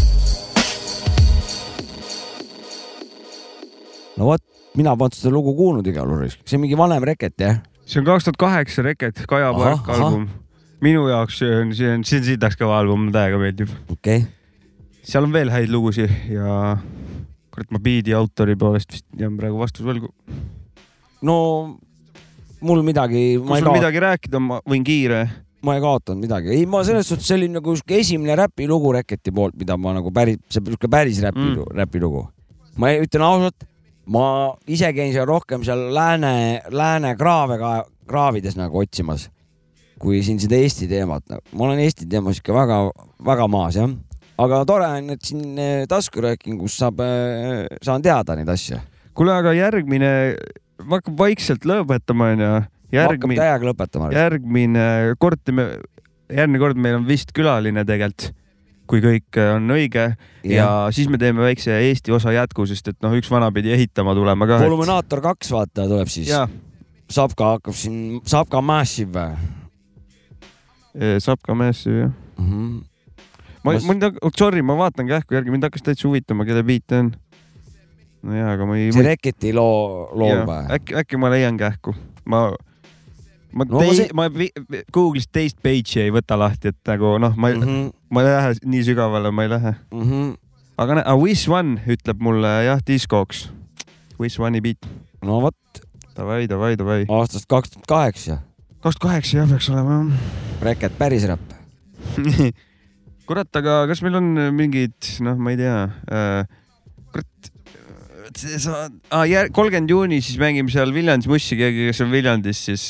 no 4.16 4.24
vot, 4.24 4.43
mina 4.77 4.97
polnud 4.97 5.16
seda 5.16 5.32
lugu 5.32 5.55
kuulnud 5.57 5.87
igal 5.87 6.07
juhul, 6.07 6.28
see 6.45 6.57
on 6.59 6.66
mingi 6.66 6.77
vanem 6.77 7.05
reket 7.05 7.35
jah? 7.39 7.61
see 7.91 8.01
on 8.01 8.07
kaks 8.07 8.24
tuhat 8.24 8.37
kaheksa 8.37 8.82
Reket, 8.82 9.24
Kaja 9.28 9.53
Park 9.55 9.89
album. 9.89 10.28
Minu 10.85 11.07
jaoks 11.11 11.43
on, 11.47 11.74
see 11.77 11.90
on, 11.94 12.05
see 12.07 12.20
on 12.20 12.28
sitaks 12.28 12.59
kõva 12.61 12.81
album, 12.81 13.07
mulle 13.07 13.16
täiega 13.16 13.40
meeldib. 13.40 13.73
okei 13.90 14.23
okay., 14.24 14.28
seal 15.02 15.27
on 15.27 15.35
veel 15.35 15.52
häid 15.52 15.70
lugusid 15.73 16.12
ja 16.32 16.77
kurat, 17.51 17.70
ma 17.74 17.81
biidi 17.82 18.15
autori 18.16 18.57
poolest 18.59 18.93
vist 18.94 19.07
jään 19.19 19.36
praegu 19.40 19.61
vastuse 19.61 19.89
võlgu. 19.89 20.11
no 21.27 21.36
mul 22.61 22.82
midagi, 22.86 23.39
ma 23.40 23.55
kui 23.55 23.62
sul 23.62 23.70
kaota, 23.70 23.78
midagi 23.78 24.05
rääkida, 24.05 24.43
ma 24.44 24.61
võin 24.69 24.85
kiire. 24.86 25.23
ma 25.65 25.77
ei 25.77 25.82
kaotanud 25.85 26.24
midagi, 26.24 26.55
ei 26.57 26.66
ma 26.69 26.82
selles 26.86 27.09
suhtes, 27.09 27.28
see 27.28 27.36
oli 27.40 27.51
nagu 27.52 27.74
sihuke 27.77 27.98
esimene 28.01 28.36
räpilugu 28.40 28.94
Reketi 28.97 29.32
poolt, 29.35 29.57
mida 29.61 29.77
ma 29.81 29.94
nagu 29.97 30.12
päris, 30.15 30.40
see 30.48 30.62
sihuke 30.65 30.89
päris 30.93 31.20
räpi 31.24 31.43
mm., 31.43 31.74
räpilugu. 31.81 32.24
ma 32.81 32.93
ei- 32.93 33.02
ütlen 33.05 33.27
ausalt, 33.27 33.66
ma 34.07 34.24
ise 34.69 34.93
käin 34.97 35.12
seal 35.12 35.28
rohkem 35.28 35.65
seal 35.66 35.90
lääne, 35.94 36.62
lääne 36.73 37.12
kraave 37.16 37.59
ka, 37.61 37.74
kraavides 38.09 38.57
nagu 38.57 38.81
otsimas, 38.81 39.28
kui 40.01 40.23
siin 40.25 40.41
seda 40.41 40.59
Eesti 40.61 40.89
teemat, 40.91 41.27
ma 41.53 41.67
olen 41.67 41.83
Eesti 41.85 42.09
teemas 42.11 42.41
ikka 42.41 42.57
väga-väga 42.57 43.47
maas 43.53 43.77
jah, 43.77 43.93
aga 44.41 44.63
tore 44.69 44.89
on, 44.89 45.13
et 45.15 45.29
siin 45.29 45.61
eh, 45.61 45.85
taskurääkingus 45.91 46.79
saab, 46.81 47.05
saan 47.85 48.05
teada 48.05 48.39
neid 48.39 48.49
asju. 48.53 48.81
kuule, 49.17 49.35
aga 49.37 49.53
järgmine, 49.57 50.11
ma 50.87 51.01
hakkan 51.01 51.17
vaikselt 51.21 51.69
lõpetama, 51.69 52.33
onju. 52.35 52.51
hakkab 52.97 53.37
täiega 53.37 53.73
lõpetama. 53.73 54.13
järgmine 54.17 54.91
kord 55.21 55.45
teeme, 55.45 55.71
järgmine 56.33 56.63
kord 56.65 56.81
meil 56.81 57.01
on 57.03 57.09
vist 57.09 57.35
külaline 57.37 57.85
tegelikult, 57.85 58.33
kui 58.91 59.05
kõik 59.05 59.37
äh, 59.39 59.53
on 59.55 59.71
õige 59.71 60.09
ja, 60.09 60.51
ja 60.51 60.71
siis 60.95 61.07
me 61.13 61.21
teeme 61.21 61.45
väikse 61.45 61.77
Eesti 61.77 62.17
osa 62.17 62.33
jätku, 62.35 62.65
sest 62.67 62.89
et 62.91 62.99
noh, 63.05 63.13
üks 63.15 63.31
vana 63.31 63.53
pidi 63.55 63.71
ehitama 63.77 64.17
tulema 64.19 64.49
ka. 64.51 64.65
Voluminaator 64.65 65.23
kaks, 65.29 65.53
vaata, 65.55 65.87
tuleb 65.87 66.11
siis. 66.11 66.33
Sapka 67.11 67.57
hakkab 67.57 67.75
siin, 67.75 68.21
Sapka 68.27 68.63
Massive 68.63 69.29
saab 70.95 71.43
ka 71.47 71.55
Massive 71.55 72.07
jah 72.07 72.12
mm. 72.39 72.47
-hmm. 72.47 72.85
ma 73.65 73.73
Ma-, 73.73 73.81
mind, 73.93 74.05
sorry, 74.37 74.62
ma 74.62 74.77
vaatan 74.79 75.07
kähku 75.07 75.35
järgi, 75.35 75.51
mind 75.51 75.69
hakkas 75.69 75.83
täitsa 75.83 76.09
huvitama, 76.09 76.45
kelle 76.45 76.62
beat 76.62 76.89
see 76.89 76.99
on. 76.99 77.12
no 78.23 78.35
jaa, 78.35 78.53
aga 78.57 78.67
ma 78.67 78.77
ei. 78.77 78.93
see 78.93 79.05
Reketi 79.05 79.53
loo, 79.53 80.09
loo 80.12 80.33
või? 80.49 80.65
äkki, 80.77 80.97
äkki 81.03 81.21
ma 81.21 81.31
leian 81.31 81.57
kähku, 81.61 81.95
ma, 82.25 82.51
ma 83.53 83.65
No 83.69 83.79
tei, 83.79 83.95
see- 83.95 84.15
ma 84.15 84.29
Google'ist 84.93 85.33
teist 85.33 85.61
page'i 85.62 86.07
ei 86.07 86.11
võta 86.15 86.39
lahti, 86.39 86.73
et 86.75 86.81
nagu 86.89 87.19
noh, 87.19 87.37
ma 87.37 87.53
mm. 87.53 87.62
-hmm. 87.62 87.93
ma 88.11 88.25
ei 88.25 88.31
lähe 88.31 88.55
nii 88.65 88.85
sügavale, 88.91 89.31
ma 89.31 89.47
ei 89.47 89.53
lähe 89.53 89.75
mm. 89.91 90.03
-hmm. 90.11 90.37
aga 90.77 91.01
näe, 91.01 91.17
Wish 91.23 91.49
One 91.51 91.81
ütleb 91.87 92.21
mulle 92.21 92.65
jah, 92.65 92.81
diskoks. 92.87 93.51
Wish 94.21 94.41
One'i 94.41 94.61
beat. 94.61 94.87
no 95.25 95.41
vot. 95.41 95.57
Davai, 96.17 96.47
davai, 96.49 96.77
davai. 96.77 97.05
aastast 97.09 97.47
kaks 97.49 97.71
tuhat 97.71 97.87
kaheksa. 97.89 98.41
Kaks 98.81 98.97
tuhat 98.97 99.02
kaheksa 99.05 99.43
jah, 99.43 99.48
peaks 99.48 99.69
olema 99.73 99.98
jah. 99.98 100.28
Reket 100.65 100.97
päris 100.98 101.27
räpp. 101.28 101.52
kurat, 103.28 103.51
aga 103.61 103.85
kas 103.90 104.01
meil 104.02 104.16
on 104.19 104.32
mingid, 104.57 104.97
noh, 105.24 105.36
ma 105.36 105.52
ei 105.52 105.61
tea 105.61 105.77
äh,, 106.11 106.48
kurat, 107.12 107.51
sa 108.32 108.86
ah,, 109.12 109.27
kolmkümmend 109.52 109.93
juuni 109.93 110.20
siis 110.24 110.40
mängime 110.40 110.73
seal 110.73 110.94
Viljandis 110.97 111.28
Mussi, 111.31 111.59
keegi, 111.61 111.90
kes 111.90 112.01
on 112.07 112.11
Viljandis, 112.15 112.65
siis 112.70 112.86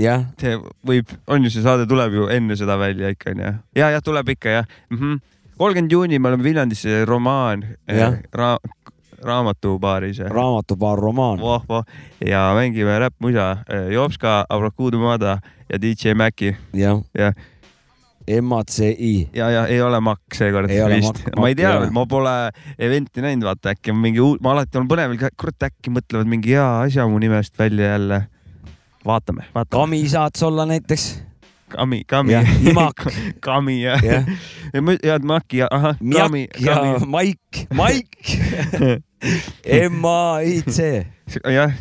jah, 0.00 0.28
see 0.40 0.54
võib, 0.86 1.10
on 1.26 1.48
ju, 1.48 1.54
see 1.54 1.64
saade 1.64 1.88
tuleb 1.88 2.14
ju 2.20 2.28
enne 2.32 2.56
seda 2.60 2.76
välja 2.80 3.10
ikka 3.12 3.32
onju. 3.32 3.54
ja, 3.80 3.90
jah, 3.96 4.04
tuleb 4.04 4.36
ikka 4.36 4.58
jah 4.60 4.68
mm 4.92 4.98
-hmm.. 5.00 5.18
kolmkümmend 5.56 5.96
juuni 5.96 6.20
me 6.20 6.28
oleme 6.28 6.44
Viljandis, 6.44 6.84
romaan 7.08 7.64
Jah. 7.88 8.20
ra,, 8.32 8.56
raamatubaaris. 9.22 10.18
raamatupaar 10.18 10.98
Romaan. 10.98 11.40
voh, 11.40 11.64
voh 11.68 11.84
ja 12.26 12.52
mängime 12.54 12.98
räppmusa, 12.98 13.56
Jopska, 13.92 14.44
Abrakuudumada 14.48 15.38
ja 15.72 15.82
DJ 15.82 16.14
Maci. 16.14 16.56
jah 16.72 17.00
jah, 17.18 17.34
MACI. 18.42 19.28
ja, 19.34 19.50
ja 19.50 19.66
ei 19.66 19.82
ole 19.82 20.00
makk 20.00 20.34
seekord 20.34 20.70
Ei 20.70 20.82
ole 20.82 21.00
vist 21.00 21.22
ma 21.36 21.48
ei 21.48 21.54
tea 21.54 21.90
ma 21.90 22.06
pole 22.06 22.34
event'i 22.78 23.22
näinud, 23.22 23.46
vaata 23.46 23.74
äkki 23.74 23.90
on 23.90 23.98
mingi 24.02 24.20
uus, 24.20 24.40
ma 24.40 24.52
alati 24.52 24.78
olen 24.78 24.88
põnevil, 24.90 25.26
kurat 25.36 25.68
äkki 25.70 25.90
mõtlevad 25.90 26.30
mingi 26.30 26.54
hea 26.54 26.68
asja 26.86 27.08
mu 27.08 27.18
nimest 27.18 27.58
välja 27.58 27.94
jälle. 27.96 28.26
vaatame, 29.06 29.44
vaatame. 29.54 29.80
Kami 29.80 30.08
saad 30.08 30.38
sa 30.38 30.46
olla 30.46 30.66
näiteks. 30.66 31.31
Kami, 31.72 32.04
Kami 32.04 32.32
Imak. 32.70 33.06
Kami 33.40 33.82
Jah. 33.82 34.00
ja. 34.04 34.18
ja 34.72 35.18
Maki 35.18 35.62
ja 35.62 35.68
ahah, 35.70 35.94
Kami, 35.98 36.48
ja 36.60 36.98
Maik, 37.04 37.64
Maik. 37.78 38.12
M-A-I-C. 39.64 40.78
jah, 41.48 41.72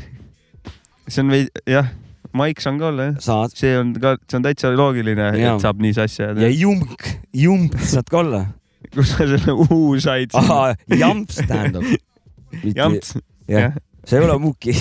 see 1.07 1.21
on 1.21 1.29
veidi, 1.33 1.49
jah, 1.67 1.91
Maik 2.33 2.61
saan 2.63 2.79
ka 2.79 2.87
olla 2.93 3.11
jah. 3.17 3.47
see 3.51 3.75
on 3.75 3.93
ka, 3.97 4.15
see 4.29 4.39
on 4.39 4.45
täitsa 4.47 4.71
loogiline, 4.75 5.31
et 5.35 5.61
saab 5.63 5.81
nii 5.83 5.93
sassi 5.97 6.21
ja 6.23 6.31
ajada. 6.31 6.51
Jumk, 6.55 7.07
Jump 7.35 7.75
saad 7.81 8.07
ka 8.11 8.23
olla. 8.23 8.45
kus 8.95 9.13
sa 9.15 9.27
selle 9.29 9.53
U 9.53 9.95
said? 10.01 10.33
Jamps 10.89 11.39
tähendab. 11.47 11.85
Jamps, 12.75 13.15
jah 13.47 13.69
jah., 13.71 13.79
see 14.05 14.19
ei 14.19 14.25
ole 14.25 14.37
Muki. 14.41 14.73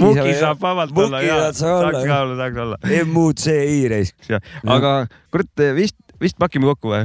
Muki 0.00 0.32
saab 0.38 0.60
vabalt 0.62 0.96
olla 0.96 1.20
Muki 1.20 1.28
ja 1.28 1.36
olla. 1.36 1.52
saaks 1.52 2.06
ka 2.06 2.22
olla, 2.22 2.36
saaks 2.40 2.58
olla. 2.64 2.76
M-U-C-I 3.04 3.78
reis. 3.92 4.14
aga 4.66 4.96
kurat, 5.34 5.64
vist, 5.76 5.96
vist 6.22 6.38
pakime 6.38 6.70
kokku 6.72 6.94
või? 6.94 7.04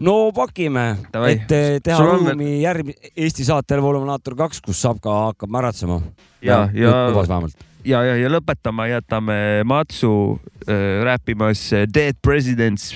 no 0.00 0.30
pakime, 0.32 0.96
et 1.28 1.50
eh, 1.52 1.74
teha 1.84 1.96
Sul 1.98 2.08
on 2.08 2.22
ruumi 2.24 2.62
järgmine 2.62 3.10
Eesti 3.12 3.44
saatel 3.44 3.82
Voluminaator 3.84 4.32
kaks, 4.38 4.62
kus 4.64 4.80
saab 4.80 4.96
ka, 5.04 5.10
hakkab 5.30 5.50
märatsema. 5.52 6.00
ja, 6.40 6.70
ja, 6.72 7.10
vähemalt. 7.12 7.52
ja, 7.84 8.00
ja, 8.08 8.14
ja 8.16 8.30
lõpetama 8.32 8.88
jätame 8.88 9.60
Matsu 9.68 10.40
äh, 10.64 11.04
räppimas 11.04 11.66
Dead 11.92 12.16
Presidents 12.22 12.94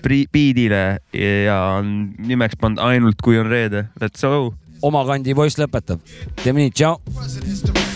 beat'ile 0.00 0.96
ja 1.12 1.58
on 1.76 2.14
nimeks 2.24 2.56
pannud 2.60 2.80
ainult 2.80 3.20
kui 3.22 3.36
on 3.38 3.46
reede. 3.50 3.84
Let's 4.00 4.24
go. 4.24 4.54
Oma 4.82 5.04
kandi 5.06 5.34
poiss 5.34 5.60
lõpetab. 5.60 6.00
teeme 6.42 6.66
nii, 6.66 6.74
tšau. 6.74 7.89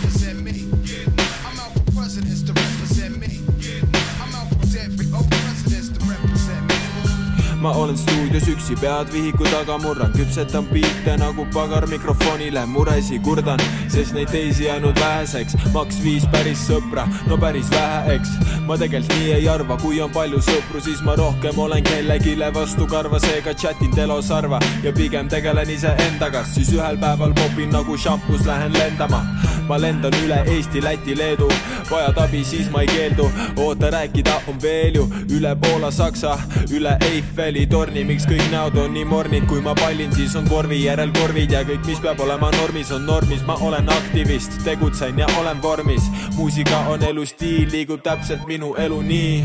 Ma 7.65 7.71
olen 7.71 7.97
stuudios 7.97 8.45
üksi, 8.47 8.75
pead 8.77 9.09
vihiku 9.09 9.45
taga 9.49 9.77
murran, 9.81 10.11
küpsetan 10.13 10.67
biite 10.69 11.15
nagu 11.17 11.47
pagar 11.53 11.87
mikrofonile, 11.89 12.61
muresi 12.69 13.17
kurdan, 13.25 13.61
sest 13.89 14.13
neid 14.13 14.29
teisi 14.29 14.67
jäänud 14.67 14.99
väheseks. 14.99 15.55
maks 15.73 15.97
viis 16.03 16.27
päris 16.33 16.61
sõpra, 16.67 17.07
no 17.27 17.37
päris 17.41 17.71
vähe, 17.73 18.15
eks. 18.15 18.35
ma 18.67 18.77
tegelikult 18.77 19.17
nii 19.17 19.31
ei 19.39 19.47
arva, 19.49 19.77
kui 19.81 19.97
on 20.01 20.13
palju 20.13 20.43
sõpru, 20.45 20.81
siis 20.85 21.01
ma 21.07 21.15
rohkem 21.17 21.57
olen 21.65 21.81
kellegile 21.89 22.51
vastu 22.53 22.85
karva, 22.91 23.19
seega 23.19 23.55
chatin 23.57 23.97
telos 23.97 24.29
harva 24.29 24.59
ja 24.83 24.93
pigem 24.93 25.29
tegelen 25.29 25.69
iseendaga, 25.69 26.45
siis 26.53 26.69
ühel 26.77 27.01
päeval 27.01 27.33
popin 27.33 27.73
nagu 27.73 27.97
šampus, 27.97 28.45
lähen 28.45 28.77
lendama. 28.77 29.23
ma 29.65 29.79
lendan 29.81 30.13
üle 30.21 30.43
Eesti, 30.45 30.81
Läti, 30.83 31.17
Leedu, 31.17 31.49
vajad 31.89 32.17
abi, 32.21 32.43
siis 32.45 32.69
ma 32.69 32.83
ei 32.85 32.87
keeldu, 32.87 33.25
oota 33.57 33.89
rääkida 33.89 34.37
on 34.47 34.61
veel 34.61 35.01
ju 35.01 35.09
üle 35.33 35.55
Poola, 35.57 35.89
Saksa, 35.91 36.37
üle 36.69 36.93
Eiffeli 37.09 37.54
torni, 37.71 38.03
miks 38.03 38.25
kõik 38.27 38.43
näod 38.51 38.75
on 38.81 38.91
nii 38.95 39.05
mornid, 39.07 39.45
kui 39.47 39.61
ma 39.63 39.71
pallin, 39.79 40.11
siis 40.15 40.35
on 40.35 40.49
korvi 40.51 40.81
järel 40.81 41.13
korvid 41.15 41.55
ja 41.55 41.61
kõik, 41.67 41.85
mis 41.87 42.01
peab 42.03 42.19
olema 42.25 42.49
normis, 42.57 42.91
on 42.91 43.07
normis, 43.07 43.45
ma 43.47 43.55
olen 43.63 43.87
aktivist, 43.95 44.59
tegutsen 44.67 45.23
ja 45.23 45.29
olen 45.39 45.63
vormis, 45.63 46.09
muusika 46.35 46.83
on 46.91 47.07
elustiil, 47.07 47.71
liigub 47.71 48.03
täpselt 48.03 48.43
minu 48.51 48.75
elu 48.81 48.99
nii 49.07 49.39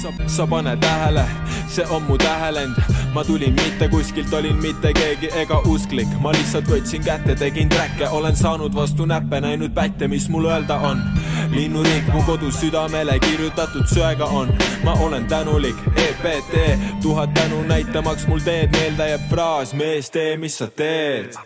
sa, 0.00 0.12
sa 0.26 0.46
pane 0.46 0.76
tähele, 0.76 1.24
see 1.68 1.84
on 1.90 2.02
mu 2.02 2.16
tähelend, 2.18 2.76
ma 3.14 3.24
tulin 3.24 3.54
mitte 3.54 3.88
kuskilt, 3.88 4.32
olin 4.32 4.56
mitte 4.56 4.92
keegi 4.92 5.28
ega 5.36 5.60
usklik, 5.68 6.08
ma 6.20 6.32
lihtsalt 6.32 6.68
võtsin 6.70 7.04
kätte, 7.04 7.36
tegin 7.36 7.68
träkke, 7.68 8.08
olen 8.08 8.36
saanud 8.36 8.74
vastu 8.74 9.06
näppe, 9.06 9.40
näinud 9.44 9.74
pätte, 9.76 10.08
mis 10.08 10.28
mul 10.28 10.48
öelda 10.48 10.78
on. 10.88 11.02
linnuriik 11.50 12.12
mu 12.14 12.22
kodus 12.22 12.60
südamele 12.60 13.18
kirjutatud 13.18 13.86
söega 13.90 14.24
on, 14.24 14.52
ma 14.84 14.94
olen 14.94 15.26
tänulik, 15.26 15.76
EPT, 15.96 16.56
tuhat 17.02 17.34
tänu 17.34 17.62
näitamaks 17.62 18.26
mul 18.26 18.40
teed, 18.44 18.72
meelde 18.72 19.08
jääb 19.08 19.28
fraas, 19.30 19.74
mees, 19.74 20.10
tee, 20.10 20.36
mis 20.36 20.58
sa 20.58 20.66
teed. 20.66 21.36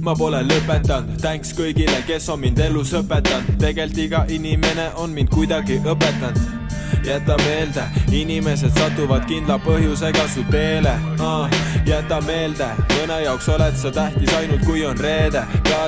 Ma 0.00 0.14
pole 0.16 0.40
lõpetanud, 0.42 1.20
thanks 1.20 1.52
kõigile, 1.56 2.02
kes 2.06 2.28
on 2.32 2.40
mind 2.40 2.58
elus 2.58 2.94
õpetanud, 2.96 3.56
tegelikult 3.60 4.04
iga 4.04 4.24
inimene 4.28 4.90
on 4.96 5.12
mind 5.12 5.28
kuidagi 5.32 5.80
õpetanud 5.84 6.56
jäta 7.06 7.36
meelde, 7.44 7.82
inimesed 8.12 8.70
satuvad 8.78 9.26
kindla 9.28 9.58
põhjusega 9.62 10.26
su 10.34 10.44
teele 10.50 10.94
uh,. 11.20 11.46
jäta 11.86 12.20
meelde, 12.26 12.68
mõne 12.94 13.20
jaoks 13.22 13.48
oled 13.48 13.76
sa 13.78 13.92
tähtis 13.94 14.34
ainult 14.34 14.64
kui 14.66 14.84
on 14.86 14.98
reede. 14.98 15.44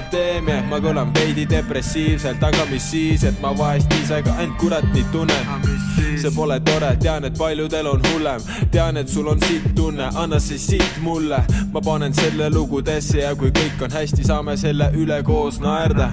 akadeemia, 0.08 0.62
ma 0.70 0.78
kõlan 0.82 1.10
veidi 1.14 1.46
depressiivselt, 1.50 2.42
aga 2.42 2.66
mis 2.70 2.90
siis, 2.90 3.24
et 3.24 3.40
ma 3.42 3.50
vahest 3.58 3.92
ise 3.98 4.22
ka 4.22 4.36
end 4.42 4.54
kurat 4.60 4.86
nii 4.94 5.04
tunnen. 5.12 5.66
see 6.18 6.30
pole 6.34 6.60
tore, 6.60 6.94
tean, 7.02 7.24
et 7.24 7.38
paljudel 7.38 7.86
on 7.86 8.02
hullem, 8.12 8.42
tean, 8.70 8.96
et 8.96 9.08
sul 9.08 9.28
on 9.28 9.40
sitt 9.42 9.74
tunne, 9.74 10.10
anna 10.14 10.40
see 10.40 10.58
sitt 10.58 11.02
mulle. 11.02 11.42
ma 11.72 11.80
panen 11.80 12.14
selle 12.14 12.50
lugudesse 12.50 13.18
ja 13.18 13.34
kui 13.34 13.50
kõik 13.50 13.82
on 13.82 13.90
hästi, 13.90 14.24
saame 14.24 14.56
selle 14.56 14.92
üle 14.94 15.22
koos 15.22 15.60
naerda 15.60 16.12